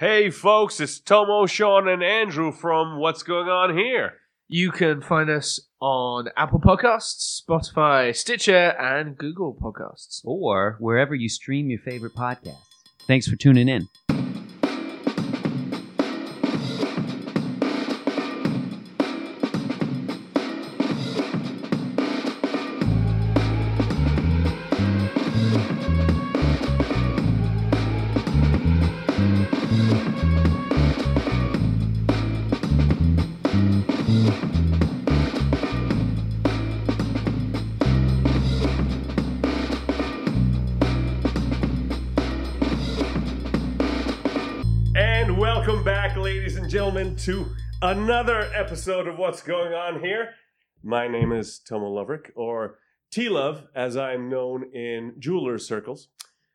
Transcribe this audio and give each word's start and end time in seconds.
Hey, 0.00 0.30
folks, 0.30 0.78
it's 0.78 1.00
Tomo, 1.00 1.46
Sean, 1.46 1.88
and 1.88 2.04
Andrew 2.04 2.52
from 2.52 3.00
What's 3.00 3.24
Going 3.24 3.48
On 3.48 3.76
Here. 3.76 4.12
You 4.46 4.70
can 4.70 5.02
find 5.02 5.28
us 5.28 5.58
on 5.80 6.28
Apple 6.36 6.60
Podcasts, 6.60 7.42
Spotify, 7.42 8.14
Stitcher, 8.14 8.76
and 8.78 9.18
Google 9.18 9.58
Podcasts. 9.60 10.20
or 10.22 10.76
wherever 10.78 11.16
you 11.16 11.28
stream 11.28 11.68
your 11.68 11.80
favorite 11.80 12.14
podcasts. 12.14 12.60
Thanks 13.08 13.26
for 13.26 13.34
tuning 13.34 13.68
in. 13.68 13.88
To 47.28 47.44
another 47.82 48.50
episode 48.54 49.06
of 49.06 49.18
What's 49.18 49.42
Going 49.42 49.74
On 49.74 50.00
Here. 50.00 50.30
My 50.82 51.06
name 51.06 51.30
is 51.30 51.58
Tomo 51.58 51.90
Loverick, 51.90 52.30
or 52.34 52.78
T 53.10 53.28
Love, 53.28 53.66
as 53.74 53.98
I'm 53.98 54.30
known 54.30 54.64
in 54.72 55.12
jeweler 55.18 55.58
circles. 55.58 56.08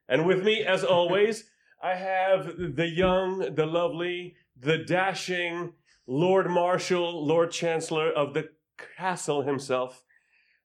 And 0.10 0.26
with 0.26 0.44
me, 0.44 0.64
as 0.64 0.84
always, 0.84 1.44
I 1.80 1.94
have 1.94 2.56
the 2.58 2.88
young, 2.88 3.54
the 3.54 3.68
lovely, 3.68 4.36
the 4.60 4.80
dashing 4.80 5.74
Lord 6.08 6.50
Marshal, 6.50 7.24
Lord 7.24 7.52
Chancellor 7.52 8.10
of 8.12 8.34
the 8.34 8.50
castle 8.98 9.44
himself, 9.44 10.02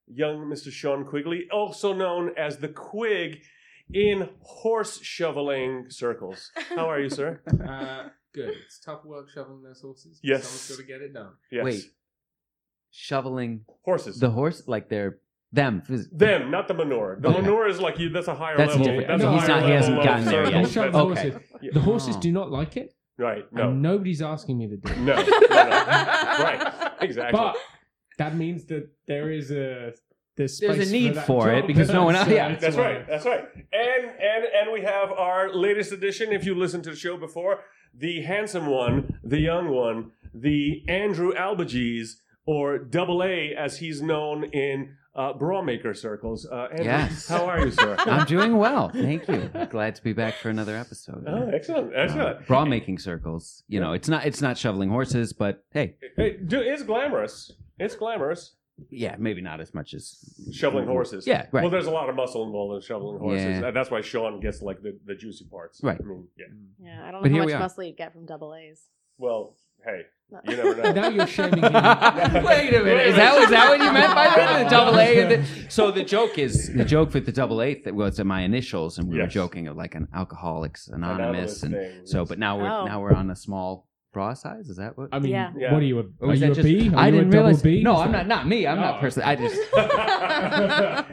young 0.06 0.46
Mr. 0.46 0.72
Sean 0.72 1.04
Quigley, 1.04 1.48
also 1.52 1.92
known 1.92 2.30
as 2.34 2.56
the 2.56 2.68
Quig 2.68 3.42
in 3.92 4.30
horse 4.40 5.02
shoveling 5.02 5.90
circles. 5.90 6.50
How 6.74 6.88
are 6.88 6.98
you, 6.98 7.10
sir? 7.10 7.42
Uh, 7.68 8.08
good. 8.46 8.54
It's 8.66 8.78
tough 8.80 9.04
work 9.04 9.28
shoveling 9.34 9.62
those 9.62 9.80
horses. 9.80 10.20
Yes. 10.22 10.46
Someone's 10.46 10.68
got 10.70 10.76
to 10.82 10.88
get 10.92 11.00
it 11.06 11.12
done. 11.14 11.32
Yes. 11.50 11.64
Wait, 11.64 11.82
shoveling 12.90 13.64
horses. 13.84 14.18
the 14.18 14.30
horse 14.30 14.62
like 14.66 14.88
they're 14.88 15.18
them. 15.52 15.82
Them, 16.12 16.50
not 16.50 16.68
the 16.68 16.74
manure. 16.74 17.18
The 17.20 17.28
Okay. 17.28 17.40
manure 17.40 17.68
is 17.68 17.80
like 17.80 17.98
you. 17.98 18.10
That's 18.10 18.28
a 18.28 18.34
higher 18.34 18.56
That's 18.56 18.72
level. 18.72 18.84
different. 18.86 19.08
That's 19.08 19.22
No, 19.22 19.28
a 19.30 19.32
he's 19.32 19.40
higher 19.42 19.48
not- 19.48 19.56
he 19.56 19.62
level 19.62 19.76
hasn't 19.78 19.98
of 19.98 20.04
gotten 20.04 20.24
there 20.26 20.44
yet. 20.44 20.50
Don't 20.52 20.62
That's- 20.74 20.92
the 20.92 20.98
Okay. 20.98 21.30
horses. 21.30 21.48
Yeah. 21.62 21.70
The 21.72 21.80
horses 21.80 22.16
Oh. 22.16 22.20
do 22.20 22.32
not 22.32 22.50
like 22.50 22.76
it, 22.76 22.94
Right. 23.16 23.52
No. 23.52 23.70
and 23.70 23.82
nobody's 23.82 24.20
asking 24.22 24.58
me 24.58 24.68
to 24.68 24.76
do 24.76 24.92
it. 24.92 24.98
No. 24.98 25.14
no, 25.16 25.22
no. 25.22 25.26
right. 25.48 26.92
Exactly. 27.00 27.38
But 27.38 27.56
that 28.18 28.36
means 28.36 28.66
that 28.66 28.90
there 29.06 29.30
is 29.30 29.50
a 29.50 29.94
there's, 30.38 30.58
There's 30.58 30.88
a 30.88 30.92
need 30.92 31.14
that 31.16 31.26
for 31.26 31.50
it 31.52 31.66
because 31.66 31.90
no 31.90 32.04
one 32.04 32.14
else- 32.20 32.28
yeah. 32.28 32.48
that's 32.48 32.62
That's 32.62 32.76
right. 32.76 33.06
That's 33.06 33.26
right. 33.26 33.44
And 33.54 34.04
and 34.10 34.44
and 34.58 34.72
we 34.72 34.80
have 34.82 35.12
our 35.12 35.52
latest 35.54 35.92
edition. 35.92 36.32
If 36.32 36.46
you 36.46 36.54
listened 36.54 36.84
to 36.84 36.90
the 36.90 36.96
show 36.96 37.16
before, 37.18 37.60
the 37.94 38.22
handsome 38.22 38.66
one, 38.66 39.18
the 39.22 39.40
young 39.40 39.68
one, 39.68 40.12
the 40.32 40.82
Andrew 40.88 41.32
Albagees, 41.34 42.12
or 42.46 42.78
Double 42.78 43.22
A, 43.22 43.54
as 43.54 43.78
he's 43.78 44.00
known 44.00 44.44
in 44.44 44.94
uh, 45.14 45.32
bra 45.32 45.60
maker 45.62 45.92
circles. 45.94 46.46
Uh, 46.46 46.68
Andrew, 46.70 46.84
Yes. 46.84 47.26
How 47.28 47.44
are 47.46 47.64
you, 47.64 47.72
sir? 47.72 47.96
I'm 48.06 48.24
doing 48.26 48.56
well. 48.56 48.88
Thank 48.90 49.26
you. 49.26 49.50
Glad 49.68 49.96
to 49.96 50.02
be 50.04 50.12
back 50.12 50.34
for 50.34 50.48
another 50.48 50.76
episode. 50.76 51.24
oh, 51.26 51.50
excellent. 51.52 51.92
Excellent. 51.94 52.38
Uh, 52.38 52.40
bra 52.46 52.64
making 52.64 52.98
circles. 53.00 53.64
You 53.66 53.80
know, 53.80 53.92
it's 53.94 54.08
not 54.08 54.24
it's 54.26 54.40
not 54.40 54.56
shoveling 54.56 54.90
horses, 54.90 55.32
but 55.32 55.64
hey, 55.72 55.96
Hey, 56.16 56.36
do- 56.36 56.60
it's 56.60 56.84
glamorous. 56.84 57.50
It's 57.80 57.96
glamorous. 57.96 58.54
Yeah, 58.90 59.16
maybe 59.18 59.40
not 59.40 59.60
as 59.60 59.74
much 59.74 59.94
as 59.94 60.18
Shoveling 60.52 60.86
horses. 60.86 61.26
Yeah, 61.26 61.46
right. 61.52 61.62
Well, 61.62 61.70
there's 61.70 61.86
a 61.86 61.90
lot 61.90 62.08
of 62.08 62.14
muscle 62.16 62.44
involved 62.44 62.76
in 62.76 62.80
shoveling 62.82 63.18
horses. 63.18 63.44
Yeah. 63.44 63.66
and 63.68 63.76
That's 63.76 63.90
why 63.90 64.00
Sean 64.00 64.40
gets 64.40 64.62
like 64.62 64.82
the, 64.82 64.98
the 65.04 65.14
juicy 65.14 65.44
parts. 65.46 65.80
Right. 65.82 65.98
I 66.00 66.04
mean, 66.06 66.28
yeah. 66.38 66.46
Mm. 66.46 66.66
Yeah, 66.80 67.04
I 67.06 67.10
don't 67.10 67.22
But 67.22 67.30
know 67.32 67.38
how 67.40 67.44
much 67.46 67.58
muscle 67.58 67.84
you 67.84 67.92
get 67.92 68.12
from 68.12 68.26
double 68.26 68.54
A's. 68.54 68.82
Well, 69.18 69.56
hey, 69.84 70.02
you 70.48 70.56
never 70.56 70.76
know. 70.76 70.92
Now 70.92 71.08
you're 71.08 71.26
shaming 71.26 71.58
him. 71.60 71.72
Wait 71.72 71.72
a 72.74 72.82
minute. 72.84 73.06
Is 73.08 73.16
that 73.16 73.42
is 73.42 73.50
that 73.50 73.68
what 73.70 73.80
you 73.80 73.92
meant 73.92 74.14
by 74.14 74.24
that? 74.26 74.64
The 74.64 74.70
double 74.70 74.98
A. 74.98 75.36
the- 75.36 75.44
so 75.70 75.90
the 75.90 76.04
joke 76.04 76.38
is 76.38 76.72
the 76.72 76.84
joke 76.84 77.14
with 77.14 77.26
the 77.26 77.32
double 77.32 77.60
A 77.62 77.74
that 77.82 77.94
was 77.94 78.20
at 78.20 78.26
my 78.26 78.42
initials, 78.42 78.98
and 78.98 79.08
we 79.08 79.18
were 79.18 79.26
joking 79.26 79.66
of 79.66 79.76
like 79.76 79.94
an 79.96 80.06
Alcoholics 80.14 80.86
Anonymous, 80.88 81.62
Anonymous 81.62 81.62
and 81.64 81.74
thing, 81.74 82.06
so. 82.06 82.18
yes. 82.20 82.28
but 82.28 82.38
now 82.38 82.58
we're 82.58 82.68
Oh. 82.70 82.84
now 82.84 83.00
we're 83.00 83.12
on 83.14 83.30
a 83.30 83.36
small 83.36 83.87
bra 84.18 84.34
size. 84.34 84.68
Is 84.68 84.76
that 84.78 84.98
what? 84.98 85.10
I 85.12 85.20
mean, 85.20 85.30
Yeah. 85.30 85.52
Yeah. 85.56 85.72
what 85.72 85.80
are 85.82 85.86
you? 85.86 85.98
A, 86.00 86.02
Or 86.02 86.06
are 86.22 86.28
was 86.28 86.40
you 86.40 86.46
that 86.46 86.52
a 86.52 86.62
just- 86.62 86.66
B? 86.66 86.90
Are 86.92 86.98
I 86.98 87.06
you 87.06 87.12
didn't 87.12 87.28
a 87.28 87.30
double 87.30 87.44
realize. 87.44 87.62
B? 87.62 87.82
No, 87.84 87.96
I'm 87.96 88.10
not. 88.10 88.26
Not 88.26 88.48
me. 88.48 88.66
I'm 88.66 88.80
not 88.80 88.96
Oh. 88.96 89.00
personally. 89.00 89.28
I 89.30 89.36
just. 89.36 89.60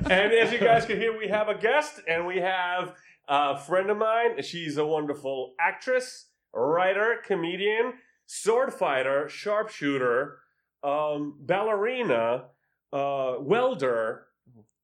and 0.09 0.33
as 0.33 0.51
you 0.51 0.59
guys 0.59 0.85
can 0.85 0.97
hear, 0.99 1.15
we 1.17 1.27
have 1.27 1.47
a 1.47 1.55
guest, 1.55 2.01
and 2.07 2.25
we 2.25 2.37
have 2.37 2.95
a 3.27 3.57
friend 3.59 3.89
of 3.91 3.97
mine. 3.97 4.41
She's 4.41 4.77
a 4.77 4.85
wonderful 4.85 5.53
actress, 5.59 6.29
writer, 6.53 7.17
comedian, 7.25 7.93
sword 8.25 8.73
fighter, 8.73 9.29
sharpshooter, 9.29 10.39
um, 10.83 11.37
ballerina, 11.41 12.45
uh, 12.91 13.35
welder, 13.39 14.25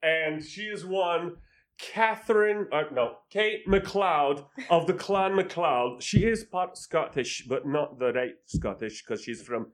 and 0.03 0.43
she 0.43 0.63
is 0.63 0.85
one. 0.85 1.37
Catherine, 1.93 2.67
uh, 2.71 2.83
no, 2.91 3.15
Kate 3.29 3.65
McLeod 3.67 4.45
of 4.69 4.87
the 4.87 4.93
Clan 4.93 5.31
McLeod. 5.33 6.01
She 6.01 6.25
is 6.25 6.43
part 6.43 6.77
Scottish, 6.77 7.45
but 7.47 7.65
not 7.67 7.99
the 7.99 8.13
right 8.13 8.35
Scottish 8.45 9.03
because 9.03 9.23
she's 9.23 9.41
from 9.41 9.71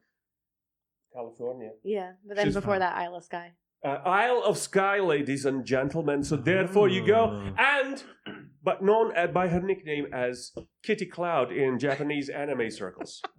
California. 1.13 1.71
Yeah, 1.83 2.13
but 2.25 2.37
then 2.37 2.45
She's 2.45 2.55
before 2.55 2.73
fine. 2.73 2.79
that, 2.81 2.95
Isle 2.97 3.15
of 3.15 3.23
Skye. 3.23 3.51
Uh, 3.85 3.89
Isle 4.05 4.41
of 4.43 4.57
Skye, 4.57 4.99
ladies 4.99 5.45
and 5.45 5.63
gentlemen. 5.63 6.23
So 6.23 6.35
therefore 6.35 6.89
you 6.89 7.05
go, 7.05 7.29
Oh. 7.31 7.53
and 7.57 8.03
but 8.63 8.81
known 8.83 9.15
uh, 9.15 9.27
by 9.27 9.47
her 9.49 9.61
nickname 9.61 10.07
as 10.11 10.51
Kitty 10.83 11.05
Cloud 11.05 11.51
in 11.51 11.77
Japanese 11.79 12.27
anime 12.29 12.69
circles. 12.71 13.21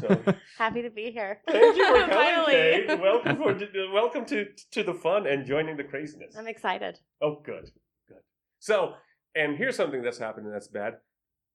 So 0.00 0.22
Happy 0.58 0.82
to 0.82 0.90
be 0.90 1.10
here. 1.10 1.40
thank 1.48 1.76
you 1.76 1.86
for 1.86 1.92
coming, 2.00 2.14
Finally. 2.14 2.52
Kate. 2.52 3.00
Welcome 3.00 3.36
for 3.36 3.56
welcome 3.92 4.24
to 4.26 4.46
to 4.72 4.82
the 4.82 4.92
fun 4.94 5.26
and 5.26 5.46
joining 5.46 5.76
the 5.78 5.84
craziness. 5.84 6.36
I'm 6.36 6.46
excited. 6.48 7.00
Oh, 7.22 7.40
good, 7.44 7.70
good. 8.08 8.18
So, 8.58 8.92
and 9.34 9.56
here's 9.56 9.74
something 9.76 10.02
that's 10.02 10.18
happening 10.18 10.52
that's 10.52 10.68
bad. 10.68 10.94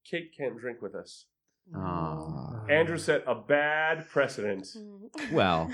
Kate 0.10 0.32
can't 0.36 0.58
drink 0.60 0.82
with 0.82 0.96
us. 0.96 1.26
Aw. 1.76 2.66
Andrew 2.70 2.98
set 2.98 3.24
a 3.28 3.36
bad 3.36 4.10
precedent. 4.10 4.66
Mm. 4.76 5.32
well, 5.32 5.72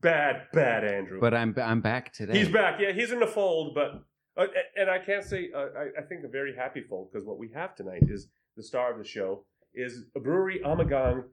Bad, 0.00 0.46
bad 0.52 0.84
Andrew. 0.84 1.20
but 1.20 1.34
I'm 1.34 1.54
I'm 1.60 1.80
back 1.80 2.12
today. 2.12 2.38
He's 2.38 2.48
back. 2.48 2.78
Yeah, 2.80 2.92
he's 2.92 3.10
in 3.10 3.18
the 3.20 3.26
fold, 3.26 3.74
but 3.74 4.02
uh, 4.36 4.46
and 4.76 4.88
I 4.88 4.98
can't 4.98 5.24
say 5.24 5.50
uh, 5.54 5.58
I, 5.76 6.00
I 6.00 6.02
think 6.08 6.24
a 6.24 6.28
very 6.28 6.54
happy 6.54 6.82
fold 6.82 7.10
because 7.10 7.26
what 7.26 7.38
we 7.38 7.50
have 7.54 7.74
tonight 7.74 8.04
is 8.08 8.28
the 8.56 8.62
star 8.62 8.92
of 8.92 8.98
the 8.98 9.04
show 9.04 9.44
is 9.74 10.04
a 10.16 10.20
brewery 10.20 10.60
Ommegang 10.64 11.24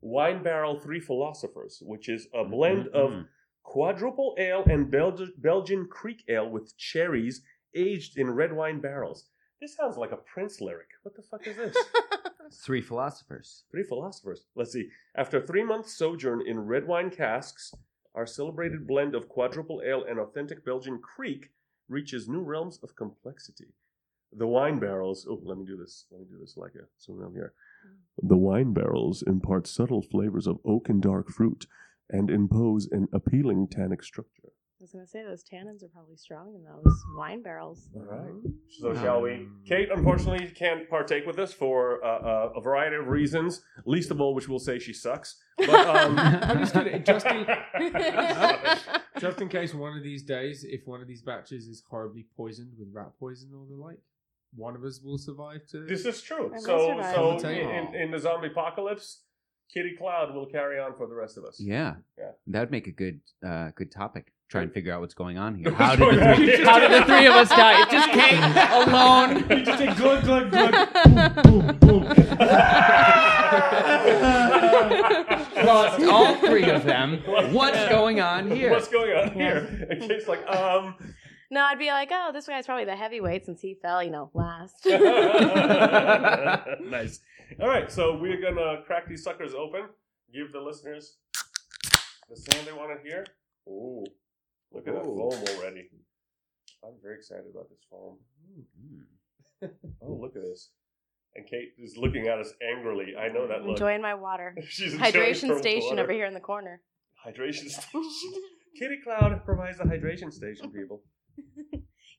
Wine 0.00 0.42
Barrel 0.42 0.78
Three 0.78 1.00
Philosophers, 1.00 1.82
which 1.84 2.08
is 2.08 2.28
a 2.34 2.44
blend 2.44 2.88
of 2.88 3.10
Mhm. 3.10 3.26
quadruple 3.64 4.34
ale 4.38 4.62
and 4.70 4.92
Belgi- 4.92 5.32
Belgian 5.38 5.88
Kriek 5.88 6.20
ale 6.28 6.48
with 6.48 6.76
cherries 6.76 7.42
aged 7.74 8.18
in 8.18 8.30
red 8.30 8.52
wine 8.52 8.80
barrels. 8.80 9.28
This 9.60 9.74
sounds 9.76 9.96
like 9.96 10.12
a 10.12 10.16
Prince 10.16 10.60
lyric. 10.60 10.88
What 11.02 11.14
the 11.16 11.22
fuck 11.22 11.46
is 11.46 11.56
this? 11.56 11.76
three 12.64 12.82
philosophers. 12.82 13.64
Three 13.70 13.84
philosophers. 13.84 14.44
Let's 14.54 14.72
see. 14.72 14.88
After 15.16 15.38
a 15.38 15.46
three 15.46 15.64
month 15.64 15.88
sojourn 15.88 16.42
in 16.46 16.60
red 16.60 16.86
wine 16.86 17.10
casks, 17.10 17.72
our 18.14 18.26
celebrated 18.26 18.86
blend 18.86 19.14
of 19.14 19.28
quadruple 19.28 19.82
ale 19.84 20.04
and 20.08 20.18
authentic 20.18 20.64
Belgian 20.64 21.00
Kriek 21.00 21.50
reaches 21.88 22.28
new 22.28 22.40
realms 22.40 22.78
of 22.82 22.96
complexity. 22.96 23.68
The 24.32 24.46
wine 24.46 24.78
barrels. 24.78 25.26
Oh, 25.28 25.40
let 25.42 25.58
me 25.58 25.66
do 25.66 25.76
this. 25.76 26.06
Let 26.10 26.20
me 26.20 26.26
do 26.30 26.38
this 26.38 26.56
like 26.56 26.72
a 26.74 27.32
here. 27.32 27.52
The 28.22 28.36
wine 28.36 28.72
barrels 28.72 29.22
impart 29.22 29.66
subtle 29.66 30.02
flavors 30.02 30.46
of 30.46 30.58
oak 30.64 30.88
and 30.88 31.02
dark 31.02 31.30
fruit 31.30 31.66
and 32.08 32.30
impose 32.30 32.88
an 32.90 33.08
appealing 33.12 33.68
tannic 33.68 34.02
structure. 34.02 34.51
I 34.82 34.84
was 34.84 34.90
gonna 34.90 35.06
say 35.06 35.22
those 35.22 35.44
tannins 35.44 35.84
are 35.84 35.88
probably 35.94 36.16
strong 36.16 36.56
in 36.56 36.64
those 36.64 37.04
wine 37.16 37.40
barrels. 37.40 37.88
All 37.94 38.02
right. 38.02 38.32
So 38.80 38.92
shall 38.94 39.22
we? 39.22 39.46
Kate, 39.64 39.88
unfortunately, 39.94 40.48
can't 40.48 40.90
partake 40.90 41.24
with 41.24 41.38
us 41.38 41.52
for 41.52 42.04
uh, 42.04 42.08
uh, 42.08 42.52
a 42.56 42.60
variety 42.60 42.96
of 42.96 43.06
reasons. 43.06 43.62
Least 43.84 44.10
of 44.10 44.20
all, 44.20 44.34
which 44.34 44.48
we'll 44.48 44.58
say 44.58 44.80
she 44.80 44.92
sucks. 44.92 45.40
But 45.56 45.68
um, 45.86 46.18
I'm 46.18 46.58
just 46.58 46.74
kidding. 46.74 47.04
Just 47.04 47.26
in, 47.26 47.46
just 49.20 49.40
in 49.40 49.48
case 49.48 49.72
one 49.72 49.96
of 49.96 50.02
these 50.02 50.24
days, 50.24 50.64
if 50.68 50.80
one 50.84 51.00
of 51.00 51.06
these 51.06 51.22
batches 51.22 51.68
is 51.68 51.84
horribly 51.88 52.26
poisoned 52.36 52.72
with 52.76 52.88
rat 52.92 53.12
poison 53.20 53.50
or 53.54 53.64
the 53.70 53.80
like, 53.80 54.00
one 54.56 54.74
of 54.74 54.82
us 54.82 55.00
will 55.00 55.16
survive 55.16 55.64
to. 55.70 55.86
This 55.86 56.04
is 56.04 56.20
true. 56.22 56.46
I 56.46 56.56
will 56.56 56.60
So, 56.60 57.00
so 57.14 57.30
On 57.30 57.54
in, 57.54 57.94
in 57.94 58.10
the 58.10 58.18
zombie 58.18 58.48
apocalypse, 58.48 59.20
Kitty 59.72 59.94
Cloud 59.96 60.34
will 60.34 60.46
carry 60.46 60.80
on 60.80 60.96
for 60.96 61.06
the 61.06 61.14
rest 61.14 61.38
of 61.38 61.44
us. 61.44 61.60
Yeah. 61.60 61.94
Yeah. 62.18 62.32
That 62.48 62.60
would 62.60 62.70
make 62.72 62.88
a 62.88 62.92
good 62.92 63.20
uh, 63.46 63.70
good 63.76 63.92
topic. 63.92 64.32
Try 64.52 64.60
and 64.60 64.70
figure 64.70 64.92
out 64.92 65.00
what's 65.00 65.14
going 65.14 65.38
on 65.38 65.54
here. 65.54 65.72
How 65.72 65.96
did, 65.96 66.14
the 66.14 66.14
three, 66.36 66.62
how 66.62 66.78
did 66.78 66.92
the 66.92 67.06
three 67.06 67.24
of 67.24 67.32
us 67.32 67.48
die? 67.48 67.80
It 67.80 67.90
just 67.90 68.10
came 68.12 68.42
alone. 68.86 69.46
You 69.48 69.64
just 69.64 69.78
say 69.78 69.94
glug 69.94 70.24
glug 70.24 70.50
glug. 70.50 70.92
boom 71.42 71.66
boom 71.66 71.78
boom. 71.78 72.02
well, 75.56 75.94
it's 75.94 76.04
all 76.06 76.34
three 76.36 76.68
of 76.68 76.84
them. 76.84 77.22
What's 77.54 77.88
going 77.88 78.20
on 78.20 78.50
here? 78.50 78.72
What's 78.72 78.88
going 78.88 79.16
on 79.16 79.32
here? 79.32 79.86
And 79.88 80.02
Kate's 80.02 80.28
like, 80.28 80.46
um. 80.46 80.96
No, 81.50 81.62
I'd 81.62 81.78
be 81.78 81.88
like, 81.88 82.10
oh, 82.12 82.28
this 82.34 82.46
guy's 82.46 82.66
probably 82.66 82.84
the 82.84 82.96
heavyweight 82.96 83.46
since 83.46 83.62
he 83.62 83.78
fell, 83.80 84.02
you 84.02 84.10
know, 84.10 84.30
last. 84.34 84.84
nice. 84.84 85.00
All 87.58 87.68
right, 87.68 87.90
so 87.90 88.18
we're 88.18 88.42
gonna 88.42 88.82
crack 88.84 89.08
these 89.08 89.24
suckers 89.24 89.54
open. 89.54 89.84
Give 90.30 90.52
the 90.52 90.60
listeners 90.60 91.16
the 92.28 92.36
sound 92.36 92.66
they 92.66 92.72
want 92.74 93.02
to 93.02 93.08
hear. 93.08 93.24
Ooh, 93.66 94.04
look 94.74 94.86
at 94.88 94.94
that 94.94 95.00
Ooh. 95.06 95.30
foam 95.30 95.56
already. 95.56 95.88
I'm 96.84 96.94
very 97.02 97.16
excited 97.16 97.44
about 97.52 97.68
this 97.70 97.78
foam. 97.90 98.18
Oh, 100.04 100.14
look 100.20 100.34
at 100.34 100.42
this. 100.42 100.70
And 101.36 101.46
Kate 101.46 101.72
is 101.78 101.96
looking 101.96 102.26
at 102.26 102.38
us 102.40 102.52
angrily. 102.76 103.14
I 103.16 103.28
know 103.28 103.46
that 103.46 103.60
look. 103.62 103.70
Enjoying 103.78 104.02
my 104.02 104.14
water. 104.14 104.56
She's 104.68 104.94
enjoying 104.94 105.12
Hydration 105.14 105.56
station 105.58 105.90
water. 105.90 106.02
over 106.02 106.12
here 106.12 106.26
in 106.26 106.34
the 106.34 106.40
corner. 106.40 106.80
Hydration 107.24 107.68
station. 107.70 108.02
Kitty 108.76 108.96
Cloud 109.04 109.44
provides 109.44 109.78
the 109.78 109.84
hydration 109.84 110.32
station, 110.32 110.72
people. 110.72 111.02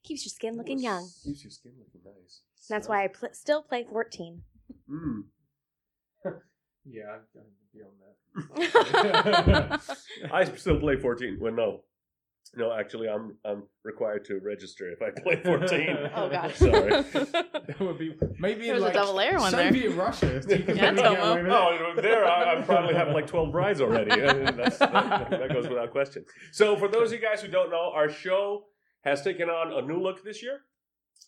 Keeps 0.03 0.23
your 0.25 0.29
skin 0.29 0.55
looking 0.55 0.79
young. 0.79 1.05
Keeps 1.25 1.43
your 1.43 1.51
skin 1.51 1.73
looking 1.77 2.01
nice. 2.05 2.41
That's 2.69 2.87
why 2.87 3.03
I 3.03 3.07
pl- 3.07 3.29
still 3.33 3.61
play 3.61 3.83
14. 3.83 4.41
Mm. 4.89 5.23
Yeah, 6.85 7.03
I'm 7.13 7.21
going 7.33 7.47
beyond 7.73 7.93
that. 9.81 9.81
I 10.33 10.45
still 10.55 10.79
play 10.79 10.95
14. 10.97 11.37
Well, 11.41 11.53
no. 11.53 11.81
No, 12.55 12.71
actually, 12.71 13.09
I'm 13.09 13.35
I'm 13.43 13.63
required 13.83 14.25
to 14.25 14.39
register 14.39 14.91
if 14.91 15.01
I 15.01 15.09
play 15.09 15.35
14. 15.43 15.97
Oh, 16.15 16.29
God. 16.29 16.51
Sorry. 16.55 16.89
that 17.11 17.75
would 17.79 17.97
be 17.97 18.15
maybe 18.39 18.65
There 18.65 18.75
in 18.75 18.81
was 18.81 18.83
a 18.83 18.85
like 18.85 18.93
double 18.93 19.15
layer 19.15 19.39
one 19.39 19.51
there. 19.51 19.67
Soviet 19.71 19.91
Russia. 19.95 20.41
so 20.43 20.49
you 20.53 20.63
could 20.63 20.75
Yeah, 20.77 20.91
maybe 20.91 21.01
get 21.01 21.15
Tomo. 21.17 21.31
away 21.31 21.41
with 21.43 21.47
it. 21.47 21.51
Oh, 21.97 22.01
there 22.01 22.25
I, 22.25 22.59
I 22.59 22.61
probably 22.61 22.93
have 22.93 23.09
like 23.09 23.25
12 23.27 23.51
brides 23.51 23.81
already. 23.81 24.09
That's, 24.11 24.77
that, 24.77 25.29
that 25.31 25.49
goes 25.51 25.67
without 25.67 25.91
question. 25.91 26.25
So, 26.51 26.75
for 26.77 26.87
those 26.87 27.11
of 27.11 27.19
you 27.19 27.25
guys 27.27 27.41
who 27.41 27.47
don't 27.47 27.71
know, 27.71 27.91
our 27.93 28.09
show 28.09 28.65
has 29.03 29.21
taken 29.23 29.49
on 29.49 29.83
a 29.83 29.85
new 29.87 29.99
look 29.99 30.23
this 30.23 30.43
year. 30.43 30.59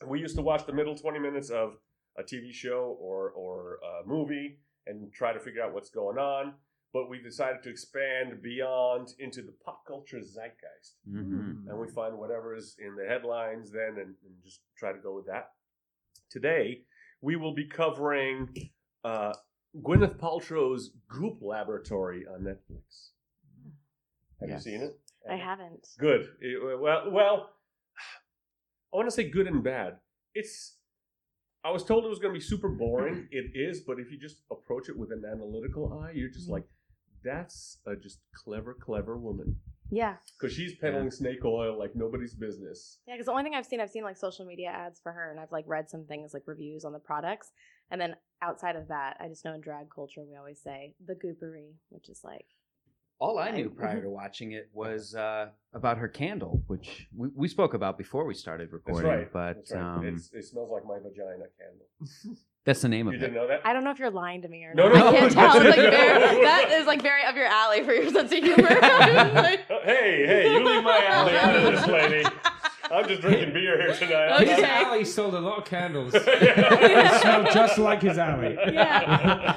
We 0.06 0.20
used 0.20 0.36
to 0.36 0.42
watch 0.44 0.66
the 0.66 0.74
middle 0.74 0.96
20 0.96 1.20
minutes 1.20 1.50
of 1.50 1.74
a 2.18 2.24
TV 2.24 2.52
show 2.52 2.96
or, 3.00 3.32
or 3.32 3.80
a 4.04 4.08
movie 4.08 4.60
and 4.88 5.12
try 5.12 5.34
to 5.34 5.40
figure 5.40 5.64
out 5.64 5.74
what's 5.74 5.90
going 5.90 6.18
on. 6.18 6.54
But 6.96 7.10
we 7.10 7.20
decided 7.22 7.62
to 7.64 7.70
expand 7.70 8.42
beyond 8.42 9.16
into 9.20 9.42
the 9.42 9.52
pop 9.66 9.86
culture 9.86 10.22
zeitgeist. 10.22 10.94
Mhm. 11.10 11.68
and 11.68 11.78
we 11.78 11.90
find 11.90 12.18
whatever 12.18 12.56
is 12.56 12.78
in 12.80 12.96
the 12.96 13.06
headlines 13.06 13.70
then 13.70 13.98
and, 14.02 14.16
and 14.26 14.34
just 14.42 14.62
try 14.78 14.94
to 14.94 15.00
go 15.00 15.14
with 15.14 15.26
that. 15.26 15.46
Today, 16.30 16.86
we 17.20 17.36
will 17.36 17.54
be 17.54 17.66
covering 17.68 18.38
uh, 19.04 19.34
Gwyneth 19.84 20.18
Paltrow's 20.18 20.92
Goop 21.10 21.40
Laboratory 21.42 22.26
on 22.28 22.44
Netflix. 22.44 23.10
Have 24.40 24.50
Yes. 24.50 24.66
you 24.66 24.72
seen 24.72 24.82
it? 24.88 24.98
I 25.30 25.36
haven't. 25.36 25.86
Good. 26.00 26.22
It- 26.40 26.80
well, 26.80 27.12
well, 27.12 27.38
I 28.94 28.96
want 28.96 29.08
to 29.10 29.12
say 29.20 29.30
good 29.30 29.48
and 29.48 29.62
bad. 29.62 30.00
It's. 30.34 30.78
I 31.66 31.72
was 31.72 31.84
told 31.84 32.06
it 32.06 32.10
was 32.10 32.20
going 32.20 32.34
to 32.34 32.40
be 32.40 32.46
super 32.54 32.70
boring. 32.70 33.28
It 33.32 33.52
is, 33.54 33.82
but 33.82 34.00
if 34.00 34.12
you 34.12 34.18
just 34.18 34.44
approach 34.50 34.88
it 34.88 34.98
with 34.98 35.12
an 35.12 35.24
analytical 35.26 36.00
eye, 36.02 36.12
you're 36.12 36.30
just 36.30 36.48
Mhm. 36.48 36.52
like, 36.54 36.64
that's 37.26 37.80
a 37.86 37.96
just 37.96 38.20
clever, 38.34 38.74
clever 38.74 39.18
woman. 39.18 39.58
Yeah. 39.92 40.16
Because 40.40 40.56
she's 40.56 40.76
peddling 40.76 41.12
snake 41.12 41.44
oil 41.46 41.78
like 41.78 41.96
nobody's 41.96 42.34
business. 42.34 43.00
Yeah, 43.08 43.16
because 43.16 43.26
the 43.26 43.32
only 43.32 43.44
thing 43.44 43.54
I've 43.56 43.66
seen, 43.66 43.80
I've 43.82 43.90
seen 43.92 44.04
like 44.04 44.18
social 44.18 44.46
media 44.46 44.70
ads 44.70 45.00
for 45.02 45.12
her, 45.12 45.30
and 45.32 45.40
I've 45.40 45.52
like 45.52 45.66
read 45.68 45.90
some 45.90 46.06
things 46.06 46.34
like 46.34 46.44
reviews 46.48 46.86
on 46.86 46.94
the 46.94 47.00
products, 47.00 47.52
and 47.92 48.00
then 48.02 48.16
outside 48.42 48.76
of 48.76 48.88
that, 48.88 49.18
I 49.20 49.28
just 49.28 49.46
know 49.46 49.54
in 49.54 49.62
drag 49.62 49.90
culture 49.94 50.22
we 50.28 50.36
always 50.38 50.60
say 50.62 50.96
the 51.06 51.14
goopery, 51.14 51.74
which 51.90 52.10
is 52.10 52.22
like 52.24 52.46
All 53.20 53.38
I 53.38 53.52
knew 53.52 53.70
prior 53.78 54.02
to 54.02 54.10
watching 54.10 54.54
it 54.54 54.70
was 54.74 55.14
uh, 55.16 55.50
about 55.74 55.98
her 56.00 56.08
candle, 56.08 56.64
which 56.68 57.08
we, 57.16 57.30
we 57.36 57.48
spoke 57.48 57.74
about 57.76 57.98
before 57.98 58.26
we 58.26 58.34
started 58.34 58.70
That's 58.72 58.74
recording. 58.74 59.10
right. 59.12 59.32
But 59.32 59.54
That's 59.58 59.72
right. 59.72 59.98
um, 59.98 60.06
It's, 60.08 60.32
it 60.34 60.46
smells 60.46 60.72
like 60.72 60.84
my 60.86 60.98
vagina 60.98 61.46
candle. 61.60 62.36
that's 62.66 62.82
the 62.82 62.90
name 62.90 63.08
You 63.08 63.14
of 63.14 63.20
didn't 63.20 63.36
it. 63.36 63.40
know 63.40 63.48
that? 63.48 63.62
I 63.64 63.74
don't 63.74 63.84
know 63.84 63.92
if 63.92 64.00
you're 64.00 64.10
lying 64.12 64.42
to 64.42 64.48
me 64.48 64.64
or 64.66 64.74
No, 64.74 64.90
not. 64.90 64.96
no, 64.98 65.08
I 65.08 65.12
can't 65.12 65.36
no. 65.36 65.42
tell. 65.42 65.56
It's 65.62 65.66
like 65.78 65.92
very, 65.92 66.42
that 66.44 66.72
is 66.72 66.88
like 66.88 67.02
very 67.02 67.24
up 67.24 67.36
your 67.36 67.46
alley 67.46 67.84
for 67.84 67.94
your 67.94 68.10
sense 68.10 68.32
of 68.32 68.40
humor. 68.44 68.68
Like- 69.36 69.68
hey, 69.84 70.26
hey, 70.26 70.52
you 70.52 70.64
leave 70.66 70.84
my 70.84 71.04
alley 71.06 71.38
out 71.38 71.56
of 71.56 71.64
this, 71.74 71.88
lady. 71.88 72.26
I'm 72.92 73.08
just 73.08 73.22
drinking 73.22 73.52
beer 73.54 73.82
here 73.82 73.94
tonight. 73.96 74.40
His 74.48 74.60
Okay. 74.60 74.64
alley 74.64 75.06
sold 75.06 75.34
a 75.34 75.40
lot 75.40 75.58
of 75.60 75.66
candles. 75.66 76.14
They 76.14 76.22
Yeah. 76.42 77.20
smell 77.20 77.44
just 77.52 77.78
like 77.80 78.02
his 78.04 78.18
alley. 78.20 78.56
Yeah. 78.72 79.56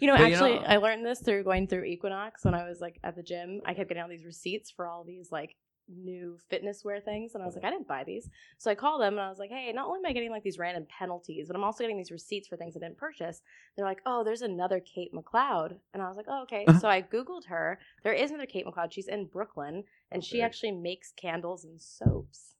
You 0.00 0.06
know, 0.06 0.16
But 0.16 0.28
you 0.28 0.34
actually, 0.34 0.54
know- 0.56 0.64
I 0.66 0.76
learned 0.76 1.04
this 1.04 1.20
through 1.20 1.42
going 1.44 1.66
through 1.66 1.84
Equinox 1.84 2.44
when 2.44 2.54
I 2.54 2.68
was 2.68 2.80
like 2.80 2.98
at 3.02 3.16
the 3.16 3.22
gym. 3.22 3.62
I 3.66 3.74
kept 3.74 3.88
getting 3.88 4.02
all 4.02 4.08
these 4.08 4.24
receipts 4.24 4.70
for 4.70 4.86
all 4.86 5.02
these 5.04 5.32
like 5.32 5.56
new 5.88 6.38
fitness 6.48 6.84
wear 6.84 7.00
things, 7.00 7.34
and 7.34 7.42
I 7.42 7.46
was 7.46 7.54
like, 7.54 7.64
I 7.64 7.70
didn't 7.70 7.88
buy 7.88 8.04
these. 8.04 8.28
So 8.58 8.70
I 8.70 8.74
called 8.74 9.00
them 9.00 9.14
and 9.14 9.20
I 9.20 9.28
was 9.28 9.38
like, 9.38 9.50
Hey, 9.50 9.72
not 9.72 9.86
only 9.86 9.98
am 9.98 10.06
I 10.06 10.12
getting 10.12 10.30
like 10.30 10.42
these 10.42 10.58
random 10.58 10.86
penalties, 10.88 11.46
but 11.48 11.56
I'm 11.56 11.64
also 11.64 11.84
getting 11.84 11.96
these 11.96 12.10
receipts 12.10 12.48
for 12.48 12.56
things 12.56 12.76
I 12.76 12.80
didn't 12.80 12.98
purchase. 12.98 13.42
They're 13.76 13.86
like, 13.86 14.00
Oh, 14.06 14.24
there's 14.24 14.42
another 14.42 14.80
Kate 14.80 15.12
McLeod, 15.14 15.76
and 15.94 16.02
I 16.02 16.08
was 16.08 16.16
like, 16.16 16.26
Oh, 16.28 16.42
okay. 16.42 16.66
so 16.80 16.88
I 16.88 17.02
googled 17.02 17.46
her. 17.46 17.78
There 18.02 18.12
is 18.12 18.30
another 18.30 18.46
Kate 18.46 18.66
McLeod. 18.66 18.92
She's 18.92 19.08
in 19.08 19.26
Brooklyn, 19.26 19.84
and 20.10 20.24
she 20.24 20.42
actually 20.42 20.72
makes 20.72 21.12
candles 21.12 21.64
and 21.64 21.80
soaps. 21.80 22.54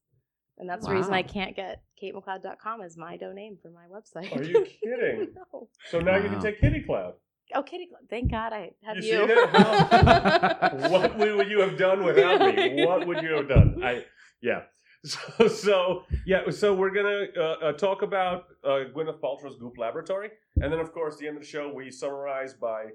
And 0.59 0.69
that's 0.69 0.87
the 0.87 0.93
reason 0.95 1.13
I 1.13 1.23
can't 1.23 1.55
get 1.55 1.83
KateMcLeod.com 2.03 2.81
as 2.81 2.97
my 2.97 3.17
domain 3.19 3.59
for 3.61 3.71
my 3.71 3.85
website. 3.93 4.35
Are 4.35 4.43
you 4.43 4.67
kidding? 4.83 5.35
no. 5.53 5.69
So 5.91 6.01
now 6.01 6.17
you 6.17 6.31
can 6.31 6.41
take 6.41 6.61
Kitty 6.61 6.83
Cloud. 6.83 7.15
Oh, 7.55 7.63
Kitty 7.63 7.87
Club. 7.87 8.03
Thank 8.11 8.31
God 8.31 8.53
I 8.53 8.73
have 8.83 8.97
You 8.97 9.03
you. 9.03 9.19
seen 9.21 9.31
it? 9.31 10.91
What 10.91 11.17
would 11.19 11.49
you 11.51 11.61
have 11.61 11.77
done 11.79 12.05
without 12.05 12.41
me? 12.41 12.85
What 12.85 13.07
would 13.07 13.23
you 13.23 13.33
have 13.35 13.49
done? 13.49 13.81
I 13.85 14.05
yeah. 14.43 14.63
So, 15.05 15.47
so 15.47 16.03
yeah. 16.27 16.51
So 16.51 16.75
we're 16.75 16.91
gonna 16.91 17.27
uh, 17.39 17.41
uh, 17.67 17.73
talk 17.75 18.03
about 18.03 18.47
uh, 18.65 18.91
Gwyneth 18.93 19.21
Paltrow's 19.21 19.57
Goop 19.57 19.79
Laboratory, 19.79 20.31
and 20.61 20.73
then 20.73 20.81
of 20.81 20.93
course, 20.93 21.15
at 21.15 21.21
the 21.21 21.29
end 21.29 21.37
of 21.37 21.43
the 21.45 21.49
show, 21.49 21.73
we 21.73 21.93
summarize 21.93 22.55
by 22.55 22.87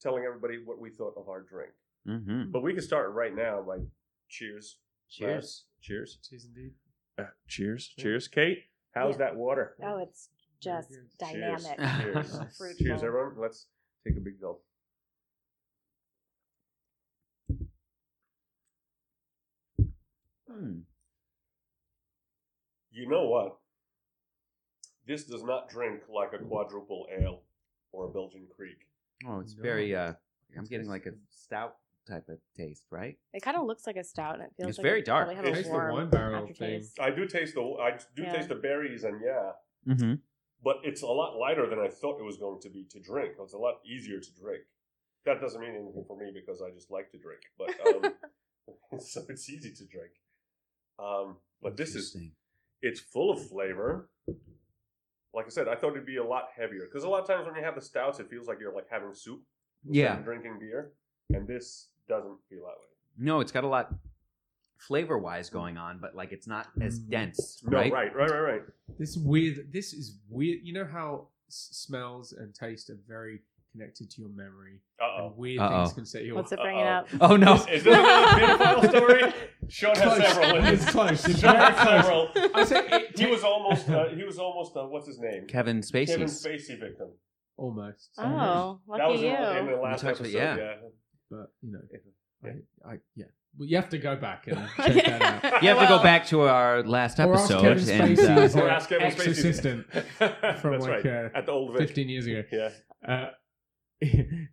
telling 0.00 0.24
everybody 0.24 0.56
what 0.64 0.80
we 0.80 0.88
thought 0.88 1.12
of 1.18 1.28
our 1.28 1.42
drink. 1.42 1.72
hmm 2.06 2.50
But 2.50 2.62
we 2.62 2.72
can 2.72 2.80
start 2.82 3.12
right 3.12 3.34
now 3.34 3.60
by 3.60 3.76
cheers. 4.30 4.78
Cheers. 5.10 5.64
Cheers. 5.82 6.18
Cheers 6.26 6.46
indeed. 6.46 6.72
Uh, 7.18 7.24
cheers. 7.46 7.92
Cheers. 7.98 8.26
Kate, 8.28 8.60
how's 8.94 9.14
Yeah. 9.14 9.18
that 9.26 9.36
water? 9.36 9.76
Oh, 9.84 9.98
it's 9.98 10.30
just 10.62 10.88
Cheers. 10.88 11.12
dynamic. 11.18 11.76
Cheers. 12.00 12.38
Cheers, 12.78 13.02
everyone. 13.02 13.34
Let's 13.38 13.66
take 14.06 14.16
a 14.16 14.20
big 14.20 14.40
gulp. 14.40 14.64
Hmm. 20.50 20.80
You 22.90 23.08
know 23.08 23.26
what? 23.28 23.56
This 25.06 25.24
does 25.24 25.42
not 25.44 25.68
drink 25.68 26.02
like 26.12 26.32
a 26.32 26.38
quadruple 26.44 27.06
ale 27.16 27.40
or 27.92 28.06
a 28.06 28.08
Belgian 28.12 28.46
Kriek. 28.46 28.78
Oh, 29.26 29.40
it's 29.40 29.56
No. 29.56 29.62
very. 29.62 29.94
Uh, 29.94 30.14
I'm 30.56 30.64
getting 30.64 30.88
like 30.88 31.06
a 31.06 31.12
stout 31.30 31.76
type 32.06 32.28
of 32.28 32.38
taste, 32.56 32.84
right? 32.90 33.18
It 33.32 33.40
kind 33.42 33.56
of 33.56 33.64
looks 33.64 33.86
like 33.86 33.96
a 33.96 34.04
stout, 34.04 34.34
and 34.34 34.42
it 34.44 34.52
feels 34.56 34.70
It's 34.70 34.78
like 34.78 34.84
very 34.84 35.00
it 35.00 35.04
dark. 35.06 35.26
probably 35.26 35.36
have 35.36 35.44
a 35.44 35.52
Taste 35.52 35.70
the 35.70 35.76
warm 35.78 35.92
wine 35.94 36.10
barrel 36.10 36.42
aftertaste. 36.42 36.98
I 37.00 37.10
do 37.10 37.26
taste 37.26 37.54
the 37.54 37.62
I 37.80 37.98
do 38.16 38.22
Yeah. 38.22 38.32
taste 38.32 38.48
the 38.48 38.54
berries 38.56 39.04
and 39.04 39.20
yeah, 39.24 39.52
Mm-hmm. 39.86 40.14
But 40.62 40.76
it's 40.82 41.02
a 41.02 41.06
lot 41.06 41.36
lighter 41.36 41.68
than 41.68 41.78
I 41.78 41.88
thought 41.88 42.20
it 42.20 42.24
was 42.24 42.36
going 42.36 42.60
to 42.62 42.70
be 42.70 42.84
to 42.90 43.00
drink. 43.00 43.34
It's 43.40 43.54
a 43.54 43.58
lot 43.58 43.76
easier 43.84 44.20
to 44.20 44.30
drink. 44.40 44.62
That 45.24 45.40
doesn't 45.40 45.60
mean 45.60 45.74
anything 45.74 46.04
for 46.06 46.16
me 46.16 46.30
because 46.34 46.62
I 46.62 46.70
just 46.70 46.90
like 46.90 47.10
to 47.12 47.18
drink, 47.18 47.40
but 47.58 47.70
um, 47.86 48.12
so 48.98 49.22
it's 49.28 49.48
easy 49.48 49.72
to 49.72 49.84
drink. 49.86 50.12
Um, 50.98 51.36
but 51.62 51.76
this 51.76 51.94
is 51.94 52.16
it's 52.82 53.00
full 53.00 53.30
of 53.30 53.46
flavor. 53.48 54.10
Like 55.32 55.46
I 55.46 55.50
said, 55.50 55.68
I 55.68 55.76
thought 55.76 55.92
it'd 55.92 56.06
be 56.06 56.16
a 56.16 56.24
lot 56.24 56.48
heavier 56.56 56.86
because 56.86 57.04
a 57.04 57.08
lot 57.08 57.20
of 57.20 57.26
times 57.26 57.46
when 57.46 57.54
you 57.54 57.62
have 57.62 57.74
the 57.74 57.80
stouts, 57.80 58.18
it 58.18 58.28
feels 58.28 58.48
like 58.48 58.58
you're 58.60 58.74
like 58.74 58.88
having 58.90 59.14
soup. 59.14 59.42
Yeah. 59.88 60.16
drinking 60.16 60.58
beer, 60.60 60.92
and 61.30 61.48
this 61.48 61.88
doesn't 62.08 62.36
feel 62.50 62.60
that 62.60 62.76
way. 62.76 62.90
No, 63.16 63.40
it's 63.40 63.52
got 63.52 63.64
a 63.64 63.68
lot 63.68 63.94
flavor 64.86 65.18
wise 65.18 65.50
going 65.50 65.76
on, 65.76 65.98
but 66.00 66.14
like 66.14 66.32
it's 66.32 66.46
not 66.46 66.68
as 66.80 66.98
Mm. 67.00 67.10
dense, 67.10 67.62
No, 67.64 67.78
right? 67.78 67.92
right, 67.92 68.14
right, 68.14 68.30
right, 68.30 68.40
right. 68.52 68.62
This 68.98 69.16
weird. 69.16 69.72
This 69.72 69.92
is 69.92 70.18
weird. 70.28 70.60
You 70.62 70.72
know 70.74 70.84
how 70.84 71.28
s- 71.48 71.68
smells 71.72 72.32
and 72.32 72.54
taste 72.54 72.90
are 72.90 72.98
very 73.06 73.40
connected 73.72 74.10
to 74.10 74.20
your 74.22 74.30
memory, 74.30 74.80
Uh 75.00 75.04
oh. 75.04 75.26
and 75.28 75.36
weird 75.36 75.60
Uh-oh. 75.60 75.84
things 75.84 75.92
can 75.94 76.04
set 76.06 76.24
you. 76.24 76.34
What's 76.34 76.52
off. 76.52 76.58
it 76.58 76.62
bringing 76.62 76.86
up? 76.86 77.06
Oh 77.20 77.36
no! 77.36 77.54
Is 77.70 77.84
this 77.84 77.86
another 77.86 78.56
pedophile 78.56 78.88
story? 78.88 79.32
Sean 79.68 79.94
has 79.94 80.02
Close. 80.02 80.18
several. 80.34 80.56
in 80.56 80.64
It's 80.74 80.84
this. 80.84 80.90
close. 80.92 81.28
It's 81.28 81.40
Sean 81.40 81.52
very 81.56 81.64
has 81.72 81.74
close. 81.86 82.32
several. 82.34 82.50
I 82.54 82.64
say 82.64 82.88
it 82.88 83.18
He 83.18 83.26
was 83.26 83.44
almost. 83.44 83.88
Uh, 83.88 84.08
he 84.08 84.24
was 84.24 84.38
almost. 84.38 84.76
Uh, 84.76 84.84
what's 84.86 85.06
his 85.06 85.18
name? 85.20 85.46
Kevin 85.46 85.80
Spacey. 85.82 86.06
Kevin 86.08 86.26
Spacey 86.26 86.80
victim. 86.80 87.10
almost. 87.56 88.10
Oh, 88.18 88.80
that 88.88 88.98
lucky 88.98 89.12
was 89.12 89.20
you. 89.22 89.28
in, 89.28 89.56
in 89.58 89.66
the 89.66 89.76
last 89.76 90.00
talked 90.00 90.18
about- 90.20 90.26
episode. 90.34 90.38
yeah. 90.38 90.56
yeah. 90.56 90.74
But 91.30 91.52
you 91.62 91.70
know, 91.72 91.80
I, 92.44 92.48
I 92.94 92.98
yeah. 93.14 93.26
Well, 93.58 93.68
you 93.68 93.76
have 93.76 93.88
to 93.90 93.98
go 93.98 94.16
back 94.16 94.46
and 94.46 94.56
check 94.76 95.04
that 95.04 95.44
out. 95.44 95.62
You 95.62 95.68
have 95.70 95.80
to 95.80 95.86
go 95.86 96.02
back 96.02 96.26
to 96.26 96.42
our 96.42 96.82
last 96.82 97.18
Or 97.18 97.34
ask 97.34 97.50
episode 97.50 97.62
Kevin 97.62 98.00
and 98.00 98.18
Spacey. 98.18 98.36
uh, 98.36 98.40
He's 98.42 98.56
Or 98.56 98.68
an 98.68 98.74
ask 98.74 98.88
Kevin 98.88 99.10
Spacey. 99.10 99.12
ex-assistant 99.28 99.86
from 99.92 100.02
That's 100.40 100.64
like 100.64 101.04
right. 101.04 101.06
uh, 101.06 101.28
At 101.34 101.46
the 101.46 101.52
old 101.52 101.72
Vic. 101.72 101.88
15 101.88 102.08
years 102.08 102.26
ago. 102.26 102.42
Yeah. 102.52 102.70
Uh, 103.06 103.30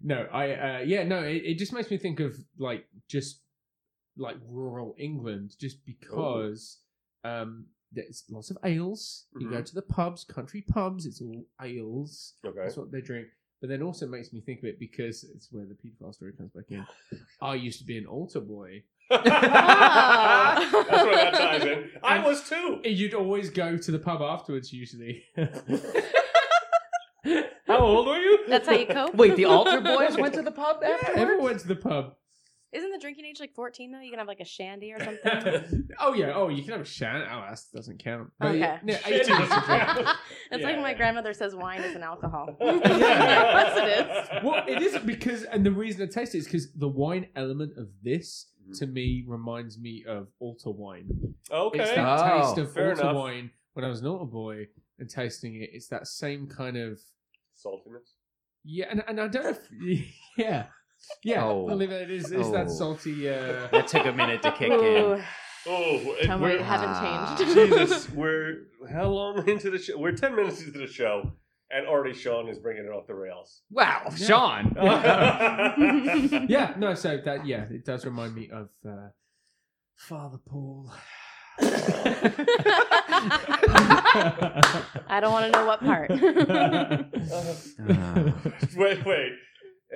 no, 0.04 0.28
I 0.34 0.52
uh, 0.52 0.80
yeah, 0.80 1.04
no, 1.04 1.24
it, 1.24 1.42
it 1.46 1.58
just 1.58 1.72
makes 1.74 1.90
me 1.90 1.98
think 1.98 2.20
of 2.20 2.36
like 2.58 2.86
just 3.10 3.42
like 4.18 4.36
rural 4.50 4.96
England, 4.98 5.56
just 5.60 5.86
because 5.86 6.80
um 7.24 7.68
there's 7.94 8.26
lots 8.30 8.52
of 8.52 8.58
ales. 8.66 9.28
You 9.40 9.50
go 9.50 9.58
Mhm. 9.58 9.66
to 9.66 9.76
the 9.76 9.82
pubs, 9.84 10.26
country 10.26 10.66
pubs, 10.68 11.06
it's 11.06 11.22
all 11.22 11.46
ales. 11.62 12.34
Okay. 12.46 12.58
That's 12.62 12.76
what 12.76 12.92
they 12.92 13.00
drink. 13.00 13.28
But 13.60 13.70
then 13.70 13.82
also 13.82 14.06
makes 14.06 14.32
me 14.34 14.42
think 14.42 14.60
of 14.60 14.66
it 14.66 14.80
because 14.80 15.24
it's 15.24 15.52
where 15.52 15.66
the 15.66 15.74
pedophile 15.74 16.14
story 16.14 16.34
comes 16.34 16.52
back 16.52 16.66
in. 16.70 16.86
I 17.42 17.56
used 17.56 17.80
to 17.80 17.86
be 17.86 17.98
an 17.98 18.06
altar 18.06 18.40
boy. 18.40 18.84
That's 19.10 19.26
where 20.72 21.16
that 21.16 21.34
ties 21.34 21.64
in. 21.64 21.90
I 22.04 22.20
was 22.20 22.48
too. 22.48 22.82
And 22.86 22.94
You'd 22.94 23.16
always 23.16 23.50
go 23.50 23.76
to 23.78 23.92
the 23.92 23.98
pub 24.00 24.22
afterwards, 24.22 24.72
usually. 24.72 25.24
How 27.68 27.80
old 27.80 28.08
were 28.08 28.18
you? 28.18 28.46
That's 28.48 28.68
how 28.68 28.76
you 28.76 28.86
cope. 28.86 29.14
Wait, 29.16 29.36
the 29.36 29.46
altar 29.46 29.82
boys 29.82 30.16
went 30.18 30.34
to 30.36 30.42
the 30.42 30.52
pub 30.52 30.78
afterwards? 30.84 31.18
Everyone 31.18 31.44
went 31.46 31.60
to 31.62 31.68
the 31.68 31.76
pub. 31.76 32.16
Isn't 32.78 32.92
the 32.92 33.00
drinking 33.00 33.26
age 33.26 33.40
like 33.40 33.56
14 33.56 33.92
though? 33.92 34.00
You 34.02 34.12
can 34.12 34.20
have 34.20 34.28
like 34.28 34.40
a 34.40 34.46
shandy 34.46 34.94
or 34.94 35.00
something. 35.04 35.88
oh 36.00 36.14
yeah. 36.14 36.34
Oh, 36.36 36.50
you 36.50 36.62
can 36.62 36.74
have 36.74 36.82
a 36.82 36.86
shan. 36.86 37.24
Oh, 37.30 37.42
that 37.50 37.60
doesn't 37.74 38.04
count. 38.04 38.30
But 38.40 38.50
Okay. 38.50 38.60
yeah, 38.60 38.80
yeah, 38.86 38.98
Shandy 39.00 39.16
18 39.20 39.20
is 39.22 39.28
doesn't 39.50 39.64
count. 39.64 40.00
It's 40.52 40.62
Yeah. 40.62 40.68
like 40.68 40.78
my 40.80 40.94
grandmother 40.94 41.34
says 41.34 41.56
wine 41.56 41.82
is 41.82 41.96
an 41.96 42.04
alcohol. 42.04 42.56
Yes, 42.62 43.78
it 43.78 44.38
is. 44.38 44.44
Well, 44.44 44.64
it 44.68 44.82
isn't 44.82 45.06
because, 45.08 45.44
and 45.44 45.66
the 45.66 45.72
reason 45.72 46.04
I 46.04 46.06
taste 46.06 46.36
it 46.36 46.40
is 46.40 46.46
because 46.46 46.72
the 46.74 46.88
wine 46.88 47.28
element 47.36 47.78
of 47.78 47.88
this 48.04 48.52
Mhm. 48.70 48.78
to 48.80 48.86
me 48.88 49.24
reminds 49.28 49.80
me 49.80 50.04
of 50.08 50.28
altar 50.40 50.70
wine. 50.72 51.10
Okay. 51.50 51.80
It's 51.80 51.92
that 51.92 52.20
Oh, 52.34 52.40
taste 52.42 52.58
of 52.60 52.74
fair 52.74 52.90
altar 52.92 53.02
enough. 53.02 53.16
wine 53.16 53.52
when 53.74 53.86
I 53.86 53.88
was 53.88 54.02
an 54.02 54.08
altar 54.08 54.26
boy 54.26 54.68
and 55.00 55.10
tasting 55.10 55.56
it. 55.56 55.70
It's 55.74 55.88
that 55.88 56.06
same 56.08 56.48
kind 56.48 56.78
of 56.78 57.00
Saltiness. 57.56 58.14
yeah, 58.64 58.86
and, 58.92 59.04
and 59.08 59.20
I 59.22 59.28
don't 59.30 59.44
know 59.46 59.50
if 59.50 59.70
yeah. 60.38 60.68
Yeah, 61.24 61.46
Oh. 61.46 61.66
I 61.68 61.70
believe 61.70 61.92
it 61.92 62.10
is. 62.12 62.32
Is 62.32 62.52
that 62.52 62.66
Oh. 62.68 62.70
salty? 62.70 63.30
Uh, 63.30 63.68
That 63.72 63.88
took 63.88 64.06
a 64.06 64.12
minute 64.12 64.42
to 64.44 64.52
kick 64.52 64.72
in. 64.72 65.24
Oh, 65.70 66.16
tell 66.24 66.40
we're, 66.40 66.62
haven't 66.64 66.90
Ah. 66.92 67.36
changed. 67.38 67.54
Jesus, 67.72 68.10
we're 68.12 68.68
how 68.90 69.08
long 69.08 69.48
into 69.50 69.70
the 69.70 69.78
show? 69.80 69.98
We're 69.98 70.14
ten 70.14 70.34
minutes 70.36 70.62
into 70.64 70.80
the 70.80 70.88
show, 70.88 71.34
and 71.70 71.86
already 71.88 72.14
Sean 72.14 72.48
is 72.48 72.58
bringing 72.60 72.86
it 72.86 72.90
off 72.90 73.06
the 73.08 73.16
rails. 73.16 73.64
Wow, 73.70 74.10
Sean. 74.16 74.74
yeah, 76.48 76.74
no. 76.78 76.94
So 76.94 77.18
that 77.26 77.46
yeah, 77.46 77.64
it 77.70 77.84
does 77.86 78.06
remind 78.06 78.34
me 78.36 78.50
of 78.50 78.70
uh, 78.88 79.10
Father 79.98 80.38
Paul. 80.48 80.92
I 85.10 85.20
don't 85.22 85.32
want 85.32 85.52
to 85.52 85.60
know 85.60 85.66
what 85.66 85.80
part. 85.82 86.12
Ah. 87.90 88.34
wait, 88.78 89.06
wait. 89.06 89.32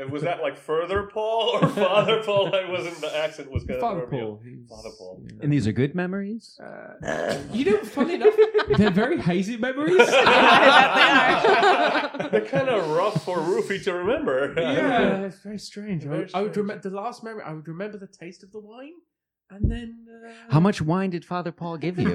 Was 0.09 0.21
that 0.23 0.41
like 0.41 0.55
further 0.57 1.03
Paul 1.13 1.59
or 1.61 1.67
Father 1.69 2.23
Paul? 2.23 2.55
I 2.55 2.69
wasn't. 2.71 3.01
The 3.01 3.13
accent 3.17 3.51
was 3.51 3.65
kind 3.65 3.79
Father 3.81 4.03
of 4.03 4.09
throw 4.09 4.39
me 4.41 4.59
Paul. 4.67 4.77
Father 4.77 4.89
Paul. 4.97 5.21
yeah. 5.25 5.33
And 5.43 5.51
these 5.51 5.67
are 5.67 5.73
good 5.73 5.93
memories? 5.95 6.57
Uh, 6.63 7.37
you 7.53 7.65
know, 7.65 7.77
funny 7.83 8.13
enough, 8.15 8.33
they're 8.77 8.89
very 8.89 9.19
hazy 9.19 9.57
memories. 9.57 9.97
I 9.99 10.09
bet 12.13 12.31
They're 12.31 12.45
kind 12.45 12.69
of 12.69 12.89
rough 12.89 13.21
for 13.25 13.41
roofy 13.41 13.79
to 13.81 13.93
remember. 13.93 14.53
yeah, 14.57 15.23
it's 15.25 15.39
very 15.39 15.59
strange. 15.59 16.05
I, 16.05 16.09
Very 16.09 16.29
I 16.33 16.41
would 16.41 16.55
remember 16.55 16.89
the 16.89 16.95
last 16.95 17.21
memory. 17.23 17.43
I 17.45 17.51
would 17.53 17.67
remember 17.67 17.97
the 17.97 18.07
taste 18.07 18.43
of 18.43 18.51
the 18.53 18.61
wine, 18.61 18.93
and 19.49 19.69
then 19.69 20.05
uh, 20.25 20.31
How 20.49 20.61
much 20.61 20.81
wine 20.81 21.09
did 21.09 21.25
Father 21.25 21.51
Paul 21.51 21.75
give 21.77 21.99
you? 21.99 22.13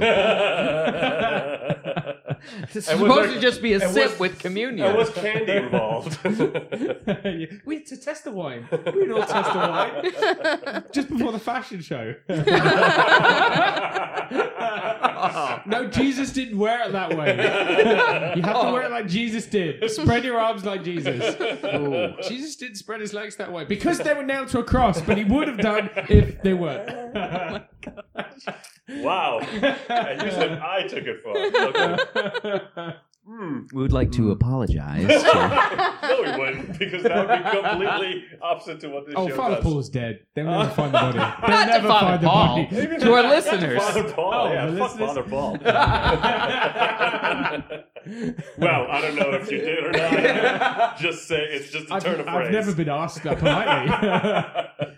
It's 2.75 2.87
supposed 2.87 3.29
there- 3.29 3.35
to 3.35 3.41
just 3.41 3.63
be 3.63 3.73
a 3.75 3.81
sip 3.81 4.11
was- 4.13 4.19
with 4.19 4.39
communion. 4.39 4.87
And 4.87 4.97
was 4.97 5.11
candy 5.11 5.53
involved? 5.53 6.19
We 7.65 7.77
had 7.77 7.87
to 7.87 7.97
test 7.97 8.25
the 8.25 8.33
wine. 8.33 8.69
We'd 8.95 9.11
all 9.11 9.25
test 9.25 9.53
the 9.53 9.59
wine 9.59 10.85
just 10.93 11.09
before 11.09 11.33
the 11.33 11.39
fashion 11.39 11.81
show. 11.81 12.15
no, 15.67 15.89
Jesus 15.89 16.33
didn't 16.33 16.59
wear 16.59 16.83
it 16.89 16.93
that 16.93 17.17
way. 17.17 17.35
You 18.37 18.43
have 18.43 18.61
to 18.63 18.71
wear 18.73 18.83
it 18.83 18.91
like 18.91 19.07
Jesus 19.09 19.47
did. 19.47 19.89
Spread 19.91 20.25
your 20.25 20.39
arms 20.39 20.65
like 20.65 20.83
Jesus. 20.85 21.37
Ooh. 21.65 22.15
Jesus 22.29 22.57
didn't 22.57 22.77
spread 22.77 23.01
his 23.01 23.13
legs 23.13 23.37
that 23.37 23.53
way 23.53 23.65
because 23.65 23.99
they 23.99 24.15
were 24.15 24.23
nailed 24.25 24.49
to 24.49 24.59
a 24.61 24.65
cross, 24.65 25.01
but 25.01 25.17
he 25.19 25.25
would 25.25 25.49
have 25.49 25.59
done 25.59 25.91
if 26.09 26.41
they 26.43 26.55
weren't. 26.55 26.89
wow. 29.01 29.39
And 29.41 30.23
you 30.23 30.31
said 30.31 30.59
I 30.59 30.87
took 30.87 31.05
it 31.05 31.23
far. 31.23 32.26
Okay. 32.45 32.95
Hmm. 33.29 33.63
We 33.75 33.83
would 33.83 33.93
like 33.93 34.13
to 34.13 34.31
apologize. 34.31 35.03
no, 35.09 36.21
we 36.23 36.39
wouldn't, 36.39 36.79
because 36.79 37.03
that 37.03 37.27
would 37.29 37.43
be 37.43 37.61
completely 37.61 38.25
opposite 38.41 38.79
to 38.83 38.89
what 38.89 39.05
this 39.05 39.17
Oh, 39.19 39.29
show 39.29 39.35
Father 39.35 39.55
does. 39.57 39.65
Paul's 39.65 39.89
dead. 39.89 40.21
They'll 40.37 40.45
never 40.45 40.71
find 40.75 40.95
the 40.95 40.99
body. 40.99 41.19
They'll 41.19 41.27
Not 41.51 41.65
to 41.65 41.67
never 41.73 41.89
Father 41.89 42.07
find 42.07 42.23
the 42.23 42.27
Paul. 42.29 42.65
body. 42.67 42.99
To 43.01 43.13
our 43.15 43.23
listeners. 43.25 43.83
Father 43.83 44.13
Paul, 44.13 44.33
Oh, 44.47 44.53
yeah, 44.53 44.67
the 44.67 44.79
fuck 44.79 44.91
listeners. 45.01 45.09
Father 45.09 45.23
Paul. 45.25 45.59
well, 48.59 48.87
I 48.91 49.01
don't 49.01 49.17
know 49.17 49.31
if 49.33 49.51
you 49.51 49.59
did 49.59 49.85
or 49.85 49.91
not. 49.91 50.97
just 50.99 51.27
say 51.27 51.39
it's 51.51 51.71
just 51.73 51.91
a 51.91 51.95
I've, 51.95 52.05
turn 52.05 52.21
of 52.21 52.29
I've 52.29 52.35
phrase. 52.47 52.53
never 52.53 52.75
been 52.75 52.89
asked 52.89 53.23
that 53.25 53.39
politely. 53.39 54.97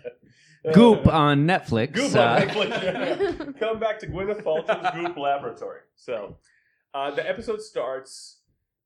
Goop 0.73 1.07
on 1.07 1.47
Netflix. 1.47 1.93
Goop 1.93 2.15
uh, 2.15 2.19
on 2.21 2.41
Netflix. 2.41 3.59
Come 3.59 3.79
back 3.79 3.97
to 3.99 4.07
Gwyneth 4.07 4.43
Paltrow's 4.43 4.91
Goop 4.95 5.17
Laboratory. 5.17 5.79
So, 5.95 6.37
uh, 6.93 7.11
the 7.11 7.27
episode 7.27 7.61
starts 7.61 8.39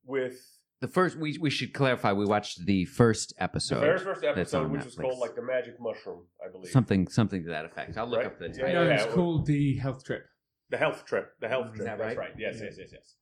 with 0.06 0.40
the 0.82 0.88
first, 0.90 1.16
we, 1.18 1.38
we 1.38 1.50
should 1.50 1.74
clarify, 1.74 2.12
we 2.12 2.26
watched 2.26 2.66
the 2.66 2.84
first 2.86 3.34
episode. 3.38 3.76
the 3.76 3.80
episode. 3.80 3.86
very 3.86 4.00
first 4.00 4.22
that's 4.22 4.38
episode, 4.38 4.64
on 4.66 4.72
which 4.74 4.84
was 4.86 4.96
Netflix. 4.98 5.02
called 5.02 5.20
like 5.20 5.36
the 5.36 5.42
Magic 5.42 5.80
Mushroom, 5.80 6.24
I 6.46 6.52
believe. 6.52 6.72
Something 6.72 7.08
something 7.08 7.44
to 7.44 7.50
that 7.50 7.66
effect. 7.66 7.98
I'll 7.98 8.06
look 8.08 8.18
Right? 8.20 8.28
up 8.28 8.40
the 8.40 8.48
Yeah, 8.50 8.66
title. 8.66 8.86
no, 8.86 8.92
it's 8.92 9.04
it 9.06 9.12
called 9.12 9.46
the 9.46 9.78
health 9.78 10.04
trip. 10.04 10.26
The 10.70 10.78
health 10.78 11.06
trip. 11.06 11.32
The 11.40 11.48
health 11.48 11.68
Is 11.68 11.76
trip. 11.76 11.86
that 11.88 11.98
That's 12.00 12.18
right? 12.18 12.30
right. 12.30 12.36
Yes, 12.38 12.56
Yeah. 12.58 12.66
yes, 12.66 12.76
yes, 12.80 12.90
yes. 12.92 13.16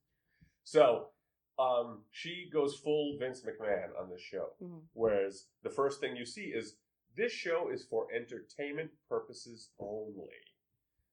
So, 0.64 1.08
um, 1.58 2.02
she 2.10 2.48
goes 2.52 2.76
full 2.76 3.16
Vince 3.20 3.42
McMahon 3.42 3.90
on 4.00 4.10
this 4.10 4.20
show. 4.22 4.48
Mhm. 4.60 4.80
Whereas 4.94 5.46
the 5.62 5.70
first 5.70 6.00
thing 6.00 6.16
you 6.16 6.24
see 6.26 6.46
is 6.46 6.76
this 7.16 7.30
show 7.32 7.68
is 7.70 7.84
for 7.84 8.08
entertainment 8.12 8.90
purposes 9.08 9.70
only. 9.78 10.32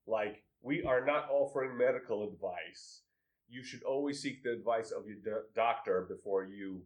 Like, 0.07 0.43
we 0.61 0.81
are 0.83 1.05
not 1.05 1.29
offering 1.29 1.77
medical 1.77 2.23
advice. 2.27 3.03
You 3.49 3.63
should 3.63 3.83
always 3.83 4.21
seek 4.21 4.43
the 4.43 4.51
advice 4.51 4.91
of 4.91 5.07
your 5.07 5.17
do- 5.23 5.45
doctor 5.55 6.05
before 6.07 6.45
you 6.45 6.81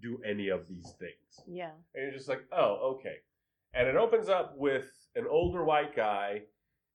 do 0.00 0.20
any 0.24 0.48
of 0.48 0.68
these 0.68 0.92
things. 0.98 1.40
yeah. 1.48 1.70
And 1.94 2.04
you're 2.04 2.12
just 2.12 2.28
like, 2.28 2.42
oh, 2.52 2.94
okay. 2.98 3.16
And 3.74 3.88
it 3.88 3.96
opens 3.96 4.28
up 4.28 4.56
with 4.56 4.86
an 5.16 5.26
older 5.28 5.64
white 5.64 5.94
guy 5.96 6.42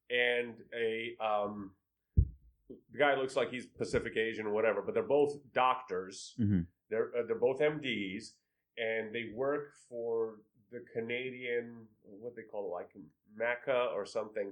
and 0.10 0.54
a 0.78 1.16
um 1.24 1.72
the 2.18 2.98
guy 2.98 3.16
looks 3.16 3.36
like 3.36 3.50
he's 3.52 3.66
Pacific 3.66 4.16
Asian 4.18 4.46
or 4.48 4.52
whatever, 4.52 4.82
but 4.82 4.94
they're 4.94 5.04
both 5.04 5.34
doctors. 5.54 6.34
Mhm. 6.40 6.66
They're 6.90 7.10
uh, 7.18 7.24
they're 7.28 7.36
both 7.40 7.60
MDs, 7.60 8.32
and 8.78 9.14
they 9.14 9.32
work 9.34 9.74
for 9.90 10.36
the 10.72 10.84
Canadian 10.94 11.88
what 12.04 12.36
they 12.36 12.42
call 12.44 12.66
it, 12.68 12.72
like 12.72 12.90
MACA 13.36 13.90
or 13.94 14.06
something, 14.06 14.52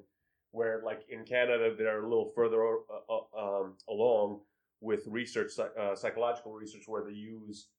where 0.53 0.81
like 0.85 1.01
in 1.09 1.25
Canada 1.25 1.73
they're 1.77 2.03
a 2.05 2.07
little 2.09 2.31
further 2.35 2.63
uh, 2.65 2.77
uh, 3.09 3.61
um, 3.61 3.75
along 3.89 4.39
with 4.81 5.01
research, 5.07 5.51
uh, 5.59 5.95
psychological 5.95 6.53
research, 6.53 6.83
where 6.87 7.03
they 7.03 7.11
use 7.15 7.69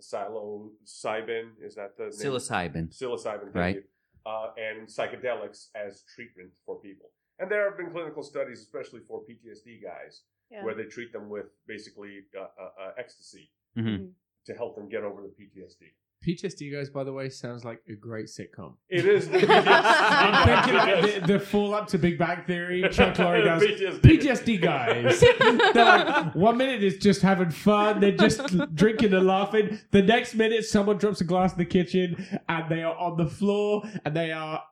psilocybin. 0.00 1.50
Is 1.62 1.74
that 1.76 1.96
the 1.96 2.04
name? 2.04 2.12
Psilocybin. 2.12 2.88
psilocybin, 2.90 3.52
thank 3.52 3.54
Right. 3.54 3.76
you, 3.76 3.82
uh, 4.26 4.52
and 4.56 4.86
psychedelics 4.88 5.68
as 5.74 6.04
treatment 6.14 6.50
for 6.66 6.80
people. 6.80 7.10
And 7.38 7.50
there 7.50 7.64
have 7.68 7.78
been 7.78 7.90
clinical 7.90 8.22
studies, 8.22 8.60
especially 8.60 9.00
for 9.08 9.24
PTSD 9.24 9.80
guys, 9.82 10.22
Yeah. 10.50 10.64
where 10.64 10.74
they 10.74 10.84
treat 10.84 11.12
them 11.12 11.28
with 11.28 11.46
basically 11.66 12.26
uh, 12.36 12.40
uh, 12.58 12.70
uh, 12.82 12.92
ecstasy 12.98 13.50
Mhm. 13.76 14.12
to 14.46 14.54
help 14.54 14.74
them 14.76 14.88
get 14.88 15.02
over 15.04 15.22
the 15.22 15.28
PTSD. 15.28 15.94
PTSD 16.26 16.72
guys, 16.72 16.90
by 16.90 17.04
the 17.04 17.12
way, 17.12 17.28
sounds 17.28 17.64
like 17.64 17.80
a 17.88 17.94
great 17.94 18.26
sitcom. 18.26 18.74
It 18.88 19.04
is. 19.06 19.28
I'm 19.32 20.64
thinking 20.64 21.20
the, 21.22 21.26
the 21.34 21.40
fall 21.40 21.74
up 21.74 21.86
to 21.88 21.98
Big 21.98 22.18
Bang 22.18 22.42
Theory. 22.46 22.82
Chuck 22.90 23.14
Lorre 23.18 23.44
does 23.44 23.62
PTSD. 23.62 24.00
PTSD 24.00 24.60
guys. 24.60 25.20
They're 25.20 25.84
like 25.84 26.34
one 26.34 26.56
minute 26.56 26.82
is 26.82 26.96
just 26.98 27.22
having 27.22 27.50
fun, 27.50 28.00
they're 28.00 28.12
just 28.12 28.40
drinking 28.74 29.14
and 29.14 29.26
laughing. 29.26 29.78
The 29.92 30.02
next 30.02 30.34
minute, 30.34 30.64
someone 30.64 30.98
drops 30.98 31.20
a 31.20 31.24
glass 31.24 31.52
in 31.52 31.58
the 31.58 31.64
kitchen, 31.64 32.40
and 32.48 32.68
they 32.68 32.82
are 32.82 32.96
on 32.96 33.16
the 33.16 33.26
floor, 33.26 33.82
and 34.04 34.14
they 34.14 34.32
are 34.32 34.62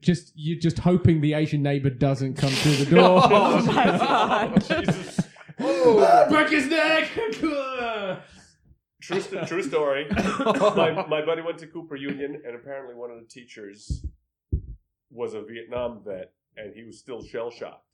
just 0.00 0.32
you're 0.34 0.58
just 0.58 0.78
hoping 0.78 1.20
the 1.20 1.34
Asian 1.34 1.62
neighbor 1.62 1.90
doesn't 1.90 2.34
come 2.34 2.50
through 2.50 2.84
the 2.84 2.96
door. 2.96 3.20
Oh 3.24 3.62
my 3.62 3.84
God. 3.84 4.54
Jesus. 4.60 5.20
Oh, 5.58 6.26
break 6.28 6.50
his 6.50 6.66
neck. 6.66 7.08
True, 9.02 9.20
st- 9.20 9.46
true 9.46 9.62
story. 9.74 10.06
my, 10.10 11.06
my 11.08 11.24
buddy 11.24 11.42
went 11.42 11.58
to 11.58 11.66
Cooper 11.66 11.96
Union, 11.96 12.42
and 12.46 12.56
apparently 12.56 12.94
one 12.94 13.10
of 13.10 13.18
the 13.18 13.26
teachers 13.26 14.04
was 15.10 15.34
a 15.34 15.42
Vietnam 15.42 16.02
vet, 16.04 16.32
and 16.56 16.74
he 16.74 16.82
was 16.84 16.98
still 16.98 17.22
shell 17.22 17.50
shocked. 17.50 17.84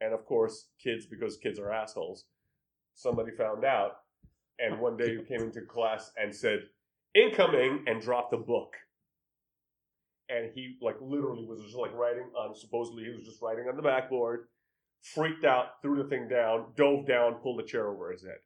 And 0.00 0.12
of 0.12 0.24
course, 0.26 0.68
kids, 0.82 1.06
because 1.06 1.36
kids 1.38 1.58
are 1.58 1.72
assholes, 1.72 2.26
somebody 2.94 3.30
found 3.32 3.64
out, 3.64 4.00
and 4.58 4.80
one 4.80 4.96
day 4.96 5.16
he 5.16 5.22
came 5.22 5.42
into 5.42 5.62
class 5.62 6.12
and 6.16 6.34
said, 6.34 6.60
incoming 7.14 7.84
and 7.86 8.00
dropped 8.00 8.32
a 8.34 8.38
book. 8.38 8.74
And 10.28 10.50
he 10.54 10.76
like 10.82 10.96
literally 11.00 11.46
was 11.46 11.62
just 11.62 11.76
like 11.76 11.92
writing 11.94 12.24
on 12.36 12.54
supposedly 12.54 13.04
he 13.04 13.10
was 13.10 13.24
just 13.24 13.40
writing 13.40 13.66
on 13.68 13.76
the 13.76 13.82
backboard, 13.82 14.48
freaked 15.00 15.44
out, 15.44 15.80
threw 15.82 16.02
the 16.02 16.08
thing 16.08 16.28
down, 16.28 16.66
dove 16.76 17.06
down, 17.06 17.34
pulled 17.34 17.60
a 17.60 17.64
chair 17.64 17.88
over 17.88 18.10
his 18.10 18.22
head. 18.22 18.38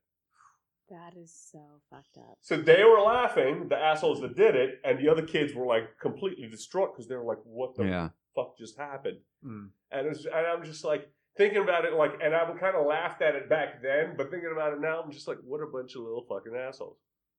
That 0.90 1.16
is 1.16 1.32
so 1.52 1.60
fucked 1.88 2.18
up. 2.18 2.36
So 2.40 2.56
they 2.56 2.82
were 2.84 3.00
laughing, 3.00 3.68
the 3.68 3.76
assholes 3.76 4.20
that 4.22 4.36
did 4.36 4.56
it, 4.56 4.80
and 4.84 4.98
the 4.98 5.08
other 5.08 5.22
kids 5.22 5.54
were 5.54 5.66
like 5.66 5.98
completely 6.00 6.48
distraught 6.48 6.92
because 6.92 7.08
they 7.08 7.14
were 7.14 7.24
like, 7.24 7.38
"What 7.44 7.76
the 7.76 7.84
Yeah. 7.84 8.08
fuck 8.34 8.58
just 8.58 8.76
happened?" 8.76 9.18
Mm. 9.44 9.70
And, 9.92 10.06
it 10.06 10.08
was, 10.08 10.26
and 10.26 10.46
I'm 10.46 10.64
just 10.64 10.84
like 10.84 11.08
thinking 11.36 11.62
about 11.62 11.84
it, 11.84 11.94
like, 11.94 12.14
and 12.22 12.34
I 12.34 12.44
kind 12.58 12.76
of 12.76 12.86
laughed 12.86 13.22
at 13.22 13.34
it 13.36 13.48
back 13.48 13.80
then, 13.82 14.14
but 14.16 14.30
thinking 14.30 14.50
about 14.52 14.72
it 14.72 14.80
now, 14.80 15.00
I'm 15.00 15.12
just 15.12 15.28
like, 15.28 15.38
"What 15.44 15.60
a 15.62 15.66
bunch 15.66 15.94
of 15.94 16.02
little 16.02 16.24
fucking 16.28 16.54
assholes!" 16.56 16.98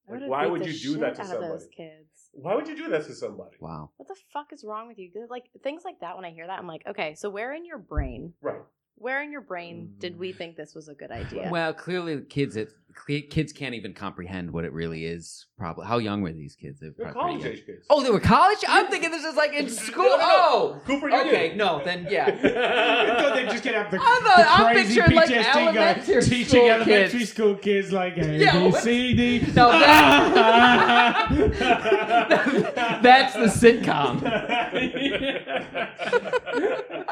Like, 0.09 0.27
why 0.27 0.47
would 0.47 0.65
you 0.65 0.73
do 0.73 0.97
that 0.99 1.15
to 1.15 1.21
out 1.21 1.27
those 1.27 1.63
somebody? 1.63 1.65
kids? 1.75 2.29
Why 2.33 2.55
would 2.55 2.67
you 2.67 2.75
do 2.75 2.87
that 2.89 3.05
to 3.05 3.13
somebody? 3.13 3.57
Wow. 3.59 3.91
What 3.97 4.07
the 4.07 4.15
fuck 4.33 4.51
is 4.51 4.63
wrong 4.63 4.87
with 4.87 4.97
you? 4.97 5.11
Like 5.29 5.45
things 5.61 5.83
like 5.85 5.99
that. 5.99 6.15
When 6.15 6.25
I 6.25 6.31
hear 6.31 6.47
that, 6.47 6.57
I'm 6.57 6.67
like, 6.67 6.83
okay, 6.87 7.13
so 7.15 7.29
where 7.29 7.53
in 7.53 7.65
your 7.65 7.77
brain, 7.77 8.33
Right. 8.41 8.61
Where 9.01 9.23
in 9.23 9.31
your 9.31 9.41
brain 9.41 9.95
did 9.97 10.17
we 10.17 10.31
mm. 10.31 10.37
think 10.37 10.55
this 10.55 10.75
was 10.75 10.87
a 10.87 10.93
good 10.93 11.11
idea? 11.11 11.49
Well, 11.51 11.73
clearly 11.73 12.21
kids 12.21 12.55
it, 12.55 12.71
kids 13.29 13.51
can't 13.51 13.73
even 13.73 13.93
comprehend 13.93 14.51
what 14.51 14.63
it 14.63 14.71
really 14.73 15.05
is. 15.05 15.47
Probably. 15.57 15.85
How 15.87 15.97
young 15.97 16.21
were 16.21 16.31
these 16.31 16.55
kids? 16.55 16.79
They 16.79 16.89
were 16.89 16.93
They're 16.97 17.13
college 17.13 17.41
pretty 17.41 17.59
age 17.59 17.65
kids. 17.65 17.85
Oh, 17.89 18.03
they 18.03 18.11
were 18.11 18.19
college. 18.19 18.59
I'm 18.67 18.87
thinking 18.91 19.09
this 19.11 19.23
is 19.23 19.35
like 19.35 19.53
in 19.53 19.69
school. 19.69 20.01
No, 20.11 20.17
no, 20.17 20.27
no. 20.27 20.27
Oh, 20.27 20.81
Cooper, 20.85 21.09
you 21.09 21.19
okay. 21.21 21.49
did. 21.49 21.57
No, 21.57 21.81
then 21.83 22.05
I 22.07 22.09
yeah. 22.09 23.21
thought 23.21 23.33
they'd 23.35 23.49
just 23.49 23.63
get 23.63 23.75
out 23.75 23.89
the, 23.91 23.97
I 23.97 24.19
thought- 24.23 24.37
the 24.37 24.51
I'm 24.51 24.73
crazy 24.73 24.95
picturing, 24.95 25.15
like, 25.15 25.29
PTSD 25.29 25.53
guy 25.53 25.61
elementary 25.61 26.21
teaching 26.21 26.45
school 26.45 26.69
elementary 26.69 27.19
kids. 27.19 27.31
school 27.31 27.55
kids 27.55 27.91
like 27.91 28.17
A, 28.17 28.37
Yeah, 28.37 28.59
B, 28.59 28.67
what- 28.71 28.83
C, 28.83 29.13
D. 29.13 29.39
No, 29.53 29.71
that- 29.71 31.29
that's 33.01 33.33
the 33.33 33.47
sitcom. 33.47 34.21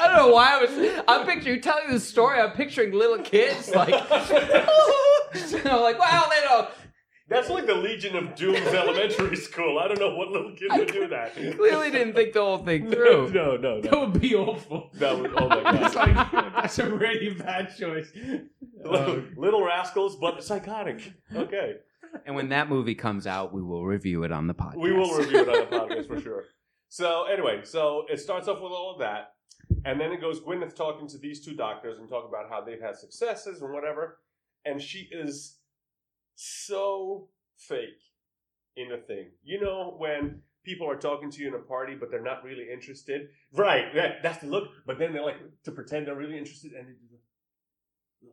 I 0.00 0.06
don't 0.08 0.16
know 0.16 0.32
why 0.34 0.56
I 0.58 0.64
was. 0.64 1.02
I'm 1.06 1.26
picturing 1.26 1.56
you 1.56 1.60
telling 1.60 1.90
this 1.90 2.08
story. 2.08 2.40
I'm 2.40 2.52
picturing 2.52 2.92
little 2.92 3.18
kids 3.18 3.70
like, 3.74 3.90
you 5.50 5.64
know, 5.64 5.82
like 5.82 5.98
wow, 5.98 6.28
they 6.30 6.40
don't. 6.42 6.68
That's 7.28 7.48
like 7.48 7.66
the 7.66 7.76
Legion 7.76 8.16
of 8.16 8.34
Doom's 8.34 8.66
elementary 8.74 9.36
school. 9.36 9.78
I 9.78 9.86
don't 9.86 10.00
know 10.00 10.16
what 10.16 10.30
little 10.30 10.52
kid 10.56 10.68
would 10.76 10.90
do 10.90 11.06
that. 11.08 11.34
Clearly 11.34 11.92
didn't 11.92 12.14
think 12.14 12.32
the 12.32 12.40
whole 12.40 12.58
thing 12.58 12.90
through. 12.90 13.30
No, 13.30 13.56
no, 13.56 13.80
That 13.80 13.92
no. 13.92 14.00
would 14.08 14.20
be 14.20 14.34
awful. 14.34 14.90
That 14.94 15.16
would. 15.16 15.30
Oh 15.36 15.48
my 15.48 15.72
That's 15.72 15.94
god. 15.94 16.16
like 16.16 16.32
that's 16.56 16.78
a 16.80 16.90
really 16.92 17.34
bad 17.34 17.72
choice. 17.78 18.10
Little, 18.84 19.22
little 19.36 19.64
rascals, 19.64 20.16
but 20.16 20.42
psychotic. 20.42 21.12
Okay. 21.32 21.74
And 22.26 22.34
when 22.34 22.48
that 22.48 22.68
movie 22.68 22.96
comes 22.96 23.28
out, 23.28 23.52
we 23.52 23.62
will 23.62 23.86
review 23.86 24.24
it 24.24 24.32
on 24.32 24.48
the 24.48 24.54
podcast. 24.54 24.78
We 24.80 24.90
will 24.92 25.14
review 25.16 25.38
it 25.42 25.48
on 25.48 25.70
the 25.70 25.76
podcast 25.94 26.08
for 26.08 26.20
sure. 26.20 26.44
So 26.88 27.26
anyway, 27.32 27.60
so 27.62 28.06
it 28.10 28.18
starts 28.18 28.48
off 28.48 28.60
with 28.60 28.72
all 28.72 28.94
of 28.94 28.98
that, 28.98 29.34
and 29.84 30.00
then 30.00 30.12
it 30.12 30.20
goes 30.20 30.40
Gwyneth 30.40 30.74
talking 30.76 31.06
to 31.08 31.18
these 31.18 31.44
two 31.44 31.54
doctors 31.54 31.98
and 31.98 32.08
talk 32.08 32.28
about 32.28 32.48
how 32.50 32.60
they've 32.60 32.80
had 32.80 32.96
successes 32.96 33.62
and 33.62 33.72
whatever, 33.72 34.18
and 34.64 34.80
she 34.80 35.08
is 35.10 35.58
so 36.34 37.28
fake 37.56 38.00
in 38.76 38.88
the 38.88 38.98
thing. 38.98 39.30
You 39.42 39.60
know 39.60 39.94
when 39.98 40.42
people 40.64 40.88
are 40.90 40.96
talking 40.96 41.30
to 41.30 41.40
you 41.40 41.48
in 41.48 41.54
a 41.54 41.58
party 41.58 41.94
but 41.98 42.10
they're 42.10 42.22
not 42.22 42.44
really 42.44 42.66
interested, 42.72 43.28
right? 43.54 43.86
Yeah, 43.94 44.14
that's 44.22 44.38
the 44.38 44.46
look. 44.46 44.68
But 44.86 44.98
then 44.98 45.12
they 45.12 45.20
like 45.20 45.36
to 45.64 45.72
pretend 45.72 46.06
they're 46.06 46.14
really 46.14 46.38
interested 46.38 46.72
and 46.72 46.86
they 46.86 46.92
do 46.92 47.06
the 48.22 48.28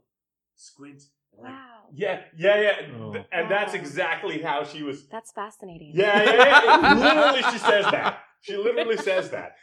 squint. 0.55 1.03
like, 1.37 1.51
wow, 1.51 1.85
Yeah, 1.93 2.21
yeah, 2.37 2.61
yeah, 2.61 2.95
Oh. 2.99 3.15
and 3.31 3.49
that's 3.49 3.73
exactly 3.73 4.41
how 4.41 4.63
she 4.63 4.83
was 4.83 5.07
that's 5.07 5.31
fascinating. 5.31 5.91
yeah, 5.95 6.23
yeah, 6.23 6.63
yeah. 6.81 6.93
literally, 6.95 7.43
she 7.51 7.57
says 7.59 7.85
that. 7.85 8.19
She 8.41 8.55
literally 8.55 8.97
says 8.97 9.29
that, 9.31 9.55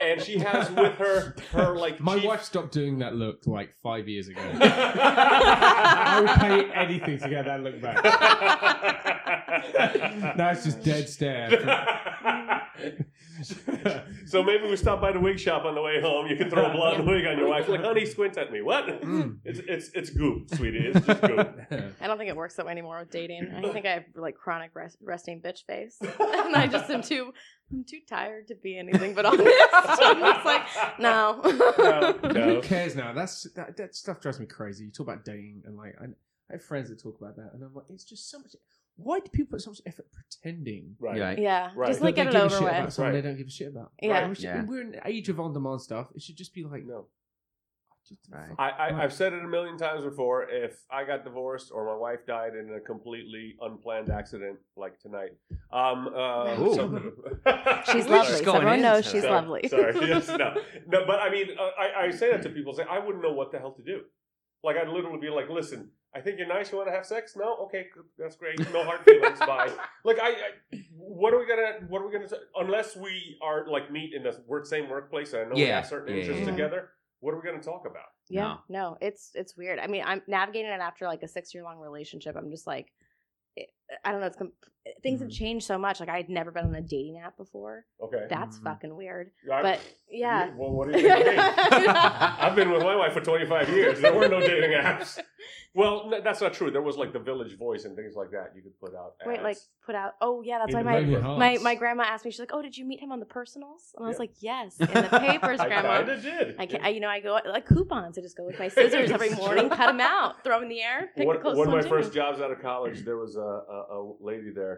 and 0.00 0.22
she 0.22 0.38
has 0.38 0.70
with 0.70 0.94
her 0.94 1.34
her 1.52 1.74
like 1.76 2.00
My 2.00 2.14
chief- 2.16 2.24
wife 2.24 2.42
stopped 2.42 2.72
doing 2.72 2.98
that 2.98 3.14
look 3.14 3.46
like 3.46 3.74
five 3.82 4.08
years 4.08 4.28
ago. 4.28 4.40
I 4.60 6.20
would 6.20 6.30
pay 6.40 6.70
anything 6.72 7.18
to 7.18 7.28
get 7.28 7.44
that 7.46 7.62
look 7.62 7.80
back. 7.80 8.02
now 10.36 10.50
it's 10.50 10.64
just 10.64 10.82
dead 10.84 11.08
stare. 11.08 11.48
so 14.26 14.42
maybe 14.42 14.68
we 14.68 14.76
stop 14.76 15.00
by 15.00 15.12
the 15.12 15.20
wig 15.20 15.38
shop 15.38 15.64
on 15.64 15.74
the 15.74 15.82
way 15.82 16.00
home. 16.00 16.26
You 16.26 16.36
can 16.36 16.50
throw 16.50 16.66
a 16.66 16.72
blonde 16.72 17.06
wig 17.06 17.26
on 17.26 17.38
your 17.38 17.48
wife. 17.48 17.68
Like, 17.68 17.82
honey, 17.82 18.06
squint 18.06 18.36
at 18.36 18.52
me. 18.52 18.62
What? 18.62 18.86
Mm. 19.02 19.38
It's 19.44 19.60
it's 19.60 19.88
it's 19.94 20.10
goop, 20.10 20.48
sweetie. 20.54 20.90
It's 20.92 21.06
just 21.06 21.20
goop. 21.22 21.60
I 22.00 22.06
don't 22.06 22.18
think 22.18 22.28
it 22.28 22.36
works 22.36 22.54
that 22.56 22.66
way 22.66 22.72
anymore 22.72 22.98
with 23.00 23.10
dating. 23.10 23.52
I 23.54 23.72
think 23.72 23.86
I 23.86 23.90
have 23.92 24.04
like 24.14 24.36
chronic 24.36 24.70
rest- 24.74 24.98
resting 25.02 25.40
bitch 25.40 25.64
face, 25.64 25.96
and 26.00 26.56
I 26.56 26.66
just 26.66 26.90
am 26.90 27.02
too. 27.02 27.32
I'm 27.70 27.84
too 27.84 28.00
tired 28.08 28.48
to 28.48 28.54
be 28.54 28.78
anything 28.78 29.14
but 29.14 29.26
honest. 29.26 29.46
I'm 29.72 30.18
just 30.20 30.44
like, 30.44 30.62
no. 30.98 31.40
No, 31.42 32.54
Who 32.54 32.62
cares 32.62 32.96
now? 32.96 33.12
That's 33.12 33.42
that, 33.54 33.76
that 33.76 33.94
stuff 33.94 34.20
drives 34.20 34.40
me 34.40 34.46
crazy. 34.46 34.86
You 34.86 34.90
talk 34.90 35.06
about 35.06 35.24
dating 35.24 35.62
and 35.66 35.76
like 35.76 35.94
I, 36.00 36.04
I 36.04 36.52
have 36.52 36.62
friends 36.62 36.88
that 36.88 37.00
talk 37.00 37.18
about 37.20 37.36
that, 37.36 37.50
and 37.54 37.62
I'm 37.62 37.74
like, 37.74 37.84
it's 37.90 38.04
just 38.04 38.30
so 38.30 38.38
much. 38.38 38.54
Why 39.00 39.20
do 39.20 39.30
people 39.30 39.52
put 39.52 39.62
so 39.62 39.70
much 39.70 39.80
effort 39.86 40.06
pretending? 40.12 40.96
Right. 40.98 41.20
Right. 41.20 41.38
Yeah, 41.38 41.70
Right. 41.74 41.86
just 41.88 42.00
that 42.00 42.04
like 42.06 42.16
they 42.16 42.24
get 42.24 42.28
it 42.28 42.32
give 42.32 42.40
a 42.42 42.44
over 42.46 42.54
shit 42.54 42.62
about 42.68 42.84
with. 42.84 42.94
something 42.94 43.14
Right. 43.14 43.22
they 43.22 43.28
don't 43.28 43.38
give 43.38 43.46
a 43.46 43.50
shit 43.50 43.68
about. 43.68 43.92
Yeah. 44.02 44.12
Right? 44.20 44.28
We 44.28 44.34
should- 44.34 44.44
Yeah. 44.44 44.64
We're 44.64 44.80
in 44.82 44.90
the 44.92 45.06
age 45.08 45.28
of 45.28 45.38
on-demand 45.40 45.80
stuff. 45.82 46.08
It 46.14 46.20
should 46.22 46.36
just 46.36 46.52
be 46.52 46.64
like, 46.64 46.84
No. 46.84 47.06
just 48.06 48.20
Right. 48.32 48.50
I, 48.58 48.70
I, 48.70 49.02
I've 49.04 49.12
said 49.12 49.32
it 49.34 49.44
a 49.44 49.46
million 49.46 49.76
times 49.78 50.02
before. 50.02 50.48
If 50.50 50.82
I 50.90 51.04
got 51.04 51.22
divorced 51.24 51.70
or 51.72 51.84
my 51.86 51.94
wife 51.94 52.26
died 52.26 52.54
in 52.56 52.72
a 52.74 52.80
completely 52.80 53.56
unplanned 53.60 54.10
accident 54.10 54.58
like 54.76 54.98
tonight, 54.98 55.32
um, 55.72 56.08
uh, 56.08 56.56
Ooh. 56.60 56.74
so- 56.74 57.12
She's 57.92 58.06
We're 58.06 58.16
lovely. 58.16 58.28
just 58.32 58.38
So 58.38 58.44
going 58.46 58.56
everyone 58.56 58.74
in 58.76 58.82
knows 58.82 59.04
tonight. 59.04 59.12
she's 59.12 59.22
Sorry, 59.22 59.34
lovely. 59.34 59.68
Sorry, 59.68 59.94
yes, 60.08 60.28
no, 60.28 60.54
no. 60.88 61.06
But 61.06 61.20
I 61.20 61.30
mean, 61.30 61.48
uh, 61.58 61.70
I, 61.78 62.06
I 62.06 62.10
say 62.10 62.30
that 62.32 62.42
to 62.42 62.48
people. 62.50 62.72
Say 62.74 62.84
I 62.90 62.98
wouldn't 62.98 63.22
know 63.22 63.32
what 63.32 63.52
the 63.52 63.58
hell 63.58 63.72
to 63.72 63.82
do. 63.82 64.00
Like 64.64 64.76
I'd 64.76 64.88
literally 64.88 65.20
be 65.20 65.28
like, 65.30 65.48
"Listen, 65.48 65.90
I 66.18 66.20
think 66.20 66.36
you're 66.38 66.48
nice. 66.48 66.72
You 66.72 66.78
want 66.78 66.88
to 66.88 66.94
have 66.94 67.06
sex? 67.06 67.36
No, 67.36 67.56
okay, 67.66 67.86
that's 68.18 68.34
great. 68.36 68.58
No 68.72 68.82
hard 68.84 69.00
feelings. 69.04 69.38
Bye." 69.38 69.70
Like 70.04 70.18
I, 70.22 70.30
I, 70.30 70.78
what 70.96 71.34
are 71.34 71.38
we 71.38 71.46
gonna? 71.46 71.86
What 71.88 72.00
are 72.02 72.06
we 72.06 72.12
gonna? 72.12 72.28
say? 72.28 72.36
Unless 72.56 72.96
we 72.96 73.36
are 73.42 73.68
like 73.68 73.90
meet 73.92 74.14
in 74.14 74.22
the 74.22 74.40
work, 74.46 74.64
same 74.66 74.88
workplace, 74.88 75.32
and 75.32 75.42
I 75.42 75.44
know 75.44 75.54
we 75.54 75.62
Yeah, 75.62 75.76
have 75.76 75.86
certain 75.86 76.14
yeah, 76.14 76.20
interests 76.20 76.44
yeah. 76.46 76.50
together. 76.50 76.90
What 77.20 77.34
are 77.34 77.36
we 77.40 77.42
gonna 77.48 77.62
talk 77.62 77.84
about? 77.84 78.06
Yeah, 78.30 78.56
no, 78.68 78.96
it's 79.00 79.30
it's 79.34 79.56
weird. 79.56 79.78
I 79.78 79.86
mean, 79.86 80.02
I'm 80.06 80.22
navigating 80.26 80.70
it 80.70 80.80
after 80.80 81.06
like 81.06 81.22
a 81.22 81.28
six 81.28 81.52
year 81.54 81.62
long 81.62 81.78
relationship. 81.78 82.36
I'm 82.36 82.50
just 82.50 82.66
like, 82.66 82.92
it, 83.56 83.68
I 84.04 84.12
don't 84.12 84.20
know. 84.20 84.26
It's 84.28 84.36
com- 84.36 84.52
things 85.02 85.20
have 85.20 85.28
Mhm. 85.28 85.38
changed 85.38 85.66
so 85.66 85.78
much. 85.78 86.00
Like 86.00 86.08
I 86.08 86.16
had 86.16 86.28
never 86.28 86.50
been 86.50 86.64
on 86.66 86.74
a 86.74 86.80
dating 86.80 87.18
app 87.18 87.36
before. 87.36 87.84
Okay. 88.02 88.26
That's 88.28 88.58
Mhm. 88.58 88.64
fucking 88.64 88.96
weird. 88.96 89.30
I- 89.52 89.62
But 89.62 89.80
yeah, 90.10 90.50
Well, 90.56 90.72
what 90.72 90.92
do 90.92 90.98
you 91.00 91.08
think? 91.08 91.38
I've 91.38 92.54
been 92.56 92.70
with 92.70 92.82
my 92.82 92.96
wife 92.96 93.12
for 93.12 93.20
25 93.20 93.68
years. 93.70 94.00
There 94.00 94.12
were 94.14 94.28
no 94.28 94.40
dating 94.40 94.70
apps. 94.72 95.18
Well, 95.74 96.08
no, 96.10 96.20
that's 96.20 96.40
not 96.40 96.54
true. 96.54 96.70
There 96.70 96.82
was 96.82 96.96
like 96.96 97.12
the 97.12 97.18
Village 97.18 97.56
Voice 97.56 97.84
and 97.84 97.94
things 97.94 98.14
like 98.16 98.30
that. 98.30 98.52
You 98.56 98.62
could 98.62 98.78
put 98.80 98.94
out. 98.96 99.14
wait, 99.26 99.42
like 99.42 99.58
put 99.84 99.94
out. 99.94 100.14
Oh 100.20 100.42
yeah, 100.42 100.58
that's 100.58 100.74
In 100.74 100.84
why 100.84 101.00
my 101.00 101.36
my 101.36 101.58
my 101.62 101.74
grandma 101.74 102.04
asked 102.04 102.24
me. 102.24 102.30
She's 102.30 102.40
like, 102.40 102.52
"Oh, 102.52 102.62
did 102.62 102.76
you 102.76 102.84
meet 102.84 103.00
him 103.00 103.12
on 103.12 103.20
the 103.20 103.26
personals?" 103.26 103.94
And 103.96 104.04
I 104.04 104.08
was 104.08 104.16
Yeah. 104.16 104.18
like, 104.20 104.30
"Yes, 104.40 104.80
in 104.80 104.86
the 104.86 105.18
papers, 105.20 105.60
I 105.60 105.66
grandma." 105.68 105.88
kind 105.98 106.08
of 106.08 106.22
did. 106.22 106.56
I 106.58 106.66
can, 106.66 106.82
I, 106.84 106.88
you 106.88 107.00
know, 107.00 107.08
I 107.08 107.20
go 107.20 107.38
like 107.46 107.66
coupons. 107.66 108.18
I 108.18 108.22
just 108.22 108.36
go 108.36 108.44
with 108.44 108.58
my 108.58 108.68
scissors 108.68 109.10
every 109.10 109.30
morning, 109.30 109.68
cut 109.68 109.86
them 109.86 110.00
out, 110.00 110.42
throw 110.42 110.56
them 110.56 110.64
in 110.64 110.68
the 110.70 110.82
air, 110.82 111.10
pick 111.14 111.26
one, 111.26 111.36
the 111.36 111.42
closest 111.42 111.58
one 111.58 111.68
of 111.68 111.84
my 111.84 111.88
first 111.88 112.12
jobs 112.12 112.40
out 112.40 112.50
of 112.50 112.60
college, 112.60 113.04
there 113.04 113.18
was 113.18 113.36
a, 113.36 113.40
a, 113.40 113.86
a 114.00 114.12
lady 114.20 114.50
there. 114.50 114.77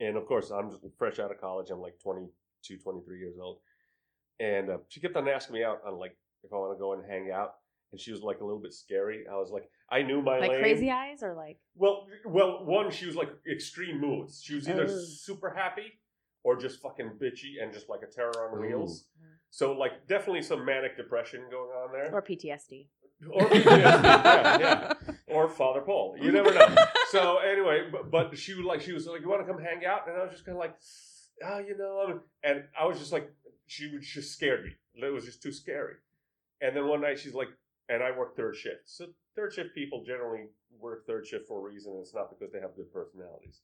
And 0.00 0.16
of 0.16 0.26
course, 0.26 0.50
I'm 0.50 0.70
just 0.70 0.82
fresh 0.98 1.18
out 1.18 1.30
of 1.30 1.40
college. 1.40 1.70
I'm 1.70 1.80
like 1.80 1.98
22, 2.02 2.78
23 2.78 3.18
years 3.18 3.36
old. 3.40 3.58
And 4.38 4.70
uh, 4.70 4.78
she 4.88 5.00
kept 5.00 5.16
on 5.16 5.28
asking 5.28 5.54
me 5.54 5.64
out 5.64 5.80
on 5.86 5.98
like 5.98 6.16
if 6.42 6.52
I 6.52 6.56
want 6.56 6.76
to 6.76 6.80
go 6.80 6.94
and 6.94 7.04
hang 7.08 7.30
out. 7.30 7.54
And 7.92 8.00
she 8.00 8.12
was 8.12 8.22
like 8.22 8.40
a 8.40 8.44
little 8.44 8.60
bit 8.60 8.72
scary. 8.72 9.24
I 9.30 9.34
was 9.36 9.50
like, 9.50 9.68
I 9.90 10.02
knew 10.02 10.22
my 10.22 10.38
Like 10.38 10.50
lane. 10.50 10.60
crazy 10.60 10.90
eyes 10.90 11.22
or 11.22 11.34
like 11.34 11.58
Well, 11.74 12.06
well, 12.24 12.64
one, 12.64 12.90
she 12.90 13.04
was 13.06 13.16
like 13.16 13.30
extreme 13.50 14.00
moods. 14.00 14.40
She 14.42 14.54
was 14.54 14.68
either 14.68 14.86
Oh. 14.88 15.04
super 15.04 15.50
happy 15.50 15.92
or 16.44 16.56
just 16.56 16.80
fucking 16.80 17.18
bitchy 17.20 17.60
and 17.62 17.72
just 17.72 17.88
like 17.90 18.00
a 18.02 18.06
terror 18.06 18.48
on 18.48 18.56
Ooh. 18.58 18.60
wheels. 18.62 19.06
So 19.50 19.72
like 19.72 20.06
definitely 20.06 20.42
some 20.42 20.64
manic 20.64 20.96
depression 20.96 21.42
going 21.50 21.70
on 21.72 21.92
there. 21.92 22.14
or 22.14 22.22
PTSD. 22.22 22.86
Or 23.28 23.48
yeah, 23.52 24.58
yeah. 24.58 24.92
Or 25.26 25.48
Father 25.48 25.80
Paul. 25.80 26.16
You 26.20 26.32
never 26.38 26.52
know. 26.52 26.74
So 27.10 27.38
anyway, 27.38 27.88
but, 27.90 28.10
but 28.10 28.36
she 28.36 28.54
was 28.54 28.64
like, 28.64 28.80
she 28.80 28.92
was 28.92 29.06
like, 29.06 29.20
you 29.20 29.28
want 29.28 29.46
to 29.46 29.52
come 29.52 29.62
hang 29.62 29.84
out? 29.84 30.08
And 30.08 30.16
I 30.16 30.22
was 30.22 30.32
just 30.32 30.44
kind 30.44 30.56
of 30.56 30.60
like, 30.60 30.74
oh, 31.44 31.58
you 31.58 31.76
know, 31.76 32.20
and 32.42 32.64
I 32.78 32.86
was 32.86 32.98
just 32.98 33.12
like, 33.12 33.30
she 33.66 33.94
was 33.94 34.06
just 34.06 34.32
scared 34.32 34.64
me. 34.64 34.70
It 34.94 35.12
was 35.12 35.24
just 35.24 35.42
too 35.42 35.52
scary. 35.52 35.94
And 36.60 36.76
then 36.76 36.88
one 36.88 37.00
night 37.00 37.18
she's 37.18 37.34
like, 37.34 37.48
and 37.88 38.02
I 38.02 38.16
work 38.16 38.36
third 38.36 38.56
shift. 38.56 38.82
So 38.86 39.06
third 39.36 39.52
shift 39.52 39.74
people 39.74 40.04
generally 40.04 40.46
work 40.78 41.06
third 41.06 41.26
shift 41.26 41.46
for 41.46 41.60
a 41.60 41.62
reason. 41.62 41.96
It's 42.00 42.14
not 42.14 42.30
because 42.30 42.52
they 42.52 42.60
have 42.60 42.74
good 42.76 42.92
personalities. 42.92 43.60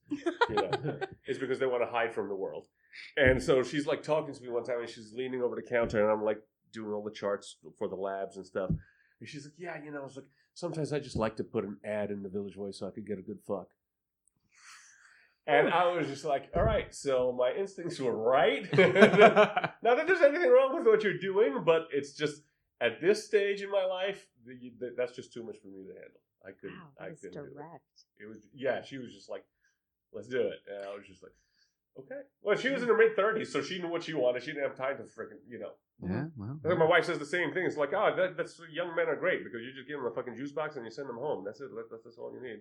You 0.48 0.54
know, 0.56 0.98
it's 1.26 1.38
because 1.38 1.58
they 1.58 1.66
want 1.66 1.82
to 1.82 1.90
hide 1.90 2.14
from 2.14 2.28
the 2.28 2.34
world. 2.34 2.66
And 3.16 3.42
so 3.42 3.62
she's 3.62 3.86
like 3.86 4.02
talking 4.02 4.34
to 4.34 4.42
me 4.42 4.48
one 4.48 4.64
time, 4.64 4.80
and 4.80 4.88
she's 4.88 5.12
leaning 5.12 5.42
over 5.42 5.56
the 5.56 5.62
counter, 5.62 6.02
and 6.02 6.10
I'm 6.10 6.24
like 6.24 6.38
doing 6.72 6.92
all 6.92 7.02
the 7.02 7.10
charts 7.10 7.56
for 7.78 7.88
the 7.88 7.96
labs 7.96 8.36
and 8.36 8.46
stuff. 8.46 8.70
And 9.20 9.28
she's 9.28 9.44
like, 9.44 9.54
"Yeah, 9.58 9.82
you 9.82 9.90
know," 9.90 10.00
I 10.00 10.04
was 10.04 10.16
like, 10.16 10.26
"Sometimes 10.54 10.92
I 10.92 10.98
just 10.98 11.16
like 11.16 11.36
to 11.36 11.44
put 11.44 11.64
an 11.64 11.78
ad 11.84 12.10
in 12.10 12.22
the 12.22 12.28
Village 12.28 12.54
Voice 12.54 12.78
so 12.78 12.86
I 12.86 12.90
could 12.90 13.06
get 13.06 13.18
a 13.18 13.22
good 13.22 13.38
fuck." 13.46 13.68
And 15.46 15.68
I 15.68 15.86
was 15.96 16.08
just 16.08 16.24
like, 16.24 16.50
all 16.56 16.64
right, 16.64 16.92
so 16.92 17.32
my 17.32 17.52
instincts 17.52 18.00
were 18.00 18.16
right. 18.16 18.64
Not 18.76 19.80
that 19.82 20.06
there's 20.08 20.20
anything 20.20 20.50
wrong 20.50 20.76
with 20.76 20.86
what 20.86 21.04
you're 21.04 21.18
doing, 21.18 21.62
but 21.64 21.86
it's 21.92 22.14
just 22.14 22.42
at 22.80 23.00
this 23.00 23.24
stage 23.24 23.62
in 23.62 23.70
my 23.70 23.84
life, 23.84 24.26
the, 24.44 24.72
the, 24.80 24.94
that's 24.96 25.14
just 25.14 25.32
too 25.32 25.44
much 25.44 25.56
for 25.62 25.68
me 25.68 25.84
to 25.84 25.94
handle. 25.94 26.20
I 26.44 26.50
couldn't. 26.50 26.76
Wow, 26.76 27.06
I 27.06 27.08
couldn't 27.10 27.32
do 27.32 27.44
it. 27.44 27.54
direct. 27.54 27.84
It 28.20 28.26
was 28.26 28.48
yeah. 28.54 28.82
She 28.82 28.98
was 28.98 29.12
just 29.12 29.28
like, 29.30 29.44
let's 30.12 30.28
do 30.28 30.40
it. 30.40 30.58
And 30.68 30.84
I 30.84 30.94
was 30.94 31.06
just 31.06 31.22
like, 31.22 31.32
okay. 31.98 32.20
Well, 32.42 32.56
she 32.56 32.68
was 32.70 32.82
in 32.82 32.88
her 32.88 32.96
mid 32.96 33.16
thirties, 33.16 33.52
so 33.52 33.62
she 33.62 33.78
knew 33.80 33.88
what 33.88 34.02
she 34.04 34.14
wanted. 34.14 34.42
She 34.42 34.52
didn't 34.52 34.68
have 34.68 34.76
time 34.76 34.96
to 34.98 35.02
freaking 35.04 35.38
you 35.48 35.58
know. 35.58 35.70
Yeah, 36.02 36.24
well. 36.36 36.58
I 36.64 36.68
think 36.68 36.78
my 36.78 36.84
wife 36.86 37.04
says 37.06 37.18
the 37.18 37.24
same 37.26 37.52
thing. 37.54 37.64
It's 37.64 37.76
like, 37.78 37.92
oh, 37.94 38.14
that, 38.16 38.36
that's 38.36 38.60
young 38.70 38.94
men 38.94 39.08
are 39.08 39.16
great 39.16 39.42
because 39.44 39.60
you 39.62 39.72
just 39.74 39.88
give 39.88 39.98
them 39.98 40.06
a 40.06 40.14
fucking 40.14 40.36
juice 40.36 40.52
box 40.52 40.76
and 40.76 40.84
you 40.84 40.90
send 40.90 41.08
them 41.08 41.16
home. 41.16 41.42
That's 41.44 41.60
it. 41.60 41.68
That- 41.74 41.88
That's, 41.90 42.04
that's 42.04 42.18
all 42.18 42.32
you 42.34 42.42
need. 42.42 42.60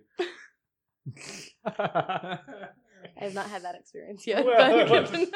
I 1.66 2.38
have 3.16 3.34
not 3.34 3.46
had 3.48 3.62
that 3.62 3.74
experience 3.74 4.26
yet. 4.26 4.44
Well, 4.44 4.86
but 4.88 5.10
good. 5.12 5.28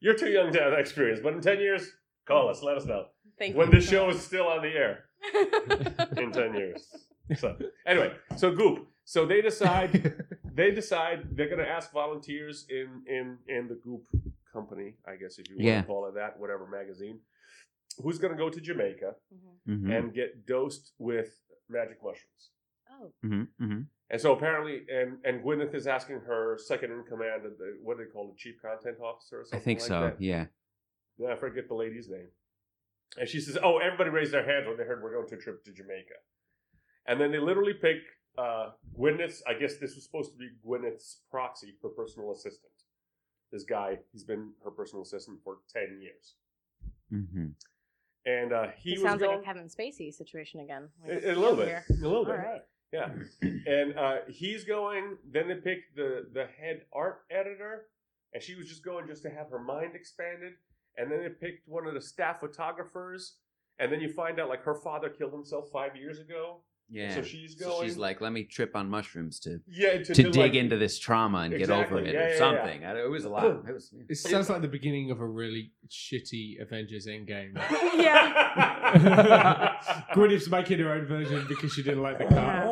You're 0.00 0.14
too 0.16 0.30
young 0.30 0.52
to 0.52 0.60
have 0.60 0.70
that 0.72 0.80
experience, 0.80 1.20
but 1.22 1.32
in 1.34 1.40
ten 1.40 1.60
years, 1.60 1.88
call 2.26 2.48
us. 2.48 2.62
Let 2.62 2.76
us 2.76 2.84
know 2.86 3.06
Thank 3.38 3.56
when 3.56 3.68
you. 3.70 3.74
this 3.80 3.88
show 3.88 4.10
is 4.10 4.20
still 4.20 4.46
on 4.46 4.62
the 4.62 4.68
air 4.68 5.04
in 6.22 6.32
ten 6.32 6.54
years. 6.54 6.86
So 7.36 7.56
anyway, 7.86 8.12
so 8.36 8.54
Goop. 8.54 8.86
So 9.04 9.26
they 9.26 9.40
decide 9.42 10.14
they 10.60 10.70
decide 10.82 11.18
they're 11.36 11.48
going 11.54 11.64
to 11.66 11.72
ask 11.78 11.86
volunteers 11.92 12.66
in 12.68 12.88
in 13.16 13.26
in 13.56 13.62
the 13.68 13.78
Goop 13.84 14.04
company, 14.52 14.88
I 15.06 15.14
guess 15.20 15.38
if 15.38 15.48
you 15.48 15.56
want 15.56 15.66
Yeah. 15.66 15.80
to 15.82 15.86
call 15.86 16.02
it 16.08 16.14
that, 16.20 16.38
whatever 16.42 16.66
magazine, 16.66 17.18
who's 18.02 18.18
going 18.22 18.32
to 18.36 18.38
go 18.44 18.48
to 18.50 18.60
Jamaica 18.68 19.10
Mhm. 19.32 19.54
Mm-hmm. 19.72 19.90
and 19.94 20.04
get 20.20 20.30
dosed 20.46 20.86
with 20.98 21.30
magic 21.68 21.98
mushrooms. 22.02 22.42
Oh, 22.92 23.12
hmm 23.22 23.44
hmm 23.58 23.82
And 24.12 24.20
so 24.20 24.28
apparently, 24.36 24.76
and 24.98 25.10
and 25.26 25.34
Gwyneth 25.44 25.74
is 25.80 25.86
asking 25.86 26.18
her 26.30 26.42
second 26.70 26.90
in 26.96 27.02
command, 27.12 27.40
of 27.48 27.52
the, 27.60 27.68
what 27.84 27.96
do 27.96 28.04
they 28.04 28.10
call 28.14 28.24
the 28.32 28.36
chief 28.44 28.56
content 28.60 28.98
officer 29.10 29.36
or 29.40 29.44
I 29.52 29.58
think 29.66 29.80
like 29.80 29.88
so. 29.88 30.00
that. 30.02 30.20
Yeah. 30.20 30.46
Yeah, 31.20 31.30
I 31.34 31.36
forget 31.36 31.68
the 31.68 31.74
lady's 31.84 32.08
name. 32.08 32.30
And 33.18 33.28
she 33.28 33.40
says, 33.40 33.56
"Oh, 33.66 33.74
everybody 33.78 34.10
raised 34.10 34.32
their 34.32 34.44
hands 34.52 34.66
when 34.66 34.76
they 34.78 34.84
heard 34.90 35.02
we're 35.02 35.14
going 35.16 35.28
to 35.28 35.36
a 35.36 35.38
trip 35.44 35.58
to 35.64 35.72
Jamaica." 35.80 36.18
And 37.06 37.20
then 37.20 37.30
they 37.32 37.38
literally 37.50 37.74
pick 37.74 37.98
uh, 38.38 38.70
Gwyneth's. 38.96 39.42
I 39.46 39.54
guess 39.54 39.76
this 39.76 39.94
was 39.94 40.04
supposed 40.04 40.32
to 40.32 40.38
be 40.38 40.48
Gwyneth's 40.66 41.22
proxy 41.30 41.74
for 41.80 41.90
personal 41.90 42.32
assistant. 42.32 42.72
This 43.52 43.64
guy, 43.64 43.98
he's 44.12 44.24
been 44.24 44.52
her 44.64 44.70
personal 44.70 45.02
assistant 45.02 45.40
for 45.44 45.58
ten 45.72 46.00
years, 46.00 46.34
hmm 47.10 47.48
and 48.26 48.52
uh, 48.52 48.66
he, 48.76 48.90
he, 48.90 48.98
was 48.98 49.02
sounds 49.02 49.22
going, 49.22 49.36
like 49.36 49.42
a 49.42 49.44
Kevin 49.44 49.68
Spacey 49.68 50.12
situation 50.12 50.60
again. 50.60 50.88
Like, 51.02 51.22
a, 51.22 51.32
a 51.32 51.34
little 51.34 51.56
bit, 51.56 51.68
here. 51.68 51.84
a 51.88 51.92
little 52.06 52.24
bit. 52.24 52.32
right. 52.32 52.60
Yeah, 52.92 53.08
and 53.66 53.96
uh, 53.96 54.16
he's 54.28 54.64
going. 54.64 55.16
Then 55.30 55.48
they 55.48 55.54
picked 55.54 55.96
the 55.96 56.26
the 56.32 56.46
head 56.46 56.82
art 56.92 57.20
editor, 57.30 57.86
and 58.34 58.42
she 58.42 58.54
was 58.56 58.68
just 58.68 58.84
going 58.84 59.06
just 59.06 59.22
to 59.22 59.30
have 59.30 59.48
her 59.50 59.60
mind 59.60 59.94
expanded. 59.94 60.54
And 60.96 61.10
then 61.10 61.20
they 61.20 61.28
picked 61.28 61.68
one 61.68 61.86
of 61.86 61.94
the 61.94 62.00
staff 62.00 62.40
photographers, 62.40 63.36
and 63.78 63.92
then 63.92 64.00
you 64.00 64.12
find 64.12 64.40
out 64.40 64.48
like 64.48 64.62
her 64.64 64.74
father 64.74 65.08
killed 65.08 65.32
himself 65.32 65.68
five 65.72 65.96
years 65.96 66.18
ago. 66.18 66.62
Yeah. 66.92 67.14
So 67.14 67.22
she's 67.22 67.56
So 67.58 67.66
going. 67.68 67.86
she's 67.88 67.96
like, 67.96 68.20
let 68.20 68.32
me 68.32 68.42
trip 68.44 68.74
on 68.74 68.88
mushrooms 68.90 69.38
to 69.40 69.60
yeah, 69.70 69.92
to, 69.98 70.04
to 70.04 70.14
to, 70.14 70.22
dig 70.24 70.36
like- 70.36 70.54
into 70.54 70.76
this 70.76 70.98
trauma 70.98 71.38
and 71.38 71.56
get 71.56 71.70
over 71.70 71.98
it 72.00 72.06
Yeah, 72.06 72.10
or 72.10 72.14
yeah, 72.24 72.28
yeah. 72.32 72.38
something. 72.38 72.84
I- 72.84 73.00
It 73.04 73.10
was 73.10 73.24
a 73.24 73.28
lot. 73.28 73.44
It 73.46 73.72
was. 73.72 73.92
It 74.08 74.16
sounds 74.16 74.50
like 74.50 74.60
the 74.62 74.68
beginning 74.68 75.10
of 75.10 75.20
a 75.20 75.26
really 75.26 75.72
shitty 75.88 76.60
Avengers 76.60 77.06
Endgame. 77.06 77.54
yeah. 77.94 79.80
Gwyneth's 80.14 80.48
making 80.50 80.78
her 80.80 80.92
own 80.92 81.06
version 81.06 81.46
because 81.48 81.72
she 81.72 81.82
didn't 81.82 82.02
like 82.02 82.18
the 82.18 82.24
car. 82.26 82.69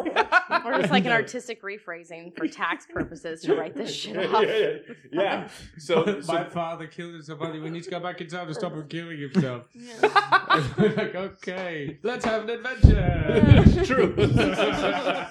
Or 0.75 0.79
just 0.79 0.91
like 0.91 1.05
an 1.05 1.13
artistic 1.23 1.63
rephrasing 1.63 2.37
for 2.37 2.47
tax 2.49 2.87
purposes 2.87 3.41
to 3.43 3.55
write 3.55 3.75
this 3.75 3.95
shit 3.95 4.17
off. 4.35 4.45
yeah, 4.45 4.57
yeah. 4.57 4.77
Yeah. 5.13 5.49
So, 5.79 6.21
so 6.21 6.33
My 6.33 6.45
father 6.49 6.87
killed 6.87 7.15
himself. 7.15 7.41
Only 7.41 7.61
we 7.61 7.71
need 7.71 7.85
to 7.85 7.91
go 7.91 8.01
back 8.01 8.21
in 8.21 8.29
time 8.29 8.47
to 8.49 8.55
stop 8.55 8.73
him 8.73 8.87
killing 8.89 9.19
himself. 9.19 9.65
Yeah. 9.75 10.67
like, 10.79 11.15
okay, 11.15 11.99
let's 12.03 12.25
have 12.25 12.45
an 12.45 12.51
adventure. 12.51 13.85
True. 13.85 14.15
well, 14.17 15.29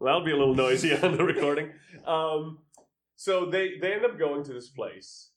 that'll 0.00 0.24
be 0.24 0.32
a 0.32 0.36
little 0.36 0.54
noisy 0.54 0.96
on 0.96 1.16
the 1.16 1.24
recording. 1.24 1.70
Um, 2.06 2.58
so 3.16 3.46
they 3.50 3.78
they 3.80 3.94
end 3.94 4.04
up 4.04 4.18
going 4.18 4.44
to 4.44 4.52
this 4.52 4.68
place, 4.68 5.30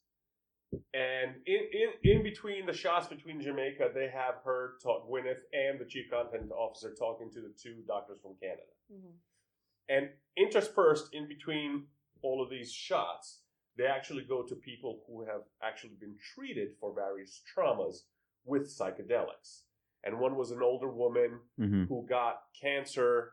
and 0.92 1.34
in, 1.46 1.60
in 1.72 2.16
in 2.16 2.22
between 2.22 2.66
the 2.66 2.72
shots 2.74 3.06
between 3.08 3.40
Jamaica, 3.40 3.90
they 3.94 4.08
have 4.12 4.34
her 4.44 4.74
talk 4.82 5.08
Gwyneth 5.08 5.40
and 5.52 5.80
the 5.80 5.86
chief 5.86 6.10
content 6.10 6.50
officer 6.52 6.94
talking 6.96 7.30
to 7.32 7.40
the 7.40 7.52
two 7.60 7.76
doctors 7.88 8.18
from 8.22 8.32
Canada, 8.40 8.62
Mhm. 8.90 9.14
and 9.88 10.10
interspersed 10.36 11.12
in 11.12 11.26
between 11.26 11.88
all 12.22 12.42
of 12.42 12.50
these 12.50 12.72
shots, 12.72 13.42
they 13.76 13.86
actually 13.86 14.24
go 14.24 14.42
to 14.42 14.54
people 14.54 15.04
who 15.06 15.24
have 15.24 15.42
actually 15.62 15.94
been 15.94 16.16
treated 16.18 16.76
for 16.78 16.92
various 16.94 17.42
traumas 17.54 18.04
with 18.44 18.68
psychedelics. 18.68 19.62
And 20.02 20.18
one 20.18 20.36
was 20.36 20.50
an 20.50 20.62
older 20.62 20.88
woman 20.88 21.40
hmm 21.56 21.84
who 21.84 22.06
got 22.06 22.42
cancer 22.60 23.32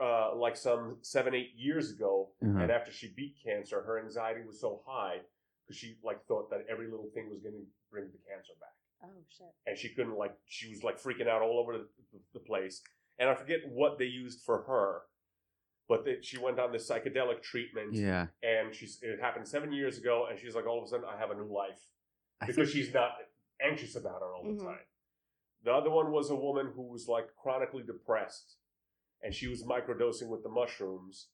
uh, 0.00 0.34
like 0.34 0.56
some 0.56 0.98
seven, 1.02 1.34
eight 1.34 1.52
years 1.56 1.90
ago. 1.90 2.30
Uh-huh. 2.42 2.58
And 2.60 2.70
after 2.70 2.92
she 2.92 3.08
beat 3.16 3.36
cancer, 3.42 3.82
her 3.82 3.98
anxiety 3.98 4.42
was 4.46 4.60
so 4.60 4.82
high 4.86 5.18
because 5.66 5.76
she 5.76 5.98
like 6.04 6.24
thought 6.26 6.50
that 6.50 6.64
every 6.70 6.86
little 6.86 7.10
thing 7.14 7.28
was 7.28 7.40
going 7.40 7.54
to 7.54 7.66
bring 7.90 8.04
the 8.04 8.18
cancer 8.30 8.52
back. 8.60 8.74
Oh 9.02 9.24
shit. 9.28 9.52
And 9.66 9.76
she 9.76 9.88
couldn't 9.90 10.16
like, 10.16 10.36
she 10.46 10.70
was 10.70 10.82
like 10.84 11.00
freaking 11.02 11.28
out 11.28 11.42
all 11.42 11.58
over 11.58 11.78
the, 11.78 11.88
the, 12.12 12.20
the 12.34 12.40
place. 12.40 12.80
And 13.18 13.28
I 13.28 13.34
forget 13.34 13.60
what 13.68 13.98
they 13.98 14.04
used 14.04 14.42
for 14.44 14.62
her, 14.62 15.00
but 15.88 16.04
they, 16.04 16.16
she 16.22 16.38
went 16.38 16.58
on 16.60 16.72
this 16.72 16.88
psychedelic 16.88 17.42
treatment. 17.42 17.94
Yeah. 17.94 18.26
And 18.42 18.74
she's, 18.74 18.98
it 19.02 19.20
happened 19.20 19.48
seven 19.48 19.72
years 19.72 19.98
ago. 19.98 20.26
And 20.30 20.38
she's 20.38 20.54
like, 20.54 20.66
all 20.66 20.78
of 20.78 20.84
a 20.84 20.88
sudden, 20.88 21.06
I 21.12 21.18
have 21.18 21.30
a 21.30 21.34
new 21.34 21.52
life 21.52 21.80
because 22.46 22.70
she's 22.70 22.92
not 22.94 23.12
anxious 23.60 23.96
about 23.96 24.22
it 24.22 24.24
all 24.24 24.44
the 24.44 24.60
Mhm. 24.62 24.64
time. 24.64 24.78
The 25.64 25.72
other 25.72 25.90
one 25.90 26.12
was 26.12 26.30
a 26.30 26.36
woman 26.36 26.72
who 26.74 26.82
was 26.82 27.08
like 27.08 27.34
chronically 27.36 27.82
depressed, 27.82 28.56
and 29.22 29.34
she 29.34 29.48
was 29.48 29.64
microdosing 29.64 30.28
with 30.28 30.44
the 30.44 30.48
mushrooms. 30.48 31.28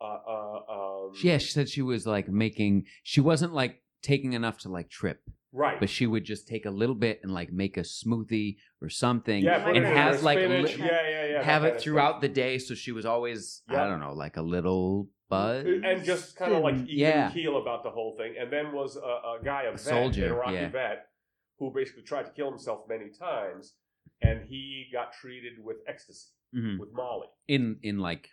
Uh, 0.00 0.18
uh, 0.28 0.60
um, 1.06 1.12
yeah, 1.22 1.38
she 1.38 1.48
said 1.50 1.68
she 1.70 1.80
was 1.80 2.06
like 2.06 2.28
making. 2.28 2.84
She 3.04 3.22
wasn't 3.22 3.54
like 3.54 3.82
taking 4.04 4.34
enough 4.34 4.58
to 4.58 4.68
like 4.68 4.88
trip, 4.88 5.22
right. 5.52 5.80
but 5.80 5.88
she 5.90 6.06
would 6.06 6.24
just 6.24 6.46
take 6.46 6.66
a 6.66 6.70
little 6.70 6.94
bit 6.94 7.20
and 7.22 7.32
like 7.32 7.52
make 7.52 7.76
a 7.76 7.80
smoothie 7.80 8.56
or 8.80 8.88
something. 8.88 9.42
yeah, 9.42 9.68
and 9.68 9.84
has, 9.84 10.22
like, 10.22 10.38
spinach. 10.38 10.76
li- 10.76 10.84
yeah, 10.84 11.08
yeah, 11.08 11.26
yeah, 11.26 11.42
have 11.42 11.64
it 11.64 11.80
throughout 11.80 12.20
the 12.20 12.28
day, 12.28 12.58
so 12.58 12.74
she 12.74 12.92
was 12.92 13.06
always 13.06 13.62
I 13.68 13.86
don't 13.88 14.00
know, 14.00 14.12
like 14.12 14.36
a 14.36 14.42
little 14.42 15.08
buzz 15.28 15.64
and 15.66 16.04
just 16.04 16.36
kind 16.36 16.52
of 16.52 16.62
like 16.62 16.74
even 16.74 16.86
yeah. 16.88 17.30
keel 17.30 17.56
about 17.60 17.82
the 17.82 17.90
whole 17.90 18.14
thing. 18.16 18.34
And 18.38 18.52
then 18.52 18.72
was 18.72 18.96
a, 18.96 19.00
a 19.00 19.38
guy, 19.42 19.62
a, 19.62 19.70
vet, 19.70 19.80
soldier, 19.80 20.26
an 20.26 20.32
Iraqi 20.32 20.52
yeah. 20.54 20.68
vet, 20.68 21.06
who 21.58 21.72
basically 21.74 22.02
tried 22.02 22.24
to 22.24 22.32
kill 22.32 22.50
himself 22.50 22.80
many 22.88 23.08
times, 23.10 23.74
and 24.22 24.42
he 24.46 24.86
got 24.92 25.12
treated 25.12 25.54
with 25.62 25.78
ecstasy, 25.88 26.28
Mhm. 26.54 26.78
with 26.78 26.90
Molly, 26.92 27.28
in 27.48 27.78
in 27.82 27.98
like 27.98 28.28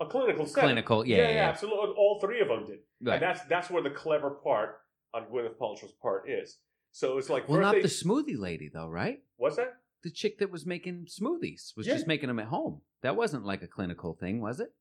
a 0.00 0.06
clinical 0.06 0.44
setting. 0.46 0.68
clinical. 0.68 1.06
Yeah, 1.06 1.16
yeah, 1.16 1.22
yeah, 1.22 1.34
yeah. 1.34 1.48
absolutely. 1.48 1.94
All 1.96 2.18
three 2.20 2.40
of 2.40 2.48
them 2.48 2.66
did. 2.66 2.80
Right. 3.00 3.14
And 3.14 3.22
that's 3.22 3.42
that's 3.46 3.70
where 3.70 3.82
the 3.82 3.90
clever 3.90 4.30
part 4.30 4.80
on 5.14 5.24
Gwyneth 5.26 5.56
Paltrow's 5.56 5.92
part 6.02 6.28
is. 6.28 6.58
So 6.92 7.18
it's 7.18 7.30
like 7.30 7.48
Well, 7.48 7.58
first 7.58 7.62
not 7.64 7.74
they- 7.76 7.82
the 7.82 7.88
smoothie 7.88 8.38
lady 8.38 8.68
though, 8.72 8.88
right? 8.88 9.22
what's 9.36 9.56
that? 9.56 9.76
The 10.02 10.10
chick 10.10 10.38
that 10.38 10.50
was 10.50 10.66
making 10.66 11.06
smoothies 11.06 11.74
was 11.76 11.86
Yeah. 11.86 11.94
just 11.94 12.06
making 12.06 12.26
them 12.28 12.38
at 12.38 12.46
home. 12.46 12.82
That 13.02 13.16
wasn't 13.16 13.46
like 13.46 13.62
a 13.62 13.66
clinical 13.66 14.12
thing, 14.14 14.40
was 14.40 14.60
it? 14.60 14.72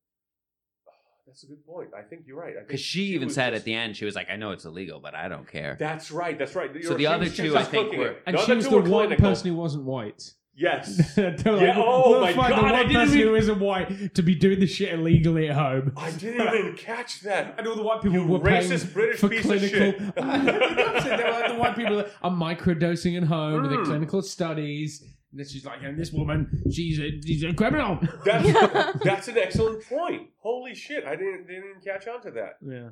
That's 1.25 1.43
a 1.43 1.47
good 1.47 1.65
point. 1.65 1.89
I 1.97 2.01
think 2.01 2.23
you're 2.27 2.37
right. 2.39 2.55
Because 2.59 2.81
she, 2.81 3.03
even 3.13 3.29
said 3.29 3.51
just- 3.51 3.61
at 3.61 3.65
the 3.65 3.73
end, 3.73 3.95
she 3.95 4.03
was 4.05 4.15
like, 4.15 4.29
"I 4.29 4.35
know 4.35 4.51
it's 4.51 4.65
illegal, 4.65 4.99
but 4.99 5.15
I 5.15 5.27
don't 5.29 5.47
care." 5.47 5.77
That's 5.79 6.11
right. 6.11 6.37
That's 6.37 6.55
right. 6.55 6.69
So 6.73 6.79
You're- 6.79 6.97
the 6.97 7.07
other 7.07 7.29
two, 7.29 7.55
I 7.55 7.63
think, 7.63 7.93
were- 7.97 8.07
it. 8.11 8.23
And 8.25 8.37
the 8.37 8.41
she 8.41 8.53
was 8.53 8.65
two 8.65 8.71
the 8.71 8.89
one 8.89 9.07
clinical. 9.07 9.29
person 9.29 9.47
who 9.51 9.55
wasn't 9.55 9.85
white. 9.85 10.33
Yes. 10.55 11.13
They're 11.15 11.31
like, 11.31 11.45
Yeah, 11.61 11.73
oh 11.77 12.21
my 12.21 12.31
find 12.33 12.49
God, 12.49 12.61
the 12.63 12.67
I 12.67 12.71
one 12.73 12.81
didn't 12.87 12.93
person 12.93 13.17
even- 13.17 13.27
who 13.29 13.35
isn't 13.35 13.59
white 13.59 14.13
to 14.15 14.21
be 14.21 14.35
doing 14.35 14.59
this 14.59 14.69
shit 14.69 14.93
illegally 14.93 15.49
at 15.49 15.55
home. 15.55 15.93
I 15.97 16.11
didn't 16.11 16.41
even 16.55 16.75
catch 16.77 17.21
that. 17.21 17.55
And 17.57 17.67
all 17.67 17.75
the 17.75 17.81
white 17.81 18.01
people 18.03 18.19
You 18.19 18.27
were 18.27 18.39
paying 18.39 18.69
racist 18.69 18.93
British 18.93 19.19
for 19.19 19.29
piece 19.29 19.39
of 19.39 19.45
clinical. 19.45 19.69
shit. 19.79 19.97
they 20.15 20.21
were 20.21 21.31
like 21.31 21.47
the 21.51 21.57
white 21.57 21.75
people 21.75 21.95
that 21.97 22.11
are 22.21 22.31
microdosing 22.31 23.17
at 23.17 23.23
home 23.23 23.63
with 23.63 23.71
Mm. 23.71 23.75
their 23.77 23.85
clinical 23.85 24.21
studies. 24.21 25.01
And 25.31 25.39
then 25.39 25.47
she's 25.47 25.65
like, 25.65 25.81
and 25.81 25.97
this 25.97 26.11
woman, 26.11 26.61
she's 26.71 26.99
a, 26.99 27.19
she's 27.25 27.43
a 27.43 27.53
criminal. 27.53 27.97
That's 28.23 28.99
that's 29.03 29.27
an 29.29 29.37
excellent 29.39 29.83
point. 29.85 30.29
Holy 30.37 30.75
shit! 30.75 31.05
I 31.05 31.15
didn't 31.15 31.47
didn't 31.47 31.83
catch 31.83 32.07
on 32.07 32.21
to 32.21 32.31
that. 32.31 32.57
Yeah. 32.61 32.89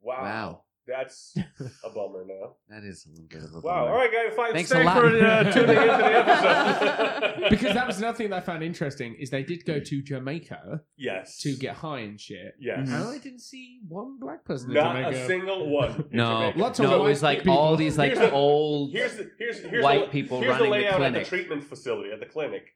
Wow. 0.00 0.22
Wow. 0.22 0.62
That's 0.90 1.34
a 1.84 1.90
bummer 1.90 2.24
now. 2.26 2.56
That 2.68 2.84
is 2.84 3.06
a 3.06 3.10
little 3.10 3.26
bit 3.28 3.42
of 3.44 3.54
a 3.54 3.60
Wow. 3.60 3.84
bummer. 3.84 3.90
All 3.92 3.96
right, 3.96 4.10
guys. 4.12 4.34
Fine. 4.36 4.52
Thanks 4.52 4.70
a 4.70 4.74
Stay 4.74 4.84
lot. 4.84 4.96
for 4.96 5.06
uh, 5.06 5.52
tuning 5.52 5.70
into 5.70 5.76
the 5.76 5.80
episode. 6.26 7.50
Because 7.50 7.74
that 7.74 7.86
was 7.86 7.98
another 7.98 8.16
thing 8.16 8.30
that 8.30 8.36
I 8.36 8.40
found 8.40 8.62
interesting 8.62 9.14
is 9.14 9.30
they 9.30 9.42
did 9.42 9.64
go 9.64 9.80
to 9.80 10.02
Jamaica 10.02 10.82
yes 10.96 11.38
to 11.38 11.56
get 11.56 11.74
high 11.76 12.00
and 12.00 12.20
shit. 12.20 12.54
yes. 12.60 12.78
And 12.88 12.94
I 12.94 13.18
didn't 13.18 13.40
see 13.40 13.80
one 13.88 14.18
black 14.18 14.44
person 14.44 14.70
in 14.70 14.74
Not 14.74 14.96
Jamaica. 14.96 15.24
a 15.24 15.26
single 15.26 15.68
one. 15.70 15.90
in 16.10 16.16
No, 16.18 16.26
Jamaica. 16.40 16.58
Lots 16.58 16.78
of 16.80 16.84
no, 16.86 16.94
it 16.94 16.98
white 17.00 17.08
was 17.08 17.22
like 17.22 17.38
people. 17.38 17.56
all 17.58 17.76
these 17.76 17.96
like 17.98 18.12
Here's 18.14 18.28
the- 18.28 18.32
old. 18.32 18.92
Here's 18.92 19.16
the 19.16 19.30
here's 19.38 19.60
here's 19.62 19.82
White 19.84 20.06
the, 20.06 20.10
people 20.10 20.40
here's 20.40 20.50
running 20.50 20.70
the 20.70 20.76
the 20.78 20.82
layout 20.84 21.02
at 21.02 21.12
the 21.14 21.24
treatment 21.24 21.64
facility 21.64 22.10
at 22.12 22.20
the 22.20 22.26
clinic. 22.26 22.74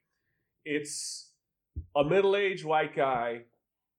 It's 0.65 1.31
a 1.95 2.03
middle-aged 2.03 2.65
white 2.65 2.95
guy 2.95 3.41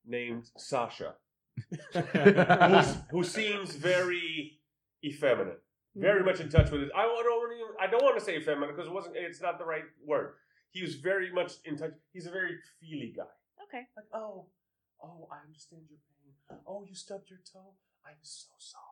named 0.06 0.50
Sasha. 0.56 1.14
who's, 1.92 2.94
who 3.10 3.24
seems 3.24 3.74
very 3.74 4.58
effeminate, 5.04 5.62
very 5.94 6.20
mm-hmm. 6.20 6.26
much 6.26 6.40
in 6.40 6.48
touch 6.48 6.70
with 6.70 6.82
it. 6.82 6.90
I 6.94 7.02
don't 7.02 7.52
even, 7.52 7.74
I 7.80 7.86
don't 7.86 8.04
want 8.04 8.18
to 8.18 8.24
say 8.24 8.36
effeminate 8.36 8.74
because 8.74 8.88
it 8.88 8.92
wasn't. 8.92 9.16
It's 9.16 9.40
not 9.40 9.58
the 9.58 9.64
right 9.64 9.84
word. 10.04 10.34
He 10.70 10.82
was 10.82 10.94
very 10.96 11.32
much 11.32 11.52
in 11.64 11.76
touch. 11.76 11.92
He's 12.12 12.26
a 12.26 12.30
very 12.30 12.56
feely 12.80 13.14
guy. 13.16 13.24
Okay. 13.68 13.86
Like, 13.96 14.06
oh, 14.12 14.46
oh, 15.02 15.28
I 15.32 15.44
understand 15.44 15.82
your 15.88 15.98
pain. 15.98 16.60
Oh, 16.66 16.84
you 16.86 16.94
stubbed 16.94 17.30
your 17.30 17.40
toe. 17.52 17.72
I'm 18.04 18.18
so 18.22 18.48
sorry. 18.58 18.82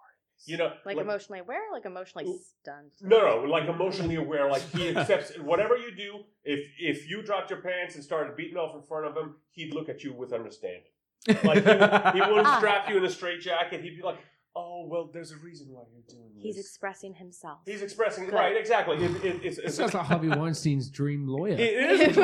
You 0.47 0.59
know, 0.59 0.73
Like, 0.85 0.99
emotionally 0.99 1.41
aware, 1.41 1.71
or 1.71 1.73
like 1.73 1.87
emotionally 1.87 2.27
Ooh. 2.27 2.39
stunned. 2.61 2.91
No, 3.01 3.19
no, 3.21 3.51
like 3.51 3.67
emotionally 3.67 4.17
aware. 4.17 4.51
Like 4.51 4.63
he 4.71 4.89
accepts 4.91 5.39
whatever 5.39 5.77
you 5.77 5.95
do. 5.95 6.25
If 6.43 6.69
if 6.79 7.09
you 7.09 7.23
dropped 7.23 7.51
your 7.51 7.63
pants 7.63 7.95
and 7.95 8.05
started 8.05 8.37
beating 8.37 8.59
off 8.59 8.75
in 8.75 8.83
front 8.83 9.07
of 9.07 9.17
him, 9.17 9.37
he'd 9.53 9.73
look 9.73 9.89
at 9.89 10.05
you 10.05 10.13
with 10.13 10.35
understanding. 10.35 10.91
Like 11.29 11.65
he, 11.65 12.21
he 12.21 12.21
wouldn't 12.31 12.49
strap 12.59 12.89
you 12.89 12.97
in 12.99 13.05
a 13.05 13.11
straitjacket. 13.11 13.81
He'd 13.83 13.97
be 13.97 14.03
like, 14.03 14.19
"Oh, 14.55 14.87
well, 14.89 15.11
there's 15.13 15.33
a 15.33 15.37
reason 15.37 15.69
why 15.71 15.83
you're 15.93 16.03
doing 16.09 16.31
this." 16.35 16.43
He's 16.45 16.59
expressing 16.59 17.15
himself. 17.15 17.61
He's 17.65 17.81
expressing 17.83 18.27
Good. 18.27 18.35
right, 18.35 18.57
exactly. 18.57 18.97
It, 19.03 19.11
it, 19.25 19.41
it's, 19.45 19.59
It 19.59 19.65
it's 19.67 19.77
sounds 19.77 19.95
like 19.95 20.05
Harvey 20.07 20.29
Weinstein's 20.29 20.91
dream 20.91 21.27
lawyer. 21.27 21.57
it 21.59 22.01
is 22.01 22.17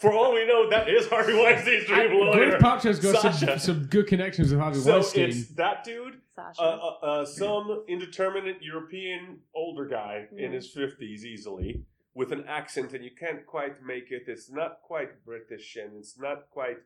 For 0.00 0.12
all 0.12 0.34
we 0.34 0.44
know, 0.46 0.68
that 0.70 0.88
is 0.88 1.08
Harvey 1.08 1.32
Weinstein's 1.34 1.86
dream 1.86 2.12
lawyer. 2.20 2.50
Gwyneth 2.52 2.60
Paltrow's 2.60 2.98
got 2.98 3.22
Sasha. 3.22 3.46
some, 3.46 3.58
some 3.58 3.86
good 3.86 4.06
connections 4.06 4.50
with 4.50 4.60
Harvey 4.60 4.80
So 4.80 4.92
Weinstein. 4.94 5.30
it's 5.30 5.48
that 5.54 5.84
dude 5.84 6.20
Sasha. 6.34 6.60
uh, 6.60 6.64
uh, 6.66 7.06
uh, 7.22 7.24
some 7.26 7.84
indeterminate 7.88 8.58
European 8.60 9.38
older 9.54 9.86
guy 9.86 10.26
in 10.36 10.52
his 10.52 10.68
fifties, 10.70 11.24
easily 11.24 11.84
with 12.14 12.32
an 12.32 12.44
accent, 12.48 12.92
and 12.92 13.04
you 13.04 13.10
can't 13.18 13.44
quite 13.46 13.82
make 13.84 14.10
it. 14.10 14.24
It's 14.26 14.50
not 14.50 14.82
quite 14.82 15.24
British, 15.24 15.76
and 15.76 15.96
it's 15.98 16.18
not 16.18 16.50
quite 16.50 16.78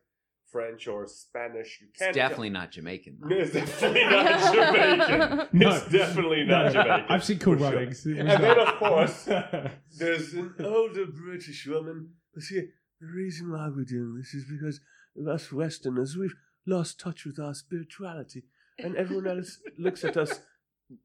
French 0.51 0.87
or 0.87 1.05
Spanish. 1.07 1.79
You 1.81 1.87
can't. 1.97 2.15
definitely 2.15 2.49
not 2.49 2.71
Jamaican. 2.71 3.19
Though. 3.21 3.35
It's 3.35 3.53
definitely 3.53 4.03
not 4.05 4.53
Jamaican. 4.53 5.47
No. 5.59 5.75
It's 5.75 5.91
definitely 5.91 6.43
not 6.45 6.65
No, 6.65 6.71
Jamaican. 6.71 7.05
I've 7.09 7.23
seen 7.23 7.39
Cool 7.39 7.53
for 7.55 7.59
sure. 7.59 7.71
Runnings. 7.73 8.05
It 8.05 8.09
was 8.09 8.19
And 8.19 8.43
then, 8.43 8.59
of 8.59 8.75
course, 8.79 9.23
There's 9.99 10.33
an 10.33 10.55
older 10.59 11.05
British 11.05 11.67
woman. 11.67 12.09
But 12.33 12.43
see, 12.43 12.61
the 12.99 13.07
reason 13.07 13.51
why 13.51 13.69
we're 13.69 13.85
doing 13.85 14.15
this 14.17 14.33
is 14.33 14.45
because 14.49 14.81
of 15.19 15.27
us 15.27 15.51
Westerners, 15.51 16.17
we've 16.17 16.35
lost 16.65 16.99
touch 16.99 17.25
with 17.25 17.39
our 17.39 17.53
spirituality. 17.53 18.43
And 18.79 18.95
everyone 18.95 19.27
else 19.27 19.59
looks 19.77 20.03
at 20.03 20.17
us, 20.17 20.39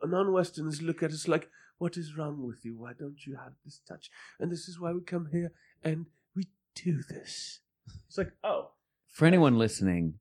non 0.03 0.33
Westerners 0.33 0.81
look 0.81 1.03
at 1.03 1.11
us 1.11 1.29
like, 1.29 1.51
what 1.79 1.97
is 1.97 2.17
wrong 2.17 2.47
with 2.47 2.65
you? 2.65 2.77
Why 2.77 2.93
don't 2.99 3.27
you 3.27 3.37
have 3.37 3.53
this 3.65 3.81
touch? 3.87 4.11
And 4.39 4.51
this 4.51 4.69
is 4.69 4.81
why 4.81 4.93
we 4.93 5.01
come 5.01 5.29
here 5.31 5.53
and 5.83 6.07
we 6.35 6.49
do 6.75 7.03
this. 7.09 7.61
It's 8.09 8.19
like, 8.19 8.33
oh. 8.43 8.71
For 9.09 9.27
anyone 9.27 9.59
listening, 9.59 10.15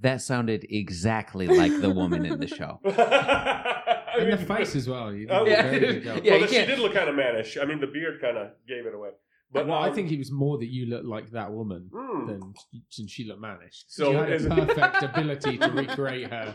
that 0.00 0.20
sounded 0.22 0.66
exactly 0.68 1.46
like 1.46 1.80
the 1.80 1.90
woman 1.90 2.24
in 2.24 2.40
the 2.40 2.46
show. 2.58 2.80
I 2.84 4.14
and 4.18 4.32
the 4.32 4.36
face 4.38 4.74
as 4.74 4.88
well. 4.88 5.12
You 5.12 5.26
did 5.26 5.32
Oh, 5.36 5.46
yeah. 5.46 5.62
very 5.62 5.78
good 5.80 6.04
job. 6.04 6.20
Yeah, 6.24 6.32
well, 6.32 6.40
you 6.40 6.48
she 6.48 6.66
did 6.66 6.78
look 6.78 6.94
kind 6.94 7.08
of 7.08 7.14
mannish. 7.14 7.56
I 7.60 7.64
mean, 7.64 7.80
the 7.80 7.86
beard 7.86 8.20
kind 8.20 8.36
of 8.36 8.48
gave 8.66 8.86
it 8.86 8.94
away. 8.94 9.10
But 9.52 9.66
well, 9.66 9.78
I 9.78 9.88
um, 9.88 9.94
think 9.94 10.12
it 10.12 10.18
was 10.18 10.30
more 10.30 10.58
that 10.58 10.68
you 10.68 10.86
looked 10.86 11.06
like 11.06 11.30
that 11.30 11.50
woman 11.52 11.90
hmm. 11.92 12.26
than 12.26 12.54
since 12.88 13.10
she 13.10 13.24
looked 13.24 13.40
mannish. 13.40 13.84
So 13.88 14.04
So 14.04 14.10
you 14.12 14.16
had 14.18 14.42
a 14.42 14.66
perfect 14.66 15.02
ability 15.02 15.58
to 15.58 15.70
recreate 15.72 16.30
her. 16.30 16.54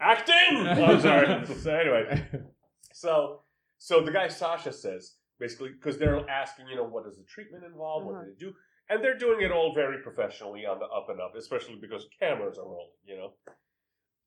acting. 0.00 0.34
Oh, 0.52 0.84
I'm 0.84 1.00
sorry. 1.00 1.46
so 1.46 1.74
anyway, 1.74 2.24
so 3.02 3.40
so 3.78 3.94
the 4.08 4.12
guy 4.18 4.28
Sasha 4.28 4.72
says 4.72 5.02
basically 5.40 5.70
because 5.70 5.96
they're 5.98 6.22
asking, 6.30 6.68
you 6.68 6.76
know, 6.76 6.84
what 6.94 7.04
does 7.04 7.16
the 7.20 7.24
treatment 7.34 7.64
involve? 7.64 8.04
What 8.04 8.14
Uh-huh. 8.14 8.24
do 8.24 8.30
they 8.30 8.38
do? 8.46 8.50
And 8.90 9.02
they're 9.02 9.18
doing 9.26 9.40
it 9.46 9.50
all 9.56 9.70
very 9.82 9.98
professionally 10.08 10.62
on 10.66 10.78
the 10.78 10.86
up 10.98 11.06
and 11.12 11.20
up, 11.20 11.32
especially 11.36 11.76
because 11.84 12.02
cameras 12.20 12.58
are 12.58 12.64
rolling, 12.74 13.00
you 13.10 13.16
know. 13.16 13.30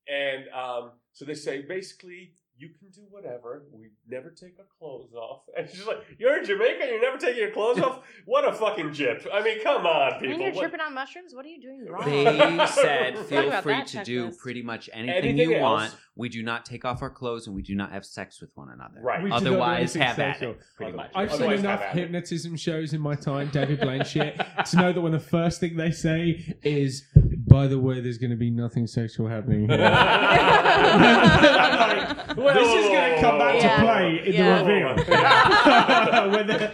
And 0.08 0.42
um, 0.64 0.84
so 1.14 1.26
they 1.26 1.36
say 1.48 1.56
basically. 1.78 2.34
You 2.58 2.70
can 2.80 2.90
do 2.90 3.02
whatever. 3.10 3.64
We 3.74 3.90
never 4.08 4.30
take 4.30 4.58
our 4.60 4.66
clothes 4.80 5.14
off. 5.14 5.42
And 5.58 5.70
she's 5.70 5.86
like, 5.86 5.98
"You're 6.18 6.38
in 6.38 6.46
Jamaica. 6.46 6.86
You're 6.88 7.02
never 7.02 7.18
taking 7.18 7.42
your 7.42 7.52
clothes 7.52 7.80
off. 7.82 8.04
What 8.26 8.48
a 8.48 8.54
fucking 8.54 8.94
jip! 8.94 9.26
I 9.34 9.42
mean, 9.44 9.62
come 9.64 9.86
on, 9.86 10.14
and 10.14 10.22
people. 10.22 10.40
you're 10.42 10.52
What- 10.54 10.60
tripping 10.62 10.80
on 10.80 10.94
mushrooms? 10.94 11.34
What 11.34 11.46
are 11.46 11.50
you 11.50 11.62
doing 11.62 11.86
wrong? 11.90 12.06
They 12.06 12.66
said 12.68 13.18
feel 13.26 13.52
free 13.62 13.74
that 13.74 13.88
to 13.88 14.04
do 14.04 14.28
checklist. 14.30 14.38
pretty 14.38 14.62
much 14.62 14.90
anything, 14.94 15.16
Anything 15.18 15.50
you 15.52 15.56
else. 15.58 15.62
want. 15.64 15.96
We 16.18 16.30
do 16.30 16.44
not 16.44 16.66
take 16.66 16.86
off 16.86 17.02
our 17.02 17.10
clothes 17.10 17.48
and 17.48 17.56
we 17.56 17.62
do 17.62 17.76
not 17.76 17.92
have 17.92 18.06
sex 18.06 18.40
with 18.40 18.50
one 18.56 18.70
another. 18.70 19.02
Right. 19.02 19.22
We 19.22 19.30
do 19.32 19.40
do 19.40 19.48
Otherwise, 19.48 19.94
have 19.96 20.18
at 20.20 20.36
sexual. 20.38 20.52
it. 20.52 20.60
Pretty 20.78 20.94
much. 20.94 21.12
I've 21.14 21.34
seen 21.34 21.52
enough 21.52 21.82
have 21.82 21.90
at 21.90 21.98
it. 21.98 22.00
hypnotism 22.00 22.56
shows 22.56 22.94
in 22.94 23.02
my 23.02 23.16
time, 23.16 23.50
David 23.52 23.82
Blanchett, 23.82 24.66
to 24.72 24.78
know 24.78 24.94
that 24.94 25.02
when 25.02 25.12
the 25.12 25.20
first 25.20 25.60
thing 25.60 25.76
they 25.76 25.92
say 25.92 26.56
is, 26.64 27.04
"By 27.56 27.68
the 27.68 27.80
way, 27.80 28.02
there's 28.02 28.18
going 28.18 28.32
to 28.32 28.36
be 28.48 28.50
nothing 28.50 28.88
sexual 28.88 29.28
happening 29.28 29.70
here." 29.70 29.78
Whoa, 32.36 32.54
this 32.54 32.68
is 32.68 32.88
going 32.90 33.16
to 33.16 33.22
come 33.22 33.38
back 33.40 33.62
Yeah. 33.62 33.78
to 33.78 33.84
play 33.86 34.22
in 34.28 34.34
Yeah. 34.34 34.58
the 34.58 34.64
reveal. 34.66 34.96
when 36.36 36.48
they're, 36.48 36.74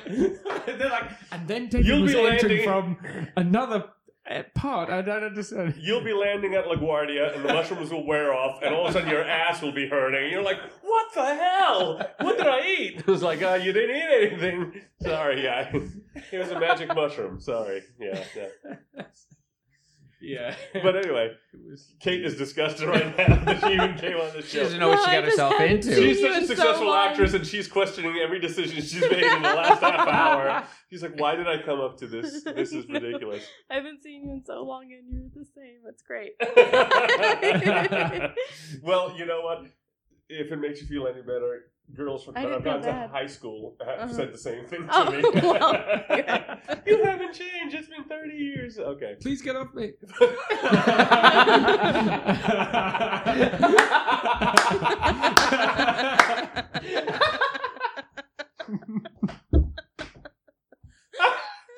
they're 0.77 0.89
like, 0.89 1.11
and 1.31 1.47
then 1.47 1.67
David 1.69 1.87
You'll 1.87 2.01
was 2.01 2.13
be 2.13 2.19
entering 2.19 2.65
landing- 2.67 2.97
from 2.97 3.27
another 3.37 3.85
uh, 4.29 4.43
part. 4.55 4.89
I 4.89 5.01
don't 5.01 5.23
understand. 5.23 5.75
You'll 5.79 6.03
be 6.03 6.13
landing 6.13 6.53
at 6.55 6.65
LaGuardia 6.65 7.35
and 7.35 7.43
the 7.45 7.53
mushrooms 7.53 7.91
will 7.91 8.05
wear 8.05 8.33
off 8.33 8.61
and 8.63 8.73
all 8.73 8.85
of 8.85 8.89
a 8.91 8.93
sudden 8.93 9.09
your 9.09 9.23
ass 9.23 9.61
will 9.61 9.71
be 9.73 9.87
hurting 9.87 10.23
and 10.23 10.31
you're 10.31 10.43
like, 10.43 10.59
what 10.81 11.13
the 11.13 11.35
hell? 11.35 12.01
What 12.21 12.37
did 12.37 12.47
I 12.47 12.59
eat? 12.67 12.99
It 12.99 13.07
was 13.07 13.21
like, 13.23 13.41
uh, 13.41 13.59
you 13.61 13.73
didn't 13.73 13.95
eat 13.95 14.31
anything. 14.31 14.81
Sorry, 15.01 15.43
guy. 15.43 15.71
It 16.31 16.37
was 16.39 16.51
a 16.51 16.59
magic 16.59 16.93
mushroom. 16.95 17.39
Sorry. 17.39 17.81
Yeah, 17.99 18.23
yeah. 18.35 19.03
Yeah, 20.21 20.55
But 20.73 20.95
anyway, 20.97 21.31
Kate 21.99 22.23
is 22.23 22.37
disgusted 22.37 22.87
right 22.87 23.17
now 23.17 23.43
that 23.43 23.61
she 23.61 23.73
even 23.73 23.95
came 23.95 24.17
on 24.17 24.27
the 24.33 24.41
show. 24.41 24.47
She 24.47 24.57
doesn't 24.59 24.79
know 24.79 24.89
what 24.89 24.97
No, 24.97 25.05
she 25.05 25.11
got 25.11 25.23
just 25.25 25.31
herself 25.37 25.61
into. 25.61 25.95
She's 25.95 26.21
such 26.21 26.31
a 26.31 26.35
in 26.35 26.41
so 26.41 26.47
successful 26.47 26.93
actress 26.93 27.33
and 27.33 27.45
she's 27.45 27.67
questioning 27.67 28.17
every 28.23 28.39
decision 28.39 28.81
she's 28.81 29.01
made 29.01 29.23
in 29.23 29.41
the 29.41 29.53
last 29.53 29.81
half 29.81 30.07
hour. 30.07 30.63
She's 30.91 31.01
like, 31.01 31.17
why 31.17 31.35
did 31.35 31.47
I 31.47 31.61
come 31.63 31.79
up 31.79 31.97
to 31.99 32.07
this? 32.07 32.43
This 32.43 32.73
is 32.73 32.85
ridiculous. 32.89 33.43
I 33.69 33.75
haven't 33.75 34.03
seen 34.03 34.25
you 34.25 34.31
in 34.33 34.43
so 34.43 34.61
long, 34.63 34.91
and 34.91 35.09
you're 35.09 35.29
the 35.33 35.45
same. 35.45 35.79
It's 35.87 36.03
great. 36.03 36.33
well, 38.83 39.15
you 39.17 39.25
know 39.25 39.39
what? 39.39 39.67
If 40.29 40.51
it 40.51 40.57
makes 40.57 40.81
you 40.81 40.87
feel 40.87 41.07
any 41.07 41.21
better, 41.21 41.65
girls 41.93 42.23
from 42.23 42.37
I 42.37 42.43
that 42.43 42.53
I've 42.53 42.63
gone 42.63 42.81
to 42.83 43.09
high 43.11 43.27
school 43.27 43.75
have 43.85 43.99
Uh-huh. 44.09 44.13
said 44.13 44.31
the 44.33 44.37
same 44.37 44.65
thing 44.65 44.87
to 44.87 44.93
Oh, 44.93 45.11
me. 45.11 45.21
well, 45.41 45.73
good. 46.09 46.25
you 46.85 47.03
haven't 47.03 47.33
changed. 47.33 47.75
It's 47.75 47.89
been 47.89 48.05
30 48.05 48.33
years. 48.35 48.79
Okay. 48.79 49.15
please 49.21 49.41
get 49.41 49.55
off 49.57 49.73
me. 49.73 49.91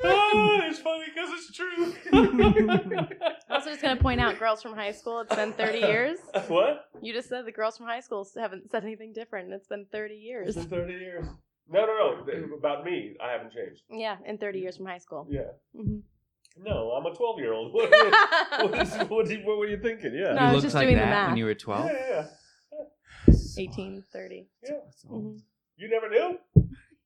oh, 0.03 0.22
it's 0.69 0.79
funny 0.79 1.05
because 1.13 1.29
it's 1.33 1.51
true. 1.51 1.93
I'm 2.13 3.29
also 3.49 3.69
just 3.71 3.81
gonna 3.81 3.99
point 3.99 4.19
out, 4.21 4.39
girls 4.39 4.61
from 4.61 4.73
high 4.75 4.91
school. 4.91 5.19
It's 5.21 5.35
been 5.35 5.53
30 5.53 5.79
years. 5.91 6.19
what? 6.47 6.85
You 7.01 7.13
just 7.13 7.29
said 7.29 7.45
the 7.45 7.51
girls 7.51 7.77
from 7.77 7.87
high 7.87 7.99
school 8.01 8.27
haven't 8.37 8.69
said 8.71 8.83
anything 8.83 9.13
different. 9.13 9.51
It's 9.53 9.67
been 9.67 9.85
30 9.91 10.15
years. 10.15 10.55
It's 10.55 10.65
been 10.65 10.79
30 10.81 10.93
years. 10.93 11.25
No, 11.69 11.85
no, 11.85 12.23
no. 12.25 12.55
About 12.57 12.83
me, 12.85 13.15
I 13.23 13.31
haven't 13.31 13.53
changed. 13.53 13.81
Yeah, 13.89 14.17
in 14.25 14.37
30 14.37 14.59
years 14.59 14.77
from 14.77 14.85
high 14.85 14.97
school. 14.97 15.25
Yeah. 15.29 15.41
Mm-hmm. 15.75 15.99
No, 16.63 16.91
I'm 16.91 17.05
a 17.05 17.15
12 17.15 17.39
year 17.39 17.53
old. 17.53 17.73
What, 17.73 17.89
what, 17.89 18.71
what, 18.71 18.81
is- 18.81 18.93
what, 19.09 19.29
you- 19.29 19.45
what 19.45 19.57
were 19.57 19.67
you 19.67 19.77
thinking? 19.81 20.13
Yeah. 20.13 20.33
No, 20.33 20.33
you 20.33 20.37
I 20.39 20.45
was 20.45 20.53
looked 20.55 20.63
just 20.65 20.75
like 20.75 20.85
doing 20.85 20.97
the 20.97 21.05
math. 21.05 21.29
when 21.29 21.37
you 21.37 21.45
were 21.45 21.55
12. 21.55 21.85
yeah, 21.85 22.25
yeah. 23.27 23.33
18, 23.57 24.03
30. 24.11 24.47
Yeah. 24.63 24.71
Mhm. 25.09 25.39
You 25.77 25.89
never 25.89 26.09
knew? 26.09 26.37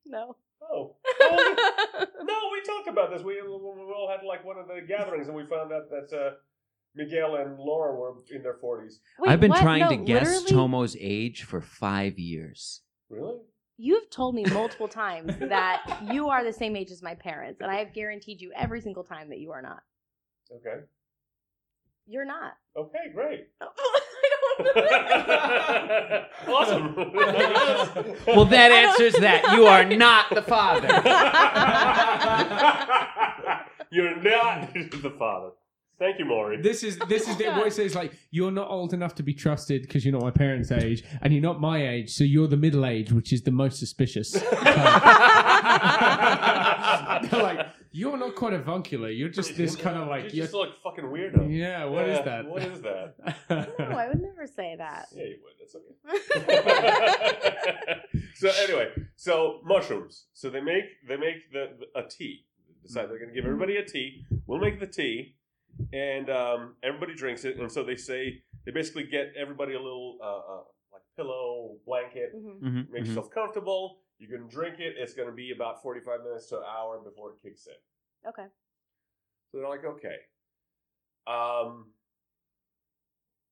No. 0.06 0.36
Oh. 0.62 0.96
Oh, 1.20 2.06
no, 2.24 2.36
we 2.54 2.62
talked 2.62 2.88
about 2.88 3.12
this. 3.12 3.22
We, 3.24 3.41
we 3.41 3.50
all 3.50 4.08
had 4.10 4.26
like 4.26 4.46
one 4.46 4.58
of 4.58 4.67
the 4.67 4.82
gatherings, 4.88 5.28
and 5.28 5.36
we 5.36 5.46
found 5.48 5.74
out 5.74 5.89
that 5.89 6.15
uh, 6.15 6.32
Miguel 6.96 7.36
and 7.36 7.58
Laura 7.60 7.96
were 7.96 8.13
in 8.34 8.43
their 8.43 8.54
forties. 8.62 9.02
Wait, 9.20 9.30
I've 9.32 9.39
been 9.41 9.50
what? 9.50 9.62
trying 9.62 9.82
No, 9.82 9.89
to 9.89 9.98
guess 9.98 10.43
literally, 10.43 10.70
Tomo's 10.70 10.96
age 11.00 11.43
for 11.43 11.60
five 11.60 12.17
years. 12.20 12.82
Really? 13.10 13.39
You've 13.78 14.10
told 14.10 14.36
me 14.36 14.46
multiple 14.46 14.88
times 15.04 15.34
that 15.39 16.02
you 16.12 16.30
are 16.30 16.43
the 16.43 16.54
same 16.54 16.76
age 16.76 16.91
as 16.91 17.02
my 17.02 17.15
parents, 17.15 17.62
and 17.62 17.70
I 17.70 17.78
have 17.80 17.93
guaranteed 17.93 18.39
you 18.39 18.52
every 18.56 18.80
single 18.80 19.04
time 19.04 19.30
that 19.30 19.39
you 19.39 19.52
are 19.52 19.62
not. 19.62 19.82
Okay. 20.56 20.86
You're 22.06 22.26
not. 22.26 22.54
Okay, 22.78 23.12
great. 23.13 23.48
I 24.60 26.26
awesome. 26.48 26.96
Well, 28.28 28.46
that 28.46 28.72
answers 28.72 29.14
that. 29.16 29.52
You 29.54 29.66
are 29.66 29.84
not 29.86 30.34
the 30.34 30.42
father. 30.42 30.88
You're 33.92 34.16
not 34.22 34.74
the 34.74 35.14
father. 35.18 35.52
Thank 36.00 36.20
you, 36.20 36.26
Maury. 36.26 36.62
This 36.62 36.84
is 36.84 37.00
this 37.10 37.28
is 37.28 37.38
the, 37.38 37.46
voice 37.56 37.80
it 37.80 37.90
says 37.90 37.96
like 37.96 38.14
you're 38.30 38.52
not 38.52 38.70
old 38.70 38.94
enough 38.94 39.16
to 39.16 39.24
be 39.24 39.34
trusted 39.34 39.82
because 39.82 40.06
you're 40.06 40.12
not 40.12 40.22
my 40.22 40.30
parents' 40.30 40.72
age, 40.72 41.04
and 41.22 41.34
you're 41.34 41.42
not 41.42 41.60
my 41.60 41.88
age, 41.88 42.12
so 42.12 42.24
you're 42.24 42.48
the 42.48 42.56
middle 42.56 42.86
age, 42.86 43.12
which 43.12 43.34
is 43.34 43.42
the 43.42 43.50
most 43.50 43.80
suspicious. 43.80 44.36
They're 47.30 47.43
like, 47.43 47.67
you're 47.91 48.17
not 48.17 48.36
quite 48.36 48.53
avuncular. 48.53 49.10
You're 49.10 49.30
just 49.30 49.56
this 49.56 49.75
kind 49.86 49.97
of 49.97 50.08
like, 50.08 50.34
you're, 50.34 50.45
just 50.45 50.53
like 50.56 50.69
fucking 50.84 51.06
weirdo. 51.06 51.47
yeah. 51.56 51.86
What 51.86 52.10
is 52.10 52.17
Yeah, 52.19 52.23
that? 52.25 52.45
What 52.47 52.63
is 52.63 52.82
that? 52.82 53.15
No, 53.80 53.97
I 53.97 54.08
would 54.10 54.21
never 54.21 54.45
say 54.47 54.75
that. 54.77 55.08
Yeah, 55.13 55.23
you 55.23 55.38
would. 55.43 55.53
That's 55.60 55.75
okay. 55.75 57.08
so 58.36 58.49
anyway, 58.63 58.89
so 59.15 59.60
mushrooms. 59.63 60.25
So 60.34 60.49
they 60.49 60.62
make 60.62 60.86
they 61.08 61.17
make 61.17 61.51
the, 61.51 61.71
the- 61.80 61.99
a 61.99 62.08
tea. 62.08 62.45
They 62.67 62.73
decide 62.88 63.10
they're 63.10 63.17
going 63.19 63.30
to 63.30 63.36
give 63.36 63.45
everybody 63.45 63.77
a 63.77 63.86
tea. 63.86 64.23
We'll 64.45 64.60
make 64.60 64.80
the 64.80 64.88
tea, 64.88 65.36
and 65.93 66.30
um, 66.30 66.75
everybody 66.84 67.15
drinks 67.15 67.43
it. 67.45 67.58
And 67.58 67.71
so 67.71 67.84
they 67.84 67.95
say 67.95 68.41
they 68.65 68.71
basically 68.71 69.03
get 69.06 69.34
everybody 69.39 69.73
a 69.73 69.80
little 69.82 70.17
uh, 70.21 70.25
uh, 70.27 70.63
like 70.93 71.01
pillow, 71.15 71.77
blanket. 71.86 72.34
Mhm. 72.36 72.89
Make 72.91 73.03
mhm. 73.03 73.08
yourself 73.08 73.30
comfortable. 73.32 73.99
You 74.19 74.27
can 74.27 74.47
drink 74.47 74.80
it. 74.80 74.95
It's 74.97 75.13
going 75.13 75.30
to 75.30 75.36
be 75.36 75.51
about 75.51 75.82
forty 75.82 76.01
five 76.01 76.21
minutes 76.23 76.47
to 76.49 76.58
an 76.58 76.63
hour 76.63 76.99
before 76.99 77.32
it 77.32 77.36
kicks 77.41 77.67
in. 77.67 78.30
Okay. 78.30 78.45
So 79.51 79.60
they're 79.60 79.69
like, 79.69 79.86
okay. 79.86 80.17
Um, 81.27 81.91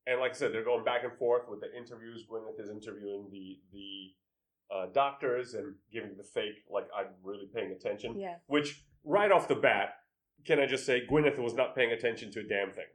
and 0.08 0.20
like 0.20 0.32
I 0.32 0.34
said, 0.36 0.54
they're 0.54 0.64
going 0.64 0.84
back 0.84 1.04
and 1.04 1.14
forth 1.14 1.44
with 1.50 1.62
the 1.62 1.76
interviews. 1.76 2.26
Gwyneth 2.30 2.60
is 2.60 2.70
interviewing 2.70 3.28
the 3.32 3.60
the 3.72 4.76
uh, 4.76 4.86
doctors 4.94 5.54
and 5.54 5.76
giving 5.92 6.18
the 6.18 6.24
fake, 6.24 6.64
like 6.70 6.88
I'm 6.96 7.08
really 7.24 7.48
paying 7.54 7.72
attention. 7.72 8.20
Yeah. 8.20 8.36
Which 8.48 8.84
right 9.04 9.32
off 9.32 9.48
the 9.48 9.56
bat, 9.56 9.96
can 10.46 10.60
I 10.60 10.66
just 10.66 10.86
say, 10.86 11.04
Gwyneth 11.10 11.38
was 11.38 11.54
not 11.54 11.76
paying 11.76 11.92
attention 11.92 12.32
to 12.32 12.40
a 12.40 12.44
damn 12.44 12.72
thing 12.72 12.86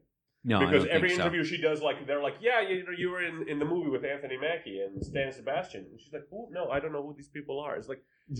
No, 0.42 0.58
I 0.58 0.64
because 0.66 0.84
don't 0.84 0.92
every 0.92 1.08
think 1.10 1.20
so. 1.20 1.26
interview 1.26 1.44
she 1.44 1.60
does, 1.60 1.82
like 1.82 2.06
they're 2.06 2.22
like, 2.22 2.36
yeah, 2.40 2.60
you 2.62 2.82
know, 2.84 2.92
you 2.96 3.10
were 3.10 3.22
in, 3.22 3.46
in 3.48 3.58
the 3.58 3.64
movie 3.66 3.90
with 3.90 4.04
Anthony 4.04 4.38
Mackie 4.38 4.80
and 4.80 5.04
Stan 5.04 5.30
Sebastian, 5.32 5.86
and 5.90 6.00
she's 6.00 6.12
like, 6.12 6.22
oh 6.32 6.48
no, 6.50 6.70
I 6.70 6.80
don't 6.80 6.92
know 6.92 7.02
who 7.06 7.14
these 7.14 7.28
people 7.28 7.60
are. 7.60 7.76
It's 7.76 7.88
like, 7.88 8.02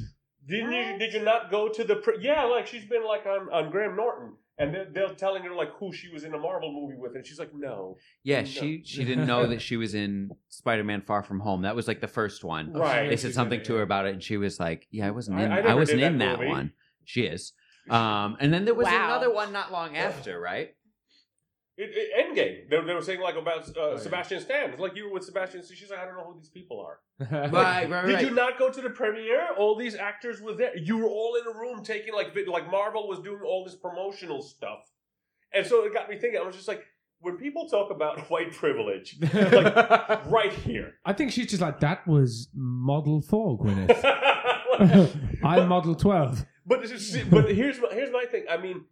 didn't 0.48 0.72
you? 0.72 0.98
Did 0.98 1.12
you 1.12 1.22
not 1.22 1.50
go 1.50 1.68
to 1.68 1.84
the? 1.84 1.96
Pre- 1.96 2.18
yeah, 2.22 2.44
like 2.44 2.66
she's 2.66 2.86
been 2.86 3.04
like 3.06 3.26
on 3.26 3.48
on 3.52 3.70
Graham 3.70 3.96
Norton, 3.96 4.32
and 4.56 4.74
they're, 4.74 4.86
they're 4.90 5.08
telling 5.14 5.42
her 5.42 5.54
like 5.54 5.72
who 5.78 5.92
she 5.92 6.08
was 6.08 6.24
in 6.24 6.32
a 6.32 6.38
Marvel 6.38 6.72
movie 6.72 6.98
with, 6.98 7.14
and 7.16 7.26
she's 7.26 7.38
like, 7.38 7.54
no, 7.54 7.98
Yeah, 8.22 8.40
No. 8.40 8.46
she 8.46 8.82
she 8.86 9.04
didn't 9.04 9.26
know 9.26 9.46
that 9.48 9.60
she 9.60 9.76
was 9.76 9.94
in 9.94 10.30
Spider-Man: 10.48 11.02
Far 11.02 11.22
From 11.22 11.40
Home. 11.40 11.62
That 11.62 11.76
was 11.76 11.86
like 11.86 12.00
the 12.00 12.08
first 12.08 12.44
one. 12.44 12.72
Right. 12.72 13.10
They 13.10 13.16
said 13.18 13.34
something 13.34 13.62
to 13.64 13.74
her 13.74 13.82
about 13.82 14.06
it, 14.06 14.14
and 14.14 14.22
she 14.22 14.38
was 14.38 14.58
like, 14.58 14.86
"Yeah, 14.90 15.08
I 15.08 15.10
wasn't 15.10 15.38
in. 15.40 15.52
I 15.52 15.58
I, 15.58 15.62
never 15.62 15.76
wasn't 15.80 16.00
did 16.00 16.06
in 16.12 16.18
that 16.18 16.24
that 16.32 16.38
movie." 16.38 16.50
one." 16.50 16.72
She 17.04 17.22
is. 17.24 17.52
Um, 17.88 18.36
and 18.40 18.52
then 18.54 18.64
there 18.66 18.74
was 18.74 18.86
Wow. 18.86 19.06
another 19.06 19.32
one 19.34 19.52
not 19.52 19.72
long 19.72 19.96
after, 19.96 20.38
right? 20.38 20.74
It, 21.76 21.90
it, 21.94 22.10
Endgame. 22.18 22.68
They, 22.68 22.86
they 22.86 22.94
were 22.94 23.00
saying 23.00 23.20
like 23.20 23.36
about 23.36 23.68
uh, 23.68 23.72
Oh, 23.80 23.92
yeah. 23.92 23.98
Sebastian 23.98 24.40
Stan. 24.40 24.70
It's 24.70 24.80
like 24.80 24.94
you 24.96 25.06
were 25.06 25.14
with 25.14 25.24
Sebastian. 25.24 25.62
Stan. 25.62 25.76
She's 25.76 25.90
like, 25.90 26.00
I 26.00 26.04
don't 26.04 26.16
know 26.16 26.24
who 26.24 26.38
these 26.38 26.50
people 26.50 26.80
are. 26.80 26.98
Right, 27.30 27.50
right, 27.52 27.90
right. 27.90 28.06
Did 28.06 28.20
you 28.22 28.30
not 28.34 28.58
go 28.58 28.70
to 28.70 28.80
the 28.80 28.90
premiere? 28.90 29.48
All 29.56 29.76
these 29.76 29.94
actors 29.94 30.40
were 30.42 30.52
there. 30.54 30.76
You 30.76 30.98
were 30.98 31.08
all 31.08 31.36
in 31.40 31.46
a 31.46 31.58
room 31.58 31.82
taking 31.82 32.12
like 32.12 32.36
like 32.46 32.70
Marvel 32.70 33.08
was 33.08 33.20
doing 33.20 33.40
all 33.44 33.64
this 33.64 33.76
promotional 33.76 34.42
stuff, 34.42 34.80
and 35.54 35.66
so 35.66 35.84
it 35.84 35.94
got 35.94 36.08
me 36.10 36.18
thinking. 36.18 36.40
I 36.40 36.44
was 36.46 36.56
just 36.56 36.68
like, 36.68 36.82
when 37.20 37.36
people 37.36 37.66
talk 37.68 37.90
about 37.90 38.18
white 38.30 38.52
privilege, 38.52 39.16
like 39.32 39.74
right 40.26 40.52
here. 40.52 40.94
I 41.06 41.12
think 41.14 41.32
she's 41.32 41.46
just 41.48 41.62
like 41.62 41.80
that 41.80 42.06
was 42.06 42.48
model 42.54 43.22
four, 43.22 43.58
Gwyneth. 43.58 45.16
I'm 45.42 45.68
model 45.68 45.94
twelve. 45.94 46.44
but 46.66 46.82
is- 46.84 47.18
but 47.30 47.50
here's 47.54 47.80
my, 47.80 47.88
here's 47.92 48.10
my 48.12 48.24
thing. 48.30 48.44
I 48.50 48.56
mean, 48.56 48.84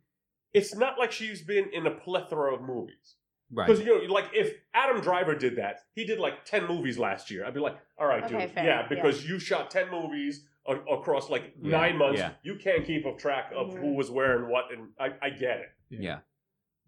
it's 0.53 0.75
not 0.75 0.99
like 0.99 1.13
she's 1.13 1.43
been 1.43 1.71
in 1.73 1.87
a 1.87 1.91
plethora 1.91 2.55
of 2.55 2.63
movies. 2.63 3.17
Right. 3.51 3.67
Because 3.67 3.83
you 3.85 4.07
know, 4.07 4.13
like 4.13 4.27
if 4.35 4.53
Adam 4.75 5.01
Driver 5.01 5.35
did 5.35 5.57
that, 5.57 5.81
he 5.95 6.05
did 6.05 6.19
like 6.19 6.45
ten 6.45 6.67
movies 6.67 6.99
last 6.99 7.31
year. 7.31 7.47
I'd 7.47 7.55
be 7.55 7.61
like, 7.61 7.77
all 7.99 8.07
right, 8.07 8.23
Okay, 8.25 8.47
dude, 8.47 8.51
fair, 8.55 8.65
yeah, 8.65 8.87
because 8.89 9.27
you 9.27 9.39
shot 9.39 9.71
ten 9.71 9.91
movies 9.91 10.45
a- 10.67 10.77
across 10.95 11.31
like 11.31 11.55
Yeah, 11.63 11.71
nine 11.79 11.97
months. 11.97 12.19
yeah. 12.19 12.33
You 12.43 12.57
can't 12.57 12.85
keep 12.85 13.07
a 13.07 13.15
track 13.17 13.51
of 13.57 13.75
who 13.75 13.95
was 13.95 14.11
wearing 14.11 14.51
what, 14.51 14.67
and 14.71 14.89
I, 15.01 15.27
I 15.27 15.31
get 15.31 15.61
it. 15.61 15.69
Yeah. 15.89 16.19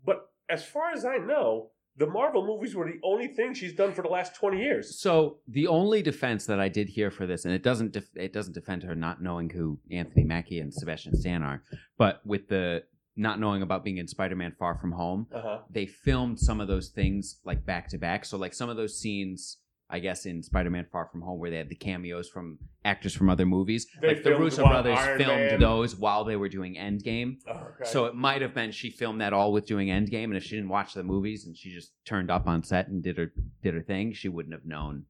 But 0.04 0.28
as 0.50 0.62
far 0.64 0.90
as 0.92 1.04
I 1.06 1.16
know, 1.16 1.70
the 1.96 2.06
Marvel 2.06 2.46
movies 2.46 2.74
were 2.74 2.86
the 2.86 3.00
only 3.02 3.28
thing 3.28 3.52
she's 3.54 3.72
done 3.74 3.92
for 3.94 4.02
the 4.02 4.08
last 4.08 4.34
twenty 4.34 4.62
years. 4.62 5.00
So 5.00 5.38
the 5.48 5.66
only 5.66 6.02
defense 6.02 6.44
that 6.46 6.60
I 6.60 6.68
did 6.68 6.90
hear 6.90 7.10
for 7.10 7.26
this, 7.26 7.46
and 7.46 7.54
it 7.54 7.62
doesn't 7.62 7.92
def- 7.92 8.14
it 8.16 8.34
doesn't 8.34 8.52
defend 8.52 8.82
her 8.82 8.94
not 8.94 9.22
knowing 9.22 9.48
who 9.48 9.78
Anthony 9.90 10.24
Mackie 10.24 10.60
and 10.60 10.72
Sebastian 10.74 11.16
Stan 11.16 11.42
are, 11.42 11.62
but 11.96 12.20
with 12.26 12.48
the 12.48 12.84
not 13.20 13.38
knowing 13.38 13.62
about 13.62 13.84
being 13.84 13.98
in 13.98 14.08
Spider-Man: 14.08 14.54
Far 14.58 14.76
From 14.76 14.92
Home, 14.92 15.26
Uh 15.32 15.40
huh. 15.42 15.58
they 15.70 15.86
filmed 15.86 16.38
some 16.40 16.60
of 16.60 16.68
those 16.68 16.88
things 16.88 17.38
like 17.44 17.64
back 17.64 17.88
to 17.90 17.98
back. 17.98 18.24
So 18.24 18.36
like 18.38 18.54
some 18.54 18.68
of 18.70 18.76
those 18.76 18.98
scenes, 18.98 19.58
I 19.88 19.98
guess 19.98 20.26
in 20.26 20.42
Spider-Man: 20.42 20.86
Far 20.90 21.06
From 21.12 21.20
Home, 21.22 21.38
where 21.38 21.50
they 21.50 21.58
had 21.58 21.68
the 21.68 21.74
cameos 21.74 22.28
from 22.28 22.58
actors 22.84 23.14
from 23.14 23.28
other 23.28 23.44
movies, 23.46 23.86
They 24.00 24.08
like 24.08 24.16
the 24.18 24.30
filmed 24.30 24.40
Russo 24.44 24.62
brothers 24.62 24.98
Iron 24.98 25.18
filmed 25.18 25.40
Man- 25.50 25.60
those 25.60 25.94
while 25.96 26.24
they 26.24 26.36
were 26.36 26.48
doing 26.48 26.74
Endgame. 26.76 27.36
Oh, 27.46 27.52
okay. 27.52 27.84
So 27.90 28.06
it 28.06 28.14
might 28.14 28.42
have 28.42 28.54
been 28.54 28.72
she 28.72 28.90
filmed 28.90 29.20
that 29.20 29.32
all 29.32 29.52
with 29.52 29.66
doing 29.66 29.88
Endgame, 29.88 30.24
and 30.24 30.36
if 30.36 30.44
she 30.44 30.56
didn't 30.56 30.70
watch 30.70 30.94
the 30.94 31.02
movies 31.04 31.46
and 31.46 31.56
she 31.56 31.70
just 31.70 31.92
turned 32.04 32.30
up 32.30 32.46
on 32.46 32.62
set 32.62 32.88
and 32.88 33.02
did 33.02 33.18
her 33.18 33.32
did 33.62 33.74
her 33.74 33.82
thing, 33.82 34.12
she 34.12 34.28
wouldn't 34.28 34.54
have 34.54 34.64
known 34.64 35.04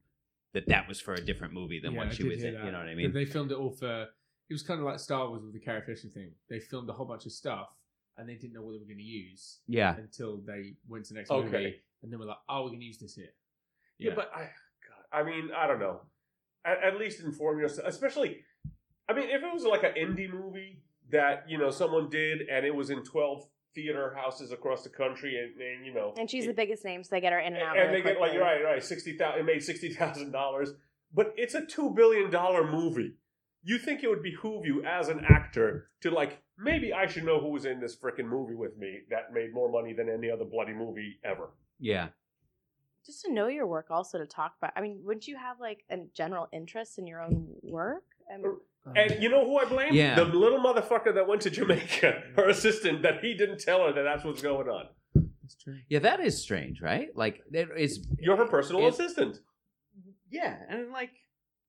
that 0.53 0.67
that 0.67 0.87
was 0.87 0.99
for 0.99 1.13
a 1.13 1.21
different 1.21 1.53
movie 1.53 1.79
than 1.79 1.93
Yeah, 1.93 1.99
what 1.99 2.07
I 2.07 2.11
she 2.13 2.23
was 2.25 2.39
hear 2.39 2.47
in. 2.49 2.53
that. 2.55 2.65
You 2.65 2.71
know 2.71 2.79
what 2.79 2.87
I 2.89 2.95
mean? 2.95 3.13
They 3.13 3.23
filmed 3.25 3.51
it 3.51 3.57
all 3.57 3.71
for. 3.71 4.07
It 4.49 4.53
was 4.53 4.63
kind 4.63 4.81
of 4.81 4.85
like 4.85 4.99
Star 4.99 5.29
Wars 5.29 5.43
with 5.43 5.53
the 5.53 5.61
Carrie 5.61 5.81
Fisher 5.85 6.09
thing. 6.09 6.31
They 6.49 6.59
filmed 6.59 6.89
a 6.89 6.91
whole 6.91 7.05
bunch 7.05 7.25
of 7.25 7.31
stuff, 7.31 7.67
and 8.17 8.27
they 8.27 8.35
didn't 8.35 8.53
know 8.53 8.61
what 8.61 8.71
they 8.73 8.79
were 8.79 8.85
going 8.85 8.97
to 8.97 9.03
use 9.03 9.59
Yeah, 9.67 9.95
until 9.97 10.37
they 10.45 10.73
went 10.87 11.05
to 11.05 11.13
the 11.13 11.19
next 11.19 11.31
Okay. 11.31 11.45
movie, 11.45 11.75
and 12.03 12.11
then 12.11 12.19
we're 12.19 12.25
like, 12.27 12.37
"Oh, 12.49 12.65
we 12.65 12.71
can 12.71 12.81
use 12.81 12.97
this 12.99 13.15
here." 13.15 13.33
Yeah, 13.97 14.13
but 14.15 14.31
I, 14.35 14.41
God, 14.41 15.05
I 15.19 15.23
mean, 15.23 15.49
I 15.55 15.67
don't 15.67 15.79
know. 15.79 16.01
At, 16.65 16.83
at 16.83 16.99
least 16.99 17.21
inform 17.21 17.59
yourself, 17.59 17.87
especially. 17.87 18.39
I 19.09 19.13
mean, 19.13 19.29
if 19.29 19.41
it 19.43 19.53
was 19.53 19.63
like 19.63 19.83
an 19.83 19.93
indie 19.97 20.31
movie 20.31 20.83
that 21.11 21.45
you 21.49 21.57
know 21.57 21.71
someone 21.71 22.09
did, 22.09 22.41
and 22.51 22.65
it 22.65 22.73
was 22.73 22.89
in 22.89 23.03
twelve 23.03 23.47
theater 23.73 24.13
houses 24.15 24.51
across 24.51 24.83
the 24.83 24.89
country, 24.89 25.37
and, 25.37 25.59
and 25.61 25.85
you 25.85 25.93
know, 25.93 26.13
And 26.17 26.29
she's 26.29 26.45
the 26.45 26.53
biggest 26.53 26.83
name, 26.83 27.03
so 27.03 27.09
they 27.15 27.21
get 27.21 27.31
her 27.33 27.39
in 27.39 27.53
and 27.53 27.63
out. 27.63 27.77
and 27.77 27.89
really 27.89 28.01
they 28.01 28.09
get 28.09 28.19
like 28.19 28.31
quickly. 28.31 28.37
right, 28.45 28.63
right, 28.63 28.83
sixty 28.83 29.17
thousand. 29.17 29.39
It 29.41 29.43
made 29.45 29.63
sixty 29.63 29.93
thousand 29.93 30.31
dollars, 30.31 30.71
but 31.13 31.33
it's 31.37 31.55
a 31.55 31.65
two 31.65 31.89
billion 31.91 32.29
dollar 32.29 32.69
movie. 32.69 33.13
You 33.63 33.77
think 33.77 34.03
it 34.03 34.09
would 34.09 34.23
behoove 34.23 34.65
you 34.65 34.83
as 34.83 35.07
an 35.09 35.23
actor 35.23 35.89
to 36.01 36.09
like 36.09 36.41
maybe 36.61 36.93
I 36.93 37.07
should 37.07 37.23
know 37.25 37.39
who 37.39 37.49
was 37.49 37.65
in 37.65 37.79
this 37.79 37.95
freaking 37.95 38.25
movie 38.27 38.55
with 38.55 38.77
me 38.77 38.99
that 39.09 39.33
made 39.33 39.53
more 39.53 39.69
money 39.71 39.93
than 39.93 40.09
any 40.09 40.29
other 40.29 40.45
bloody 40.45 40.73
movie 40.73 41.19
ever. 41.23 41.49
yeah. 41.79 42.09
Just 43.03 43.23
to 43.23 43.33
know 43.33 43.47
your 43.47 43.65
work, 43.65 43.87
also 43.89 44.19
to 44.19 44.27
talk 44.27 44.53
about. 44.59 44.73
I 44.75 44.81
mean, 44.81 44.99
wouldn't 45.03 45.27
you 45.27 45.35
have 45.35 45.59
like 45.59 45.83
a 45.89 45.97
general 46.13 46.47
interest 46.53 46.99
in 46.99 47.07
your 47.07 47.19
own 47.19 47.47
work? 47.63 48.03
I 48.31 48.37
mean, 48.37 48.57
Um, 48.85 48.93
And 48.95 49.23
you 49.23 49.27
know 49.27 49.43
who 49.43 49.57
I 49.57 49.65
blame? 49.65 49.93
Yeah. 49.95 50.13
The 50.13 50.25
little 50.25 50.59
motherfucker 50.59 51.11
that 51.15 51.27
went 51.27 51.41
to 51.41 51.49
Jamaica, 51.49 52.21
her 52.35 52.47
assistant, 52.49 53.01
that 53.01 53.21
he 53.23 53.33
didn't 53.33 53.59
tell 53.59 53.83
her 53.87 53.91
that 53.91 54.03
that's 54.03 54.23
what's 54.23 54.43
going 54.43 54.67
on. 54.69 54.85
that's 55.41 55.55
true. 55.55 55.79
Yeah, 55.89 55.97
that 55.99 56.19
is 56.19 56.39
strange, 56.39 56.79
right? 56.79 57.09
Like 57.15 57.41
it 57.51 57.69
is. 57.75 58.07
You're 58.19 58.37
her 58.37 58.45
personal 58.47 58.85
assistant. 58.87 59.39
Yeah, 60.29 60.55
and 60.69 60.91
like 60.91 61.09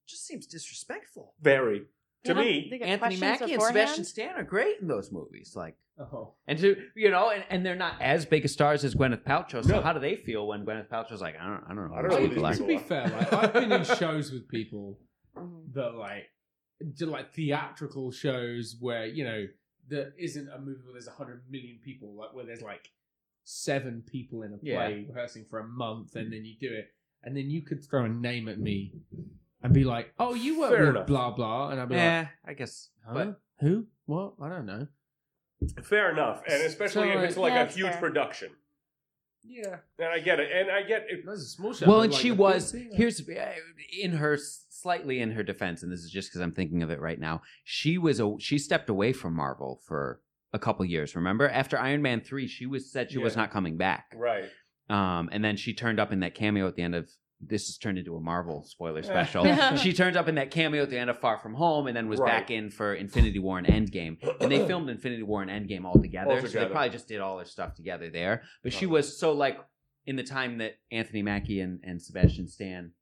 just 0.06 0.26
seems 0.26 0.46
disrespectful. 0.46 1.32
Very. 1.40 1.84
To 2.24 2.34
me, 2.34 2.80
Anthony 2.82 3.16
Mackie 3.16 3.52
and? 3.54 3.62
Sebastian 3.62 4.04
Stan 4.04 4.36
are 4.36 4.44
great 4.44 4.80
in 4.80 4.86
those 4.88 5.10
movies. 5.12 5.54
Like, 5.56 5.76
Oh, 5.98 6.32
and 6.48 6.58
to 6.58 6.76
you 6.96 7.10
know, 7.10 7.30
and, 7.30 7.44
and 7.50 7.66
they're 7.66 7.76
not 7.76 8.00
as 8.00 8.24
big 8.24 8.44
a 8.46 8.48
stars 8.48 8.82
as 8.82 8.94
Gwyneth 8.94 9.24
Paltrow. 9.24 9.62
So 9.62 9.74
No. 9.76 9.80
how 9.82 9.92
do 9.92 10.00
they 10.00 10.16
feel 10.16 10.46
when 10.46 10.64
Gwyneth 10.64 10.88
Paltrow's 10.88 11.20
like, 11.20 11.36
I 11.38 11.46
don't, 11.46 11.64
I 11.68 11.74
don't 11.74 11.90
know, 11.90 11.94
I 11.96 12.02
don't 12.02 12.10
know 12.10 12.16
these 12.20 12.28
people 12.30 12.46
are. 12.46 12.54
to 12.54 12.66
be 12.66 12.78
fair, 12.90 13.08
like 13.08 13.32
I've 13.32 13.52
been 13.52 13.70
in 13.72 13.84
shows 13.84 14.32
with 14.32 14.48
people 14.48 14.98
Mhm. 15.36 15.72
that 15.74 15.94
like 15.94 16.30
do 16.94 17.06
like 17.06 17.32
theatrical 17.34 18.10
shows 18.10 18.76
where 18.80 19.06
you 19.06 19.24
know 19.24 19.46
there 19.88 20.12
isn't 20.18 20.48
a 20.48 20.58
movie 20.58 20.80
where 20.84 20.92
there's 20.94 21.08
a 21.08 21.12
hundred 21.12 21.42
million 21.50 21.78
people, 21.84 22.14
like 22.14 22.32
where 22.34 22.44
there's 22.46 22.62
like 22.62 22.90
seven 23.44 24.02
people 24.06 24.42
in 24.42 24.54
a 24.54 24.58
play 24.58 25.06
rehearsing 25.08 25.44
for 25.50 25.58
a 25.58 25.66
month, 25.66 26.16
and 26.16 26.32
then 26.32 26.44
you 26.44 26.54
do 26.58 26.72
it, 26.74 26.88
and 27.22 27.36
then 27.36 27.50
you 27.50 27.60
could 27.62 27.84
throw 27.84 28.04
a 28.04 28.08
name 28.08 28.48
at 28.48 28.58
me 28.58 28.92
and 29.62 29.72
be 29.72 29.84
like, 29.84 30.12
"Oh, 30.18 30.34
you 30.34 30.58
work 30.60 30.70
Fair 30.72 30.80
with 30.86 30.90
enough. 30.96 31.06
blah 31.06 31.30
blah," 31.30 31.70
and 31.70 31.80
I'd 31.80 31.88
be 31.88 31.94
like, 31.94 32.02
Yeah, 32.02 32.26
I 32.44 32.54
guess. 32.54 32.88
like, 33.06 33.14
But 33.14 33.40
Who? 33.60 33.86
What? 34.06 34.34
I 34.40 34.48
don't 34.48 34.66
know." 34.66 34.86
fair 35.84 36.10
enough. 36.10 36.42
And 36.48 36.62
especially 36.64 37.12
So, 37.12 37.18
if 37.20 37.28
it's 37.30 37.36
like 37.36 37.52
yeah, 37.52 37.60
a 37.60 37.64
that's 37.64 37.76
huge 37.76 37.90
fair. 37.92 38.00
production. 38.00 38.50
Yeah, 39.44 39.76
And 39.98 40.08
I 40.08 40.20
get 40.20 40.38
it. 40.38 40.50
And 40.52 40.70
I 40.70 40.82
get 40.82 41.06
it. 41.08 41.24
that's 41.26 41.40
a 41.42 41.44
small 41.46 41.72
show. 41.72 41.86
well, 41.86 42.02
and 42.02 42.12
like, 42.12 42.20
she 42.20 42.30
was 42.30 42.74
here's 42.92 43.20
uh, 43.28 43.52
in 44.00 44.12
her 44.12 44.36
slightly 44.38 45.20
in 45.20 45.32
her 45.32 45.42
defense, 45.42 45.82
and 45.82 45.90
this 45.92 46.00
is 46.00 46.10
just 46.10 46.30
because 46.30 46.40
I'm 46.40 46.52
thinking 46.52 46.82
of 46.82 46.90
it 46.90 47.00
right 47.00 47.18
now. 47.18 47.42
She 47.64 47.98
was 47.98 48.20
a 48.20 48.34
she 48.38 48.58
stepped 48.58 48.88
away 48.88 49.12
from 49.12 49.34
Marvel 49.34 49.80
for 49.86 50.20
a 50.52 50.58
couple 50.60 50.84
years. 50.84 51.16
Remember, 51.16 51.48
after 51.48 51.76
Iron 51.78 52.02
Man 52.02 52.20
three, 52.20 52.46
she 52.46 52.66
was 52.66 52.90
said 52.92 53.10
she 53.10 53.18
was 53.18 53.34
Yeah. 53.34 53.42
not 53.42 53.50
coming 53.50 53.76
back. 53.76 54.12
Right. 54.16 54.44
Um, 54.88 55.28
and 55.32 55.44
then 55.44 55.56
she 55.56 55.74
turned 55.74 55.98
up 55.98 56.12
in 56.12 56.20
that 56.20 56.34
cameo 56.34 56.68
at 56.68 56.76
the 56.76 56.82
end 56.82 56.94
of 56.94 57.10
this 57.44 57.66
has 57.66 57.76
turned 57.76 57.98
into 57.98 58.14
a 58.16 58.20
Marvel 58.20 58.64
spoiler 58.64 59.02
special. 59.02 59.44
she 59.76 59.92
turned 59.92 60.16
up 60.16 60.28
in 60.28 60.36
that 60.36 60.50
cameo 60.50 60.82
at 60.84 60.90
the 60.90 60.98
end 60.98 61.10
of 61.10 61.18
Far 61.18 61.38
From 61.38 61.54
Home, 61.54 61.86
and 61.88 61.96
then 61.96 62.08
was 62.08 62.20
Right. 62.20 62.28
back 62.40 62.50
in 62.50 62.70
for 62.70 62.94
Infinity 62.94 63.38
War 63.40 63.58
and 63.58 63.66
Endgame. 63.66 64.16
And 64.40 64.50
they 64.50 64.64
filmed 64.66 64.88
Infinity 64.88 65.24
War 65.24 65.42
and 65.42 65.50
Endgame 65.50 65.84
all 65.84 66.00
together, 66.00 66.30
All 66.32 66.40
so 66.40 66.46
they 66.60 66.66
probably 66.66 66.90
just 66.90 67.08
did 67.08 67.20
all 67.20 67.36
their 67.36 67.44
stuff 67.46 67.74
together 67.74 68.10
there. 68.10 68.42
But 68.62 68.72
she 68.72 68.86
was 68.86 69.18
so 69.18 69.32
like 69.32 69.58
in 70.06 70.16
the 70.16 70.22
time 70.22 70.58
that 70.58 70.74
Anthony 70.90 71.22
Mackie 71.22 71.60
and, 71.60 71.80
and 71.82 72.00
Sebastian 72.00 72.48
Stan 72.48 72.92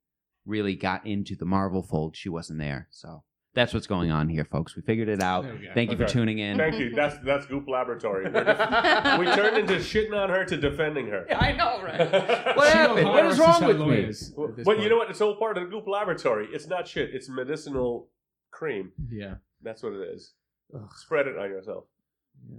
really 0.45 0.75
got 0.75 1.05
into 1.05 1.35
the 1.35 1.45
Marvel 1.45 1.83
fold, 1.83 2.15
she 2.15 2.29
wasn't 2.29 2.59
there. 2.59 2.87
So 2.91 3.23
That's 3.53 3.73
what's 3.73 3.87
going 3.87 4.11
on 4.11 4.29
here, 4.29 4.45
folks. 4.45 4.75
We 4.77 4.81
figured 4.81 5.09
it 5.09 5.21
out. 5.21 5.43
There 5.43 5.53
we 5.55 5.65
go. 5.65 5.71
Thank 5.73 5.91
you 5.91 5.97
for 5.97 6.05
tuning 6.05 6.39
in. 6.39 6.57
Thank 6.57 6.79
you. 6.79 6.91
That's 6.95 7.17
that's 7.25 7.45
Goop 7.47 7.67
Laboratory. 7.67 8.31
We're 8.31 8.45
we 9.19 9.25
turned 9.25 9.57
into 9.57 9.73
shitting 9.75 10.13
on 10.17 10.29
her 10.29 10.45
to 10.45 10.55
defending 10.55 11.07
her. 11.07 11.25
I 11.33 11.51
know, 11.51 11.81
right? 11.83 11.99
What 11.99 12.55
What 12.57 12.71
She 12.71 12.77
happened? 12.77 13.05
will 13.05 13.13
What 13.13 13.23
hire 13.23 13.25
is 13.31 13.39
us 13.39 13.55
as 13.55 13.61
wrong 13.61 13.67
with 13.67 13.77
me? 13.79 13.85
lawyers 13.85 14.33
Well, 14.37 14.47
at 14.49 14.55
this 14.55 14.65
But 14.65 14.79
you 14.81 14.87
know 14.89 14.95
what? 14.97 15.09
It's 15.09 15.19
all 15.19 15.35
part 15.35 15.57
of 15.57 15.65
the 15.65 15.69
Goop 15.69 15.85
Laboratory. 15.87 16.47
It's 16.53 16.67
not 16.67 16.87
shit. 16.87 17.09
It's 17.13 17.27
medicinal 17.27 18.07
cream. 18.51 18.93
Yeah. 19.09 19.35
That's 19.61 19.83
what 19.83 19.93
it 19.93 20.07
is. 20.13 20.33
Ugh. 20.73 20.89
Spread 20.95 21.27
it 21.27 21.37
on 21.37 21.49
yourself. 21.49 21.83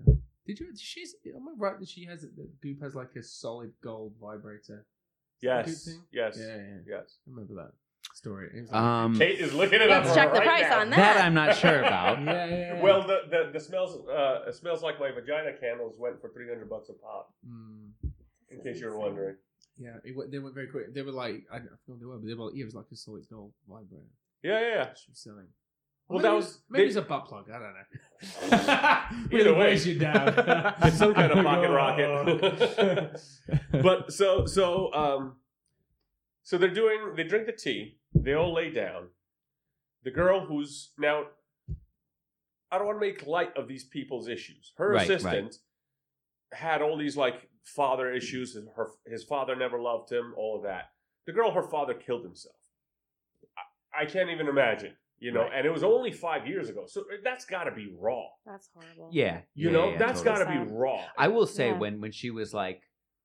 yeah. 0.06 0.14
Did 0.46 0.60
you? 0.60 0.66
She's. 0.76 1.14
Am 1.34 1.48
I 1.48 1.52
right 1.56 1.78
that 1.80 1.88
she 1.88 2.04
has 2.04 2.22
it? 2.24 2.36
That 2.36 2.60
Goop 2.60 2.82
has 2.82 2.94
like 2.94 3.16
a 3.16 3.22
solid 3.22 3.72
gold 3.82 4.12
vibrator. 4.20 4.84
Yes. 5.40 5.88
Yes. 6.12 6.36
Yeah, 6.38 6.56
yeah. 6.56 6.76
Yes. 6.86 7.16
I 7.26 7.30
remember 7.30 7.54
that 7.54 7.72
story. 8.14 8.50
It 8.54 8.60
was 8.62 8.70
like- 8.72 8.82
Um, 8.82 9.16
Kate 9.18 9.38
is 9.38 9.52
looking 9.54 9.80
it 9.80 9.90
up. 9.90 10.04
Let's 10.04 10.14
check 10.14 10.32
the 10.32 10.40
price 10.40 10.62
now. 10.62 10.80
on 10.80 10.90
that 10.90 10.96
That 10.96 11.24
I'm 11.24 11.34
not 11.34 11.56
sure 11.56 11.80
about. 11.86 12.22
yeah, 12.22 12.46
yeah, 12.46 12.56
yeah. 12.74 12.82
Well, 12.82 13.06
the, 13.06 13.18
the 13.30 13.50
the 13.52 13.60
smells 13.60 14.06
uh 14.08 14.44
it 14.48 14.54
smells 14.54 14.82
like 14.82 14.98
my 15.00 15.10
vagina 15.10 15.52
candles 15.58 15.96
went 15.98 16.20
for 16.20 16.28
three 16.30 16.48
hundred 16.48 16.68
bucks 16.68 16.88
a 16.88 16.94
pop. 16.94 17.32
Mm, 17.48 17.90
In 18.50 18.60
case 18.62 18.80
you 18.80 18.88
were 18.88 18.98
wondering. 18.98 19.36
yeah, 19.78 19.96
it, 20.04 20.16
went- 20.16 20.30
they 20.30 20.38
went 20.38 20.54
very 20.54 20.68
quick. 20.68 20.92
They 20.94 21.02
were 21.02 21.12
like, 21.12 21.44
I 21.52 21.58
don't 21.58 21.70
know 21.88 21.96
they 21.98 22.06
were, 22.06 22.18
but 22.18 22.26
they 22.26 22.34
were, 22.34 22.52
yeah, 22.54 22.62
it 22.62 22.66
was 22.66 22.74
like 22.74 22.86
a 22.92 22.96
solid 22.96 23.24
gold 23.30 23.52
vibrator. 23.68 24.04
Yeah, 24.42 24.60
yeah, 24.60 24.68
yeah. 24.74 24.88
She 24.94 25.10
was 25.10 25.18
selling. 25.18 25.46
Well, 26.08 26.18
maybe 26.18 26.22
that 26.28 26.34
was- 26.34 26.58
maybe 26.68 26.82
they- 26.84 26.88
it's 26.88 26.96
a 26.96 27.02
butt 27.02 27.24
plug. 27.26 27.48
I 27.50 27.58
don't 27.58 27.74
know. 27.78 27.86
Either 28.52 29.28
Really 29.36 29.52
way. 29.52 29.58
weighs 29.58 29.86
you 29.86 29.98
down. 29.98 30.34
It's 30.82 30.98
some 30.98 31.14
kind 31.14 31.32
of 31.32 31.44
pocket 31.44 31.70
rocket. 31.70 33.20
but 33.82 34.12
so 34.12 34.46
so 34.46 34.92
um 34.92 35.36
so 36.42 36.58
they're 36.58 36.68
doing 36.82 37.14
they 37.16 37.24
drink 37.24 37.46
the 37.46 37.52
tea 37.52 37.98
they 38.14 38.34
all 38.34 38.52
lay 38.54 38.70
down 38.70 39.08
the 40.04 40.10
girl 40.10 40.44
who's 40.46 40.90
now 40.98 41.24
i 42.70 42.78
don't 42.78 42.86
want 42.86 43.00
to 43.00 43.06
make 43.06 43.26
light 43.26 43.56
of 43.56 43.68
these 43.68 43.84
people's 43.84 44.28
issues 44.28 44.72
her 44.76 44.90
Right, 44.90 45.08
right. 45.08 45.10
assistant 45.10 45.56
had 46.52 46.82
all 46.82 46.96
these 46.96 47.16
like 47.16 47.48
father 47.64 48.12
issues 48.12 48.56
her 48.76 48.88
his 49.06 49.24
father 49.24 49.54
never 49.56 49.80
loved 49.80 50.10
him 50.10 50.34
all 50.36 50.56
of 50.56 50.62
that 50.64 50.90
the 51.26 51.32
girl 51.32 51.50
her 51.52 51.62
father 51.62 51.94
killed 51.94 52.24
himself 52.24 52.56
i, 53.94 54.02
I 54.02 54.06
can't 54.06 54.30
even 54.30 54.48
imagine 54.48 54.92
you 55.18 55.30
know 55.32 55.42
Right. 55.42 55.52
and 55.58 55.66
it 55.66 55.70
was 55.72 55.84
only 55.84 56.10
five 56.12 56.46
years 56.46 56.68
ago 56.68 56.84
so 56.86 57.02
uh, 57.02 57.16
that's 57.24 57.44
got 57.44 57.64
to 57.64 57.70
be 57.70 57.94
raw 57.98 58.24
That's 58.44 58.68
horrible. 58.74 59.10
Yeah, 59.12 59.40
you 59.54 59.66
yeah, 59.68 59.72
know 59.72 59.90
yeah, 59.90 59.98
that's 59.98 60.20
totally. 60.22 60.44
got 60.44 60.52
to 60.52 60.60
be 60.64 60.68
Sad. 60.68 60.76
raw 60.76 61.04
I 61.16 61.28
will 61.28 61.46
say 61.46 61.68
Yeah. 61.68 61.78
when 61.78 62.00
when 62.00 62.12
she 62.12 62.30
was 62.30 62.52
like 62.52 62.82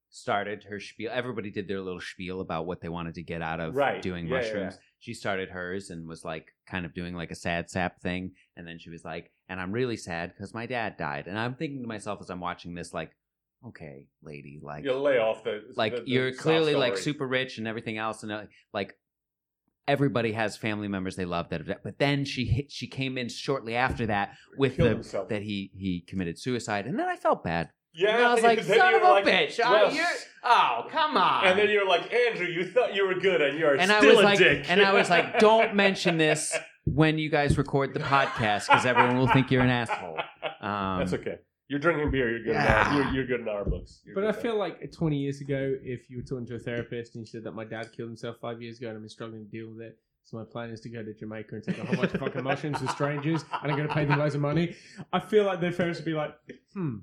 started 0.09 0.63
her 0.69 0.79
spiel, 0.79 1.11
everybody 1.13 1.51
did 1.51 1.67
their 1.67 1.81
little 1.81 1.99
spiel 2.01 2.41
about 2.41 2.65
what 2.65 2.81
they 2.81 2.89
wanted 2.89 3.13
to 3.15 3.23
get 3.23 3.41
out 3.41 3.59
of 3.59 3.75
Right. 3.75 4.01
doing 4.01 4.25
Yeah, 4.27 4.33
yeah, 4.35 4.39
mushrooms. 4.41 4.77
She 4.99 5.13
started 5.13 5.49
hers 5.49 5.89
and 5.89 6.07
was 6.07 6.23
like 6.25 6.47
kind 6.65 6.85
of 6.85 6.93
doing 6.93 7.13
like 7.13 7.29
a 7.31 7.35
sad 7.35 7.69
sap 7.69 8.01
thing, 8.01 8.31
and 8.55 8.67
then 8.67 8.79
she 8.79 8.89
was 8.89 9.03
like, 9.05 9.31
"And 9.49 9.59
I'm 9.59 9.71
really 9.71 9.97
sad 9.97 10.29
because 10.33 10.53
my 10.53 10.65
dad 10.65 10.97
died." 10.97 11.27
And 11.27 11.37
I'm 11.37 11.55
thinking 11.55 11.81
to 11.81 11.87
myself 11.87 12.19
as 12.21 12.29
I'm 12.29 12.39
watching 12.39 12.73
this, 12.73 12.93
like, 12.93 13.11
okay, 13.67 14.07
lady, 14.23 14.59
like, 14.61 14.83
you 14.85 14.93
lay 14.97 15.17
off 15.19 15.43
the 15.43 15.63
like 15.75 15.95
the- 15.95 16.01
the 16.01 16.09
you're 16.09 16.33
clearly 16.33 16.73
like 16.75 16.97
super 16.97 17.27
rich 17.27 17.57
and 17.57 17.67
everything 17.67 17.97
else, 17.97 18.23
and 18.23 18.31
uh, 18.31 18.43
like 18.73 18.95
everybody 19.87 20.33
has 20.33 20.57
family 20.57 20.87
members 20.87 21.15
they 21.15 21.25
love 21.25 21.49
that. 21.49 21.59
have 21.61 21.67
died. 21.67 21.79
But 21.83 21.97
then 21.99 22.25
she 22.25 22.45
hit, 22.45 22.71
she 22.71 22.87
came 22.87 23.17
in 23.17 23.29
shortly 23.29 23.75
after 23.75 24.05
that 24.07 24.35
with 24.57 24.75
Killed 24.75 24.89
the 24.89 24.93
himself. 24.95 25.29
that 25.29 25.43
he 25.43 25.71
he 25.75 26.01
committed 26.01 26.39
suicide, 26.39 26.87
and 26.87 26.97
then 26.99 27.07
I 27.07 27.15
felt 27.15 27.43
bad. 27.43 27.69
Yeah, 27.97 28.15
And 28.17 28.25
I 28.25 28.33
was 28.33 28.43
like, 28.43 28.63
son 28.63 28.93
of 28.95 29.01
a 29.01 29.05
like, 29.05 29.25
bitch. 29.25 29.57
well, 29.59 29.87
oh, 29.87 29.91
you're, 29.91 30.05
oh, 30.43 30.85
come 30.91 31.17
on. 31.17 31.45
and 31.47 31.57
then 31.59 31.69
you're 31.69 31.87
like, 31.87 32.13
Andrew, 32.13 32.45
you 32.45 32.65
thought 32.65 32.93
you 32.93 33.07
were 33.07 33.15
good, 33.15 33.41
and 33.41 33.57
you're 33.57 33.73
and 33.75 33.91
I 33.91 33.97
still 33.97 34.11
was 34.11 34.19
a 34.19 34.23
like, 34.23 34.37
dick. 34.37 34.65
and 34.69 34.81
I 34.81 34.93
was 34.93 35.09
like, 35.09 35.39
don't 35.39 35.73
mention 35.75 36.17
this 36.17 36.55
when 36.85 37.17
you 37.17 37.29
guys 37.29 37.57
record 37.57 37.93
the 37.93 37.99
podcast 37.99 38.67
because 38.67 38.85
everyone 38.85 39.17
will 39.17 39.27
think 39.27 39.49
you're 39.51 39.63
an 39.63 39.69
asshole. 39.69 40.17
Um, 40.61 40.99
That's 40.99 41.13
okay. 41.13 41.39
You're 41.69 41.79
drinking 41.79 42.11
beer. 42.11 42.29
You're 42.29 42.39
good. 42.43 42.49
In 42.55 42.61
Yeah. 42.61 42.83
our, 42.87 42.93
you're, 43.03 43.13
you're 43.13 43.25
good 43.27 43.41
in 43.41 43.49
our 43.49 43.65
books. 43.65 44.01
You're 44.05 44.15
But 44.15 44.23
I 44.23 44.31
there. 44.31 44.41
feel 44.41 44.57
like 44.57 44.89
20 44.91 45.17
years 45.17 45.41
ago, 45.41 45.75
if 45.83 46.09
you 46.09 46.17
were 46.17 46.23
talking 46.23 46.45
to 46.45 46.55
a 46.55 46.59
therapist 46.59 47.15
and 47.15 47.23
you 47.23 47.25
said 47.25 47.43
that 47.43 47.51
my 47.55 47.65
dad 47.65 47.91
killed 47.91 48.07
himself 48.07 48.37
five 48.41 48.61
years 48.61 48.77
ago 48.77 48.87
and 48.87 48.95
I've 48.95 49.01
been 49.01 49.09
struggling 49.09 49.43
to 49.43 49.51
deal 49.51 49.67
with 49.69 49.81
it, 49.81 49.97
so 50.27 50.35
my 50.35 50.43
plan 50.43 50.71
is 50.71 50.81
to 50.81 50.89
go 50.89 51.01
to 51.01 51.13
Jamaica 51.13 51.55
and 51.55 51.63
take 51.63 51.77
a 51.77 51.85
whole 51.85 51.95
bunch 51.95 52.13
of 52.13 52.19
fucking 52.19 52.43
mushrooms 52.43 52.81
with 52.81 52.91
strangers 52.91 53.45
and 53.63 53.71
I'm 53.71 53.77
going 53.77 53.87
to 53.87 53.93
pay 53.93 54.03
them 54.03 54.19
loads 54.19 54.35
of 54.35 54.41
money. 54.41 54.75
I 55.13 55.21
feel 55.21 55.45
like 55.45 55.61
their 55.61 55.71
therapist 55.71 56.01
would 56.01 56.05
be 56.05 56.13
like, 56.15 56.35
hmm, 56.73 56.97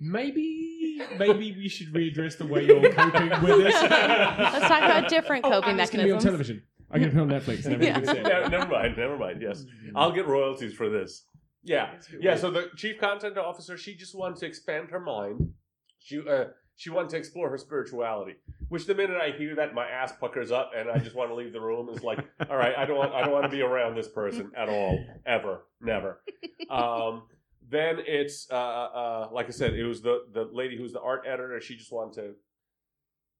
maybe, 0.00 0.98
maybe 1.18 1.52
we 1.54 1.68
should 1.68 1.92
readdress 1.92 2.38
the 2.38 2.46
way 2.46 2.64
you're 2.64 2.90
coping 2.90 3.28
with 3.42 3.58
this. 3.64 3.74
Let's 3.74 4.66
talk 4.66 4.82
about 4.82 5.10
different 5.10 5.44
Oh, 5.44 5.50
coping 5.50 5.72
and 5.72 5.80
it's 5.82 5.90
gonna 5.90 6.04
be 6.04 6.10
on 6.10 6.20
television. 6.20 6.62
I'm 6.90 7.00
going 7.00 7.12
to 7.12 7.18
put 7.18 7.22
on 7.34 7.40
Netflix. 7.40 7.66
And 7.66 7.74
everyone 7.74 8.02
Yeah. 8.04 8.14
can 8.14 8.24
see 8.46 8.50
never 8.50 8.66
mind. 8.66 8.96
Never 8.96 9.18
mind. 9.18 9.42
Yes, 9.42 9.66
I'll 9.94 10.12
get 10.12 10.26
royalties 10.26 10.72
for 10.72 10.88
this. 10.88 11.26
Yeah, 11.62 11.90
yeah. 12.18 12.36
So 12.36 12.50
the 12.50 12.70
chief 12.76 12.98
content 12.98 13.36
officer, 13.36 13.76
she 13.76 13.94
just 13.94 14.14
wanted 14.16 14.38
to 14.38 14.46
expand 14.46 14.88
her 14.90 15.00
mind. 15.00 15.52
She 15.98 16.18
uh, 16.18 16.46
she 16.76 16.90
wanted 16.90 17.10
to 17.10 17.16
explore 17.16 17.50
her 17.50 17.58
spirituality. 17.58 18.34
Which 18.68 18.86
the 18.86 18.94
minute 18.94 19.18
I 19.20 19.36
hear 19.36 19.54
that, 19.56 19.74
my 19.74 19.86
ass 19.86 20.12
puckers 20.18 20.50
up, 20.50 20.72
and 20.76 20.90
I 20.90 20.98
just 20.98 21.14
want 21.14 21.30
to 21.30 21.34
leave 21.34 21.52
the 21.52 21.60
room. 21.60 21.88
It's 21.92 22.02
like, 22.02 22.18
all 22.48 22.56
right, 22.56 22.74
I 22.76 22.86
don't 22.86 22.96
want 22.96 23.12
I 23.12 23.20
don't 23.22 23.32
want 23.32 23.44
to 23.44 23.50
be 23.50 23.62
around 23.62 23.94
this 23.96 24.08
person 24.08 24.50
at 24.56 24.68
all, 24.68 24.98
ever, 25.26 25.66
never. 25.80 26.22
Um, 26.70 27.24
then 27.68 27.96
it's 28.06 28.48
uh, 28.50 28.54
uh, 28.54 29.28
like 29.32 29.46
I 29.46 29.50
said, 29.50 29.74
it 29.74 29.84
was 29.84 30.02
the 30.02 30.24
the 30.32 30.48
lady 30.52 30.76
who's 30.76 30.92
the 30.92 31.00
art 31.00 31.24
editor. 31.26 31.60
She 31.60 31.76
just 31.76 31.92
wanted 31.92 32.14
to 32.14 32.34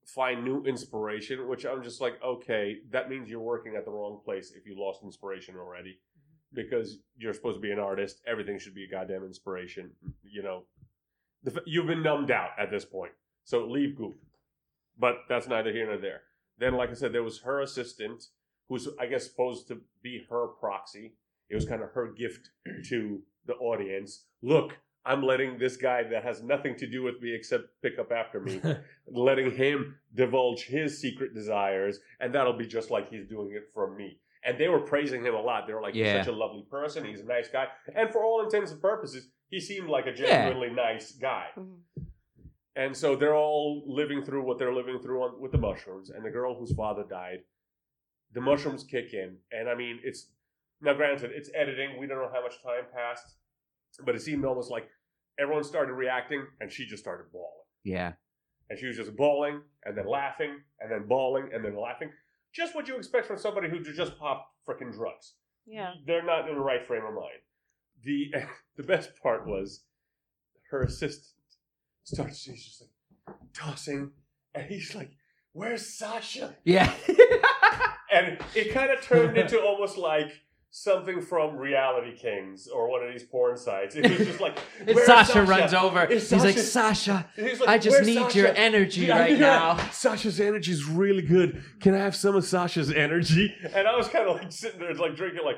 find 0.06 0.44
new 0.44 0.64
inspiration, 0.64 1.48
which 1.48 1.64
I'm 1.64 1.82
just 1.82 2.00
like, 2.00 2.14
okay, 2.24 2.78
that 2.90 3.08
means 3.08 3.30
you're 3.30 3.40
working 3.40 3.76
at 3.76 3.84
the 3.84 3.90
wrong 3.90 4.20
place 4.24 4.52
if 4.56 4.66
you 4.66 4.78
lost 4.78 5.00
inspiration 5.04 5.56
already, 5.56 5.98
because 6.52 6.98
you're 7.16 7.32
supposed 7.34 7.56
to 7.56 7.60
be 7.60 7.70
an 7.70 7.78
artist. 7.78 8.20
Everything 8.26 8.58
should 8.58 8.74
be 8.74 8.84
a 8.84 8.90
goddamn 8.90 9.24
inspiration. 9.24 9.90
You 10.24 10.42
know, 10.42 10.64
the, 11.44 11.62
you've 11.66 11.86
been 11.86 12.02
numbed 12.02 12.30
out 12.30 12.50
at 12.58 12.70
this 12.70 12.84
point, 12.84 13.12
so 13.44 13.66
leave 13.66 13.96
Goop. 13.96 14.16
But 14.98 15.18
that's 15.28 15.48
neither 15.48 15.72
here 15.72 15.86
nor 15.86 15.98
there. 15.98 16.22
Then, 16.58 16.74
like 16.74 16.90
I 16.90 16.94
said, 16.94 17.12
there 17.12 17.22
was 17.22 17.40
her 17.40 17.60
assistant, 17.60 18.24
who's 18.68 18.88
I 19.00 19.06
guess 19.06 19.24
supposed 19.24 19.68
to 19.68 19.80
be 20.02 20.24
her 20.30 20.48
proxy. 20.48 21.14
It 21.48 21.54
was 21.54 21.64
kind 21.64 21.82
of 21.82 21.90
her 21.90 22.12
gift 22.12 22.50
to 22.88 23.20
the 23.46 23.54
audience. 23.54 24.24
Look, 24.42 24.72
I'm 25.04 25.22
letting 25.22 25.58
this 25.58 25.76
guy 25.76 26.04
that 26.04 26.22
has 26.22 26.42
nothing 26.42 26.76
to 26.76 26.86
do 26.86 27.02
with 27.02 27.20
me 27.20 27.34
except 27.34 27.64
pick 27.82 27.98
up 27.98 28.12
after 28.12 28.40
me, 28.40 28.60
letting 29.08 29.50
him 29.50 29.96
divulge 30.14 30.64
his 30.64 31.00
secret 31.00 31.34
desires, 31.34 31.98
and 32.20 32.32
that'll 32.34 32.52
be 32.56 32.66
just 32.66 32.90
like 32.90 33.10
he's 33.10 33.26
doing 33.26 33.52
it 33.52 33.64
from 33.74 33.96
me. 33.96 34.18
And 34.44 34.58
they 34.58 34.68
were 34.68 34.80
praising 34.80 35.24
him 35.24 35.34
a 35.34 35.40
lot. 35.40 35.66
They 35.66 35.72
were 35.74 35.82
like, 35.82 35.94
Yeah. 35.94 36.16
he's 36.18 36.26
such 36.26 36.34
a 36.34 36.36
lovely 36.36 36.64
person. 36.70 37.04
He's 37.04 37.20
a 37.20 37.24
nice 37.24 37.48
guy. 37.48 37.66
And 37.94 38.10
for 38.10 38.24
all 38.24 38.42
intents 38.44 38.70
and 38.72 38.80
purposes, 38.80 39.28
he 39.50 39.60
seemed 39.60 39.88
like 39.88 40.06
a 40.06 40.12
genuinely 40.12 40.70
nice 40.70 41.12
guy. 41.12 41.46
Mm-hmm. 41.56 42.02
And 42.76 42.96
so 42.96 43.14
they're 43.16 43.34
all 43.36 43.84
living 43.86 44.22
through 44.22 44.44
what 44.44 44.58
they're 44.58 44.74
living 44.74 44.98
through 44.98 45.22
on, 45.22 45.40
with 45.40 45.52
the 45.52 45.58
mushrooms. 45.58 46.10
And 46.10 46.24
the 46.24 46.30
girl 46.30 46.54
whose 46.54 46.72
father 46.74 47.04
died, 47.08 47.40
the 48.32 48.40
mushrooms 48.40 48.82
kick 48.84 49.12
in. 49.12 49.36
And 49.52 49.68
I 49.68 49.74
mean, 49.74 50.00
it's 50.02 50.28
now 50.80 50.94
granted, 50.94 51.32
it's 51.34 51.50
editing. 51.54 51.98
We 52.00 52.06
don't 52.06 52.18
know 52.18 52.30
how 52.32 52.42
much 52.42 52.62
time 52.62 52.84
passed, 52.94 53.36
but 54.04 54.14
it 54.14 54.22
seemed 54.22 54.44
almost 54.44 54.70
like 54.70 54.88
everyone 55.38 55.64
started 55.64 55.92
reacting 55.92 56.46
and 56.60 56.72
she 56.72 56.86
just 56.86 57.02
started 57.02 57.30
bawling. 57.32 57.66
yeah, 57.84 58.12
And 58.70 58.78
she 58.78 58.86
was 58.86 58.96
just 58.96 59.14
bawling 59.16 59.60
and 59.84 59.96
then 59.96 60.06
laughing 60.06 60.60
and 60.80 60.90
then 60.90 61.06
bawling 61.06 61.50
and 61.54 61.64
then 61.64 61.76
laughing. 61.78 62.10
Just 62.54 62.74
what 62.74 62.88
you 62.88 62.96
expect 62.96 63.26
from 63.26 63.38
somebody 63.38 63.68
who 63.68 63.80
just 63.82 64.18
popped 64.18 64.48
freaking 64.68 64.92
drugs 64.92 65.34
Yeah. 65.66 65.94
they're 66.06 66.24
not 66.24 66.48
in 66.48 66.54
the 66.54 66.60
right 66.60 66.84
frame 66.86 67.04
of 67.04 67.14
mind. 67.14 67.40
The 68.04 68.30
the 68.76 68.82
best 68.82 69.10
part 69.22 69.46
was 69.46 69.84
her 70.70 70.82
assistant 70.82 71.31
starts 72.04 72.38
she's 72.40 72.64
just 72.64 72.80
like 72.82 73.36
tossing 73.54 74.10
and 74.54 74.66
he's 74.66 74.94
like, 74.94 75.10
Where's 75.52 75.86
Sasha? 75.86 76.56
yeah. 76.64 76.92
And 78.14 78.36
it 78.54 78.74
kind 78.74 78.90
of 78.90 79.00
turned 79.00 79.38
into 79.38 79.58
almost 79.62 79.96
like 79.96 80.42
something 80.70 81.22
from 81.22 81.56
Reality 81.56 82.14
Kings 82.14 82.68
or 82.68 82.90
one 82.90 83.02
of 83.02 83.10
these 83.10 83.22
porn 83.22 83.56
sites. 83.56 83.94
It 83.94 84.06
was 84.06 84.26
just 84.28 84.38
like 84.40 84.58
And 84.80 84.88
"Where's 84.94 85.06
Sasha, 85.06 85.42
runs 85.42 85.72
over. 85.72 86.04
He's 86.06 86.30
like, 86.30 86.58
Sasha-" 86.58 86.60
Sasha, 86.62 87.30
he's 87.36 87.60
like, 87.60 87.68
I 87.70 87.78
just 87.78 88.02
need 88.04 88.16
Sasha?" 88.16 88.38
your 88.38 88.48
energy 88.54 89.06
Yeah, 89.06 89.18
right 89.18 89.30
yeah. 89.32 89.38
now. 89.38 89.76
Sasha's 89.92 90.40
energy 90.40 90.72
is 90.72 90.84
really 90.84 91.22
good. 91.22 91.62
Can 91.80 91.94
I 91.94 91.98
have 92.00 92.14
some 92.14 92.36
of 92.36 92.44
Sasha's 92.44 92.92
energy? 92.92 93.54
And 93.74 93.88
I 93.88 93.96
was 93.96 94.08
kind 94.08 94.28
of 94.28 94.36
like 94.36 94.52
sitting 94.52 94.80
there, 94.80 94.92
like 94.94 95.16
drinking, 95.16 95.40
like 95.42 95.56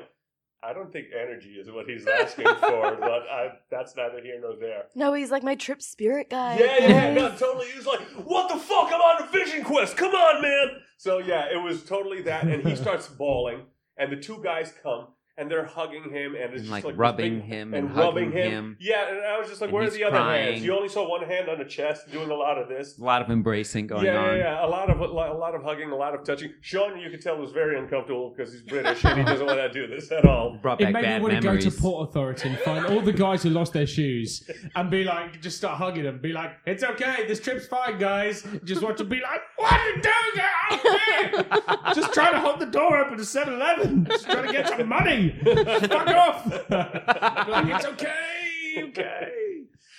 I 0.63 0.73
don't 0.73 0.91
think 0.91 1.07
energy 1.13 1.51
is 1.51 1.69
what 1.69 1.87
he's 1.87 2.07
asking 2.07 2.45
for, 2.45 2.95
but 2.99 3.23
I, 3.29 3.49
that's 3.69 3.95
neither 3.95 4.21
here 4.21 4.39
nor 4.41 4.55
there. 4.59 4.85
No, 4.95 5.13
he's 5.13 5.31
like 5.31 5.43
my 5.43 5.55
trip 5.55 5.81
spirit 5.81 6.29
guy. 6.29 6.57
Yeah, 6.57 6.87
yeah, 6.87 7.13
no, 7.13 7.29
totally. 7.35 7.67
He 7.67 7.77
was 7.77 7.85
like, 7.85 8.01
"What 8.25 8.51
the 8.51 8.59
fuck? 8.59 8.89
I'm 8.91 9.01
on 9.01 9.27
a 9.27 9.31
vision 9.31 9.63
quest. 9.63 9.95
Come 9.95 10.13
on, 10.13 10.41
man!" 10.41 10.81
So 10.97 11.19
yeah, 11.19 11.45
it 11.51 11.61
was 11.61 11.83
totally 11.83 12.21
that, 12.23 12.45
and 12.45 12.63
he 12.67 12.75
starts 12.75 13.07
bawling, 13.07 13.63
and 13.97 14.11
the 14.11 14.17
two 14.17 14.41
guys 14.43 14.73
come, 14.81 15.07
and 15.37 15.51
they're 15.51 15.65
hugging 15.65 16.03
him, 16.09 16.35
and 16.35 16.53
it's 16.53 16.53
and 16.53 16.61
just 16.61 16.71
like, 16.71 16.83
like 16.85 16.97
rubbing 16.97 17.39
big- 17.39 17.43
him 17.45 17.73
and 17.73 17.87
and, 17.87 17.95
rubbing 17.97 18.31
hugging 18.31 18.43
him. 18.43 18.51
him. 18.51 18.77
Yeah, 18.79 19.09
and 19.09 19.19
I 19.25 19.37
was 19.37 19.49
just 19.49 19.59
like, 19.61 19.67
And 19.69 19.75
where 19.75 19.87
are 19.87 19.89
the 19.89 20.03
other 20.05 20.15
crying. 20.17 20.53
hands? 20.53 20.63
You 20.65 20.75
only 20.75 20.87
saw 20.89 21.09
one 21.09 21.23
hand 21.27 21.49
on 21.49 21.57
the 21.59 21.65
chest 21.65 22.09
doing 22.11 22.29
a 22.29 22.33
lot 22.35 22.57
of 22.57 22.69
this. 22.69 22.97
A 22.97 23.03
lot 23.03 23.21
of 23.21 23.29
embracing 23.29 23.87
going 23.87 24.05
yeah, 24.05 24.17
on. 24.17 24.37
yeah, 24.37 24.43
yeah. 24.61 24.65
A 24.65 24.67
lot 24.67 24.89
of 24.89 24.99
a 25.01 25.05
lot, 25.05 25.53
of 25.55 25.63
hugging, 25.63 25.91
a 25.91 25.95
lot 25.95 26.15
of 26.15 26.23
touching. 26.23 26.53
Sean, 26.61 26.97
you 26.99 27.09
could 27.09 27.21
tell 27.21 27.37
was 27.37 27.51
very 27.51 27.77
uncomfortable 27.77 28.33
because 28.35 28.53
he's 28.53 28.61
British 28.61 29.03
and 29.03 29.19
he 29.19 29.25
doesn't 29.31 29.45
want 29.45 29.59
to 29.59 29.71
do 29.71 29.87
this 29.87 30.11
at 30.11 30.25
all. 30.25 30.57
Brought 30.61 30.79
It 30.79 30.85
back 30.85 30.93
made 30.93 31.01
me 31.01 31.07
bad 31.07 31.21
want 31.21 31.33
to 31.33 31.39
go 31.41 31.57
to 31.57 31.71
Port 31.71 32.09
Authority 32.09 32.49
and 32.49 32.57
find 32.59 32.85
all 32.87 33.01
the 33.01 33.13
guys 33.13 33.43
who 33.43 33.49
lost 33.49 33.73
their 33.73 33.87
shoes 33.87 34.49
and 34.75 34.89
be 34.89 35.03
like, 35.03 35.41
just 35.41 35.57
start 35.57 35.77
hugging 35.77 36.03
them. 36.03 36.19
Be 36.21 36.31
like, 36.31 36.51
it's 36.65 36.83
okay, 36.83 37.25
this 37.27 37.39
trip's 37.41 37.67
fine, 37.67 37.97
guys. 37.99 38.45
Just 38.63 38.81
want 38.81 38.97
to 38.97 39.03
be 39.03 39.19
like, 39.21 39.41
what 39.57 39.73
are 39.73 39.87
you 39.89 40.01
doing? 40.01 40.13
Get 40.35 40.45
out 40.45 40.73
of 40.73 40.79
here! 40.81 41.93
Just 41.95 42.13
trying 42.13 42.33
to 42.33 42.39
hold 42.39 42.59
the 42.59 42.65
door 42.65 42.97
open 42.97 43.17
to 43.17 43.23
7 43.25 43.53
Eleven. 43.53 44.05
Just 44.05 44.25
trying 44.29 44.45
to 44.47 44.51
get 44.51 44.67
some 44.67 44.87
money. 44.89 45.24
Fuck 45.89 46.07
off. 46.07 46.45
Like, 47.47 47.75
it's 47.75 47.85
okay, 47.85 48.83
okay. 48.89 49.31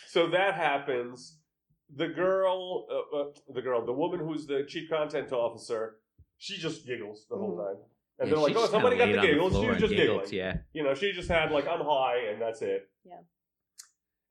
So 0.09 0.29
that 0.29 0.55
happens. 0.55 1.39
The 1.95 2.09
girl, 2.09 2.87
uh, 2.91 3.17
uh, 3.19 3.25
the 3.55 3.63
girl, 3.63 3.85
the 3.87 3.93
woman 3.93 4.21
who's 4.21 4.47
the 4.47 4.65
chief 4.69 4.89
content 4.91 5.33
officer, 5.33 5.97
she 6.39 6.57
just 6.59 6.87
giggles 6.87 7.27
the 7.31 7.37
whole 7.37 7.57
Mm. 7.57 7.65
time. 7.67 7.77
And 8.19 8.29
Yeah, 8.29 8.35
they're 8.35 8.43
like, 8.45 8.57
"Oh, 8.57 8.67
somebody 8.67 8.97
got 8.97 9.05
kinda 9.09 9.21
the 9.21 9.27
giggles." 9.29 9.53
she 9.61 9.67
was 9.69 9.79
just 9.79 9.95
giggled, 9.95 10.23
giggling. 10.25 10.35
Yeah. 10.35 10.57
You 10.73 10.83
know, 10.85 10.95
she 10.95 11.13
just 11.13 11.29
had 11.29 11.53
like, 11.53 11.67
"I'm 11.69 11.81
high," 11.85 12.19
and 12.31 12.41
that's 12.41 12.63
it. 12.63 12.89
Yeah. 13.05 13.21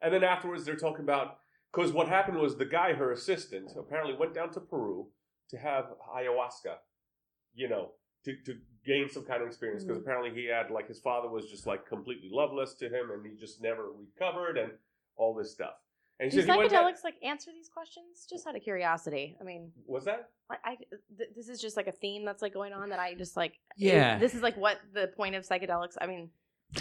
And 0.02 0.14
then 0.14 0.24
afterwards, 0.24 0.66
they're 0.66 0.76
talking 0.76 1.02
about 1.04 1.38
because 1.72 1.91
what 1.93 2.08
happened 2.08 2.38
was 2.39 2.58
the 2.58 2.66
guy, 2.66 2.93
her 2.93 3.12
assistant, 3.12 3.72
apparently 3.78 4.16
went 4.16 4.34
down 4.34 4.52
to 4.54 4.60
Peru 4.60 5.12
to 5.52 5.58
have 5.58 5.86
ayahuasca. 6.18 6.78
You 7.54 7.70
know, 7.70 7.91
to 8.26 8.36
to 8.46 8.54
gain 8.86 9.10
some 9.10 9.24
kind 9.26 9.42
of 9.42 9.48
experience 9.48 9.84
because 9.84 10.00
Mhm. 10.00 10.04
apparently 10.06 10.32
he 10.42 10.48
had 10.48 10.70
like 10.72 10.88
his 10.88 11.00
father 11.00 11.28
was 11.30 11.50
just 11.50 11.66
like 11.68 11.86
completely 11.88 12.30
loveless 12.32 12.74
to 12.76 12.86
him, 12.90 13.12
and 13.12 13.26
he 13.26 13.36
just 13.36 13.62
never 13.62 13.92
recovered, 13.92 14.58
and 14.58 14.72
all 15.18 15.34
this 15.34 15.52
stuff. 15.52 15.76
And 16.20 16.32
Do 16.32 16.38
he 16.38 16.44
said 16.44 16.54
he 16.54 16.58
went 16.60 16.72
psychedelics 16.72 17.04
like 17.04 17.16
answer 17.24 17.52
these 17.52 17.68
questions? 17.68 18.26
Just 18.30 18.48
out 18.48 18.56
of 18.56 18.62
curiosity. 18.62 19.36
I 19.42 19.44
mean, 19.44 19.72
Was 19.86 20.06
that? 20.06 20.30
I, 20.50 20.56
I 20.64 20.76
th- 21.18 21.30
this 21.36 21.50
is 21.50 21.60
just 21.60 21.76
like 21.76 21.88
a 21.88 21.92
theme 21.92 22.24
that's 22.24 22.42
like 22.42 22.54
going 22.54 22.72
on 22.74 22.90
that 22.90 23.00
I 23.00 23.16
just 23.16 23.36
like. 23.36 23.60
Yeah. 23.76 24.18
This 24.18 24.34
is 24.34 24.42
like 24.42 24.56
what 24.56 24.80
the 24.94 25.08
point 25.08 25.36
of 25.36 25.44
psychedelics. 25.46 25.96
I 26.00 26.08
mean, 26.08 26.30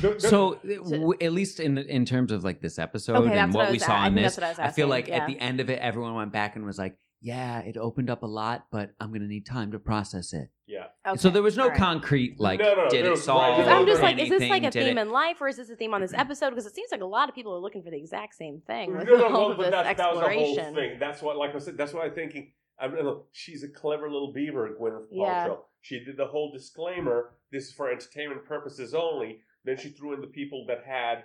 The- 0.00 0.14
the- 0.14 0.20
So, 0.20 0.54
w- 0.54 1.14
at 1.20 1.32
least 1.32 1.58
in 1.60 1.78
in 1.78 2.04
terms 2.04 2.32
of 2.32 2.42
like 2.44 2.60
this 2.60 2.78
episode 2.78 3.16
Okay, 3.16 3.38
and 3.38 3.52
what 3.52 3.64
what 3.64 3.70
we 3.70 3.74
was 3.76 3.84
saw 3.84 3.92
a- 3.94 4.04
I 4.04 4.06
in 4.08 4.14
this, 4.14 4.38
I 4.38 4.54
I 4.58 4.70
feel 4.70 4.88
like 4.88 5.08
yeah. 5.08 5.16
at 5.18 5.26
the 5.26 5.38
end 5.38 5.60
of 5.60 5.68
it, 5.68 5.78
everyone 5.80 6.14
went 6.14 6.32
back 6.32 6.56
and 6.56 6.64
was 6.64 6.78
like, 6.78 6.96
"Yeah, 7.24 7.60
it 7.60 7.76
opened 7.76 8.10
up 8.10 8.22
a 8.22 8.26
lot, 8.26 8.66
but 8.70 8.90
I'm 9.00 9.12
gonna 9.12 9.26
need 9.26 9.46
time 9.46 9.72
to 9.72 9.78
process 9.78 10.32
it." 10.32 10.50
yeah. 10.66 10.86
okay, 11.06 11.18
So 11.18 11.30
there 11.30 11.42
was 11.42 11.56
no 11.56 11.64
all 11.64 11.68
right. 11.70 11.78
concrete 11.78 12.38
like, 12.40 12.58
No, 12.60 12.74
no, 12.74 12.84
no, 12.84 12.88
did 12.90 13.04
it 13.06 13.18
solve? 13.18 13.58
right, 13.58 13.68
I'm 13.68 13.86
just 13.86 14.02
like, 14.02 14.18
is 14.18 14.28
this 14.30 14.48
like 14.48 14.62
a 14.64 14.70
theme 14.70 14.96
it- 14.98 15.00
in 15.00 15.10
life, 15.10 15.40
or 15.40 15.48
is 15.48 15.56
this 15.56 15.68
a 15.70 15.76
theme 15.76 15.92
on 15.94 16.00
this 16.00 16.12
episode? 16.24 16.50
Because 16.50 16.66
it 16.66 16.74
seems 16.74 16.90
like 16.92 17.00
a 17.00 17.06
lot 17.06 17.28
of 17.28 17.34
people 17.34 17.52
are 17.54 17.58
looking 17.58 17.82
for 17.82 17.90
the 17.90 17.96
exact 17.98 18.34
same 18.34 18.60
thing 18.66 18.92
No, 18.92 18.98
with 19.00 19.08
no, 19.08 19.24
all 19.24 19.30
no, 19.30 19.50
of 19.52 19.56
but 19.56 19.62
this 19.64 19.72
that's, 19.72 19.98
that 19.98 20.14
was 20.14 20.20
the 20.24 20.34
whole 20.34 20.74
thing. 20.74 20.98
That's 21.00 21.22
what, 21.22 21.36
like 21.36 21.54
I 21.54 21.58
said, 21.58 21.76
that's 21.76 21.92
what 21.92 22.04
I'm 22.04 22.14
thinking. 22.14 22.52
I 22.78 22.88
mean, 22.88 23.04
look, 23.04 23.28
she's 23.32 23.62
a 23.62 23.68
clever 23.68 24.10
little 24.10 24.32
beaver, 24.32 24.68
Gwyneth 24.80 25.06
Yeah. 25.10 25.48
Paltrow. 25.48 25.58
She 25.82 26.02
did 26.02 26.16
the 26.16 26.26
whole 26.26 26.50
disclaimer: 26.52 27.34
this 27.52 27.66
is 27.68 27.72
for 27.72 27.90
entertainment 27.90 28.44
purposes 28.46 28.94
only. 28.94 29.40
Then 29.64 29.76
she 29.78 29.90
threw 29.90 30.12
in 30.14 30.20
the 30.20 30.26
people 30.26 30.64
that 30.68 30.82
had 30.84 31.24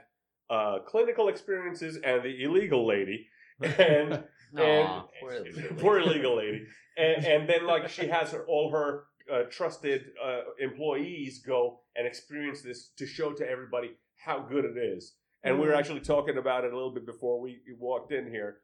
uh, 0.49 0.79
clinical 0.85 1.27
experiences 1.29 1.97
and 2.03 2.23
the 2.23 2.43
illegal 2.43 2.85
lady, 2.87 3.27
and 3.61 4.23
Aw, 4.57 4.61
and 4.61 5.03
poor 5.21 5.31
illegal 5.33 5.77
poor 5.77 6.01
lady. 6.01 6.25
lady, 6.27 6.65
and, 6.97 7.25
and 7.25 7.49
then 7.49 7.65
like 7.67 7.87
she 7.89 8.07
has 8.07 8.31
her, 8.31 8.45
all 8.47 8.71
her 8.71 9.03
uh, 9.31 9.43
trusted 9.51 10.05
uh, 10.23 10.41
employees 10.59 11.39
go 11.45 11.81
and 11.95 12.07
experience 12.07 12.61
this 12.61 12.89
to 12.97 13.05
show 13.05 13.31
to 13.33 13.47
everybody 13.47 13.91
how 14.17 14.39
good 14.39 14.65
it 14.65 14.77
is. 14.77 15.15
And 15.43 15.59
we 15.59 15.67
were 15.67 15.73
Mhm. 15.73 15.77
actually 15.79 15.99
talking 16.01 16.37
about 16.37 16.65
it 16.65 16.73
a 16.73 16.75
little 16.75 16.93
bit 16.93 17.05
before 17.05 17.39
we 17.39 17.61
walked 17.77 18.11
in 18.11 18.29
here. 18.29 18.57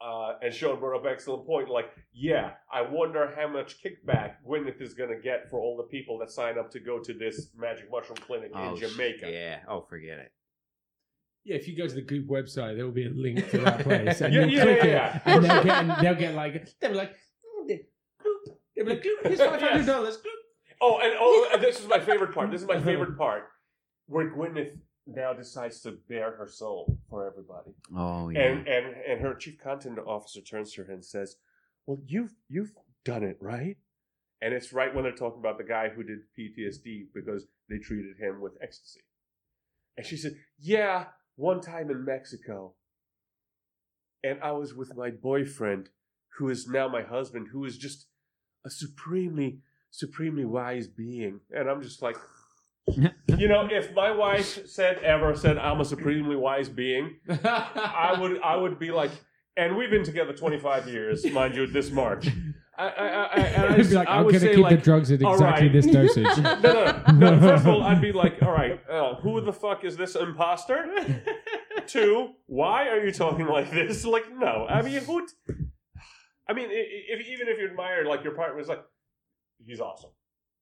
Uh, 0.00 0.36
and 0.42 0.52
Sean 0.52 0.80
brought 0.80 0.96
up 0.98 1.04
an 1.04 1.12
excellent 1.12 1.46
point. 1.46 1.68
Like, 1.68 1.90
yeah, 2.12 2.54
I 2.72 2.82
wonder 2.82 3.32
how 3.36 3.46
much 3.46 3.76
kickback 3.80 4.36
Gwyneth 4.44 4.80
is 4.80 4.94
going 4.94 5.10
to 5.10 5.20
get 5.22 5.48
for 5.48 5.60
all 5.60 5.76
the 5.76 5.84
people 5.84 6.18
that 6.18 6.30
sign 6.32 6.58
up 6.58 6.72
to 6.72 6.80
go 6.80 6.98
to 6.98 7.12
this 7.14 7.50
magic 7.56 7.88
mushroom 7.88 8.16
clinic 8.16 8.50
Oh, 8.52 8.70
in 8.74 8.76
Jamaica. 8.80 9.30
Yeah. 9.30 9.60
Oh, 9.68 9.82
forget 9.88 10.18
it. 10.18 10.32
Yeah, 11.44 11.56
if 11.56 11.66
you 11.66 11.76
go 11.76 11.88
to 11.88 11.94
the 11.94 12.02
Goop 12.02 12.28
website, 12.28 12.76
there 12.76 12.84
will 12.84 12.92
be 12.92 13.06
a 13.06 13.10
link 13.10 13.50
to 13.50 13.58
that 13.58 13.80
place, 13.84 14.20
and 14.20 14.32
Yeah, 14.32 14.44
you 14.44 14.56
yeah, 14.58 14.62
click 14.62 14.84
yeah, 14.84 15.16
it, 15.16 15.22
and 15.24 15.44
they'll 15.44 15.64
get, 15.64 16.00
they'll 16.00 16.14
get 16.14 16.34
like, 16.34 16.78
they'll 16.80 16.90
be 16.90 16.96
like, 16.96 17.14
oh, 17.44 17.64
the 17.66 17.84
Goop. 18.22 18.58
They'll 18.76 18.84
be 18.84 18.90
like, 18.92 19.02
Goop, 19.02 19.18
here's 19.24 19.40
five 19.40 19.60
hundred 19.60 19.86
dollars. 19.86 20.16
Goop. 20.18 20.32
Oh, 20.80 20.98
and 20.98 21.14
oh, 21.18 21.50
and 21.52 21.62
this 21.62 21.80
is 21.80 21.88
my 21.88 22.00
favorite 22.00 22.32
part. 22.34 22.50
This 22.50 22.62
is 22.62 22.68
my 22.68 22.74
uh-huh. 22.74 22.84
favorite 22.84 23.16
part, 23.16 23.48
where 24.06 24.30
Gwyneth 24.30 24.78
now 25.06 25.32
decides 25.32 25.80
to 25.80 25.98
bare 26.08 26.32
her 26.32 26.46
soul 26.46 26.98
for 27.08 27.26
everybody. 27.26 27.72
Oh 27.96 28.28
yeah. 28.28 28.40
And 28.40 28.66
and 28.68 28.96
and 29.08 29.20
her 29.20 29.34
chief 29.34 29.58
content 29.58 29.98
officer 29.98 30.40
turns 30.40 30.72
to 30.74 30.84
her 30.84 30.92
and 30.92 31.04
says, 31.04 31.36
"Well, 31.86 31.98
you've 32.06 32.34
you've 32.48 32.72
done 33.04 33.22
it, 33.22 33.36
right?" 33.40 33.76
And 34.40 34.52
it's 34.52 34.72
right 34.72 34.92
when 34.92 35.04
they're 35.04 35.12
talking 35.12 35.38
about 35.38 35.58
the 35.58 35.64
guy 35.64 35.88
who 35.88 36.02
did 36.02 36.18
PTSD 36.36 37.06
because 37.14 37.46
they 37.68 37.78
treated 37.78 38.16
him 38.18 38.40
with 38.40 38.54
ecstasy. 38.60 39.00
And 39.96 40.06
she 40.06 40.16
said, 40.16 40.34
"Yeah, 40.58 41.06
one 41.36 41.60
time 41.60 41.90
in 41.90 42.04
Mexico, 42.04 42.74
and 44.22 44.38
I 44.42 44.52
was 44.52 44.74
with 44.74 44.96
my 44.96 45.10
boyfriend, 45.10 45.88
who 46.38 46.48
is 46.48 46.68
now 46.68 46.88
my 46.88 47.02
husband, 47.02 47.48
who 47.52 47.64
is 47.64 47.78
just 47.78 48.06
a 48.64 48.70
supremely, 48.70 49.60
supremely 49.90 50.44
wise 50.44 50.86
being." 50.86 51.40
And 51.50 51.68
I'm 51.68 51.82
just 51.82 52.02
like. 52.02 52.16
You 53.38 53.48
know, 53.48 53.66
if 53.70 53.94
my 53.94 54.10
wife 54.10 54.66
said 54.68 54.98
ever 54.98 55.34
said 55.34 55.56
I'm 55.56 55.80
a 55.80 55.84
supremely 55.84 56.36
wise 56.36 56.68
being, 56.68 57.16
I 57.28 58.16
would 58.20 58.40
I 58.42 58.56
would 58.56 58.78
be 58.78 58.90
like, 58.90 59.10
and 59.56 59.76
we've 59.76 59.90
been 59.90 60.04
together 60.04 60.32
25 60.32 60.88
years, 60.88 61.24
mind 61.30 61.54
you, 61.54 61.66
this 61.66 61.90
March. 61.90 62.28
I, 62.82 62.88
I, 62.88 63.06
I, 63.06 63.06
I, 63.06 63.38
and 63.46 63.64
I, 63.64 63.74
I'd 63.74 63.88
be 63.88 63.94
like, 63.94 64.08
I'm 64.08 64.24
gonna 64.24 64.40
say 64.40 64.54
keep 64.54 64.64
like, 64.64 64.78
the 64.78 64.84
drugs 64.84 65.10
at 65.12 65.22
exactly 65.22 65.68
right. 65.68 65.72
this 65.72 65.86
dosage. 66.16 66.38
no, 66.38 66.60
no, 66.60 67.12
no. 67.12 67.40
First 67.48 67.64
of 67.64 67.68
all, 67.68 67.82
I'd 67.82 68.00
be 68.00 68.12
like, 68.12 68.42
all 68.42 68.52
right, 68.52 68.80
who 69.22 69.40
the 69.40 69.52
fuck 69.52 69.84
is 69.84 69.96
this 69.96 70.16
imposter? 70.16 71.22
Two, 71.86 72.30
why 72.46 72.88
are 72.88 73.04
you 73.04 73.12
talking 73.12 73.46
like 73.46 73.70
this? 73.70 74.04
Like, 74.04 74.24
no, 74.34 74.66
I 74.68 74.82
mean, 74.82 75.00
who? 75.02 75.26
t- 75.26 75.54
I 76.48 76.54
mean, 76.54 76.68
if 76.70 77.26
even 77.28 77.48
if 77.48 77.58
you 77.58 77.68
admire 77.68 78.04
like 78.04 78.24
your 78.24 78.34
partner 78.34 78.60
is 78.60 78.68
like, 78.68 78.82
he's 79.64 79.80
awesome, 79.80 80.10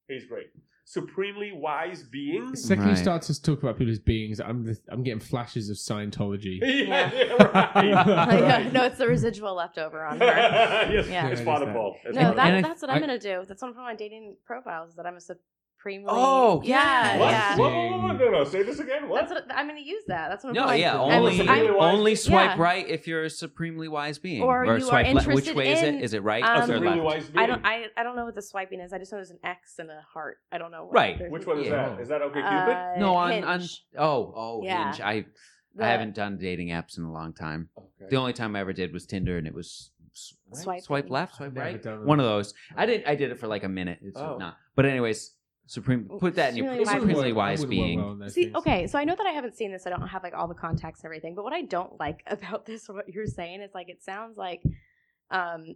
he's 0.09 0.27
great, 0.27 0.47
supremely 0.95 1.53
wise 1.53 2.03
beings. 2.03 2.65
Second 2.65 2.85
you 2.85 2.91
Right. 2.91 2.99
start 2.99 3.23
to 3.23 3.41
talk 3.41 3.63
about 3.63 3.79
people 3.79 3.93
as 3.93 4.01
beings, 4.01 4.41
I'm 4.41 4.65
the, 4.65 4.77
I'm 4.89 5.05
getting 5.05 5.21
flashes 5.21 5.71
of 5.71 5.77
Scientology. 5.77 6.59
yeah, 6.63 7.11
Yeah. 7.15 7.83
yeah, 7.83 8.11
right. 8.27 8.43
right. 8.43 8.73
no, 8.73 8.85
it's 8.87 8.99
the 8.99 9.07
residual 9.07 9.55
leftover 9.55 10.05
on 10.05 10.19
her. 10.19 10.27
yes, 10.27 10.91
Yeah. 10.91 10.99
it's 10.99 11.09
Yeah, 11.09 11.27
it 11.29 11.33
is 11.35 11.41
Father 11.43 11.67
that. 11.67 11.75
Paul. 11.77 11.97
It's 12.05 12.15
No, 12.17 12.23
Father 12.23 12.37
that, 12.37 12.47
And 12.49 12.57
I- 12.67 12.69
that's 12.69 12.83
what 12.83 12.91
I'm 12.91 12.97
I- 12.97 13.01
gonna 13.01 13.19
do. 13.21 13.45
That's 13.47 13.63
one 13.63 13.71
of 13.71 13.77
my 13.77 13.95
dating 13.95 14.37
profiles. 14.45 14.91
Is 14.91 14.97
that 14.97 15.07
I'm 15.07 15.17
a 15.17 15.21
supremely. 15.81 16.07
Oh, 16.09 16.61
yeah, 16.65 17.11
Paul. 17.13 17.21
What? 17.21 17.31
yeah. 17.31 17.57
Whoa, 17.57 17.69
whoa, 17.69 17.99
whoa, 17.99 18.13
no, 18.13 18.31
no, 18.31 18.45
say 18.45 18.63
this 18.63 18.79
again. 18.81 19.09
What? 19.09 19.29
That's 19.29 19.33
what 19.49 19.57
I'm 19.57 19.67
gonna 19.67 19.81
use 19.81 20.03
that. 20.09 20.29
That's 20.29 20.45
what 20.45 20.51
I'm 20.51 20.55
No, 20.55 20.65
going 20.67 20.81
yeah, 20.81 21.01
I'm- 21.01 21.23
only 21.23 21.49
I'm- 21.49 21.77
only 21.79 22.15
swipe 22.15 22.57
Yeah. 22.57 22.63
right 22.63 22.89
if 22.89 23.07
you're 23.07 23.25
a 23.25 23.31
supremely 23.31 23.89
wise 23.89 24.19
being, 24.19 24.43
Or 24.43 24.65
you 24.65 24.71
are 24.73 24.81
swipe 24.81 25.07
left. 25.15 25.27
Which 25.27 25.49
interested 25.49 25.57
way 25.57 25.73
is 25.73 25.83
it? 25.83 25.95
Is 26.03 26.15
it 26.15 26.23
right 26.23 26.45
um, 26.45 26.63
or 26.63 26.67
supremely 26.67 26.89
left? 27.01 27.03
wise 27.03 27.31
being. 27.31 27.45
I 27.45 27.47
don't. 27.47 27.65
I, 27.67 27.87
I 27.97 28.03
don't 28.03 28.17
know 28.17 28.25
what 28.25 28.35
the 28.35 28.43
swiping 28.43 28.81
is. 28.81 28.93
I 28.93 28.99
just 28.99 29.11
know 29.13 29.19
there's 29.19 29.31
an 29.31 29.39
X 29.43 29.79
and 29.79 29.91
a 29.91 30.01
heart. 30.13 30.39
I 30.53 30.59
don't 30.59 30.71
know. 30.71 30.85
What 30.85 30.95
Right. 30.95 31.31
Which 31.31 31.47
one 31.47 31.59
is 31.61 31.67
Yeah. 31.67 31.91
that? 31.91 32.01
Is 32.01 32.09
that 32.09 32.21
OkCupid? 32.21 32.97
Uh, 32.97 32.99
No, 32.99 33.15
on 33.15 33.45
on 33.45 33.61
oh 33.99 34.33
oh 34.37 34.61
Yeah. 34.63 34.85
Hinge. 34.93 35.01
I 35.01 35.25
The- 35.77 35.85
I 35.85 35.89
haven't 35.89 36.15
done 36.15 36.37
dating 36.37 36.69
apps 36.69 36.99
in 36.99 37.05
a 37.05 37.13
long 37.13 37.33
time. 37.33 37.69
okay. 37.79 38.11
The 38.11 38.17
only 38.17 38.33
time 38.33 38.57
I 38.57 38.61
ever 38.61 38.73
did 38.73 38.93
was 38.93 39.07
Tinder, 39.07 39.39
and 39.39 39.47
it 39.47 39.55
was 39.55 39.93
s- 40.13 40.35
right? 40.51 40.57
Swiping. 40.63 40.83
swipe 40.83 41.11
left, 41.11 41.37
swipe 41.37 41.57
right. 41.57 41.85
One 42.05 42.19
of 42.19 42.27
those. 42.27 42.53
I 42.77 42.87
did. 42.87 43.05
I 43.07 43.15
did 43.15 43.31
it 43.31 43.39
for 43.39 43.47
like 43.47 43.63
a 43.65 43.69
minute. 43.69 44.01
It's 44.03 44.19
Oh. 44.19 44.37
not. 44.37 44.57
But 44.75 44.85
anyways, 44.87 45.37
supreme. 45.71 46.05
Put 46.19 46.35
that 46.35 46.51
in 46.51 46.57
your 46.57 46.85
Supremely 46.85 47.33
wise 47.33 47.61
supremely 47.61 47.87
being. 47.97 48.19
wise 48.21 48.35
being. 48.35 48.49
See, 48.51 48.55
okay, 48.57 48.87
so 48.87 48.99
I 48.99 49.05
know 49.05 49.15
that 49.17 49.27
I 49.27 49.31
haven't 49.33 49.57
seen 49.57 49.71
this. 49.73 49.87
I 49.87 49.91
don't 49.91 50.07
have 50.09 50.23
like 50.23 50.35
all 50.35 50.49
the 50.49 50.55
context 50.55 51.03
and 51.03 51.09
everything. 51.09 51.35
But 51.35 51.45
what 51.45 51.53
I 51.53 51.63
don't 51.63 51.99
like 52.01 52.23
about 52.27 52.67
this, 52.67 52.89
what 52.89 53.09
you're 53.09 53.27
saying, 53.27 53.61
is 53.63 53.71
like 53.75 53.89
it 53.89 54.03
sounds 54.03 54.37
like 54.37 54.63
um, 55.31 55.75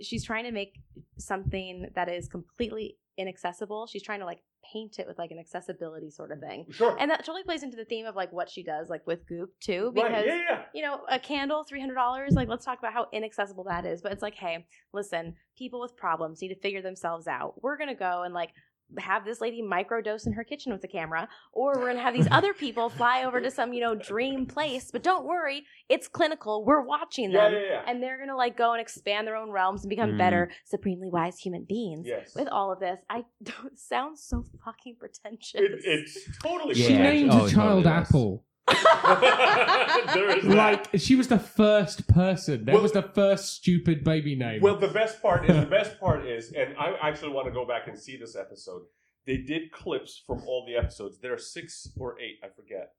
she's 0.00 0.24
trying 0.24 0.44
to 0.44 0.52
make 0.52 0.78
something 1.18 1.88
that 1.94 2.08
is 2.08 2.28
completely 2.28 2.96
inaccessible. 3.16 3.86
She's 3.86 4.02
trying 4.02 4.20
to 4.20 4.26
like 4.26 4.42
paint 4.72 4.98
it 4.98 5.06
with 5.06 5.18
like 5.18 5.30
an 5.30 5.38
accessibility 5.38 6.10
sort 6.10 6.30
of 6.30 6.38
thing, 6.38 6.66
Sure. 6.70 6.94
and 7.00 7.10
that 7.10 7.20
totally 7.24 7.42
plays 7.42 7.62
into 7.62 7.76
the 7.76 7.84
theme 7.84 8.04
of 8.06 8.14
like 8.14 8.30
what 8.32 8.48
she 8.50 8.62
does, 8.62 8.88
like 8.90 9.06
with 9.06 9.26
Goop 9.26 9.50
too, 9.60 9.90
because. 9.94 10.12
right. 10.12 10.26
Yeah, 10.26 10.40
yeah. 10.48 10.62
You 10.74 10.82
know, 10.82 11.00
a 11.08 11.18
candle, 11.18 11.64
three 11.64 11.80
hundred 11.80 11.94
dollars. 11.94 12.34
Like, 12.34 12.48
let's 12.48 12.64
talk 12.64 12.78
about 12.78 12.92
how 12.92 13.06
inaccessible 13.12 13.64
that 13.64 13.86
is. 13.86 14.00
But 14.02 14.12
it's 14.12 14.22
like, 14.22 14.34
hey, 14.34 14.66
listen, 14.92 15.34
people 15.56 15.80
with 15.80 15.96
problems 15.96 16.40
need 16.42 16.48
to 16.48 16.60
figure 16.60 16.82
themselves 16.82 17.26
out. 17.26 17.54
We're 17.62 17.78
gonna 17.78 17.94
go 17.94 18.22
and 18.22 18.34
like 18.34 18.50
have 18.98 19.24
this 19.24 19.40
lady 19.40 19.62
microdose 19.62 20.26
in 20.26 20.32
her 20.32 20.44
kitchen 20.44 20.72
with 20.72 20.82
a 20.84 20.88
camera, 20.88 21.28
or 21.52 21.74
we're 21.78 21.86
gonna 21.88 22.02
have 22.02 22.14
these 22.14 22.28
other 22.30 22.52
people 22.54 22.88
fly 22.88 23.24
over 23.24 23.40
to 23.40 23.50
some, 23.50 23.72
you 23.72 23.80
know, 23.80 23.94
dream 23.94 24.46
place. 24.46 24.90
But 24.90 25.02
don't 25.02 25.24
worry, 25.26 25.64
it's 25.88 26.08
clinical. 26.08 26.64
We're 26.64 26.82
watching 26.82 27.32
them. 27.32 27.52
yeah, 27.52 27.60
yeah. 27.70 27.82
And 27.86 28.02
they're 28.02 28.18
gonna 28.18 28.36
like 28.36 28.56
go 28.56 28.72
and 28.72 28.80
expand 28.80 29.26
their 29.26 29.36
own 29.36 29.50
realms 29.50 29.82
and 29.84 29.90
become 29.90 30.12
Mm. 30.12 30.18
better, 30.18 30.50
supremely 30.64 31.08
wise 31.08 31.38
human 31.38 31.64
beings. 31.64 32.06
Yes. 32.06 32.34
With 32.34 32.48
all 32.48 32.72
of 32.72 32.80
this, 32.80 32.98
I 33.08 33.24
don't 33.42 33.66
it 33.72 33.78
sounds 33.78 34.22
so 34.22 34.44
fucking 34.64 34.96
pretentious. 34.98 35.60
It, 35.60 35.80
it's 35.84 36.38
totally 36.42 36.74
Yeah. 36.74 36.86
She 36.88 36.96
named 36.98 37.30
Oh, 37.32 37.46
a 37.46 37.50
child 37.50 37.52
totally 37.52 37.76
was. 37.78 37.86
Apple. 37.86 38.44
there 40.14 40.36
is 40.38 40.44
that. 40.44 40.54
Like 40.54 40.86
she 41.00 41.14
was 41.16 41.28
the 41.28 41.38
first 41.38 42.06
person. 42.08 42.64
That 42.64 42.72
Well- 42.74 42.82
was 42.82 42.92
the 42.92 43.02
first 43.02 43.54
stupid 43.54 44.04
baby 44.04 44.34
name. 44.34 44.60
Well, 44.62 44.76
the 44.78 44.88
best 44.88 45.20
part 45.22 45.48
is 45.48 45.56
the 45.56 45.66
best 45.78 45.98
part 46.00 46.26
is, 46.26 46.52
and 46.52 46.74
I 46.78 46.94
actually 47.02 47.32
want 47.32 47.46
to 47.46 47.52
go 47.52 47.66
back 47.66 47.88
and 47.88 47.98
see 47.98 48.16
this 48.16 48.36
episode. 48.36 48.82
They 49.26 49.36
did 49.38 49.70
clips 49.72 50.22
from 50.26 50.42
all 50.46 50.64
the 50.66 50.76
episodes. 50.76 51.18
There 51.20 51.32
are 51.34 51.38
six 51.38 51.88
or 51.98 52.18
eight, 52.20 52.38
I 52.42 52.48
forget, 52.48 52.92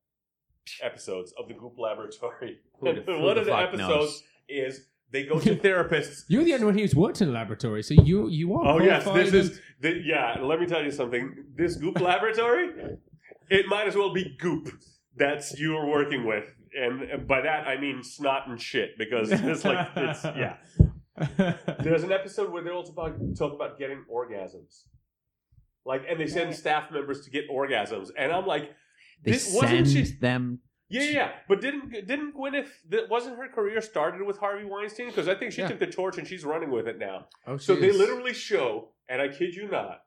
episodes 0.82 1.34
of 1.38 1.48
the 1.48 1.54
Goop 1.56 1.78
Laboratory. 1.78 2.58
Who 2.80 2.88
And 2.88 2.98
the- 3.00 3.02
who 3.14 3.20
one 3.22 3.36
the 3.36 3.42
of 3.42 3.46
the 3.46 3.52
fuck 3.52 3.68
episodes 3.70 3.90
knows? 3.90 4.24
is 4.48 4.86
they 5.12 5.24
go 5.26 5.40
to 5.40 5.56
therapists. 5.56 6.24
You're 6.30 6.44
the 6.44 6.54
only 6.54 6.66
one 6.68 6.78
who's 6.78 6.96
worked 6.96 7.22
in 7.22 7.30
a 7.30 7.32
laboratory, 7.32 7.84
so 7.84 7.94
you 7.96 8.30
you 8.30 8.54
are. 8.56 8.76
Oh 8.76 8.82
yes, 8.82 9.04
this 9.06 9.28
and- 9.28 9.36
is 9.36 9.60
the, 9.82 10.02
yeah. 10.06 10.38
Let 10.42 10.60
me 10.60 10.66
tell 10.68 10.84
you 10.84 10.92
something. 10.92 11.44
This 11.56 11.76
Goop 11.76 12.00
Laboratory, 12.00 12.70
it 13.50 13.66
might 13.68 13.88
as 13.88 13.96
well 13.96 14.14
be 14.14 14.36
Goop 14.40 14.70
that's 15.16 15.60
you're 15.60 15.86
working 15.88 16.26
with, 16.26 16.46
and 16.78 17.28
by 17.28 17.42
that 17.42 17.68
I 17.68 17.80
mean 17.80 18.04
snot 18.04 18.48
and 18.48 18.60
shit 18.62 18.98
because 18.98 19.32
it's 19.32 19.66
like 19.66 19.88
it's 19.96 20.24
yeah. 20.24 20.58
There's 21.84 22.04
an 22.04 22.12
episode 22.12 22.52
where 22.52 22.64
they 22.64 22.70
also 22.72 22.94
talk, 22.94 23.14
talk 23.38 23.54
about 23.54 23.78
getting 23.78 24.04
orgasms. 24.12 24.86
Like, 25.86 26.04
and 26.10 26.20
they 26.20 26.28
send 26.28 26.56
staff 26.56 26.92
members 26.92 27.22
to 27.26 27.30
get 27.32 27.50
orgasms, 27.50 28.10
and 28.18 28.32
I'm 28.32 28.46
like, 28.46 28.72
They 29.24 29.32
This- 29.34 29.54
wasn't 29.54 29.88
send 29.88 30.08
she- 30.08 30.14
them. 30.16 30.60
yeah, 30.90 31.02
yeah, 31.04 31.12
yeah. 31.12 31.32
But 31.48 31.62
didn't 31.62 31.92
didn't 32.08 32.36
Gwyneth? 32.36 32.70
That 32.90 33.10
wasn't 33.10 33.38
her 33.38 33.48
career 33.50 33.82
started 33.82 34.22
with 34.26 34.38
Harvey 34.38 34.64
Weinstein? 34.66 35.08
Because 35.08 35.28
I 35.28 35.36
think 35.36 35.52
she 35.52 35.62
Yeah. 35.62 35.68
took 35.70 35.80
the 35.80 35.88
torch 35.88 36.18
and 36.18 36.28
she's 36.28 36.44
running 36.46 36.72
with 36.72 36.88
it 36.88 36.98
now. 36.98 37.28
oh, 37.48 37.58
So 37.58 37.76
she 37.76 37.82
they 37.82 37.92
literally 37.92 38.34
show, 38.34 38.90
and 39.10 39.22
I 39.22 39.28
kid 39.28 39.54
you 39.56 39.68
not, 39.68 40.02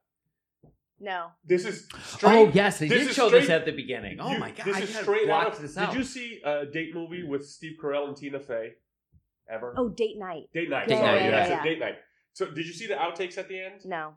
no. 1.01 1.29
this 1.45 1.65
is 1.65 1.89
straight. 2.05 2.37
Oh 2.37 2.51
yes, 2.55 2.79
they 2.79 2.89
this 2.89 2.99
did 3.01 3.09
is 3.11 3.15
show 3.17 3.29
this 3.31 3.49
at 3.51 3.65
the 3.65 3.73
beginning. 3.73 4.19
Oh 4.21 4.33
you- 4.33 4.39
my 4.39 4.51
god, 4.51 4.67
this 4.67 4.77
I 4.77 4.81
is 4.81 4.91
gotta 4.93 5.05
straight 5.05 5.29
out 5.31 5.47
of. 5.49 5.61
this 5.61 5.75
Did 5.75 5.95
you 5.95 6.05
see 6.05 6.41
a 6.45 6.67
date 6.67 6.95
movie 6.95 7.23
with 7.23 7.47
Steve 7.47 7.77
Carell 7.83 8.09
and 8.09 8.17
Tina 8.17 8.41
Fey? 8.41 8.73
Ever? 9.49 9.75
Oh, 9.77 9.91
date 9.91 10.17
night. 10.19 10.45
date 10.55 10.71
night. 10.71 10.89
Date 10.89 10.97
Sorry, 10.99 11.21
Night, 11.21 11.31
that's 11.31 11.51
yeah, 11.51 11.57
yeah. 11.59 11.63
Date 11.65 11.79
night. 11.79 11.97
So, 12.33 12.47
did 12.51 12.67
you 12.67 12.73
see 12.73 12.87
the 12.87 12.95
outtakes 12.95 13.37
at 13.39 13.49
the 13.49 13.61
end? 13.61 13.85
No. 13.85 14.15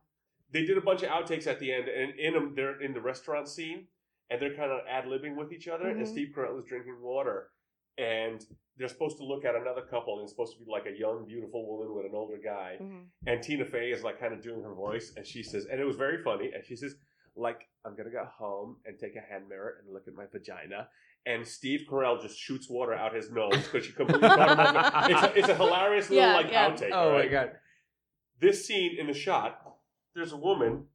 they 0.54 0.66
did 0.66 0.78
a 0.78 0.82
bunch 0.82 1.04
of 1.04 1.10
outtakes 1.10 1.46
at 1.48 1.60
the 1.60 1.74
end, 1.74 1.90
and 1.90 2.18
in 2.18 2.34
them, 2.34 2.54
they're 2.56 2.82
in 2.82 2.94
the 2.94 3.02
restaurant 3.02 3.50
scene, 3.50 3.88
and 4.30 4.42
they're 4.42 4.56
kind 4.56 4.72
of 4.72 4.80
ad 4.90 5.04
libbing 5.04 5.36
with 5.36 5.52
each 5.52 5.68
other. 5.68 5.90
And 5.90 6.02
Mhm. 6.02 6.08
Steve 6.08 6.30
Carell 6.34 6.58
is 6.58 6.66
drinking 6.66 7.02
water, 7.02 7.50
and 7.98 8.46
they're 8.78 8.88
supposed 8.88 9.18
to 9.18 9.24
look 9.24 9.44
at 9.46 9.56
another 9.56 9.82
couple, 9.82 10.14
and 10.16 10.24
it's 10.24 10.32
supposed 10.32 10.58
to 10.58 10.64
be 10.64 10.70
like 10.70 10.86
a 10.86 10.98
young, 10.98 11.26
beautiful 11.28 11.66
woman 11.68 11.96
with 11.96 12.06
an 12.06 12.12
older 12.14 12.38
guy. 12.44 12.78
Mhm. 12.80 13.06
And 13.26 13.42
Tina 13.42 13.66
Fey 13.66 13.92
is 13.92 14.04
like 14.04 14.20
kind 14.20 14.34
of 14.34 14.42
doing 14.42 14.62
her 14.64 14.74
voice, 14.74 15.14
and 15.18 15.26
she 15.26 15.42
says, 15.44 15.66
and 15.66 15.80
it 15.82 15.86
was 15.86 15.96
very 15.96 16.22
funny, 16.24 16.52
and 16.54 16.64
she 16.64 16.76
says, 16.76 16.96
like, 17.36 17.68
I'm 17.86 17.96
gonna 17.96 18.12
go 18.12 18.26
home 18.26 18.78
and 18.86 18.98
take 19.00 19.16
a 19.16 19.22
hand 19.22 19.48
mirror 19.50 19.78
and 19.84 19.94
look 19.94 20.08
at 20.08 20.14
my 20.14 20.26
vagina. 20.32 20.90
And 21.26 21.46
Steve 21.46 21.82
Carell 21.90 22.22
just 22.22 22.38
shoots 22.38 22.70
water 22.70 22.94
out 22.94 23.14
his 23.14 23.32
nose 23.32 23.58
because 23.64 23.86
she 23.86 23.92
completely 23.94 24.28
caught 24.30 24.52
him 24.52 24.60
off. 24.78 25.10
It's 25.10 25.24
a, 25.24 25.40
it's 25.40 25.50
a 25.50 25.56
hilarious 25.56 26.10
little 26.10 26.26
Yeah, 26.26 26.36
like 26.36 26.52
yeah. 26.52 26.70
outtake. 26.70 26.90
oh 26.94 27.14
my 27.14 27.28
god. 27.28 27.52
this 28.40 28.66
scene 28.66 28.96
in 29.00 29.08
the 29.08 29.14
shot, 29.14 29.60
there's 30.16 30.32
a 30.32 30.38
woman 30.38 30.86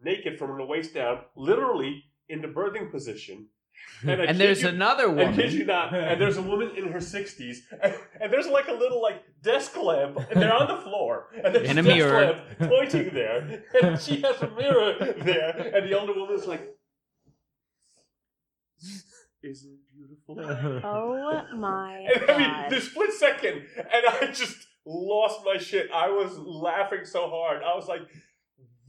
naked 0.00 0.38
from 0.38 0.56
the 0.56 0.64
waist 0.64 0.94
down, 0.94 1.18
literally 1.36 2.04
in 2.28 2.40
the 2.42 2.48
birthing 2.48 2.90
position. 2.90 3.48
And, 4.06 4.20
And 4.20 4.38
there's 4.38 4.60
you, 4.62 4.68
another 4.68 5.18
I 5.18 5.32
kid 5.32 5.52
you 5.52 5.64
not, 5.64 5.94
and 5.94 6.20
there's 6.20 6.36
a 6.36 6.42
woman 6.42 6.72
in 6.76 6.92
her 6.92 6.98
60s, 6.98 7.58
and, 7.82 7.94
and 8.20 8.32
there's 8.32 8.46
like 8.48 8.68
a 8.68 8.72
little 8.72 9.00
like 9.00 9.22
desk 9.42 9.76
lamp, 9.78 10.18
and 10.30 10.42
they're 10.42 10.52
on 10.52 10.68
the 10.68 10.82
floor, 10.82 11.28
and 11.42 11.54
there's 11.54 11.70
In 11.70 11.78
a 11.78 11.82
desk 11.82 11.96
mirror. 11.96 12.20
lamp 12.26 12.38
pointing 12.70 13.14
there, 13.14 13.64
and 13.82 13.98
she 14.00 14.20
has 14.20 14.42
a 14.42 14.50
mirror 14.50 14.94
there, 15.22 15.72
and 15.74 15.88
the 15.88 15.98
older 15.98 16.12
woman's 16.14 16.46
like, 16.46 16.62
"Isn't 19.42 19.72
it 19.72 19.80
beautiful?" 19.94 20.38
Oh 20.84 21.42
my 21.56 21.98
And 22.14 22.30
I 22.30 22.38
mean, 22.38 22.50
god. 22.50 22.70
the 22.72 22.80
split 22.80 23.12
second, 23.12 23.64
and 23.76 24.04
I 24.06 24.26
just 24.32 24.56
lost 24.86 25.40
my 25.44 25.56
shit. 25.58 25.90
I 25.92 26.08
was 26.10 26.36
laughing 26.38 27.04
so 27.04 27.28
hard. 27.30 27.62
I 27.62 27.74
was 27.74 27.88
like, 27.88 28.02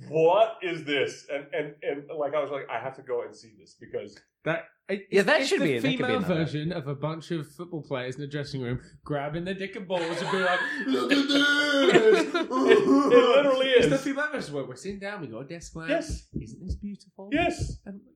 "What 0.10 0.58
is 0.62 0.84
this?" 0.86 1.28
And 1.34 1.46
and 1.54 1.76
and 1.84 2.04
like 2.18 2.34
I 2.34 2.42
was 2.42 2.52
like, 2.52 2.68
"I 2.70 2.80
have 2.80 2.96
to 2.98 3.02
go 3.02 3.22
and 3.24 3.36
see 3.36 3.54
this 3.60 3.76
because 3.80 4.18
That 4.44 4.66
it- 4.88 5.08
Yeah, 5.12 5.24
that 5.24 5.40
it's 5.42 5.50
should 5.50 5.62
the 5.62 5.66
be- 5.66 5.80
that 5.80 5.82
could 5.82 5.98
be 5.98 6.04
female 6.04 6.20
version 6.20 6.72
of 6.72 6.88
a 6.88 6.94
bunch 6.96 7.32
of 7.32 7.48
football 7.52 7.82
players 7.82 8.16
in 8.16 8.22
the 8.22 8.28
dressing 8.28 8.62
room 8.62 8.80
grabbing 9.04 9.44
their 9.46 9.56
dick 9.56 9.76
and 9.76 9.88
balls 9.88 10.22
and 10.22 10.30
being 10.32 10.44
like, 10.44 10.60
"Look 10.88 11.12
at 11.12 11.28
this!" 11.28 12.36
it, 12.36 12.36
it 12.36 12.50
literally 12.50 13.68
It's 13.68 13.88
the 13.88 13.96
is." 13.96 14.02
female 14.04 14.30
version 14.32 14.54
where 14.54 14.66
we're 14.66 14.76
sitting 14.76 15.00
down, 15.00 15.22
we 15.22 15.28
got 15.28 15.40
a 15.40 15.46
desk 15.48 15.76
lamp. 15.76 15.90
Yes, 15.90 16.28
Isn't 16.40 16.64
this 16.66 16.76
beautiful? 16.76 17.30
yes. 17.32 17.80
And, 17.86 18.02
yeah. 18.04 18.12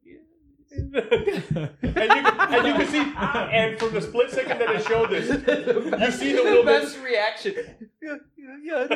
And 0.72 0.94
you 0.94 1.00
and 1.82 2.68
you 2.68 2.74
can 2.74 2.88
see, 2.88 3.14
and 3.18 3.80
from 3.80 3.94
the 3.94 4.02
split 4.02 4.30
second 4.32 4.60
that 4.60 4.70
it 4.70 4.86
showed 4.86 5.10
this, 5.10 5.30
you 5.30 6.12
see 6.12 6.34
the 6.34 6.44
woman. 6.44 6.66
best 6.66 7.00
reaction. 7.02 7.56
Yeah, 8.02 8.16
yeah, 8.38 8.58
yeah. 8.64 8.88
it 8.90 8.92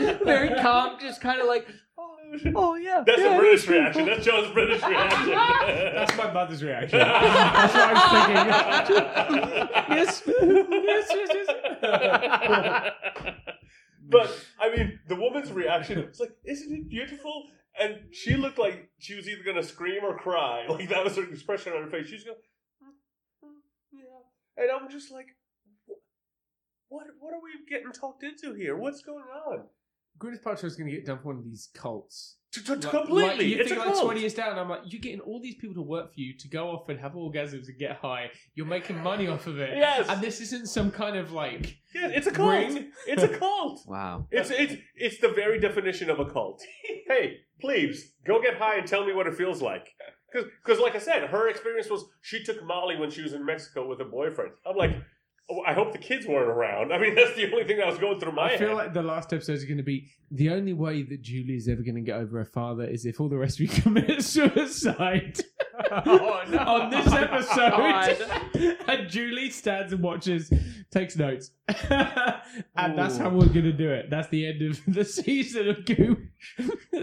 is. 0.00 0.18
Very 0.24 0.50
calm, 0.60 0.98
just 1.00 1.20
kind 1.20 1.40
of 1.40 1.46
like, 1.46 1.66
oh, 1.98 2.16
oh 2.54 2.74
yeah. 2.74 3.02
That's 3.06 3.20
yeah, 3.20 3.36
a 3.36 3.38
British 3.38 3.66
reaction. 3.68 4.06
That's 4.06 4.24
John's 4.24 4.52
British 4.52 4.82
reaction. 4.82 5.30
That's 5.30 6.16
my 6.16 6.32
mother's 6.32 6.62
reaction. 6.62 6.98
That's 6.98 7.74
what 7.74 7.88
I 7.88 7.92
was 7.94 8.04
thinking. 9.30 9.68
yes, 9.96 10.22
yes, 10.26 11.08
yes, 11.14 11.46
yes. 11.82 13.34
but 14.10 14.30
I 14.60 14.76
mean, 14.76 14.98
the 15.08 15.16
woman's 15.16 15.50
reaction 15.50 16.06
was 16.06 16.20
like, 16.20 16.36
"Isn't 16.44 16.72
it 16.72 16.88
beautiful?" 16.90 17.44
And 17.78 18.12
she 18.12 18.36
looked 18.36 18.58
like 18.58 18.90
she 18.98 19.14
was 19.14 19.28
either 19.28 19.42
gonna 19.44 19.62
scream 19.62 20.04
or 20.04 20.16
cry. 20.16 20.66
Like 20.68 20.88
that 20.90 21.04
was 21.04 21.16
her 21.16 21.24
expression 21.24 21.72
on 21.72 21.84
her 21.84 21.90
face. 21.90 22.06
She's 22.06 22.24
going, 22.24 22.36
"Mm, 22.82 23.48
mm, 23.48 23.60
"Yeah," 23.92 24.62
and 24.62 24.70
I'm 24.70 24.90
just 24.90 25.10
like, 25.10 25.28
"What? 26.88 27.06
What 27.18 27.34
are 27.34 27.40
we 27.42 27.50
getting 27.68 27.92
talked 27.92 28.22
into 28.22 28.54
here? 28.54 28.76
What's 28.76 29.02
going 29.02 29.24
on?" 29.24 29.64
Gwyneth 30.18 30.42
Paltrow 30.42 30.64
is 30.64 30.76
to 30.76 30.84
get 30.84 31.06
dumped 31.06 31.24
one 31.24 31.38
of 31.38 31.44
these 31.44 31.68
cults. 31.74 32.36
To, 32.52 32.60
to, 32.64 32.76
to 32.76 32.86
Like- 32.86 32.90
completely, 33.06 33.24
like, 33.28 33.40
you 33.46 33.56
it's 33.60 33.68
think 33.70 33.80
a 33.80 33.84
like 33.86 33.94
cult. 33.94 34.04
20 34.04 34.20
years 34.20 34.34
down, 34.34 34.58
I'm 34.58 34.68
like, 34.68 34.80
you're 34.84 35.00
getting 35.00 35.20
all 35.20 35.40
these 35.40 35.54
people 35.54 35.74
to 35.76 35.80
work 35.82 36.12
for 36.12 36.20
you 36.20 36.34
to 36.36 36.48
go 36.48 36.68
off 36.70 36.88
and 36.90 37.00
have 37.00 37.12
orgasms 37.12 37.66
and 37.68 37.78
get 37.78 37.96
high. 37.96 38.30
You're 38.54 38.66
making 38.66 39.02
money 39.02 39.26
off 39.26 39.46
of 39.46 39.58
it. 39.58 39.76
Yes. 39.76 40.06
And 40.08 40.20
this 40.20 40.40
isn't 40.42 40.68
some 40.68 40.90
kind 40.90 41.16
of 41.16 41.32
like 41.32 41.78
Yeah, 41.94 42.08
it's 42.08 42.26
a 42.26 42.30
cult. 42.30 42.50
ring. 42.50 42.92
It's 43.06 43.22
a 43.22 43.28
cult. 43.28 43.80
Wow. 43.86 44.26
It's 44.30 44.50
it's 44.50 44.74
it's 44.96 45.18
the 45.18 45.28
very 45.30 45.58
definition 45.60 46.10
of 46.10 46.20
a 46.20 46.26
cult. 46.26 46.62
hey, 47.08 47.38
please 47.60 48.12
go 48.26 48.40
get 48.42 48.56
high 48.56 48.76
and 48.76 48.86
tell 48.86 49.06
me 49.06 49.14
what 49.14 49.26
it 49.26 49.34
feels 49.34 49.62
like. 49.62 49.88
Because, 50.32 50.78
like 50.80 50.94
I 50.94 50.98
said, 50.98 51.28
her 51.28 51.48
experience 51.48 51.90
was 51.90 52.04
she 52.22 52.42
took 52.42 52.62
Molly 52.64 52.96
when 52.96 53.10
she 53.10 53.20
was 53.22 53.34
in 53.34 53.44
Mexico 53.44 53.86
with 53.86 54.00
a 54.00 54.04
boyfriend. 54.06 54.52
I'm 54.66 54.76
like, 54.76 54.92
oh, 55.50 55.62
I 55.66 55.72
hope 55.72 55.92
the 55.92 55.98
kids 55.98 56.26
weren't 56.26 56.48
around. 56.48 56.92
I 56.92 56.98
mean, 56.98 57.14
that's 57.16 57.34
the 57.36 57.50
only 57.52 57.64
thing 57.64 57.78
that 57.78 57.86
was 57.86 57.98
going 57.98 58.20
through 58.20 58.32
my 58.32 58.54
I 58.54 58.56
feel 58.58 58.68
head. 58.68 58.76
like 58.76 58.92
the 58.94 59.02
last 59.02 59.32
episode 59.32 59.54
is 59.54 59.64
going 59.64 59.78
to 59.78 59.82
be 59.82 60.08
the 60.30 60.50
only 60.50 60.72
way 60.72 61.02
that 61.02 61.22
Julie 61.22 61.56
is 61.56 61.68
ever 61.68 61.82
going 61.82 61.96
to 61.96 62.00
get 62.00 62.16
over 62.18 62.38
her 62.38 62.44
father 62.44 62.84
is 62.84 63.04
if 63.06 63.20
all 63.20 63.28
the 63.28 63.36
rest 63.38 63.60
of 63.60 63.60
you 63.60 63.68
commit 63.82 64.22
suicide. 64.22 65.38
Oh, 66.06 66.42
no. 66.48 66.58
On 66.58 66.90
this 66.90 67.12
episode, 67.12 68.78
and 68.88 69.08
Julie 69.10 69.50
stands 69.50 69.92
and 69.92 70.02
watches, 70.02 70.52
takes 70.90 71.16
notes, 71.16 71.50
and 71.90 72.96
that's 72.98 73.16
how 73.18 73.28
we're 73.30 73.46
going 73.46 73.64
to 73.64 73.72
do 73.72 73.90
it. 73.90 74.10
That's 74.10 74.28
the 74.28 74.46
end 74.46 74.62
of 74.62 74.80
the 74.94 75.04
season 75.04 75.68
of 75.68 75.84
Goop 75.84 76.20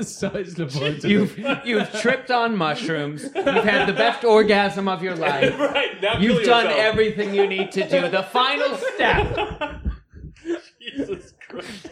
Science 0.01 0.57
Laboratory. 0.57 1.11
You've 1.11 1.37
you've 1.65 1.91
tripped 2.01 2.31
on 2.31 2.55
mushrooms. 2.55 3.23
You've 3.35 3.63
had 3.63 3.87
the 3.87 3.93
best 3.93 4.23
orgasm 4.23 4.87
of 4.87 5.03
your 5.03 5.15
life. 5.15 5.57
right 5.59 6.01
now, 6.01 6.17
You've 6.19 6.43
done 6.45 6.65
yourself. 6.65 6.79
everything 6.79 7.33
you 7.33 7.47
need 7.47 7.71
to 7.73 7.87
do. 7.87 8.09
The 8.09 8.23
final 8.23 8.75
step. 8.75 9.81
Jesus 10.79 11.07
Christ. 11.07 11.35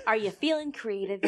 Are 0.05 0.15
you 0.15 0.31
feeling 0.31 0.71
creative? 0.71 1.19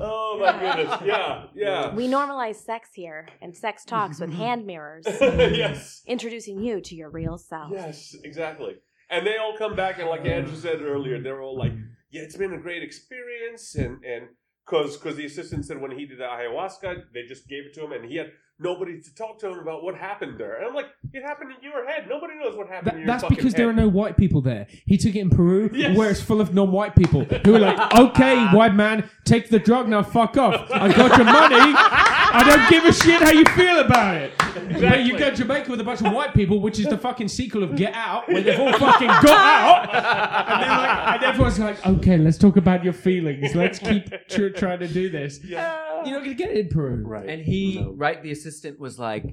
oh 0.00 0.38
my 0.40 0.52
goodness! 0.58 1.00
Yeah, 1.04 1.44
yeah. 1.54 1.94
we 1.94 2.08
normalize 2.08 2.56
sex 2.56 2.90
here 2.94 3.28
and 3.42 3.56
sex 3.56 3.84
talks 3.84 4.20
with 4.20 4.32
hand 4.32 4.66
mirrors, 4.70 5.06
yes. 5.06 6.02
introducing 6.06 6.60
you 6.60 6.80
to 6.80 6.94
your 6.94 7.10
real 7.10 7.38
self. 7.38 7.70
Yes, 7.72 8.14
exactly. 8.24 8.76
And 9.10 9.26
they 9.26 9.36
all 9.36 9.56
come 9.56 9.76
back, 9.76 9.98
and 9.98 10.08
like 10.08 10.24
Andrew 10.24 10.56
said 10.56 10.80
earlier, 10.82 11.20
they're 11.20 11.42
all 11.42 11.56
like, 11.58 11.72
"Yeah, 12.10 12.22
it's 12.22 12.36
been 12.36 12.54
a 12.54 12.60
great 12.60 12.82
experience," 12.82 13.74
and 13.74 14.02
and 14.04 14.28
because 14.64 15.16
the 15.16 15.26
assistant 15.26 15.66
said 15.66 15.80
when 15.80 15.90
he 15.90 16.06
did 16.06 16.18
the 16.18 16.24
ayahuasca, 16.24 17.12
they 17.12 17.24
just 17.28 17.48
gave 17.48 17.66
it 17.66 17.74
to 17.74 17.84
him, 17.84 17.92
and 17.92 18.06
he 18.06 18.16
had 18.16 18.30
nobody 18.58 19.00
to 19.00 19.14
talk 19.14 19.38
to 19.40 19.48
him 19.48 19.58
about 19.58 19.82
what 19.82 19.94
happened 19.96 20.38
there. 20.38 20.56
And 20.56 20.66
I'm 20.66 20.74
like, 20.74 20.86
it 21.12 21.22
happened 21.22 21.50
in 21.56 21.62
your 21.62 21.86
head. 21.86 22.06
Nobody 22.08 22.34
knows 22.38 22.56
what 22.56 22.68
happened 22.68 22.92
in 22.94 22.98
your 23.00 23.06
that's 23.06 23.24
because 23.24 23.54
there 23.54 23.68
are 23.68 23.72
no 23.72 23.88
white 23.88 24.16
people 24.16 24.40
there. 24.40 24.66
He 24.86 24.96
took 24.96 25.14
it 25.16 25.20
in 25.20 25.30
Peru, 25.30 25.70
Yes. 25.72 25.96
where 25.96 26.10
it's 26.10 26.20
full 26.20 26.40
of 26.40 26.54
non-white 26.54 26.94
people 26.94 27.24
who 27.24 27.56
are 27.56 27.58
like, 27.60 27.94
"Okay, 27.94 28.46
white 28.46 28.74
man, 28.74 29.08
take 29.24 29.48
the 29.50 29.58
drug 29.58 29.88
now. 29.88 30.02
Fuck 30.02 30.36
off. 30.36 30.70
I 30.70 30.92
got 30.92 31.16
your 31.16 31.26
money. 31.26 31.74
I 32.34 32.42
don't 32.48 32.70
give 32.70 32.84
a 32.84 32.92
shit 32.92 33.22
how 33.22 33.30
you 33.30 33.44
feel 33.56 33.80
about 33.80 34.16
it." 34.16 34.32
But 34.38 35.04
you 35.04 35.18
go 35.18 35.30
to 35.30 35.36
Jamaica 35.36 35.70
with 35.70 35.80
a 35.80 35.84
bunch 35.84 36.00
of 36.00 36.12
white 36.12 36.34
people, 36.34 36.60
which 36.60 36.78
is 36.78 36.86
the 36.86 36.98
fucking 36.98 37.28
sequel 37.28 37.62
of 37.62 37.76
Get 37.76 37.94
Out, 37.94 38.28
where 38.28 38.42
they've 38.42 38.58
all 38.58 38.72
fucking 38.72 39.08
got 39.08 39.26
out, 39.28 39.82
and 39.94 40.70
like, 40.70 41.14
and 41.14 41.24
everyone's 41.24 41.58
like, 41.58 41.86
"Okay, 41.86 42.16
let's 42.18 42.38
talk 42.38 42.56
about 42.56 42.84
your 42.84 42.92
feelings. 42.92 43.54
Let's 43.54 43.78
keep 43.78 44.08
tr- 44.28 44.48
trying 44.48 44.80
to 44.80 44.88
do 44.88 45.08
this." 45.10 45.40
You're 45.44 45.58
not 45.58 46.04
gonna 46.24 46.34
get 46.34 46.50
it 46.50 46.58
in 46.58 46.68
Peru, 46.68 47.02
Right. 47.06 47.28
And 47.28 47.42
he, 47.42 47.80
No. 47.80 47.92
right, 47.96 48.22
the 48.22 48.30
assistant 48.30 48.78
was 48.78 48.98
like, 48.98 49.24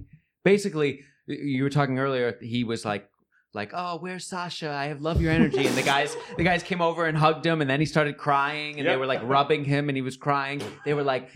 basically, 0.46 1.02
you 1.28 1.64
were 1.64 1.70
talking 1.70 2.00
earlier. 2.00 2.38
He 2.42 2.64
was 2.64 2.86
like, 2.86 3.08
like, 3.54 3.72
oh, 3.74 3.98
where's 4.00 4.26
Sasha? 4.26 4.70
I 4.72 4.86
have 4.86 5.02
love 5.02 5.22
your 5.22 5.32
energy. 5.34 5.66
And 5.68 5.76
the 5.76 5.82
guys, 5.84 6.16
the 6.38 6.44
guys 6.44 6.64
came 6.64 6.82
over 6.82 7.06
and 7.06 7.18
hugged 7.18 7.46
him, 7.46 7.60
and 7.62 7.70
then 7.70 7.80
he 7.82 7.86
started 7.86 8.18
crying, 8.18 8.80
and 8.80 8.88
they 8.88 8.96
were 8.96 9.06
like 9.06 9.22
rubbing 9.24 9.66
him, 9.66 9.90
and 9.90 9.98
he 9.98 10.02
was 10.02 10.16
crying. 10.16 10.62
They 10.86 10.94
were 10.94 11.04
like, 11.04 11.30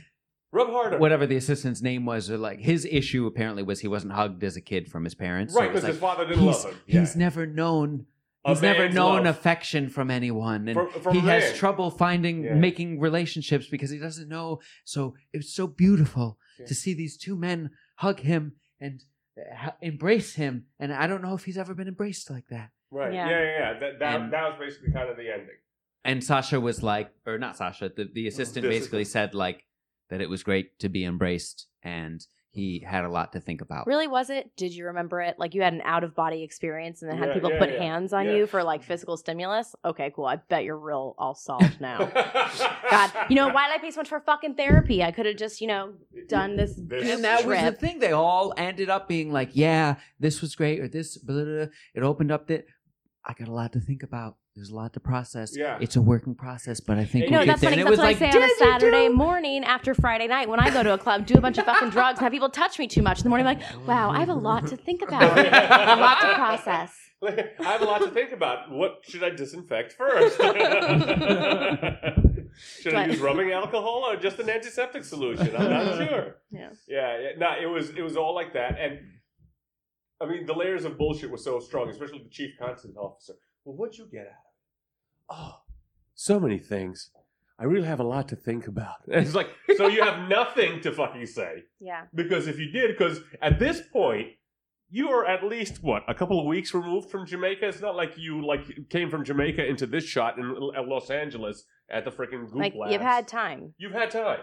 Rub 0.56 0.70
harder. 0.70 0.98
whatever 0.98 1.26
the 1.28 1.36
assistant's 1.36 1.82
name 1.82 2.06
was, 2.06 2.32
or 2.32 2.38
like 2.38 2.60
his 2.60 2.86
issue 2.86 3.26
apparently 3.28 3.62
was 3.64 3.82
he 3.82 3.88
wasn't 3.88 4.14
hugged 4.14 4.44
as 4.44 4.56
a 4.56 4.62
kid 4.62 4.90
from 4.90 5.04
his 5.04 5.14
parents. 5.16 5.54
Right, 5.54 5.70
it 5.70 5.74
was 5.74 5.82
because 5.84 5.96
his 5.96 6.02
like, 6.02 6.12
father 6.16 6.28
didn't 6.28 6.44
he's, 6.44 6.64
love 6.64 6.72
him. 6.74 6.80
he's 6.86 7.16
Yeah. 7.16 7.20
never 7.20 7.46
known. 7.46 8.06
A 8.46 8.50
He's 8.50 8.62
never 8.62 8.88
known 8.88 9.24
love. 9.24 9.36
affection 9.36 9.90
from 9.90 10.12
anyone, 10.12 10.68
and 10.68 10.76
From- 10.76 11.02
from 11.02 11.14
he 11.16 11.20
a 11.20 11.32
has 11.32 11.58
trouble 11.58 11.90
finding 11.90 12.44
Yeah. 12.44 12.54
making 12.54 13.00
relationships 13.00 13.68
because 13.68 13.90
he 13.90 13.98
doesn't 13.98 14.30
know. 14.30 14.60
So 14.84 15.16
it 15.34 15.38
was 15.38 15.52
so 15.54 15.66
beautiful 15.66 16.38
Yeah. 16.60 16.68
to 16.68 16.76
see 16.76 16.94
these 16.94 17.18
two 17.18 17.36
men 17.36 17.72
hug 17.96 18.20
him 18.20 18.54
and 18.80 19.04
uh, 19.38 19.72
embrace 19.82 20.36
him, 20.36 20.68
and 20.80 20.94
I 20.94 21.08
don't 21.08 21.22
know 21.24 21.34
if 21.34 21.44
he's 21.46 21.58
ever 21.58 21.74
been 21.74 21.88
embraced 21.88 22.30
like 22.30 22.48
that. 22.50 22.70
Right. 22.92 23.14
Yeah, 23.14 23.28
Yeah. 23.30 23.40
yeah, 23.42 23.60
yeah. 23.74 23.80
That, 23.80 24.00
that, 24.00 24.22
And- 24.22 24.32
that 24.34 24.44
was 24.50 24.56
basically 24.60 24.92
kind 24.94 25.10
of 25.10 25.18
the 25.18 25.28
ending. 25.34 25.58
And 26.06 26.24
Sasha 26.24 26.62
was 26.62 26.84
like, 26.84 27.10
or 27.26 27.40
not 27.40 27.58
Sasha, 27.58 27.90
the, 27.90 28.06
the 28.14 28.28
assistant 28.28 28.64
basically 28.68 29.06
said 29.06 29.34
like 29.34 29.66
that 30.10 30.22
it 30.22 30.30
was 30.30 30.44
great 30.44 30.78
to 30.80 30.90
be 30.90 31.04
embraced, 31.06 31.68
and 31.84 32.26
he 32.52 32.80
had 32.88 33.04
a 33.04 33.10
lot 33.10 33.34
to 33.34 33.40
think 33.42 33.60
about. 33.60 33.86
Really, 33.86 34.08
was 34.08 34.30
it? 34.30 34.50
Did 34.56 34.74
you 34.74 34.86
remember 34.86 35.20
it? 35.20 35.36
Like 35.38 35.54
you 35.54 35.62
had 35.62 35.74
an 35.74 35.82
out 35.84 36.06
of 36.06 36.16
body 36.16 36.42
experience 36.42 37.02
and 37.02 37.12
then 37.12 37.18
had 37.18 37.28
Yeah, 37.28 37.34
people 37.34 37.52
yeah, 37.52 37.60
put 37.60 37.70
yeah. 37.70 37.80
hands 37.84 38.14
on 38.14 38.26
Yeah. 38.28 38.36
you 38.36 38.48
for 38.48 38.64
like 38.64 38.82
physical 38.82 39.18
stimulus? 39.18 39.76
Okay, 39.84 40.14
cool. 40.16 40.24
I 40.24 40.38
bet 40.38 40.64
you're 40.64 40.78
real 40.80 41.16
all 41.18 41.36
solved 41.36 41.82
now. 41.82 42.06
God, 42.90 43.12
you 43.30 43.36
know, 43.36 43.50
why 43.50 43.68
did 43.68 43.76
I 43.76 43.78
pay 43.80 43.92
so 43.92 44.00
much 44.00 44.08
for 44.08 44.22
fucking 44.22 44.56
therapy? 44.56 45.04
I 45.04 45.12
could 45.12 45.26
have 45.26 45.36
just, 45.36 45.60
you 45.60 45.68
know, 45.68 45.96
done 46.30 46.56
this. 46.56 46.76
This- 46.78 47.10
And 47.10 47.26
that 47.26 47.46
was 47.46 47.60
the 47.62 47.72
thing. 47.74 48.00
They 48.00 48.14
all 48.14 48.54
ended 48.56 48.90
up 48.90 49.10
being 49.10 49.34
like, 49.34 49.50
"Yeah, 49.54 49.96
this 50.18 50.42
was 50.42 50.56
great," 50.56 50.80
or 50.80 50.88
"This." 50.88 51.18
Blah, 51.18 51.36
blah, 51.36 51.44
blah. 51.44 51.66
It 51.94 52.04
opened 52.04 52.32
up 52.32 52.48
that 52.48 52.66
I 53.26 53.34
got 53.34 53.50
a 53.50 53.54
lot 53.54 53.74
to 53.74 53.82
think 53.82 54.02
about. 54.02 54.38
There's 54.56 54.70
a 54.70 54.76
lot 54.76 54.94
to 54.94 55.02
process. 55.02 55.52
Yeah. 55.58 55.78
it's 55.82 55.98
a 55.98 56.02
working 56.02 56.34
process, 56.34 56.80
but 56.80 56.98
I 56.98 57.04
think 57.04 57.26
And 57.26 57.32
we'll 57.32 57.42
No, 57.42 57.46
get 57.46 57.52
that's 57.52 57.62
there. 57.62 57.70
funny. 57.72 57.82
And 57.82 57.90
'cause 57.90 58.00
it 58.00 58.02
That's 58.02 58.14
was 58.22 58.22
what 58.22 58.26
I 58.26 58.28
like, 58.28 58.34
say 58.34 58.40
on 58.40 58.44
a 58.44 58.48
"Did 58.48 58.58
do 58.58 58.66
Saturday 58.66 59.10
morning 59.10 59.64
after 59.66 59.94
Friday 59.94 60.28
night 60.28 60.48
when 60.48 60.62
I 60.62 60.70
go 60.70 60.82
to 60.82 60.94
a 60.94 60.98
club, 60.98 61.26
do 61.26 61.34
a 61.34 61.42
bunch 61.42 61.58
of 61.58 61.66
fucking 61.66 61.90
drugs, 61.90 62.20
have 62.22 62.32
people 62.32 62.50
touch 62.50 62.80
me 62.80 62.88
too 62.88 63.02
much. 63.02 63.20
In 63.20 63.24
the 63.24 63.30
morning, 63.30 63.46
I'm 63.48 63.58
like, 63.60 63.88
wow, 63.88 64.10
I 64.12 64.20
have 64.20 64.30
a 64.30 64.34
lot 64.34 64.66
to 64.68 64.78
think 64.78 65.02
about, 65.02 65.24
a 65.38 66.00
lot 66.00 66.22
to 66.22 66.34
process. 66.36 66.98
I 67.22 67.50
have 67.60 67.82
a 67.82 67.86
lot 67.86 68.00
to 68.02 68.10
think 68.12 68.32
about. 68.32 68.72
What 68.72 69.00
should 69.04 69.24
I 69.24 69.30
disinfect 69.32 69.92
first? 69.94 70.38
should 72.82 72.94
I 72.94 73.08
use 73.08 73.20
rubbing 73.20 73.52
alcohol 73.52 74.06
or 74.08 74.16
just 74.16 74.40
an 74.40 74.50
antiseptic 74.50 75.04
solution? 75.04 75.54
I'm 75.56 75.70
not 75.70 75.98
sure. 76.10 76.36
Yeah. 76.52 76.70
Yeah, 76.88 77.20
yeah. 77.20 77.30
No, 77.38 77.50
it 77.62 77.66
was 77.66 77.90
it 77.90 78.02
was 78.02 78.16
all 78.16 78.34
like 78.36 78.54
that, 78.54 78.80
and 78.80 79.00
I 80.22 80.26
mean 80.28 80.46
the 80.46 80.54
layers 80.54 80.86
of 80.86 80.98
bullshit 80.98 81.30
were 81.32 81.38
so 81.38 81.60
strong, 81.60 81.90
especially 81.90 82.20
the 82.20 82.30
chief 82.30 82.52
content 82.60 82.96
officer. 82.98 83.34
Well, 83.66 83.76
what'd 83.76 83.98
you 83.98 84.06
get 84.12 84.22
out 84.22 84.28
of 84.28 84.32
it? 84.32 85.42
Oh, 85.42 85.60
so 86.14 86.40
many 86.40 86.60
things. 86.60 87.10
I 87.60 87.64
really 87.64 87.88
have 87.88 88.00
a 88.00 88.04
lot 88.04 88.28
to 88.30 88.36
think 88.36 88.68
about. 88.68 88.96
And 89.12 89.16
it's 89.26 89.36
like, 89.36 89.48
so 89.78 89.88
you 89.88 90.04
have 90.04 90.30
nothing 90.30 90.82
to 90.82 90.92
fucking 90.92 91.26
say 91.26 91.64
Yeah. 91.80 92.04
because 92.14 92.48
if 92.48 92.60
you 92.60 92.72
did, 92.72 92.96
because 92.98 93.20
at 93.42 93.60
this 93.60 93.82
point 93.82 94.28
you 94.92 95.10
are 95.10 95.26
at 95.26 95.44
least 95.44 95.82
what 95.82 96.04
a 96.08 96.14
couple 96.14 96.40
of 96.40 96.46
weeks 96.46 96.74
removed 96.74 97.10
from 97.10 97.26
Jamaica. 97.26 97.68
It's 97.68 97.82
not 97.82 97.96
like 97.96 98.18
you 98.18 98.46
like 98.46 98.90
came 98.90 99.10
from 99.10 99.24
Jamaica 99.26 99.66
into 99.66 99.88
this 99.88 100.04
shot 100.04 100.38
in 100.38 100.44
L- 100.46 100.72
Los 100.88 101.10
Angeles 101.10 101.64
at 101.90 102.06
the 102.06 102.12
freaking 102.12 102.46
Goop 102.46 102.56
Like 102.56 102.76
Labs. 102.76 102.94
you've 102.94 103.02
had 103.02 103.28
time. 103.28 103.74
you've 103.78 103.94
had 103.94 104.12
time, 104.12 104.42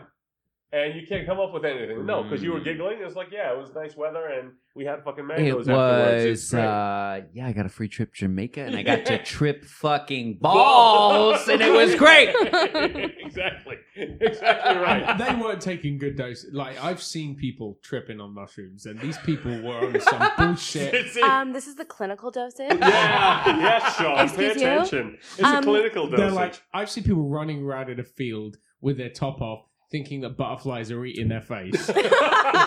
and 0.73 0.95
you 0.95 1.07
can't 1.07 1.27
come 1.27 1.39
up 1.39 1.53
with 1.53 1.65
anything. 1.65 2.07
No, 2.07 2.23
because 2.23 2.43
you 2.43 2.53
were 2.53 2.61
Mm. 2.61 2.65
giggling. 2.65 2.99
It's 3.03 3.15
like 3.17 3.31
yeah, 3.31 3.53
it 3.53 3.59
was 3.59 3.75
nice 3.75 3.97
weather, 3.97 4.27
and 4.27 4.53
we 4.75 4.85
had 4.87 5.05
fucking 5.05 5.25
It 5.25 5.29
mangoes 5.29 5.69
afterwards. 5.69 6.25
It's 6.25 6.41
was, 6.45 6.51
great. 6.53 6.65
uh, 6.65 7.21
yeah, 7.35 7.47
I 7.47 7.53
got 7.53 7.67
a 7.67 7.69
free 7.69 7.89
trip 7.89 8.15
to 8.15 8.21
Jamaica 8.21 8.63
and 8.63 8.75
I 8.75 8.83
got 8.83 9.05
to 9.05 9.19
trip 9.23 9.65
fucking 9.67 10.39
balls 10.41 11.47
and 11.47 11.61
it 11.61 11.71
was 11.73 11.95
great. 11.97 12.31
exactly, 13.21 13.77
exactly 13.97 14.77
right. 14.79 15.19
They 15.19 15.35
weren't 15.35 15.61
taking 15.61 15.99
good 15.99 16.17
doses. 16.17 16.55
Like 16.55 16.83
I've 16.83 17.03
seen 17.03 17.37
people 17.37 17.79
tripping 17.83 18.21
on 18.21 18.35
mushrooms, 18.35 18.87
and 18.87 18.99
these 19.01 19.19
people 19.19 19.51
were 19.63 19.77
on 19.89 20.01
some 20.01 20.31
bullshit. 20.39 20.95
It's 20.95 21.17
a- 21.17 21.23
Um, 21.23 21.53
this 21.53 21.67
is 21.67 21.75
the 21.77 21.85
clinical 21.85 22.31
dosage. 22.31 22.69
yeah, 22.81 23.59
yeah, 23.59 23.91
Sean. 23.93 24.17
Pay 24.17 24.23
Excuse 24.25 24.57
you? 24.63 24.69
attention. 24.69 25.19
It's 25.21 25.43
Um, 25.43 25.57
a 25.59 25.63
clinical 25.63 26.05
dosage. 26.07 26.19
They're 26.19 26.31
like, 26.31 26.63
I've 26.73 26.89
seen 26.91 27.05
people 27.05 27.29
running 27.29 27.63
around 27.63 27.91
in 27.91 28.01
a 28.01 28.05
field 28.05 28.57
with 28.81 28.97
their 28.97 29.11
top 29.11 29.41
off, 29.41 29.67
thinking 29.93 30.23
that 30.23 30.37
butterflies 30.37 30.91
are 30.91 31.05
eating 31.05 31.29
their 31.29 31.43
face. 31.43 31.89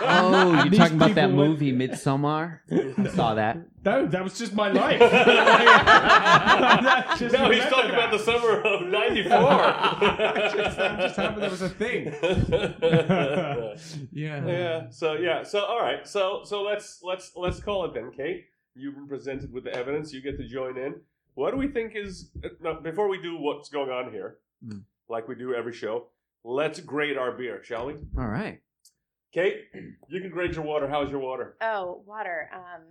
Oh, 0.08 0.54
you're 0.64 0.70
These 0.70 0.80
talking 0.80 0.98
about 0.98 1.16
that 1.16 1.26
people 1.30 1.38
went- 1.40 1.50
movie 1.52 1.72
Midsommar? 1.74 2.60
I 2.72 3.08
saw 3.10 3.34
that. 3.36 3.58
no, 3.86 4.06
that 4.08 4.24
was 4.24 4.38
just 4.38 4.54
my 4.54 4.70
life. 4.70 5.00
I 5.02 7.16
just 7.18 7.34
no, 7.34 7.50
he's 7.52 7.64
remember 7.64 7.70
talking 7.70 7.92
about 7.92 8.12
that. 8.12 8.18
the 8.18 8.24
summer 8.24 8.62
of 8.62 8.88
'94. 8.88 9.32
just, 10.56 10.78
that 10.78 11.00
just 11.00 11.16
happened. 11.16 11.44
That 11.44 11.52
was 11.52 11.62
a 11.62 11.70
thing. 11.70 12.14
yeah. 14.12 14.46
yeah. 14.46 14.90
So 14.90 15.14
yeah. 15.14 15.44
So 15.44 15.60
all 15.64 15.80
right. 15.80 16.08
So 16.08 16.42
so 16.44 16.64
let's 16.64 17.00
let's 17.04 17.32
let's 17.36 17.60
call 17.60 17.86
it 17.86 17.94
then, 17.94 18.12
Kate. 18.16 18.46
You've 18.76 18.96
been 18.96 19.08
presented 19.08 19.52
with 19.54 19.64
the 19.64 19.74
evidence. 19.74 20.14
You 20.14 20.22
get 20.22 20.38
to 20.38 20.48
join 20.48 20.78
in. 20.78 20.96
What 21.36 21.52
do 21.52 21.58
we 21.58 21.68
think 21.68 21.94
is 21.96 22.32
uh, 22.44 22.50
no, 22.62 22.76
before 22.82 23.08
we 23.08 23.22
do 23.22 23.38
what's 23.38 23.70
going 23.70 23.90
on 23.90 24.12
here, 24.12 24.38
Mm. 24.66 24.84
like 25.10 25.28
we 25.28 25.36
do 25.36 25.54
every 25.54 25.74
show? 25.74 26.08
Let's 26.48 26.80
grade 26.80 27.18
our 27.18 27.32
beer, 27.32 27.64
shall 27.64 27.88
we? 27.88 27.94
All 28.18 28.28
right. 28.28 28.60
Kate, 29.34 29.62
you 30.10 30.22
can 30.22 30.30
grade 30.30 30.54
your 30.54 30.64
water. 30.64 30.88
How's 30.88 31.10
your 31.10 31.20
water? 31.20 31.58
Oh, 31.60 32.04
water. 32.06 32.50
Um, 32.54 32.84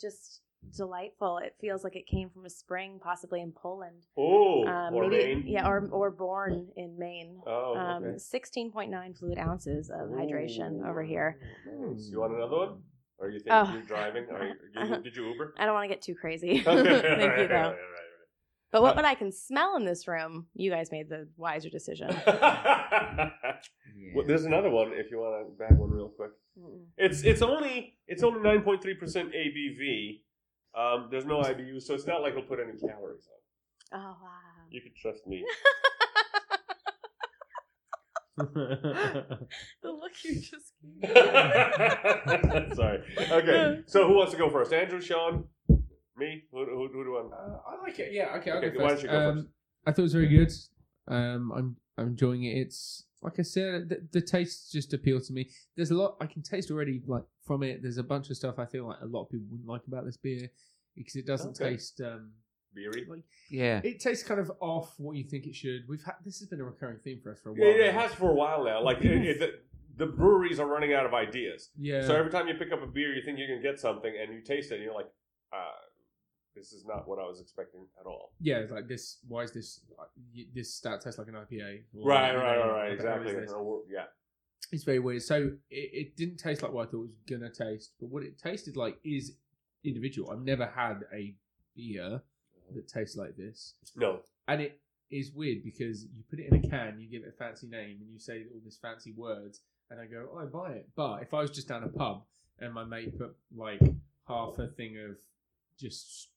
just 0.00 0.40
delightful. 0.76 1.38
It 1.38 1.56
feels 1.60 1.82
like 1.82 1.96
it 1.96 2.06
came 2.06 2.30
from 2.30 2.46
a 2.46 2.50
spring, 2.50 3.00
possibly 3.02 3.40
in 3.40 3.50
Poland. 3.50 4.04
Oh, 4.16 4.64
Um, 4.68 4.94
or 4.94 5.08
maybe, 5.08 5.34
Maine. 5.34 5.44
yeah, 5.48 5.66
or 5.66 5.88
or 5.90 6.12
born 6.12 6.68
in 6.76 6.96
Maine. 6.96 7.40
Oh, 7.44 7.74
Um, 7.76 8.04
okay. 8.04 8.18
sixteen 8.18 8.70
point 8.70 8.92
nine 8.92 9.14
fluid 9.14 9.36
ounces 9.38 9.90
of 9.90 10.10
hydration 10.10 10.88
over 10.88 11.02
here. 11.02 11.40
Nice. 11.66 12.08
You 12.08 12.20
want 12.20 12.34
another 12.34 12.56
one? 12.56 12.82
Or 13.18 13.30
you 13.30 13.40
think 13.40 13.50
Oh. 13.52 13.72
you're 13.72 13.82
driving? 13.82 14.26
Are 14.30 14.46
you, 14.46 14.54
you, 14.76 15.02
did 15.02 15.16
you 15.16 15.24
Uber? 15.32 15.54
I 15.58 15.64
don't 15.66 15.74
want 15.74 15.84
to 15.90 15.94
get 15.94 16.02
too 16.02 16.14
crazy. 16.14 16.58
Thank 16.64 16.86
you, 16.86 16.92
though. 16.92 16.94
Right, 16.94 17.48
right, 17.48 17.76
But 18.72 18.80
what, 18.82 18.92
Uh, 18.92 18.96
what 18.96 19.04
I 19.04 19.14
can 19.14 19.30
smell 19.30 19.76
in 19.76 19.84
this 19.84 20.08
room, 20.08 20.46
you 20.54 20.70
guys 20.70 20.90
made 20.90 21.08
the 21.08 21.28
wiser 21.36 21.68
decision. 21.70 22.08
right. 22.26 23.32
Well, 24.14 24.26
there's 24.26 24.44
another 24.44 24.68
one 24.70 24.92
if 24.94 25.10
you 25.10 25.18
want 25.18 25.46
to 25.46 25.52
back 25.58 25.78
one 25.78 25.90
real 25.90 26.08
quick. 26.08 26.32
Mm-mm. 26.58 26.84
It's 26.98 27.22
it's 27.22 27.40
only 27.40 27.96
it's 28.06 28.22
only 28.22 28.40
nine 28.40 28.62
point 28.62 28.82
three 28.82 28.94
percent 28.94 29.32
ABV. 29.32 30.20
Um, 30.74 31.08
there's 31.10 31.24
no 31.24 31.40
IBU, 31.40 31.80
so 31.80 31.94
it's 31.94 32.06
not 32.06 32.20
like 32.22 32.32
it'll 32.32 32.42
put 32.42 32.58
any 32.60 32.76
calories 32.78 33.26
on. 33.32 34.00
oh 34.00 34.16
wow. 34.22 34.66
You 34.70 34.80
can 34.82 34.92
trust 35.00 35.26
me. 35.26 35.44
the 38.36 39.46
look 39.84 40.12
you 40.24 40.40
just 40.40 40.72
gave 40.82 41.10
me. 41.10 42.74
Sorry. 42.74 43.02
Okay. 43.30 43.80
So 43.86 44.06
who 44.08 44.14
wants 44.16 44.32
to 44.32 44.38
go 44.38 44.48
first? 44.50 44.72
Andrew, 44.72 45.00
Sean, 45.00 45.44
me? 46.22 46.44
Who, 46.52 46.64
who, 46.64 46.88
who 46.92 47.04
do 47.04 47.16
I? 47.16 47.20
Uh, 47.36 47.58
I 47.78 47.82
like 47.82 47.98
it. 47.98 48.12
Yeah. 48.12 48.36
Okay. 48.36 48.50
I'll 48.50 48.58
Okay, 48.58 48.70
go 48.70 48.82
why 48.82 48.90
first. 48.90 49.02
don't 49.04 49.12
you 49.12 49.18
go 49.18 49.28
um, 49.30 49.36
first? 49.36 49.48
I 49.86 49.90
thought 49.92 49.98
it 49.98 50.02
was 50.02 50.12
very 50.12 50.28
good. 50.28 50.52
Um, 51.08 51.52
I'm 51.52 51.76
I'm 51.98 52.06
enjoying 52.08 52.44
it. 52.44 52.56
It's 52.56 53.04
like 53.22 53.38
I 53.38 53.42
said, 53.42 53.88
the, 53.88 54.06
the 54.12 54.20
taste 54.20 54.72
just 54.72 54.92
appealed 54.94 55.24
to 55.24 55.32
me. 55.32 55.48
There's 55.76 55.90
a 55.90 55.94
lot 55.94 56.16
I 56.20 56.26
can 56.26 56.42
taste 56.42 56.70
already, 56.70 57.02
like 57.06 57.22
from 57.46 57.62
it. 57.62 57.82
There's 57.82 57.98
a 57.98 58.02
bunch 58.02 58.30
of 58.30 58.36
stuff 58.36 58.58
I 58.58 58.66
feel 58.66 58.86
like 58.88 58.98
a 59.02 59.06
lot 59.06 59.22
of 59.24 59.30
people 59.30 59.46
wouldn't 59.50 59.68
like 59.68 59.82
about 59.86 60.04
this 60.04 60.16
beer 60.16 60.48
because 60.96 61.16
it 61.16 61.26
doesn't 61.26 61.60
Okay. 61.60 61.72
taste. 61.74 62.00
Um, 62.00 62.32
Beery. 62.74 63.04
like 63.06 63.20
Yeah. 63.50 63.80
it 63.84 64.00
tastes 64.00 64.24
kind 64.26 64.40
of 64.40 64.50
off 64.60 64.94
what 64.98 65.14
you 65.16 65.24
think 65.24 65.46
it 65.46 65.54
should. 65.54 65.82
We've 65.88 66.02
had 66.02 66.14
this 66.24 66.38
has 66.40 66.48
been 66.48 66.60
a 66.60 66.64
recurring 66.64 66.98
theme 67.04 67.20
for 67.22 67.30
us 67.32 67.38
for 67.38 67.50
a 67.50 67.52
while. 67.52 67.68
yeah, 67.68 67.88
it 67.88 67.94
has 67.94 68.14
for 68.14 68.30
a 68.30 68.34
while 68.34 68.64
now. 68.64 68.82
Like 68.82 68.98
it, 69.04 69.10
it, 69.26 69.38
the, 69.40 69.58
the 70.06 70.10
breweries 70.10 70.58
are 70.58 70.66
running 70.66 70.94
out 70.94 71.04
of 71.04 71.12
ideas. 71.12 71.68
Yeah. 71.78 72.00
So 72.06 72.16
every 72.16 72.30
time 72.30 72.48
you 72.48 72.54
pick 72.54 72.72
up 72.72 72.82
a 72.82 72.86
beer, 72.86 73.12
you 73.14 73.22
think 73.22 73.38
you 73.38 73.46
can 73.46 73.60
get 73.60 73.78
something, 73.78 74.12
and 74.20 74.32
you 74.32 74.40
taste 74.40 74.72
it, 74.72 74.76
and 74.76 74.84
you're 74.84 74.94
like, 74.94 75.10
uh, 75.52 75.58
"This 76.54 76.72
is 76.72 76.84
not 76.84 77.08
what 77.08 77.18
I 77.18 77.26
was 77.26 77.40
expecting 77.40 77.86
at 78.00 78.06
all." 78.06 78.32
yeah, 78.40 78.58
it's 78.58 78.72
like 78.72 78.88
this. 78.88 79.18
Why 79.28 79.42
is 79.42 79.52
this? 79.52 79.80
Uh, 79.98 80.04
this 80.54 80.74
stout 80.74 81.00
tastes 81.00 81.18
like 81.18 81.28
an 81.28 81.34
IPA. 81.34 81.82
Right, 81.94 82.34
right, 82.34 82.36
right, 82.36 82.58
right. 82.58 82.88
what 82.90 82.98
the 82.98 83.10
hell 83.10 83.22
is 83.22 83.32
Exactly. 83.32 83.64
Yeah. 83.90 84.04
It's 84.70 84.84
very 84.84 85.00
weird. 85.00 85.22
So 85.22 85.52
it, 85.70 85.90
it 85.92 86.16
didn't 86.16 86.38
taste 86.38 86.62
like 86.62 86.72
what 86.72 86.88
I 86.88 86.90
thought 86.90 86.98
it 86.98 87.00
was 87.00 87.16
gonna 87.28 87.50
taste, 87.50 87.92
but 88.00 88.08
what 88.08 88.22
it 88.22 88.38
tasted 88.38 88.76
like 88.76 88.98
is 89.04 89.36
individual. 89.84 90.30
I've 90.30 90.42
never 90.42 90.66
had 90.66 91.00
a 91.12 91.34
beer 91.74 92.04
uh-huh. 92.04 92.74
that 92.74 92.88
tastes 92.88 93.16
like 93.16 93.36
this, 93.36 93.74
No. 93.96 94.20
and 94.48 94.60
it 94.62 94.80
is 95.10 95.30
weird 95.32 95.62
because 95.62 96.04
you 96.04 96.24
put 96.30 96.38
it 96.38 96.50
in 96.50 96.64
a 96.64 96.68
can, 96.68 96.98
you 96.98 97.08
give 97.08 97.22
it 97.22 97.28
a 97.28 97.32
fancy 97.32 97.66
name, 97.66 97.98
and 98.00 98.10
you 98.10 98.18
say 98.18 98.44
all 98.52 98.60
these 98.64 98.78
fancy 98.80 99.12
words, 99.12 99.60
and 99.90 100.00
I 100.00 100.06
go, 100.06 100.28
oh, 100.32 100.38
I 100.38 100.46
buy 100.46 100.72
it. 100.72 100.88
But 100.96 101.22
if 101.22 101.34
I 101.34 101.42
was 101.42 101.50
just 101.50 101.68
down 101.68 101.84
a 101.84 101.88
pub 101.88 102.22
and 102.58 102.72
my 102.72 102.84
mate 102.84 103.18
put 103.18 103.36
like 103.54 103.80
half 104.26 104.58
a 104.58 104.68
thing 104.68 104.96
of 104.98 105.16
just 105.78 106.28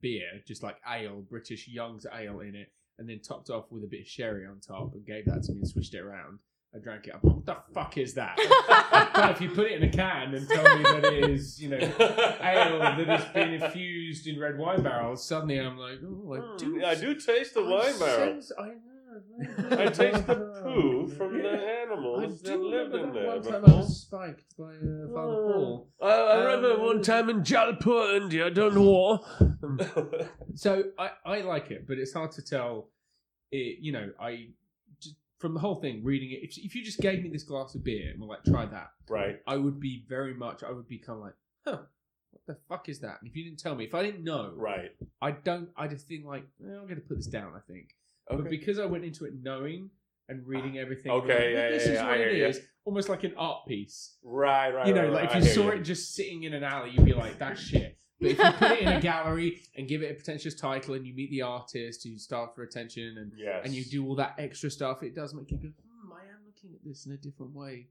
beer, 0.00 0.42
just 0.46 0.62
like 0.62 0.76
ale, 0.88 1.22
British 1.28 1.68
Young's 1.68 2.06
ale 2.12 2.40
in 2.40 2.54
it, 2.54 2.72
and 2.98 3.08
then 3.08 3.20
topped 3.20 3.50
off 3.50 3.70
with 3.70 3.84
a 3.84 3.86
bit 3.86 4.00
of 4.00 4.06
sherry 4.06 4.46
on 4.46 4.60
top, 4.60 4.94
and 4.94 5.04
gave 5.06 5.24
that 5.26 5.42
to 5.44 5.52
me 5.52 5.58
and 5.60 5.68
switched 5.68 5.94
it 5.94 6.00
around. 6.00 6.38
I 6.74 6.78
drank 6.80 7.06
it. 7.06 7.14
I'm 7.14 7.20
like, 7.22 7.36
what 7.36 7.46
the 7.46 7.56
fuck 7.72 7.96
is 7.96 8.12
that? 8.14 8.36
but 9.14 9.30
if 9.30 9.40
you 9.40 9.48
put 9.48 9.70
it 9.70 9.82
in 9.82 9.88
a 9.88 9.90
can 9.90 10.34
and 10.34 10.46
tell 10.46 10.76
me 10.76 10.82
that 10.82 11.04
it 11.04 11.30
is, 11.30 11.60
you 11.62 11.70
know, 11.70 11.78
ale 11.78 12.78
that 12.78 13.06
has 13.06 13.24
been 13.32 13.54
infused 13.54 14.26
in 14.26 14.38
red 14.38 14.58
wine 14.58 14.82
barrels, 14.82 15.26
suddenly 15.26 15.58
I'm 15.58 15.78
like, 15.78 15.98
oh, 16.04 16.34
I 16.34 16.56
do. 16.58 16.74
Hmm, 16.78 16.84
I 16.84 16.94
do 16.94 17.14
taste 17.14 17.54
the 17.54 17.62
I 17.62 17.70
wine 17.70 17.98
barrel. 17.98 18.32
sense- 18.34 18.52
I 18.58 18.66
know. 18.66 18.72
I 19.70 19.86
taste 19.86 20.26
the 20.26 20.34
poo 20.62 21.06
from 21.08 21.38
the 21.42 21.48
I 21.48 21.82
animals 21.82 22.42
that 22.42 22.52
do 22.54 22.68
lived 22.68 22.92
remember 22.92 22.98
in 22.98 23.14
that 23.14 23.42
there 23.42 23.52
one 23.54 23.62
time 23.62 23.72
I 23.74 23.76
was 23.78 24.00
spiked 24.02 24.56
by 24.58 24.64
uh, 24.64 25.14
Father 25.14 25.52
Paul. 25.52 25.88
I, 26.02 26.06
I 26.10 26.36
remember 26.44 26.72
Um, 26.74 26.82
one 26.86 27.02
time 27.02 27.30
in 27.30 27.44
Jaipur, 27.44 28.16
India, 28.16 28.50
don't 28.50 28.74
know 28.74 29.20
what. 29.40 30.28
So 30.54 30.84
I, 30.98 31.10
I 31.24 31.40
like 31.42 31.70
it, 31.70 31.86
but 31.86 31.98
it's 31.98 32.12
hard 32.12 32.32
to 32.32 32.42
tell. 32.42 32.88
It, 33.52 33.78
you 33.80 33.92
know, 33.92 34.10
I 34.20 34.48
just, 35.00 35.14
from 35.38 35.54
the 35.54 35.60
whole 35.60 35.76
thing, 35.80 36.02
reading 36.02 36.32
it. 36.32 36.40
If, 36.42 36.58
if 36.58 36.74
you 36.74 36.84
just 36.84 36.98
gave 36.98 37.22
me 37.22 37.30
this 37.30 37.44
glass 37.44 37.74
of 37.76 37.84
beer 37.84 38.10
and 38.10 38.20
were 38.20 38.26
like, 38.26 38.44
try 38.44 38.66
that, 38.66 38.90
right. 39.08 39.40
I 39.46 39.56
would 39.56 39.78
be 39.78 40.04
very 40.08 40.34
much. 40.34 40.62
I 40.64 40.72
would 40.72 40.88
be 40.88 40.98
kind 40.98 41.18
of 41.18 41.24
like, 41.24 41.34
huh, 41.64 41.78
what 42.32 42.42
the 42.46 42.56
fuck 42.68 42.88
is 42.88 42.98
that? 43.00 43.18
And 43.20 43.30
if 43.30 43.36
you 43.36 43.44
didn't 43.44 43.60
tell 43.60 43.74
me, 43.76 43.84
if 43.84 43.94
I 43.94 44.02
didn't 44.02 44.24
know, 44.24 44.52
Right. 44.56 44.90
I 45.22 45.30
don't. 45.30 45.68
I 45.76 45.86
just 45.86 46.08
think 46.08 46.24
like, 46.26 46.44
eh, 46.62 46.68
I'm 46.76 46.84
going 46.88 46.96
to 46.96 47.06
put 47.08 47.16
this 47.18 47.26
down. 47.28 47.52
I 47.56 47.60
think, 47.72 47.94
but 48.36 48.50
because 48.50 48.78
I 48.78 48.86
went 48.86 49.04
into 49.04 49.24
it 49.24 49.32
knowing 49.42 49.90
and 50.28 50.46
reading 50.46 50.78
everything, 50.78 51.10
Okay, 51.12 51.28
like, 51.28 51.54
yeah, 51.54 51.70
this 51.70 51.86
yeah, 51.86 51.92
is 51.92 51.98
yeah, 51.98 52.06
what 52.08 52.16
hear 52.18 52.28
it 52.28 52.50
is, 52.50 52.60
almost 52.84 53.08
like 53.08 53.24
an 53.24 53.34
art 53.36 53.66
piece. 53.66 54.16
Right, 54.22 54.70
right. 54.70 54.86
you 54.86 54.94
know, 54.94 55.04
right, 55.04 55.12
like 55.12 55.30
right. 55.30 55.42
if 55.42 55.44
you 55.44 55.50
saw 55.50 55.68
it 55.70 55.80
just 55.80 56.14
sitting 56.14 56.42
in 56.42 56.52
an 56.54 56.62
alley, 56.64 56.90
you'd 56.90 57.04
be 57.04 57.14
like, 57.14 57.38
"That's 57.38 57.60
shit." 57.70 57.96
But 58.20 58.30
if 58.32 58.38
you 58.38 58.50
put 58.52 58.70
it 58.72 58.80
in 58.80 58.88
a 58.88 59.00
gallery 59.00 59.60
and 59.76 59.86
give 59.88 60.02
it 60.02 60.10
a 60.10 60.14
pretentious 60.14 60.54
title, 60.54 60.94
and 60.94 61.06
you 61.06 61.14
meet 61.14 61.30
the 61.30 61.42
artist 61.42 62.04
you 62.04 62.18
starved 62.18 62.54
for 62.54 62.62
attention, 62.64 63.16
and 63.18 63.32
Yes. 63.36 63.62
and 63.64 63.72
you 63.72 63.84
do 63.84 64.06
all 64.06 64.16
that 64.16 64.34
extra 64.38 64.70
stuff, 64.70 65.02
it 65.02 65.14
does 65.14 65.34
make 65.34 65.50
you 65.50 65.56
go, 65.58 65.68
hmm, 65.68 66.12
"I 66.12 66.22
am 66.22 66.40
looking 66.46 66.74
at 66.74 66.84
this 66.84 67.06
in 67.06 67.12
a 67.12 67.16
different 67.16 67.54
way." 67.54 67.86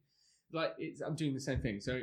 Like 0.51 0.75
it's, 0.77 1.01
I'm 1.01 1.15
doing 1.15 1.33
the 1.33 1.39
same 1.39 1.59
thing. 1.61 1.79
So 1.81 2.01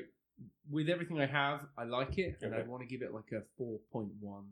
with 0.70 0.88
everything 0.88 1.20
I 1.20 1.26
have, 1.26 1.66
I 1.78 1.84
like 1.84 2.18
it, 2.18 2.38
and 2.42 2.54
I 2.54 2.62
want 2.62 2.82
to 2.82 2.88
give 2.88 3.02
it 3.02 3.12
like 3.14 3.30
a 3.32 3.42
four 3.56 3.78
point 3.92 4.10
one. 4.20 4.44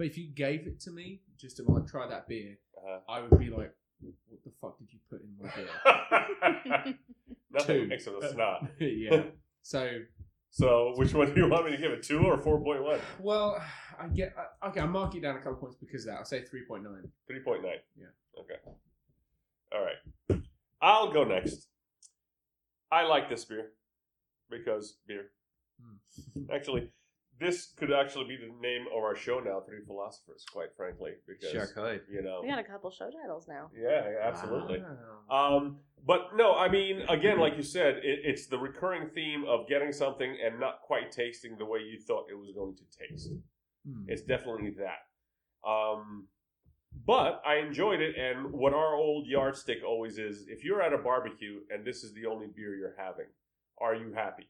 But 0.00 0.06
if 0.06 0.16
you 0.16 0.28
gave 0.28 0.66
it 0.66 0.80
to 0.80 0.90
me 0.92 1.20
just 1.38 1.58
to 1.58 1.62
like 1.70 1.86
try 1.86 2.06
that 2.08 2.26
beer, 2.26 2.56
Uh-huh. 2.74 3.00
I 3.06 3.20
would 3.20 3.38
be 3.38 3.50
like, 3.50 3.70
"What 4.00 4.42
the 4.44 4.50
fuck 4.58 4.78
did 4.78 4.88
you 4.90 4.98
put 5.10 5.20
in 5.20 5.36
my 5.38 5.50
beer?" 5.54 6.94
Nothing 7.50 7.88
Two. 7.88 7.92
except 7.92 8.24
a 8.24 8.32
snot. 8.32 8.66
yeah. 8.80 9.24
So 9.62 9.98
So, 10.48 10.94
which 10.96 11.12
one 11.12 11.34
do 11.34 11.40
you 11.42 11.48
want 11.50 11.66
me 11.66 11.72
to 11.72 11.76
give 11.76 11.92
it? 11.92 12.02
Two 12.02 12.20
or 12.20 12.38
four 12.38 12.58
point 12.64 12.82
one? 12.82 12.98
Well, 13.18 13.62
I 14.00 14.08
get 14.08 14.34
I- 14.38 14.68
okay. 14.68 14.80
I'll 14.80 14.88
mark 14.88 15.14
it 15.16 15.20
down 15.20 15.36
a 15.36 15.40
couple 15.40 15.56
points 15.56 15.76
because 15.76 16.06
of 16.06 16.12
that. 16.12 16.18
I'll 16.20 16.24
say 16.24 16.44
three 16.44 16.64
point 16.66 16.82
nine. 16.82 17.12
Three 17.26 17.40
point 17.40 17.62
nine. 17.62 17.80
Yeah. 17.94 18.06
Okay. 18.40 18.58
All 19.74 19.84
right. 19.84 20.42
I'll 20.80 21.12
go 21.12 21.24
next. 21.24 21.68
I 22.90 23.02
like 23.02 23.28
this 23.28 23.44
beer 23.44 23.66
because 24.48 24.96
beer. 25.06 25.26
Hmm. 25.78 26.44
Actually, 26.50 26.90
this 27.40 27.72
could 27.76 27.90
actually 27.92 28.26
be 28.26 28.36
the 28.36 28.52
name 28.60 28.84
of 28.94 29.02
our 29.02 29.16
show 29.16 29.40
now, 29.40 29.60
Three 29.66 29.80
Philosophers. 29.86 30.44
Quite 30.52 30.68
frankly, 30.76 31.12
because 31.26 31.50
Sure 31.50 31.66
could. 31.66 32.02
you 32.10 32.22
know, 32.22 32.40
we 32.42 32.48
got 32.48 32.58
a 32.58 32.64
couple 32.64 32.90
show 32.90 33.10
titles 33.10 33.46
now. 33.48 33.70
yeah, 33.74 34.10
yeah, 34.10 34.28
absolutely. 34.28 34.82
Wow. 35.30 35.56
Um, 35.56 35.78
but 36.06 36.36
no, 36.36 36.54
I 36.54 36.68
mean, 36.68 37.02
again, 37.08 37.38
like 37.38 37.56
you 37.56 37.62
said, 37.62 37.96
it, 37.96 38.20
it's 38.24 38.46
the 38.46 38.58
recurring 38.58 39.08
theme 39.14 39.44
of 39.48 39.68
getting 39.68 39.92
something 39.92 40.36
and 40.44 40.60
not 40.60 40.80
quite 40.82 41.10
tasting 41.12 41.56
the 41.58 41.64
way 41.64 41.80
you 41.80 41.98
thought 41.98 42.26
it 42.30 42.38
was 42.38 42.50
going 42.54 42.76
to 42.76 42.82
taste. 43.08 43.30
Hmm. 43.86 44.04
It's 44.08 44.22
definitely 44.22 44.74
that. 44.78 45.68
Um, 45.68 46.26
but 47.06 47.40
I 47.46 47.56
enjoyed 47.56 48.00
it, 48.00 48.16
and 48.16 48.52
what 48.52 48.74
our 48.74 48.94
old 48.94 49.26
yardstick 49.26 49.78
always 49.86 50.18
is: 50.18 50.46
if 50.48 50.64
you're 50.64 50.82
at 50.82 50.92
a 50.92 50.98
barbecue 50.98 51.60
and 51.70 51.86
this 51.86 52.02
is 52.04 52.12
the 52.12 52.26
only 52.26 52.48
beer 52.54 52.74
you're 52.76 52.96
having, 52.98 53.26
are 53.78 53.94
you 53.94 54.12
happy? 54.12 54.48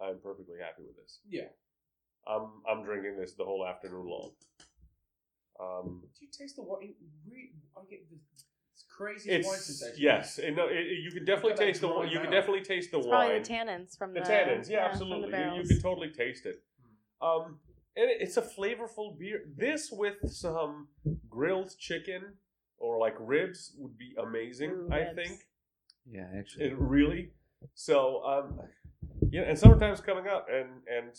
I'm 0.00 0.18
perfectly 0.22 0.56
happy 0.60 0.82
with 0.86 0.96
this. 0.96 1.20
Yeah. 1.28 1.48
I'm 2.26 2.48
I'm 2.68 2.84
drinking 2.84 3.16
this 3.18 3.34
the 3.34 3.44
whole 3.44 3.66
afternoon 3.66 4.06
long. 4.06 4.30
Um, 5.60 6.02
Do 6.18 6.24
you 6.24 6.30
taste 6.36 6.56
the 6.56 6.62
wine? 6.62 6.94
Re- 7.30 7.52
I 7.76 7.80
get 7.88 8.00
this 8.10 8.84
crazy 8.90 9.30
it's 9.30 9.46
wine 9.46 9.58
sensation. 9.58 9.96
yes, 10.02 10.38
it, 10.38 10.54
no, 10.56 10.66
it, 10.66 10.76
it- 10.76 11.02
you 11.02 11.10
can 11.12 11.24
definitely 11.24 11.54
taste 11.54 11.80
the 11.80 11.88
dry 11.88 12.04
you 12.04 12.20
can 12.20 12.30
definitely 12.30 12.62
taste 12.62 12.90
the 12.90 12.98
It's 12.98 13.06
wine. 13.06 13.26
probably 13.28 13.38
the 13.40 13.48
tannins 13.48 13.96
from 13.96 14.14
The 14.14 14.20
the, 14.20 14.26
tannins, 14.26 14.68
yeah, 14.68 14.84
from 14.84 14.92
absolutely. 14.92 15.38
You, 15.38 15.62
you 15.62 15.68
can 15.68 15.80
totally 15.80 16.10
taste 16.10 16.46
it. 16.46 16.62
Um, 17.22 17.58
and 17.96 18.10
it- 18.10 18.18
it's 18.20 18.36
a 18.36 18.42
flavorful 18.42 19.16
beer. 19.18 19.42
This 19.56 19.90
with 19.92 20.16
some 20.30 20.88
grilled 21.28 21.72
chicken 21.78 22.34
or 22.78 22.98
like 22.98 23.14
ribs 23.20 23.72
would 23.78 23.96
be 23.96 24.14
amazing. 24.18 24.70
Ooh, 24.70 24.88
I 24.90 24.98
ribs. 25.00 25.14
think 25.14 25.40
Yeah, 26.04 26.26
actually. 26.36 26.64
it 26.66 26.78
really. 26.78 27.30
So 27.74 28.22
um, 28.24 28.60
yeah, 29.30 29.42
and 29.42 29.56
summertime's 29.58 30.00
coming 30.00 30.26
up, 30.26 30.48
and 30.52 30.68
and 30.88 31.12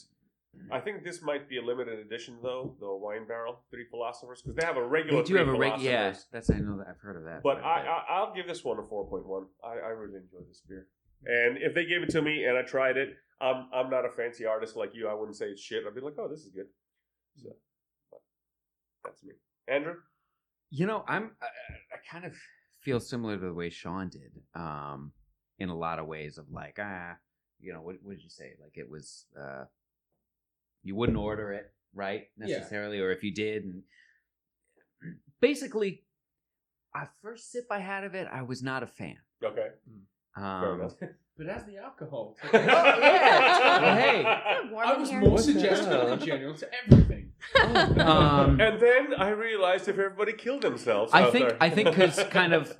I 0.72 0.80
think 0.80 1.04
this 1.04 1.22
might 1.22 1.48
be 1.48 1.58
a 1.58 1.62
limited 1.62 2.00
edition 2.00 2.38
though, 2.42 2.76
the 2.80 2.92
wine 2.94 3.28
barrel 3.28 3.60
three 3.72 3.86
philosophers, 3.90 4.42
because 4.42 4.56
they 4.56 4.66
have 4.66 4.78
a 4.78 4.86
regular. 4.86 5.22
They 5.22 5.28
do 5.28 5.36
have 5.36 5.48
a 5.48 5.52
reg- 5.52 5.80
Philosophers. 5.80 5.86
yeah. 5.86 6.14
That's 6.32 6.50
I 6.50 6.58
know 6.60 6.78
that 6.78 6.88
I've 6.90 7.00
heard 7.00 7.18
of 7.18 7.24
that. 7.26 7.44
But 7.44 7.64
I, 7.64 7.82
I 7.82 8.04
I'll 8.16 8.34
give 8.34 8.48
this 8.48 8.64
one 8.64 8.80
a 8.80 8.84
four 8.84 9.08
point 9.08 9.26
one. 9.26 9.46
I, 9.64 9.74
I 9.74 9.90
really 9.90 10.18
enjoy 10.18 10.46
this 10.48 10.62
beer. 10.68 10.88
And 11.26 11.58
if 11.58 11.74
they 11.74 11.86
gave 11.86 12.04
it 12.04 12.10
to 12.10 12.22
me 12.22 12.46
and 12.46 12.58
I 12.58 12.62
tried 12.64 12.98
it, 12.98 13.10
I'm 13.42 13.68
I'm 13.74 13.90
not 13.90 14.06
a 14.06 14.10
fancy 14.10 14.46
artist 14.46 14.76
like 14.76 14.92
you. 14.94 15.08
I 15.08 15.14
wouldn't 15.14 15.38
say 15.38 15.46
it's 15.48 15.62
shit. 15.62 15.84
I'd 15.88 15.96
be 15.96 16.02
like, 16.02 16.16
oh, 16.20 16.28
this 16.28 16.42
is 16.42 16.50
good. 16.50 16.68
So, 17.36 17.50
but 18.12 18.20
that's 19.04 19.24
me. 19.24 19.34
Andrew. 19.68 19.96
You 20.72 20.88
know, 20.88 21.04
I'm 21.08 21.32
I, 21.42 21.46
I 21.94 21.98
kind 22.12 22.26
of 22.26 22.34
feel 22.82 23.00
similar 23.00 23.36
to 23.38 23.46
the 23.46 23.54
way 23.54 23.70
Sean 23.70 24.10
did, 24.10 24.32
um, 24.54 25.12
in 25.60 25.70
a 25.70 25.76
lot 25.76 26.00
of 26.00 26.06
ways 26.08 26.38
of 26.38 26.46
like, 26.52 26.78
ah, 26.82 27.16
you 27.60 27.74
know, 27.74 27.82
what, 27.82 27.96
what 28.04 28.16
did 28.16 28.24
you 28.24 28.30
say? 28.30 28.52
Like 28.62 28.74
it 28.76 28.90
was, 28.90 29.26
uh, 29.40 29.64
you 30.86 30.96
wouldn't 30.96 31.18
order 31.18 31.52
it, 31.52 31.72
right? 31.94 32.28
Yeah. 32.38 32.58
Necessarily, 32.58 33.00
or 33.00 33.12
if 33.12 33.24
you 33.24 33.34
did, 33.34 33.64
and 33.64 33.84
basically, 35.42 36.04
a 36.96 37.10
first 37.22 37.52
sip 37.52 37.66
I 37.70 37.80
had 37.80 38.06
of 38.06 38.16
it, 38.16 38.28
I 38.32 38.44
was 38.44 38.64
not 38.64 38.84
a 38.84 38.88
fan. 38.88 39.18
Okay. 39.44 39.68
Um. 40.38 40.90
But 41.38 41.50
as 41.50 41.66
the 41.66 41.78
alcohol, 41.78 42.38
Oh, 42.44 42.50
yeah. 42.54 43.82
Well, 43.82 43.98
hey. 43.98 44.20
Is 44.20 44.66
it 44.66 44.72
warm 44.72 44.88
I 44.88 44.98
was 44.98 45.12
more 45.12 45.30
What's 45.32 45.44
suggestive 45.44 46.12
in 46.14 46.20
general 46.26 46.54
to 46.56 46.70
everything. 46.86 47.34
um, 48.00 48.62
and 48.62 48.80
then 48.80 49.14
I 49.18 49.30
realized 49.32 49.90
if 49.90 50.00
everybody 50.00 50.32
killed 50.32 50.62
themselves. 50.62 51.12
I 51.14 51.30
think 51.30 51.50
there. 51.50 51.58
I 51.60 51.70
think 51.70 51.90
because 51.90 52.24
kind 52.30 52.54
of 52.54 52.74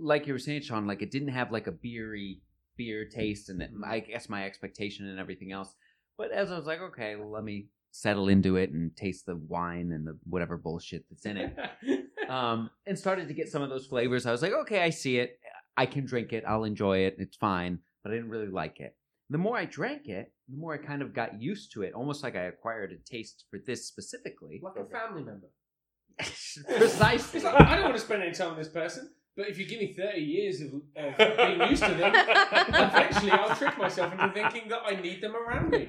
like 0.00 0.26
you 0.26 0.32
were 0.32 0.38
saying, 0.38 0.62
Sean, 0.62 0.86
like 0.86 1.02
it 1.02 1.10
didn't 1.10 1.28
have 1.28 1.52
like 1.52 1.66
a 1.66 1.72
beery 1.72 2.40
beer 2.78 3.04
taste, 3.04 3.50
and 3.50 3.62
I 3.84 4.00
guess 4.00 4.30
my 4.30 4.46
expectation 4.46 5.06
and 5.06 5.18
everything 5.18 5.52
else. 5.52 5.74
But 6.20 6.32
as 6.32 6.52
I 6.52 6.56
was 6.56 6.66
like, 6.66 6.82
okay, 6.82 7.16
let 7.16 7.42
me 7.42 7.68
settle 7.92 8.28
into 8.28 8.56
it 8.56 8.72
and 8.72 8.94
taste 8.94 9.24
the 9.24 9.36
wine 9.36 9.90
and 9.90 10.06
the 10.06 10.18
whatever 10.24 10.58
bullshit 10.58 11.06
that's 11.08 11.24
in 11.24 11.38
it, 11.38 11.56
um, 12.28 12.68
and 12.86 12.98
started 12.98 13.26
to 13.28 13.32
get 13.34 13.48
some 13.48 13.62
of 13.62 13.70
those 13.70 13.86
flavors. 13.86 14.26
I 14.26 14.30
was 14.30 14.42
like, 14.42 14.52
okay, 14.52 14.82
I 14.82 14.90
see 14.90 15.18
it. 15.18 15.40
I 15.78 15.86
can 15.86 16.04
drink 16.04 16.34
it. 16.34 16.44
I'll 16.46 16.64
enjoy 16.64 16.98
it. 16.98 17.16
It's 17.18 17.38
fine. 17.38 17.78
But 18.02 18.12
I 18.12 18.16
didn't 18.16 18.28
really 18.28 18.48
like 18.48 18.80
it. 18.80 18.96
The 19.30 19.38
more 19.38 19.56
I 19.56 19.64
drank 19.64 20.08
it, 20.08 20.30
the 20.46 20.58
more 20.58 20.74
I 20.74 20.76
kind 20.76 21.00
of 21.00 21.14
got 21.14 21.40
used 21.40 21.72
to 21.72 21.82
it, 21.84 21.94
almost 21.94 22.22
like 22.22 22.36
I 22.36 22.42
acquired 22.42 22.92
a 22.92 23.10
taste 23.10 23.46
for 23.50 23.58
this 23.66 23.86
specifically. 23.86 24.60
like 24.62 24.74
a 24.76 24.84
family 24.90 25.22
member. 25.22 25.48
Precisely. 26.18 27.38
It's 27.38 27.44
like, 27.46 27.62
I 27.62 27.76
don't 27.76 27.84
want 27.84 27.96
to 27.96 28.02
spend 28.02 28.22
any 28.22 28.32
time 28.32 28.50
with 28.50 28.58
this 28.58 28.68
person, 28.68 29.10
but 29.36 29.48
if 29.48 29.58
you 29.58 29.66
give 29.66 29.80
me 29.80 29.92
30 29.94 30.20
years 30.20 30.60
of, 30.60 30.74
of 30.96 31.16
being 31.36 31.70
used 31.70 31.82
to 31.84 31.94
them, 31.94 32.12
eventually 32.14 33.30
I'll 33.30 33.54
trick 33.56 33.78
myself 33.78 34.12
into 34.12 34.30
thinking 34.32 34.68
that 34.68 34.80
I 34.86 35.00
need 35.00 35.22
them 35.22 35.34
around 35.36 35.70
me. 35.70 35.86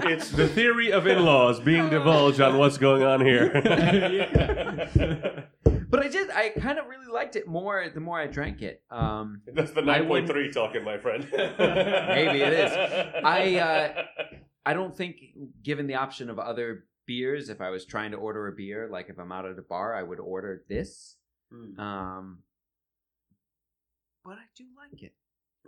it's 0.00 0.30
the 0.30 0.48
theory 0.48 0.92
of 0.92 1.06
in-laws 1.06 1.60
being 1.60 1.88
divulged 1.88 2.40
on 2.40 2.58
what's 2.58 2.78
going 2.78 3.02
on 3.02 3.24
here. 3.24 3.52
But 5.88 6.04
I 6.04 6.08
did. 6.08 6.30
I 6.30 6.48
kind 6.48 6.80
of 6.80 6.86
really 6.88 7.06
liked 7.06 7.36
it 7.36 7.46
more 7.46 7.88
the 7.94 8.00
more 8.00 8.20
I 8.20 8.26
drank 8.26 8.60
it. 8.60 8.82
Um, 8.90 9.42
That's 9.46 9.70
the 9.70 9.82
I 9.82 9.84
nine 9.84 10.08
wouldn't- 10.08 10.26
point 10.26 10.28
three 10.28 10.52
talking, 10.52 10.82
my 10.82 10.98
friend. 10.98 11.26
Maybe 11.32 12.42
it 12.42 12.52
is. 12.52 12.72
I, 13.24 13.54
uh, 13.56 14.02
I 14.66 14.74
don't 14.74 14.94
think, 14.96 15.18
given 15.62 15.86
the 15.86 15.94
option 15.94 16.28
of 16.28 16.40
other 16.40 16.86
beers, 17.06 17.48
if 17.50 17.60
I 17.60 17.70
was 17.70 17.84
trying 17.84 18.10
to 18.10 18.16
order 18.16 18.48
a 18.48 18.52
beer, 18.52 18.88
like 18.90 19.08
if 19.10 19.18
I'm 19.18 19.30
out 19.30 19.46
at 19.46 19.56
a 19.58 19.62
bar, 19.62 19.94
I 19.94 20.02
would 20.02 20.18
order 20.18 20.64
this. 20.68 21.16
Mm. 21.54 21.78
Um, 21.78 22.38
but 24.26 24.34
I 24.38 24.44
do 24.56 24.64
like 24.76 25.02
it, 25.02 25.14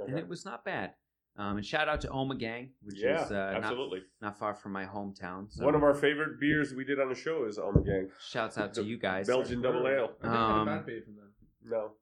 Okay. 0.00 0.10
and 0.10 0.18
it 0.18 0.28
was 0.28 0.44
not 0.44 0.64
bad. 0.64 0.94
Um, 1.36 1.56
and 1.58 1.64
shout 1.64 1.88
out 1.88 2.00
to 2.00 2.08
Ommegang, 2.08 2.70
which 2.82 2.98
yeah, 2.98 3.24
is 3.24 3.30
uh, 3.30 3.52
not, 3.52 3.62
absolutely. 3.62 4.02
not 4.20 4.36
far 4.36 4.54
from 4.56 4.72
my 4.72 4.84
hometown. 4.84 5.46
So 5.48 5.64
One 5.64 5.76
of 5.76 5.84
our 5.84 5.94
favorite 5.94 6.40
beers 6.40 6.74
we 6.74 6.84
did 6.84 6.98
on 6.98 7.08
the 7.08 7.14
show 7.14 7.44
is 7.44 7.58
Ommegang 7.58 8.10
shouts 8.20 8.58
out 8.58 8.74
to 8.74 8.82
you 8.90 8.98
guys. 8.98 9.28
Belgian 9.28 9.62
Double 9.62 9.86
Ale. 9.86 10.10
I 10.20 10.26
never 10.26 10.36
had 10.36 10.50
Um, 10.50 10.66
bad 10.66 10.84
from 11.04 11.14
them. 11.16 11.32
No, 11.64 11.92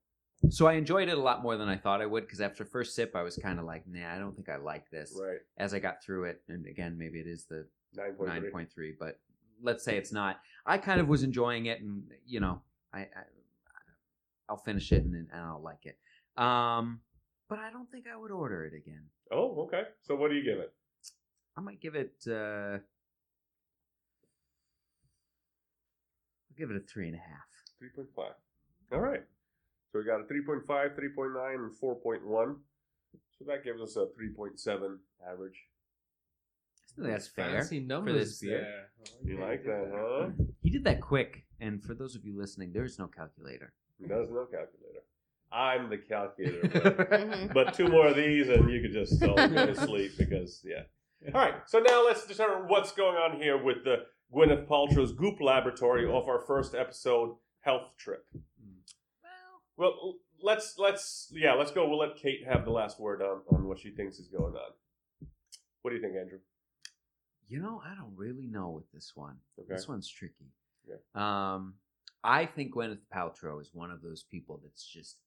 So 0.48 0.66
I 0.66 0.74
enjoyed 0.74 1.08
it 1.10 1.18
a 1.18 1.20
lot 1.20 1.42
more 1.42 1.58
than 1.58 1.68
I 1.68 1.76
thought 1.76 2.00
I 2.00 2.06
would 2.06 2.22
because 2.24 2.40
after 2.40 2.64
first 2.64 2.94
sip, 2.94 3.14
I 3.14 3.22
was 3.22 3.36
kind 3.36 3.58
of 3.58 3.66
like, 3.66 3.86
nah, 3.86 4.10
I 4.14 4.18
don't 4.18 4.34
think 4.34 4.48
I 4.48 4.56
like 4.56 4.88
this. 4.90 5.14
right. 5.20 5.38
As 5.58 5.74
I 5.74 5.80
got 5.80 6.02
through 6.02 6.24
it, 6.24 6.42
and 6.48 6.64
again, 6.66 6.96
maybe 6.96 7.20
it 7.20 7.26
is 7.26 7.44
the 7.44 7.66
nine 7.94 8.14
point 8.50 8.72
three, 8.72 8.92
three, 8.92 8.96
but 8.98 9.20
let's 9.60 9.84
say 9.84 9.98
it's 9.98 10.12
not. 10.12 10.40
I 10.64 10.78
kind 10.78 10.98
of 11.00 11.08
was 11.08 11.22
enjoying 11.22 11.66
it, 11.66 11.82
and 11.82 12.04
you 12.26 12.40
know, 12.40 12.62
I, 12.94 13.00
I 13.00 13.06
I'll 14.48 14.56
finish 14.56 14.92
it 14.92 15.04
and, 15.04 15.14
and 15.14 15.28
I'll 15.42 15.60
like 15.62 15.84
it. 15.84 15.98
Um, 16.36 17.00
but 17.48 17.58
I 17.58 17.70
don't 17.70 17.90
think 17.90 18.06
I 18.12 18.16
would 18.16 18.30
order 18.30 18.64
it 18.64 18.74
again. 18.74 19.04
Oh, 19.32 19.62
okay. 19.66 19.82
So 20.02 20.14
what 20.16 20.30
do 20.30 20.36
you 20.36 20.44
give 20.44 20.58
it? 20.58 20.72
I 21.56 21.60
might 21.60 21.80
give 21.80 21.94
it. 21.94 22.14
Uh, 22.26 22.78
I'll 26.48 26.56
give 26.58 26.70
it 26.70 26.76
a 26.76 26.80
three 26.80 27.06
and 27.06 27.14
a 27.16 27.18
half. 27.20 27.46
Three 27.78 27.88
point 27.94 28.08
five. 28.14 28.34
All 28.92 29.00
right. 29.00 29.22
So 29.92 30.00
we 30.00 30.04
got 30.04 30.20
a 30.20 30.24
3.5, 30.24 30.66
3.9, 30.66 31.54
and 31.54 31.72
4.1. 31.72 32.56
So 33.38 33.44
that 33.46 33.64
gives 33.64 33.80
us 33.80 33.96
a 33.96 34.06
3.7 34.20 34.96
average. 35.30 35.54
I 36.98 37.02
think 37.02 37.08
that's 37.12 37.28
fair. 37.28 37.60
Fancy 37.60 37.80
numbers 37.80 38.14
this 38.14 38.40
beer. 38.40 38.60
there. 38.60 38.90
You 39.24 39.40
like 39.40 39.64
that, 39.64 39.90
huh? 39.94 40.44
He 40.62 40.70
did 40.70 40.84
that 40.84 41.00
quick, 41.00 41.44
and 41.60 41.82
for 41.82 41.94
those 41.94 42.14
of 42.14 42.24
you 42.24 42.36
listening, 42.38 42.72
there 42.72 42.84
is 42.84 42.98
no 42.98 43.06
calculator. 43.06 43.72
There's 44.00 44.28
no 44.30 44.44
calculator. 44.44 45.02
I'm 45.52 45.88
the 45.90 45.98
calculator. 45.98 47.48
but- 47.50 47.54
but 47.54 47.74
two 47.74 47.88
more 47.88 48.08
of 48.08 48.16
these 48.16 48.48
and 48.48 48.70
you 48.70 48.80
could 48.82 48.92
just 48.92 49.22
all 49.22 49.34
go 49.36 49.66
to 49.66 49.74
sleep 49.74 50.12
because 50.18 50.62
yeah. 50.64 50.82
All 51.34 51.40
right, 51.40 51.54
so 51.66 51.78
now 51.80 52.04
let's 52.04 52.26
determine 52.26 52.68
what's 52.68 52.92
going 52.92 53.16
on 53.16 53.40
here 53.40 53.56
with 53.62 53.84
the 53.84 54.04
Gwyneth 54.34 54.66
Paltrow's 54.68 55.12
Goop 55.12 55.40
Laboratory 55.40 56.06
off 56.06 56.28
our 56.28 56.40
first 56.40 56.74
episode 56.74 57.36
health 57.60 57.96
trip. 57.98 58.24
Well, 59.76 59.94
Well, 60.02 60.14
let's 60.42 60.74
let's 60.78 61.32
yeah, 61.34 61.54
let's 61.54 61.70
go. 61.70 61.88
We'll 61.88 61.98
let 61.98 62.16
Kate 62.16 62.40
have 62.46 62.64
the 62.64 62.70
last 62.70 63.00
word 63.00 63.22
on 63.22 63.40
on 63.50 63.66
what 63.66 63.78
she 63.78 63.90
thinks 63.90 64.18
is 64.18 64.28
going 64.28 64.54
on. 64.54 65.28
What 65.82 65.90
do 65.90 65.96
you 65.96 66.02
think, 66.02 66.14
Andrew? 66.16 66.38
you 67.48 67.60
know, 67.60 67.80
I 67.84 67.94
don't 67.94 68.12
really 68.16 68.46
know 68.48 68.70
with 68.70 68.90
this 68.92 69.12
one. 69.14 69.36
Okay. 69.58 69.68
This 69.74 69.86
one's 69.86 70.08
tricky. 70.08 70.50
Yeah. 70.88 70.96
Um, 71.54 71.74
I 72.24 72.44
think 72.44 72.74
Gwyneth 72.74 72.98
Paltrow 73.14 73.60
is 73.60 73.70
one 73.72 73.92
of 73.92 74.02
those 74.02 74.24
people 74.28 74.60
that's 74.64 74.84
just 74.84 75.18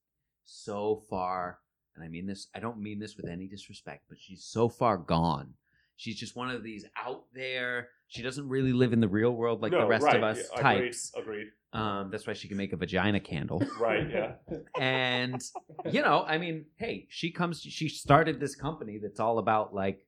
so 0.50 1.04
far, 1.10 1.60
and 1.95 2.04
I 2.04 2.08
mean 2.08 2.26
this. 2.26 2.47
I 2.56 2.60
don't 2.60 2.80
mean 2.80 3.00
this 3.00 3.16
with 3.16 3.28
any 3.28 3.47
disrespect, 3.47 4.06
but 4.10 4.18
she's 4.20 4.43
so 4.43 4.70
far 4.70 4.97
gone. 4.97 5.54
She's 5.95 6.18
just 6.18 6.36
one 6.36 6.50
of 6.50 6.64
these 6.64 6.86
out 6.95 7.26
there. 7.34 7.89
She 8.08 8.22
doesn't 8.22 8.47
really 8.47 8.72
live 8.72 8.93
in 8.93 9.02
the 9.02 9.08
real 9.08 9.32
world 9.32 9.62
like 9.62 9.74
the 9.74 9.86
rest 9.86 10.06
right, 10.06 10.16
of 10.16 10.24
us 10.24 10.39
yeah, 10.56 10.62
types. 10.62 11.12
Agreed. 11.16 11.47
Um, 11.74 12.10
that's 12.10 12.26
why 12.26 12.34
she 12.34 12.47
can 12.47 12.58
make 12.58 12.74
a 12.74 12.78
vagina 12.78 13.20
candle. 13.20 13.62
Right. 13.80 14.10
Yeah. 14.10 14.34
and 14.80 15.41
you 15.91 16.02
know, 16.02 16.24
I 16.28 16.38
mean, 16.38 16.66
hey, 16.78 17.08
she 17.10 17.32
comes. 17.32 17.62
She 17.62 17.89
started 17.89 18.39
this 18.39 18.56
company 18.56 18.97
that's 19.02 19.20
all 19.20 19.39
about 19.39 19.74
like, 19.74 20.06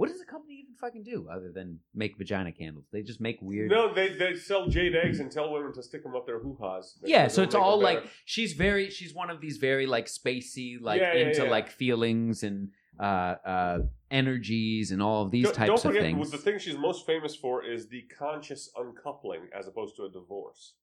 what 0.00 0.08
does 0.08 0.18
the 0.18 0.24
company 0.24 0.54
even 0.62 0.74
fucking 0.80 1.02
do 1.02 1.28
other 1.30 1.52
than 1.52 1.78
make 1.94 2.16
vagina 2.16 2.52
candles? 2.52 2.86
They 2.90 3.02
just 3.02 3.20
make 3.20 3.36
weird. 3.42 3.70
No, 3.70 3.92
they 3.92 4.08
they 4.08 4.34
sell 4.34 4.66
jade 4.66 4.96
eggs 4.96 5.20
and 5.20 5.30
tell 5.30 5.52
women 5.52 5.74
to 5.74 5.82
stick 5.82 6.02
them 6.02 6.16
up 6.16 6.24
their 6.24 6.38
hoo 6.38 6.56
ha's. 6.58 6.98
Yeah, 7.04 7.28
so 7.28 7.42
it's 7.42 7.54
all 7.54 7.78
like 7.78 8.04
she's 8.24 8.54
very 8.54 8.88
she's 8.88 9.12
one 9.12 9.28
of 9.28 9.42
these 9.42 9.58
very 9.58 9.84
like 9.84 10.06
spacey, 10.06 10.80
like 10.80 11.02
Yeah, 11.02 11.12
yeah, 11.12 11.26
into 11.26 11.44
yeah. 11.44 11.50
like 11.50 11.68
feelings 11.68 12.42
and 12.42 12.70
uh 12.98 13.34
uh 13.44 13.78
energies 14.10 14.90
and 14.90 15.02
all 15.02 15.22
of 15.22 15.30
these 15.30 15.44
don't, 15.44 15.54
types 15.54 15.68
don't 15.68 15.82
forget, 15.82 15.96
of 15.96 16.02
things. 16.02 16.30
The 16.30 16.38
thing 16.38 16.58
she's 16.58 16.78
most 16.78 17.04
famous 17.04 17.36
for 17.36 17.62
is 17.62 17.90
the 17.90 18.04
conscious 18.18 18.70
uncoupling, 18.74 19.50
as 19.54 19.68
opposed 19.68 19.96
to 19.96 20.04
a 20.04 20.10
divorce. 20.10 20.76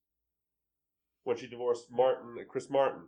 When 1.24 1.38
she 1.38 1.48
divorced 1.48 1.88
Martin, 1.90 2.36
Chris 2.48 2.70
Martin, 2.70 3.02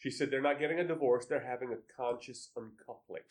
she 0.00 0.10
said 0.10 0.30
they're 0.30 0.42
not 0.42 0.58
getting 0.58 0.80
a 0.80 0.86
divorce; 0.86 1.26
they're 1.26 1.46
having 1.46 1.72
a 1.72 1.76
conscious 1.96 2.50
uncoupling, 2.56 3.22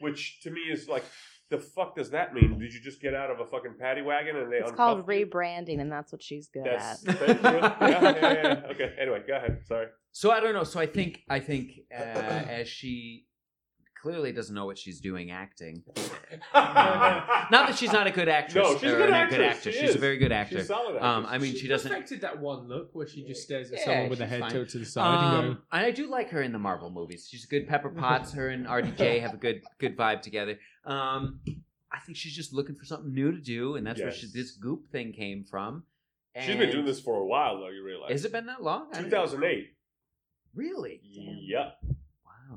which 0.00 0.40
to 0.42 0.50
me 0.50 0.60
is 0.70 0.88
like, 0.88 1.04
the 1.50 1.58
fuck 1.58 1.94
does 1.94 2.10
that 2.10 2.34
mean? 2.34 2.58
Did 2.58 2.72
you 2.72 2.80
just 2.80 3.00
get 3.00 3.14
out 3.14 3.30
of 3.30 3.40
a 3.40 3.46
fucking 3.46 3.74
paddy 3.78 4.02
wagon 4.02 4.36
and 4.36 4.50
they? 4.50 4.56
It's 4.56 4.72
called 4.72 4.98
you? 4.98 5.04
rebranding, 5.04 5.80
and 5.80 5.92
that's 5.92 6.10
what 6.12 6.22
she's 6.22 6.48
good 6.48 6.64
That's 6.64 7.06
at. 7.06 7.18
thank 7.18 7.42
you. 7.42 7.48
yeah, 7.50 7.78
yeah, 7.80 8.18
yeah, 8.20 8.42
yeah. 8.42 8.62
Okay. 8.70 8.94
Anyway, 9.00 9.22
go 9.26 9.36
ahead. 9.36 9.60
Sorry. 9.66 9.86
So 10.12 10.30
I 10.30 10.40
don't 10.40 10.54
know. 10.54 10.64
So 10.64 10.80
I 10.80 10.86
think 10.86 11.22
I 11.28 11.40
think 11.40 11.72
uh, 11.94 12.00
as 12.00 12.68
she 12.68 13.26
clearly 14.04 14.32
doesn't 14.32 14.54
know 14.54 14.66
what 14.66 14.76
she's 14.76 15.00
doing 15.00 15.30
acting. 15.30 15.82
Not 16.54 17.50
that 17.50 17.74
she's 17.78 17.90
not 17.90 18.06
a 18.06 18.10
good 18.10 18.28
actress. 18.28 18.54
No, 18.62 18.74
she's 18.74 18.90
a 18.90 18.94
or 18.94 18.98
good 18.98 19.10
a 19.10 19.14
actress. 19.14 19.38
good 19.38 19.46
actor. 19.46 19.72
She 19.72 19.78
she's 19.80 19.90
is. 19.90 19.96
a 19.96 19.98
very 19.98 20.18
good 20.18 20.30
actor. 20.30 20.58
She's 20.58 20.66
solid. 20.66 20.96
Um, 21.02 21.24
actress. 21.24 21.32
I 21.32 21.38
mean, 21.38 21.56
she 21.56 21.68
doesn't. 21.68 21.88
perfected 21.90 22.20
that 22.20 22.38
one 22.38 22.68
look 22.68 22.90
where 22.92 23.06
she 23.06 23.24
just 23.24 23.42
stares 23.42 23.72
at 23.72 23.78
Yeah, 23.78 23.84
someone 23.86 24.10
with 24.10 24.20
a 24.20 24.26
head 24.26 24.42
tilted 24.50 24.68
to 24.72 24.78
the 24.78 24.84
side 24.84 25.24
and 25.24 25.36
Um, 25.36 25.54
go, 25.54 25.60
and 25.72 25.86
I 25.86 25.90
do 25.90 26.06
like 26.06 26.28
her 26.30 26.42
in 26.42 26.52
the 26.52 26.58
Marvel 26.58 26.90
movies. 26.90 27.26
She's 27.30 27.44
a 27.44 27.48
good 27.48 27.66
Pepper 27.66 27.88
Potts. 27.88 28.32
Her 28.34 28.50
and 28.50 28.66
RDJ 28.66 29.20
have 29.22 29.32
a 29.32 29.38
good 29.38 29.62
good 29.78 29.96
vibe 29.96 30.20
together. 30.20 30.58
Um, 30.84 31.40
I 31.90 31.98
think 32.04 32.18
she's 32.18 32.34
just 32.36 32.52
looking 32.52 32.74
for 32.76 32.84
something 32.84 33.14
new 33.14 33.32
to 33.32 33.40
do, 33.40 33.76
and 33.76 33.86
that's 33.86 34.00
where 34.02 34.12
she, 34.12 34.26
this 34.34 34.50
Goop 34.50 34.90
thing 34.92 35.14
came 35.14 35.44
from. 35.44 35.84
She's 36.38 36.56
been 36.56 36.70
doing 36.70 36.84
this 36.84 37.00
for 37.00 37.16
a 37.20 37.26
while, 37.26 37.58
though. 37.60 37.70
You 37.70 37.82
realize? 37.82 38.10
Has 38.12 38.24
it 38.26 38.32
been 38.32 38.46
that 38.46 38.62
long? 38.62 38.88
2008. 38.92 39.70
Really? 40.54 41.00
Yep. 41.02 41.78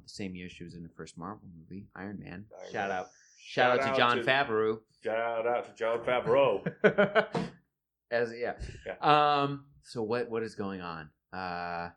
The 0.08 0.14
same 0.14 0.36
year 0.36 0.47
she 0.47 0.64
was 0.64 0.74
in 0.74 0.84
the 0.84 0.89
first 0.89 1.18
Marvel 1.18 1.49
movie, 1.60 1.88
Iron 1.93 2.18
Man. 2.20 2.45
Iron 2.58 2.72
Shout 2.72 2.89
Man. 2.89 2.97
out, 2.97 3.08
shout, 3.38 3.80
out 3.80 3.91
to 3.91 3.97
Jon 3.97 4.24
Favreau. 4.24 4.80
Shout 5.03 5.45
out 5.45 5.66
to 5.66 5.74
Jon 5.76 5.99
Favreau. 5.99 6.64
As 8.12 8.32
yeah. 8.34 8.53
Yeah. 8.86 8.95
Um. 9.01 9.66
So 9.84 10.01
what 10.03 10.30
what 10.30 10.43
is 10.43 10.55
going 10.55 10.80
on? 10.80 11.10
Uh, 11.34 11.89
I'm 11.89 11.91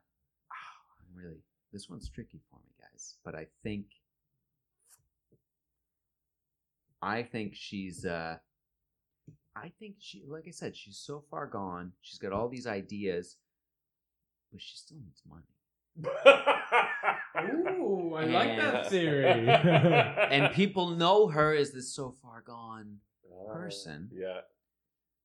really 1.14 1.44
this 1.72 1.88
one's 1.88 2.08
tricky 2.08 2.40
for 2.50 2.56
me, 2.56 2.72
guys. 2.80 3.14
But 3.24 3.36
I 3.36 3.46
think 3.62 3.86
I 7.00 7.22
think 7.22 7.54
she's 7.54 8.04
uh 8.04 8.38
I 9.54 9.70
think 9.78 9.94
she 10.00 10.24
like 10.26 10.48
I 10.48 10.50
said, 10.50 10.76
she's 10.76 10.98
so 10.98 11.22
far 11.30 11.46
gone. 11.46 11.92
She's 12.00 12.18
got 12.18 12.32
all 12.32 12.48
these 12.48 12.66
ideas, 12.66 13.36
but 14.50 14.60
she 14.60 14.74
still 14.74 14.98
needs 14.98 15.22
money. 15.28 15.44
"Ooh, 17.38 18.14
I 18.14 18.24
like 18.24 18.56
that 18.58 18.88
theory." 18.90 19.48
And 20.30 20.52
people 20.54 20.90
know 20.90 21.28
her 21.28 21.54
as 21.54 21.72
this 21.72 21.92
so 21.94 22.12
far 22.22 22.40
gone 22.42 22.98
Uh, 23.30 23.52
person. 23.52 24.10
Yeah. 24.12 24.40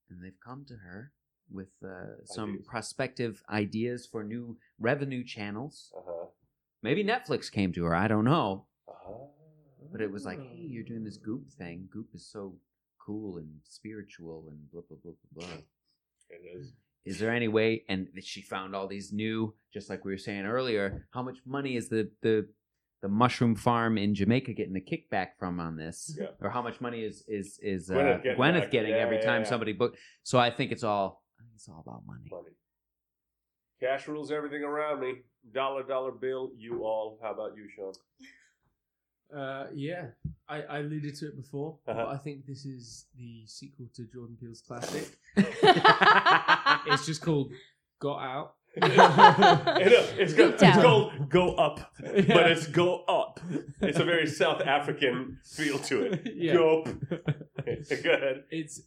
and 0.09 0.23
they've 0.23 0.39
come 0.43 0.65
to 0.65 0.75
her 0.77 1.11
with 1.51 1.69
uh, 1.83 2.23
some 2.25 2.51
Ideas. 2.51 2.65
prospective 2.67 3.43
ideas 3.49 4.05
for 4.05 4.23
new 4.23 4.57
revenue 4.79 5.23
channels. 5.23 5.91
Uh 5.95 6.01
huh. 6.05 6.25
Maybe 6.81 7.03
Netflix 7.03 7.51
came 7.51 7.71
to 7.73 7.83
her, 7.85 7.95
I 7.95 8.07
don't 8.07 8.25
know. 8.25 8.65
Uh-huh. 8.87 9.27
But 9.91 10.01
it 10.01 10.11
was 10.11 10.25
like, 10.25 10.39
hey, 10.39 10.65
you're 10.69 10.83
doing 10.83 11.03
this 11.03 11.17
Goop 11.17 11.49
thing. 11.51 11.87
Goop 11.91 12.09
is 12.13 12.25
so 12.25 12.55
cool 12.99 13.37
and 13.37 13.49
spiritual 13.63 14.45
and 14.49 14.69
blah, 14.71 14.81
blah, 14.87 14.97
blah, 15.03 15.13
blah, 15.33 15.47
blah. 15.47 15.57
It 16.29 16.41
is. 16.57 16.73
Is 17.05 17.19
there 17.19 17.31
any 17.31 17.47
way? 17.47 17.83
And 17.87 18.07
she 18.21 18.41
found 18.41 18.75
all 18.75 18.87
these 18.87 19.13
new, 19.13 19.53
just 19.73 19.89
like 19.89 20.03
we 20.03 20.11
were 20.11 20.17
saying 20.17 20.45
earlier, 20.45 21.07
how 21.11 21.21
much 21.21 21.37
money 21.45 21.75
is 21.75 21.87
the, 21.87 22.09
the, 22.21 22.47
the 23.01 23.07
mushroom 23.07 23.55
farm 23.55 23.97
in 23.97 24.15
Jamaica 24.15 24.53
getting 24.53 24.75
a 24.75 24.79
kickback 24.79 25.27
from 25.37 25.59
on 25.59 25.77
this? 25.77 26.17
Yeah. 26.19 26.29
Or 26.41 26.49
how 26.49 26.63
much 26.63 26.81
money 26.81 27.01
is 27.01 27.23
is 27.27 27.59
is 27.61 27.91
uh, 27.91 27.93
Gwyneth 27.93 28.23
Gwyneth, 28.23 28.37
getting 28.37 28.71
getting. 28.71 28.91
Yeah, 28.91 28.97
every 28.97 29.17
yeah, 29.17 29.25
time 29.25 29.41
yeah. 29.43 29.49
somebody 29.49 29.73
book? 29.73 29.95
So 30.23 30.39
I 30.39 30.49
think 30.49 30.71
it's 30.71 30.83
all 30.83 31.23
I 31.39 31.43
think 31.43 31.53
it's 31.55 31.69
all 31.69 31.83
about 31.85 32.01
money. 32.07 32.23
Money. 32.31 32.55
Cash 33.79 34.07
rules 34.07 34.31
everything 34.31 34.63
around 34.63 35.01
me. 35.01 35.21
Dollar, 35.53 35.83
dollar 35.83 36.11
bill. 36.11 36.49
You 36.57 36.83
all. 36.83 37.19
How 37.21 37.33
about 37.33 37.51
you, 37.55 37.67
Sean? 37.75 37.93
Uh, 39.39 39.67
yeah, 39.73 40.07
I, 40.47 40.61
I 40.61 40.77
alluded 40.79 41.15
to 41.17 41.27
it 41.27 41.35
before, 41.35 41.77
but 41.85 41.97
Uh-huh. 41.97 42.11
I 42.13 42.17
think 42.17 42.45
this 42.45 42.65
is 42.65 43.05
the 43.17 43.43
sequel 43.47 43.87
to 43.95 44.05
Jordan 44.13 44.37
Peele's 44.39 44.61
classic. 44.61 45.17
it's 45.35 45.59
It's 46.93 47.05
just 47.05 47.21
called 47.21 47.51
Got 47.99 48.19
Out. 48.21 48.55
It's, 48.77 50.33
go, 50.33 50.49
it's 50.49 50.61
called 50.81 51.29
Go 51.29 51.55
Up, 51.55 51.93
but 51.97 52.51
it's 52.51 52.67
Go 52.67 53.03
Up. 53.05 53.39
It's 53.81 53.99
a 53.99 54.03
very 54.03 54.27
South 54.27 54.61
African 54.61 55.39
feel 55.45 55.79
to 55.79 56.03
it. 56.11 56.33
yeah. 56.35 56.53
Go 56.53 56.81
up. 56.81 56.85
Go 58.03 58.11
ahead. 58.13 58.43
It's 58.51 58.81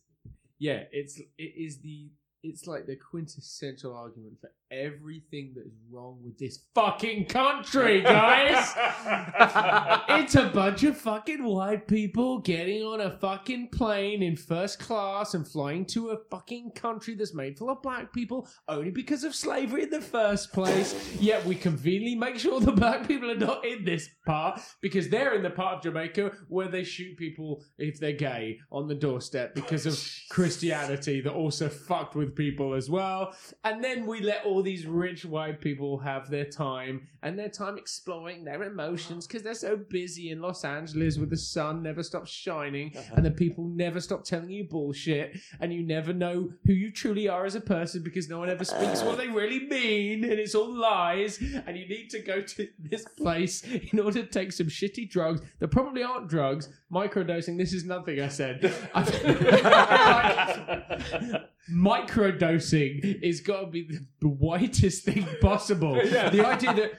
yeah, 0.58 0.84
it's 0.92 1.18
it 1.18 1.42
is 1.56 1.80
the 1.80 2.10
it's 2.42 2.66
like 2.66 2.86
the 2.86 2.96
quintessential 2.96 3.94
argument 3.94 4.34
for 4.40 4.50
everything 4.70 5.52
that 5.54 5.66
is 5.66 5.78
wrong 5.90 6.18
with 6.22 6.38
this 6.38 6.64
fucking 6.74 7.24
country, 7.26 8.02
guys. 8.02 8.74
it's 10.08 10.34
a 10.34 10.48
bunch 10.48 10.84
of 10.84 10.96
fucking 10.96 11.42
white 11.42 11.88
people 11.88 12.38
getting 12.38 12.82
on 12.82 13.00
a 13.00 13.16
fucking 13.18 13.68
plane 13.68 14.22
in 14.22 14.36
first 14.36 14.78
class 14.78 15.34
and 15.34 15.46
flying 15.46 15.84
to 15.86 16.10
a 16.10 16.18
fucking 16.30 16.70
country 16.72 17.14
that's 17.14 17.34
made 17.34 17.58
full 17.58 17.70
of 17.70 17.82
black 17.82 18.12
people 18.12 18.48
only 18.68 18.90
because 18.90 19.24
of 19.24 19.34
slavery 19.34 19.84
in 19.84 19.90
the 19.90 20.00
first 20.00 20.52
place. 20.52 21.16
Yet 21.18 21.44
we 21.46 21.54
conveniently 21.54 22.14
make 22.14 22.38
sure 22.38 22.60
the 22.60 22.72
black 22.72 23.08
people 23.08 23.30
are 23.30 23.36
not 23.36 23.64
in 23.64 23.84
this 23.84 24.08
part 24.26 24.60
because 24.82 25.08
they're 25.08 25.34
in 25.34 25.42
the 25.42 25.50
part 25.50 25.76
of 25.76 25.82
Jamaica 25.82 26.32
where 26.48 26.68
they 26.68 26.84
shoot 26.84 27.16
people 27.16 27.64
if 27.78 27.98
they're 27.98 28.12
gay 28.12 28.58
on 28.70 28.86
the 28.86 28.94
doorstep 28.94 29.54
because 29.54 29.86
of 29.86 29.98
Christianity 30.30 31.20
that 31.22 31.32
also 31.32 31.68
fucked 31.68 32.14
with 32.14 32.36
people 32.36 32.74
as 32.74 32.90
well. 32.90 33.34
And 33.64 33.82
then 33.82 34.06
we 34.06 34.20
let 34.20 34.44
all 34.44 34.57
these 34.62 34.86
rich 34.86 35.24
white 35.24 35.60
people 35.60 35.98
have 35.98 36.30
their 36.30 36.44
time 36.44 37.08
and 37.22 37.38
their 37.38 37.48
time 37.48 37.76
exploring 37.76 38.44
their 38.44 38.62
emotions 38.62 39.26
because 39.26 39.42
they're 39.42 39.54
so 39.54 39.76
busy 39.76 40.30
in 40.30 40.40
Los 40.40 40.64
Angeles 40.64 41.18
where 41.18 41.26
the 41.26 41.36
sun 41.36 41.82
never 41.82 42.02
stops 42.02 42.30
shining 42.30 42.92
uh-huh. 42.96 43.14
and 43.16 43.26
the 43.26 43.30
people 43.30 43.64
never 43.64 44.00
stop 44.00 44.24
telling 44.24 44.50
you 44.50 44.64
bullshit 44.64 45.36
and 45.60 45.72
you 45.72 45.82
never 45.82 46.12
know 46.12 46.50
who 46.64 46.72
you 46.72 46.90
truly 46.90 47.28
are 47.28 47.44
as 47.44 47.54
a 47.54 47.60
person 47.60 48.02
because 48.02 48.28
no 48.28 48.38
one 48.38 48.48
ever 48.48 48.64
speaks 48.64 49.02
what 49.02 49.18
they 49.18 49.28
really 49.28 49.66
mean 49.66 50.24
and 50.24 50.34
it's 50.34 50.54
all 50.54 50.72
lies 50.72 51.38
and 51.66 51.76
you 51.76 51.88
need 51.88 52.08
to 52.10 52.20
go 52.20 52.40
to 52.40 52.68
this 52.78 53.04
place 53.16 53.62
in 53.92 53.98
order 53.98 54.22
to 54.22 54.28
take 54.28 54.52
some 54.52 54.68
shitty 54.68 55.10
drugs 55.10 55.40
that 55.58 55.68
probably 55.68 56.02
aren't 56.02 56.28
drugs. 56.28 56.68
Microdosing 56.92 57.58
this 57.58 57.72
is 57.72 57.84
nothing 57.84 58.20
i 58.20 58.28
said 58.28 58.72
microdosing 61.72 63.22
is 63.22 63.40
got 63.40 63.60
to 63.60 63.66
be 63.66 63.82
the, 63.82 63.98
the 64.20 64.28
whitest 64.28 65.04
thing 65.04 65.26
possible 65.40 65.96
Yeah. 66.04 66.30
the 66.30 66.46
idea 66.46 66.74
that 66.74 66.92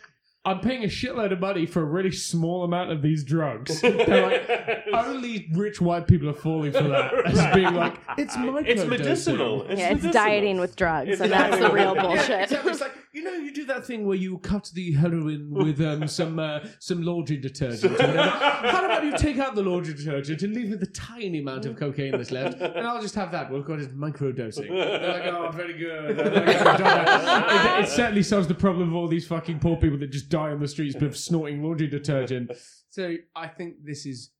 I'm 0.45 0.61
paying 0.61 0.85
a 0.85 0.87
shitload 0.87 1.33
of 1.33 1.39
money 1.41 1.65
for 1.65 1.81
a 1.81 1.85
really 1.85 2.11
small 2.13 2.63
amount 2.63 2.91
of 2.91 3.01
these 3.01 3.25
drugs. 3.25 3.81
They're 3.81 4.21
like, 4.21 4.85
only 4.93 5.49
rich 5.53 5.81
white 5.81 6.07
people 6.07 6.29
are 6.29 6.33
falling 6.33 6.71
for 6.71 6.83
that 6.83 7.13
as 7.27 7.53
being 7.53 7.73
like, 7.75 7.99
it's 8.17 8.37
microdosing. 8.37 8.65
It's 8.67 8.85
medicinal. 8.85 9.63
It's 9.63 9.79
yeah, 9.79 9.89
it's 9.89 10.03
medicinal. 10.03 10.13
dieting 10.13 10.59
with 10.61 10.75
drugs, 10.77 11.09
It's 11.09 11.21
and 11.21 11.31
that's 11.31 11.57
the 11.57 11.67
dieting 11.67 11.75
real 11.75 11.93
with- 11.93 12.03
Yeah, 12.03 12.07
bullshit. 12.15 12.41
exactly. 12.43 12.71
It's 12.71 12.81
like 12.81 12.93
you 13.13 13.23
know, 13.23 13.33
you 13.33 13.51
do 13.51 13.65
that 13.65 13.85
thing 13.85 14.05
where 14.05 14.17
you 14.17 14.37
cut 14.39 14.69
the 14.73 14.91
heroin 14.93 15.49
with 15.51 15.81
um, 15.81 16.07
some 16.07 16.39
uh, 16.39 16.59
some 16.79 17.01
laundry 17.01 17.37
detergent. 17.37 17.93
or 17.93 18.07
whatever. 18.07 18.21
How 18.21 18.85
about 18.85 19.03
you 19.03 19.17
take 19.17 19.37
out 19.37 19.55
the 19.55 19.63
laundry 19.63 19.93
detergent 19.93 20.41
and 20.43 20.53
leave 20.53 20.69
me 20.69 20.75
the 20.75 20.85
tiny 20.87 21.39
amount 21.39 21.65
of 21.65 21.77
cocaine 21.77 22.11
that's 22.11 22.31
left, 22.31 22.61
and 22.61 22.85
I'll 22.85 23.01
just 23.01 23.15
have 23.15 23.31
that. 23.31 23.51
We'll 23.51 23.63
call 23.63 23.81
it 23.81 23.97
microdosing. 23.97 24.69
They're 24.69 25.13
like, 25.13 25.25
oh, 25.25 25.51
very 25.51 25.77
good. 25.77 26.15
Very 26.17 26.45
good. 26.45 26.49
It, 26.49 27.83
it 27.83 27.89
certainly 27.89 28.23
solves 28.23 28.47
the 28.47 28.55
problem 28.55 28.89
of 28.89 28.95
all 28.95 29.07
these 29.07 29.27
fucking 29.27 29.59
poor 29.59 29.77
people 29.77 29.97
that 29.99 30.11
just 30.11 30.29
die 30.29 30.51
on 30.51 30.59
the 30.59 30.67
streets 30.67 30.95
of 30.95 31.17
snorting 31.17 31.63
laundry 31.63 31.87
detergent. 31.87 32.51
So 32.89 33.15
I 33.35 33.47
think 33.47 33.75
this 33.83 34.05
is 34.05 34.31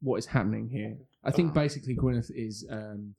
what 0.00 0.16
is 0.16 0.26
happening 0.26 0.68
here. 0.68 0.96
I 1.24 1.30
think 1.30 1.54
basically 1.54 1.96
Gwyneth 1.96 2.30
is 2.34 2.66
um, 2.70 3.14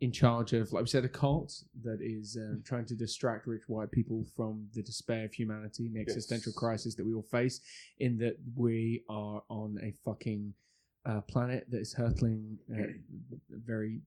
in 0.00 0.12
charge 0.12 0.52
of, 0.52 0.72
like 0.72 0.82
we 0.82 0.88
said, 0.88 1.04
a 1.04 1.08
cult 1.08 1.52
that 1.82 1.98
is 2.00 2.36
um, 2.40 2.62
trying 2.64 2.84
to 2.86 2.94
distract 2.94 3.46
rich 3.46 3.62
white 3.66 3.90
people 3.90 4.24
from 4.36 4.68
the 4.74 4.82
despair 4.82 5.24
of 5.24 5.32
humanity 5.32 5.86
and 5.86 5.96
the 5.96 6.00
existential 6.00 6.50
Yes. 6.52 6.58
crisis 6.58 6.94
that 6.94 7.04
we 7.04 7.14
all 7.14 7.22
face, 7.22 7.60
in 7.98 8.16
that 8.18 8.36
we 8.56 9.02
are 9.08 9.42
on 9.48 9.76
a 9.82 9.92
fucking 10.04 10.54
uh, 11.04 11.20
planet 11.22 11.66
that 11.70 11.80
is 11.80 11.92
hurtling 11.92 12.58
at 12.78 12.90
very 13.50 14.00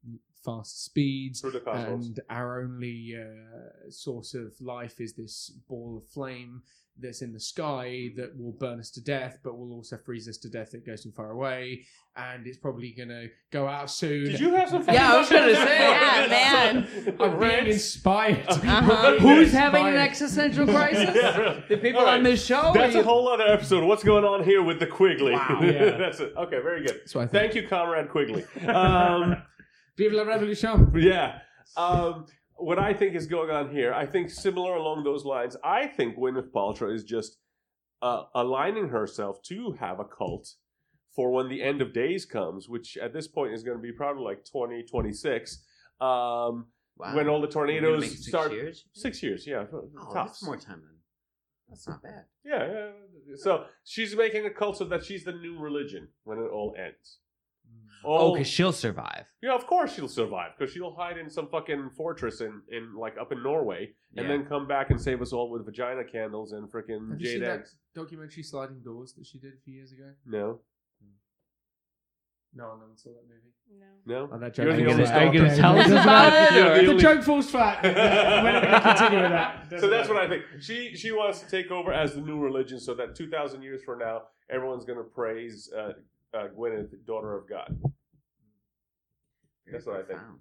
fast 0.46 0.86
speeds. 0.86 1.42
Through 1.42 1.52
the 1.52 1.60
cosmos. 1.60 2.06
And 2.08 2.20
our 2.30 2.62
only 2.62 3.16
uh, 3.20 3.90
source 3.90 4.34
of 4.34 4.54
life 4.62 5.00
is 5.02 5.14
this 5.14 5.52
ball 5.68 5.98
of 5.98 6.08
flame 6.12 6.62
that's 7.02 7.22
in 7.22 7.34
the 7.34 7.40
sky 7.40 8.10
that 8.18 8.38
will 8.38 8.52
burn 8.54 8.80
us 8.80 8.92
to 8.92 9.02
death, 9.02 9.38
but 9.44 9.58
will 9.58 9.74
also 9.74 9.98
freeze 9.98 10.28
us 10.28 10.38
to 10.38 10.50
death 10.50 10.70
if 10.70 10.82
it 10.82 10.86
goes 10.86 11.04
too 11.04 11.12
far 11.12 11.32
away. 11.32 11.86
And 12.16 12.46
it's 12.46 12.58
probably 12.58 12.92
going 12.92 13.08
to 13.10 13.28
go 13.52 13.68
out 13.68 13.90
soon. 13.90 14.26
Did 14.26 14.40
you 14.42 14.54
have 14.54 14.70
some? 14.70 14.84
Yeah, 14.88 15.14
I 15.14 15.18
was 15.20 15.30
gonna 15.30 15.56
say. 15.56 15.80
Yeah, 15.80 16.28
man. 16.30 17.16
I'm 17.22 17.40
being 17.40 17.68
inspired. 17.68 18.46
Uh-huh. 18.50 19.18
Who's 19.20 19.54
having 19.54 19.88
an 19.88 19.96
existential 19.96 20.66
crisis? 20.76 21.16
Yeah. 21.16 21.62
The 21.70 21.78
people 21.78 22.02
All 22.02 22.08
right. 22.08 22.18
on 22.18 22.24
this 22.24 22.46
show? 22.46 22.72
That's 22.74 22.96
Are 22.96 23.00
a 23.00 23.04
whole 23.04 23.30
other 23.30 23.46
episode. 23.48 23.86
What's 23.86 24.04
going 24.04 24.26
on 24.26 24.44
here 24.44 24.62
with 24.62 24.80
the 24.80 24.88
Quigley? 24.88 25.32
Wow. 25.34 25.60
Yeah. 25.64 25.98
That's 25.98 26.20
it. 26.20 26.34
Okay, 26.36 26.60
very 26.62 26.86
good. 26.86 26.96
That's 27.00 27.16
what 27.16 27.22
I 27.22 27.28
think. 27.28 27.54
Thank 27.54 27.56
you, 27.56 27.68
Comrade 27.70 28.10
Quigley. 28.10 28.46
Um, 28.68 29.42
Vive 29.98 30.12
la 30.14 30.24
revolution. 30.24 30.92
yeah. 30.96 31.40
Um, 31.78 32.26
what 32.64 32.80
I 32.80 32.94
think 32.94 33.16
is 33.16 33.28
going 33.28 33.50
on 33.50 33.72
here, 33.72 33.94
I 33.94 34.06
think 34.06 34.30
similar 34.30 34.76
along 34.76 35.04
those 35.04 35.26
lines. 35.26 35.56
I 35.64 35.88
think 35.88 36.18
Gwyneth 36.18 36.52
Paltrow 36.52 36.94
is 36.94 37.04
just 37.04 37.38
uh, 38.02 38.24
aligning 38.34 38.90
herself 38.90 39.42
to 39.44 39.74
have 39.80 40.00
a 40.00 40.06
cult 40.06 40.54
for 41.16 41.32
when 41.32 41.50
the 41.50 41.62
end 41.62 41.82
of 41.82 41.94
days 41.94 42.26
comes, 42.26 42.70
which 42.70 42.98
at 42.98 43.14
this 43.14 43.28
point 43.28 43.54
is 43.54 43.64
going 43.64 43.78
to 43.78 43.82
be 43.82 43.92
probably 43.92 44.24
like 44.24 44.46
2026. 44.46 45.64
Um, 46.00 46.68
Wow. 46.98 47.16
When 47.16 47.30
all 47.30 47.42
the 47.42 47.48
tornadoes 47.48 48.08
six 48.12 48.28
start. 48.28 48.52
years? 48.52 48.86
Six 48.94 49.24
years, 49.24 49.48
yeah. 49.48 49.66
Oh, 49.74 49.90
tops. 50.14 50.32
that's 50.34 50.44
more 50.44 50.58
time 50.58 50.82
than. 50.82 50.98
That's 51.68 51.88
not 51.88 52.04
bad. 52.04 52.26
Yeah, 52.46 52.68
yeah. 52.72 53.36
So 53.38 53.66
she's 53.84 54.16
making 54.16 54.46
a 54.46 54.52
cult 54.52 54.78
so 54.78 54.86
that 54.86 55.04
she's 55.04 55.24
the 55.24 55.32
new 55.32 55.58
religion 55.58 56.10
when 56.26 56.38
it 56.38 56.52
all 56.52 56.76
ends. 56.78 57.18
Oh, 58.04 58.10
All- 58.10 58.34
because 58.34 58.48
she'll 58.48 58.72
survive. 58.74 59.26
yeah, 59.42 59.54
of 59.54 59.68
course 59.68 59.94
she'll 59.94 60.08
survive 60.08 60.52
because 60.58 60.74
she'll 60.74 60.94
hide 60.96 61.18
in 61.18 61.30
some 61.30 61.48
fucking 61.50 61.92
fortress 61.96 62.42
in, 62.42 62.62
in 62.70 62.96
like 62.96 63.16
up 63.20 63.32
in 63.32 63.42
Norway 63.44 63.94
and 64.18 64.26
Yeah. 64.28 64.32
then 64.38 64.46
come 64.46 64.68
back 64.68 64.90
and 64.90 65.00
save 65.00 65.22
us 65.22 65.32
all 65.34 65.50
with 65.50 65.66
vagina 65.66 66.04
candles 66.04 66.52
and 66.54 66.72
freaking 66.72 67.12
Have 67.12 67.20
you 67.22 67.26
jade 67.28 67.34
seen 67.34 67.42
that 67.42 67.60
eggs. 67.60 67.76
documentary 67.96 68.44
Sliding 68.44 68.82
Doors 68.84 69.14
that 69.14 69.26
she 69.26 69.38
did 69.40 69.54
a 69.54 69.62
few 69.64 69.74
years 69.76 69.92
ago? 69.92 70.12
No, 70.26 70.62
No, 72.54 72.66
no 72.76 72.86
one 72.88 72.98
saw 72.98 73.12
that 73.12 73.24
movie. 73.30 73.54
No. 74.06 74.26
no. 74.28 74.30
Oh, 74.34 74.38
that 74.38 74.58
You're 74.58 74.68
joke 74.68 74.76
the 74.76 74.84
falls 74.84 74.94
only- 74.94 75.06
flat. 75.06 75.18
are 75.22 75.26
you 75.26 75.40
gonna 75.40 75.52
Okay, 75.52 75.62
tell 75.62 75.74
no, 75.74 75.80
us 75.80 75.88
about 75.92 76.06
matter. 76.06 76.58
it, 76.58 76.60
or- 76.60 76.76
The 76.76 76.82
The 76.84 76.90
only- 76.90 77.02
joke 77.02 77.24
falls 77.24 77.52
flat. 77.56 77.84
We're 77.84 77.94
not 77.94 78.62
going 78.62 78.74
to 78.74 78.82
continue 78.82 79.22
with 79.22 79.32
that. 79.32 79.58
So 79.80 79.90
that's 79.90 80.10
what 80.10 80.18
I 80.18 80.28
think. 80.28 80.44
She 80.60 80.94
she 80.96 81.12
wants 81.14 81.40
to 81.40 81.50
take 81.50 81.72
over 81.72 81.94
as 81.94 82.14
the 82.14 82.20
new 82.22 82.40
religion, 82.40 82.80
so 82.82 82.94
that 82.96 83.16
two 83.16 83.30
thousand 83.30 83.62
years 83.64 83.82
from 83.84 84.00
now, 84.00 84.24
everyone's 84.50 84.84
going 84.84 84.98
to 84.98 85.06
praise 85.06 85.72
uh, 85.72 85.94
uh, 86.34 86.48
Gwyneth, 86.58 86.90
daughter 87.06 87.36
of 87.38 87.48
God. 87.50 87.78
That's 89.72 89.86
what 89.86 89.96
I 89.96 90.00
think. 90.04 90.20
profound. 90.20 90.40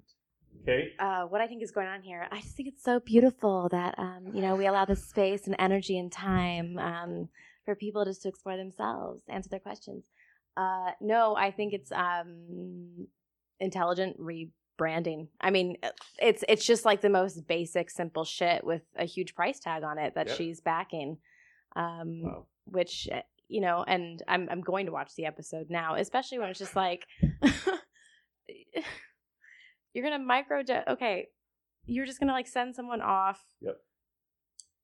Okay. 0.63 0.93
uh, 0.99 1.23
what 1.25 1.41
I 1.41 1.47
think 1.47 1.63
is 1.63 1.71
going 1.71 1.87
on 1.87 2.03
here, 2.03 2.27
I 2.31 2.41
just 2.41 2.57
think 2.57 2.69
it's 2.69 2.83
so 2.83 3.01
beautiful 3.01 3.69
that 3.71 3.95
um, 3.99 4.31
you 4.35 4.43
know 4.43 4.57
we 4.57 4.67
allow 4.67 4.85
the 4.85 4.97
space 4.97 5.47
and 5.47 5.57
energy 5.59 5.99
and 5.99 6.11
time 6.13 6.79
um, 6.79 7.29
for 7.65 7.75
people 7.75 8.05
just 8.05 8.23
to 8.23 8.29
explore 8.29 8.57
themselves, 8.57 9.23
answer 9.29 9.49
their 9.49 9.61
questions. 9.61 10.05
Uh, 10.57 10.91
no, 11.01 11.37
I 11.37 11.51
think 11.53 11.73
it's 11.73 11.93
um, 11.93 13.07
intelligent 13.61 14.19
rebranding. 14.21 15.29
I 15.41 15.51
mean, 15.51 15.77
it's 16.19 16.45
it's 16.49 16.67
just 16.67 16.85
like 16.85 17.01
the 17.01 17.09
most 17.11 17.47
basic, 17.47 17.89
simple 17.89 18.25
shit 18.25 18.65
with 18.65 18.83
a 18.97 19.05
huge 19.05 19.35
price 19.35 19.61
tag 19.61 19.83
on 19.85 19.99
it 19.99 20.15
that 20.17 20.27
Yep. 20.29 20.37
she's 20.37 20.61
backing. 20.61 21.19
Um, 21.77 22.23
Wow. 22.25 22.47
Which 22.67 23.09
you 23.51 23.61
know, 23.61 23.85
and 23.87 24.23
I'm 24.29 24.49
I'm 24.51 24.61
going 24.61 24.87
to 24.87 24.93
watch 24.93 25.15
the 25.17 25.27
episode 25.27 25.67
now, 25.69 25.97
especially 25.97 26.39
when 26.39 26.49
it's 26.51 26.59
just 26.59 26.77
like. 26.77 27.07
You're 29.93 30.05
gonna 30.09 30.23
micro 30.25 30.63
okay. 30.89 31.29
You're 31.87 32.07
just 32.07 32.21
gonna 32.21 32.33
like 32.33 32.47
send 32.47 32.77
someone 32.77 33.03
off 33.03 33.41
Yep. 33.61 33.77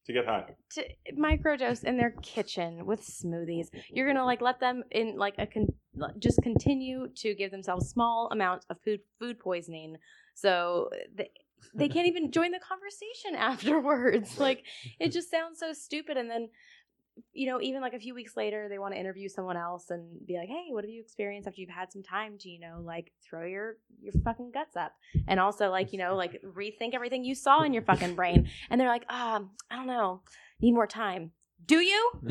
To 0.07 0.13
get 0.13 0.25
high. 0.27 0.45
to 0.73 0.85
microdose 1.19 1.85
in 1.85 1.97
their 1.97 2.13
kitchen 2.23 2.87
with 2.87 3.01
smoothies. 3.03 3.67
You're 3.91 4.07
gonna 4.09 4.25
like 4.25 4.41
let 4.41 4.61
them 4.61 4.83
in 4.91 5.17
like 5.17 5.35
a 5.39 5.47
con- 5.47 5.69
just 6.19 6.43
continue 6.43 7.09
to 7.17 7.35
give 7.35 7.51
themselves 7.51 7.89
small 7.89 8.29
amounts 8.33 8.67
of 8.71 8.79
food 8.85 9.01
food 9.19 9.39
poisoning, 9.39 9.97
so 10.35 10.91
they 11.15 11.31
they 11.75 11.89
can't 11.89 12.07
even 12.07 12.31
join 12.33 12.51
the 12.53 12.61
conversation 12.61 13.35
afterwards. 13.37 14.39
Like 14.39 14.65
it 15.01 15.11
just 15.13 15.31
sounds 15.31 15.59
so 15.59 15.73
stupid. 15.73 16.17
And 16.17 16.31
then 16.31 16.49
you 17.33 17.47
know, 17.51 17.61
even 17.61 17.81
like 17.81 17.95
a 17.95 17.99
few 17.99 18.15
weeks 18.15 18.37
later, 18.37 18.69
they 18.69 18.79
want 18.79 18.95
to 18.95 19.01
interview 19.01 19.29
someone 19.29 19.57
else 19.57 19.91
and 19.91 20.27
be 20.27 20.37
like, 20.37 20.49
"Hey, 20.49 20.67
what 20.71 20.85
have 20.85 20.91
you 20.91 21.01
experienced 21.01 21.49
after 21.49 21.61
you've 21.61 21.71
had 21.71 21.93
some 21.93 22.03
time 22.03 22.37
to, 22.39 22.49
you 22.49 22.61
know, 22.61 22.81
like 22.83 23.13
throw 23.23 23.47
your 23.47 23.77
your 24.01 24.13
fucking 24.25 24.51
guts 24.53 24.77
up?" 24.77 24.93
And 25.27 25.41
also, 25.41 25.71
like, 25.71 25.93
you 25.93 25.99
know, 25.99 26.15
like 26.15 26.43
rethink 26.43 26.95
everything 26.95 27.25
you 27.25 27.35
saw 27.35 27.63
in 27.63 27.73
your 27.73 27.83
fucking 27.83 28.15
brain. 28.15 28.49
And 28.71 28.81
they're 28.81 28.89
like, 28.89 29.11
"Um, 29.11 29.51
I 29.71 29.77
don't 29.77 29.87
know, 29.87 30.23
need 30.61 30.73
more 30.73 30.87
time." 30.87 31.33
Do 31.65 31.79
you? 31.79 32.11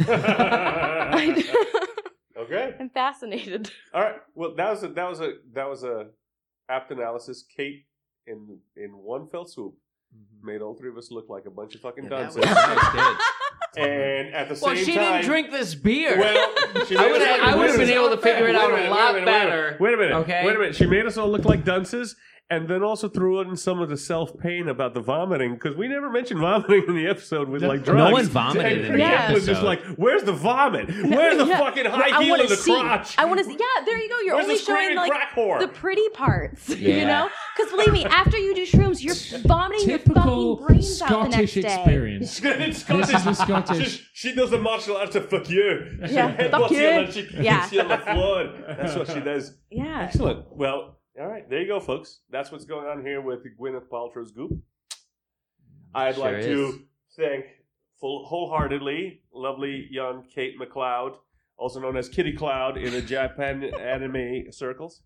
okay. 2.38 2.76
I'm 2.80 2.90
fascinated. 2.90 3.72
All 3.94 4.02
right. 4.02 4.16
Well, 4.36 4.56
that 4.56 4.70
was 4.70 4.84
a 4.84 4.88
that 4.90 5.10
was 5.10 5.20
a 5.20 5.34
that 5.53 5.70
was 5.70 5.84
a 5.84 6.07
apt 6.70 6.91
analysis. 6.91 7.44
Kate, 7.56 7.86
in 8.28 8.60
in 8.76 8.91
one 8.91 9.28
fell 9.28 9.45
swoop, 9.45 9.76
made 10.44 10.62
all 10.62 10.76
three 10.76 10.90
of 10.90 10.98
us 10.98 11.12
look 11.12 11.30
like 11.30 11.45
a 11.45 11.52
bunch 11.52 11.76
of 11.76 11.82
fucking 11.82 12.06
Yeah, 12.06 12.10
dunces. 12.10 12.45
was 13.77 13.88
nice, 13.88 13.88
good. 13.88 14.26
and 14.26 14.35
at 14.35 14.47
the 14.49 14.53
Well, 14.53 14.76
same 14.76 14.76
time, 14.76 14.85
she 14.85 14.95
time, 14.95 15.14
didn't 15.14 15.26
drink 15.26 15.52
this 15.52 15.76
beer. 15.76 16.18
Well, 16.19 16.56
she 16.88 16.97
I 16.97 17.02
made 17.03 17.11
would 17.11 17.22
us 17.22 17.27
have- 17.27 17.39
look- 17.39 17.47
I 17.47 17.56
would 17.56 17.69
have 17.69 17.80
been 17.80 17.89
able 17.89 18.10
to 18.10 18.18
figure 18.18 18.47
it 18.47 18.56
out 18.56 18.72
a 18.72 18.76
minute, 18.76 18.89
lot 18.91 19.14
wait 19.14 19.23
minute, 19.26 19.26
better. 19.26 19.77
Wait 19.80 19.93
a 19.93 19.97
minute. 19.97 20.14
Okay. 20.15 20.43
Wait 20.45 20.56
a 20.56 20.60
minute. 20.60 20.76
She 20.76 20.85
made 20.85 21.06
us 21.06 21.18
all 21.18 21.30
look 21.30 21.45
like 21.45 21.64
dunces, 21.65 22.15
and 22.52 22.68
then 22.68 22.84
also 22.84 23.10
threw 23.10 23.41
in 23.41 23.56
some 23.56 23.81
of 23.81 23.89
the 23.89 23.97
self 23.97 24.38
pain 24.38 24.68
about 24.68 24.93
the 24.93 24.99
vomiting 25.02 25.56
because 25.56 25.76
we 25.76 25.88
never 25.88 26.11
mentioned 26.11 26.39
vomiting 26.39 26.84
in 26.88 26.95
the 26.95 27.07
episode 27.07 27.49
with 27.49 27.64
No- 27.64 27.69
like 27.69 27.80
no 27.80 27.93
drugs. 27.93 28.14
one 28.14 28.26
vomited 28.27 28.65
And 28.65 28.81
in 28.81 28.81
the 28.84 28.89
Brienne 28.97 29.34
was 29.34 29.45
just 29.47 29.64
like, 29.64 29.81
"Where's 29.95 30.22
the 30.23 30.31
vomit? 30.34 30.88
No, 30.89 31.18
Where's 31.18 31.38
the 31.38 31.45
yeah. 31.47 31.57
fucking 31.60 31.88
I 31.88 31.89
high 31.89 32.22
heel 32.22 32.30
wanna 32.30 32.43
in 32.43 32.49
the 32.49 32.56
see. 32.56 32.72
crotch? 32.72 33.15
I 33.18 33.26
want 33.26 33.39
to 33.39 33.45
see. 33.45 33.53
Yeah, 33.60 33.85
there 33.85 33.97
you 33.97 34.10
go. 34.10 34.19
You're 34.19 34.35
Where's 34.35 34.45
only 34.45 34.57
the 34.57 34.61
showing 34.64 34.95
like 34.95 35.11
the 35.60 35.68
pretty 35.73 36.07
parts. 36.10 36.69
You 36.76 37.06
know, 37.06 37.30
because 37.56 37.72
believe 37.72 37.94
me, 37.94 38.06
after 38.06 38.38
you 38.38 38.53
do 38.56 38.65
shrooms, 38.65 39.02
you're 39.03 39.40
vomiting 39.41 39.90
your 39.90 39.99
fucking 39.99 40.65
brains 40.65 41.02
out 41.02 41.10
the 41.10 41.38
next 41.38 41.52
Scottish 41.52 41.53
day. 41.53 41.76
experience. 41.76 42.41
It's 42.44 42.84
This 42.84 43.10
is 43.14 43.23
the 43.23 43.34
Scottish. 43.34 43.98
She, 44.14 44.30
she 44.30 44.36
does 44.36 44.52
the 44.52 44.57
martial 44.60 44.98
arts 44.98 45.15
of 45.15 45.30
fuck 45.30 45.49
you. 45.49 45.98
Yeah, 46.02 46.07
She 46.38 46.49
fuck 46.49 46.61
headbutts 46.61 46.72
you. 46.72 46.88
and 46.88 47.14
she 47.14 47.27
Yeah. 47.41 47.61
kicks 47.61 47.73
you 47.73 47.82
on 47.82 47.88
the 47.90 47.98
floor. 47.98 48.53
That's 48.77 48.95
what 48.95 49.07
she 49.07 49.19
does. 49.22 49.57
Yeah. 49.69 50.02
Excellent. 50.03 50.45
Well, 50.56 50.98
all 51.19 51.27
right. 51.27 51.49
There 51.49 51.61
you 51.61 51.68
go, 51.68 51.80
folks. 51.80 52.22
That's 52.30 52.52
what's 52.52 52.65
going 52.65 52.88
on 52.88 53.02
here 53.06 53.22
with 53.22 53.40
Gwyneth 53.60 53.88
Paltrow's 53.91 54.32
Goop. 54.32 54.52
I'd 55.94 56.15
Sure 56.15 56.23
like 56.26 56.36
is. 56.38 56.45
to 56.45 56.80
thank 57.15 57.45
full, 57.99 58.26
wholeheartedly 58.26 59.22
lovely 59.34 59.88
young 59.90 60.23
Kate 60.34 60.60
McLeod, 60.60 61.15
also 61.57 61.80
known 61.80 61.95
as 61.95 62.10
Kitty 62.10 62.34
Cloud 62.34 62.77
in 62.77 62.91
the 62.91 63.02
Japan 63.02 63.64
anime 63.80 64.52
circles, 64.52 65.02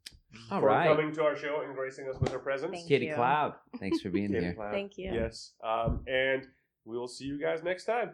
All 0.51 0.60
for 0.60 0.68
right. 0.68 0.88
coming 0.88 1.14
to 1.14 1.23
our 1.23 1.35
show 1.35 1.61
and 1.65 1.76
gracing 1.76 2.07
us 2.07 2.19
with 2.19 2.31
her 2.31 2.39
presence. 2.39 2.73
Thank 2.73 2.88
Kitty 2.88 3.07
you. 3.07 3.15
Cloud. 3.15 3.53
Thanks 3.80 4.01
for 4.01 4.10
being 4.10 4.30
Kitty 4.30 4.45
here. 4.45 4.53
Cloud. 4.53 4.72
Thank 4.72 4.97
you. 4.97 5.11
Yes. 5.14 5.53
Um, 5.64 6.01
and 6.07 6.47
we 6.85 6.97
will 6.97 7.07
see 7.07 7.26
you 7.26 7.39
guys 7.39 7.64
next 7.64 7.85
time. 7.85 8.11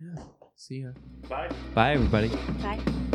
Yeah. 0.00 0.22
See 0.54 0.82
ya. 0.82 0.90
Bye. 1.28 1.50
Bye, 1.74 1.92
everybody. 1.92 2.28
Bye. 2.62 3.12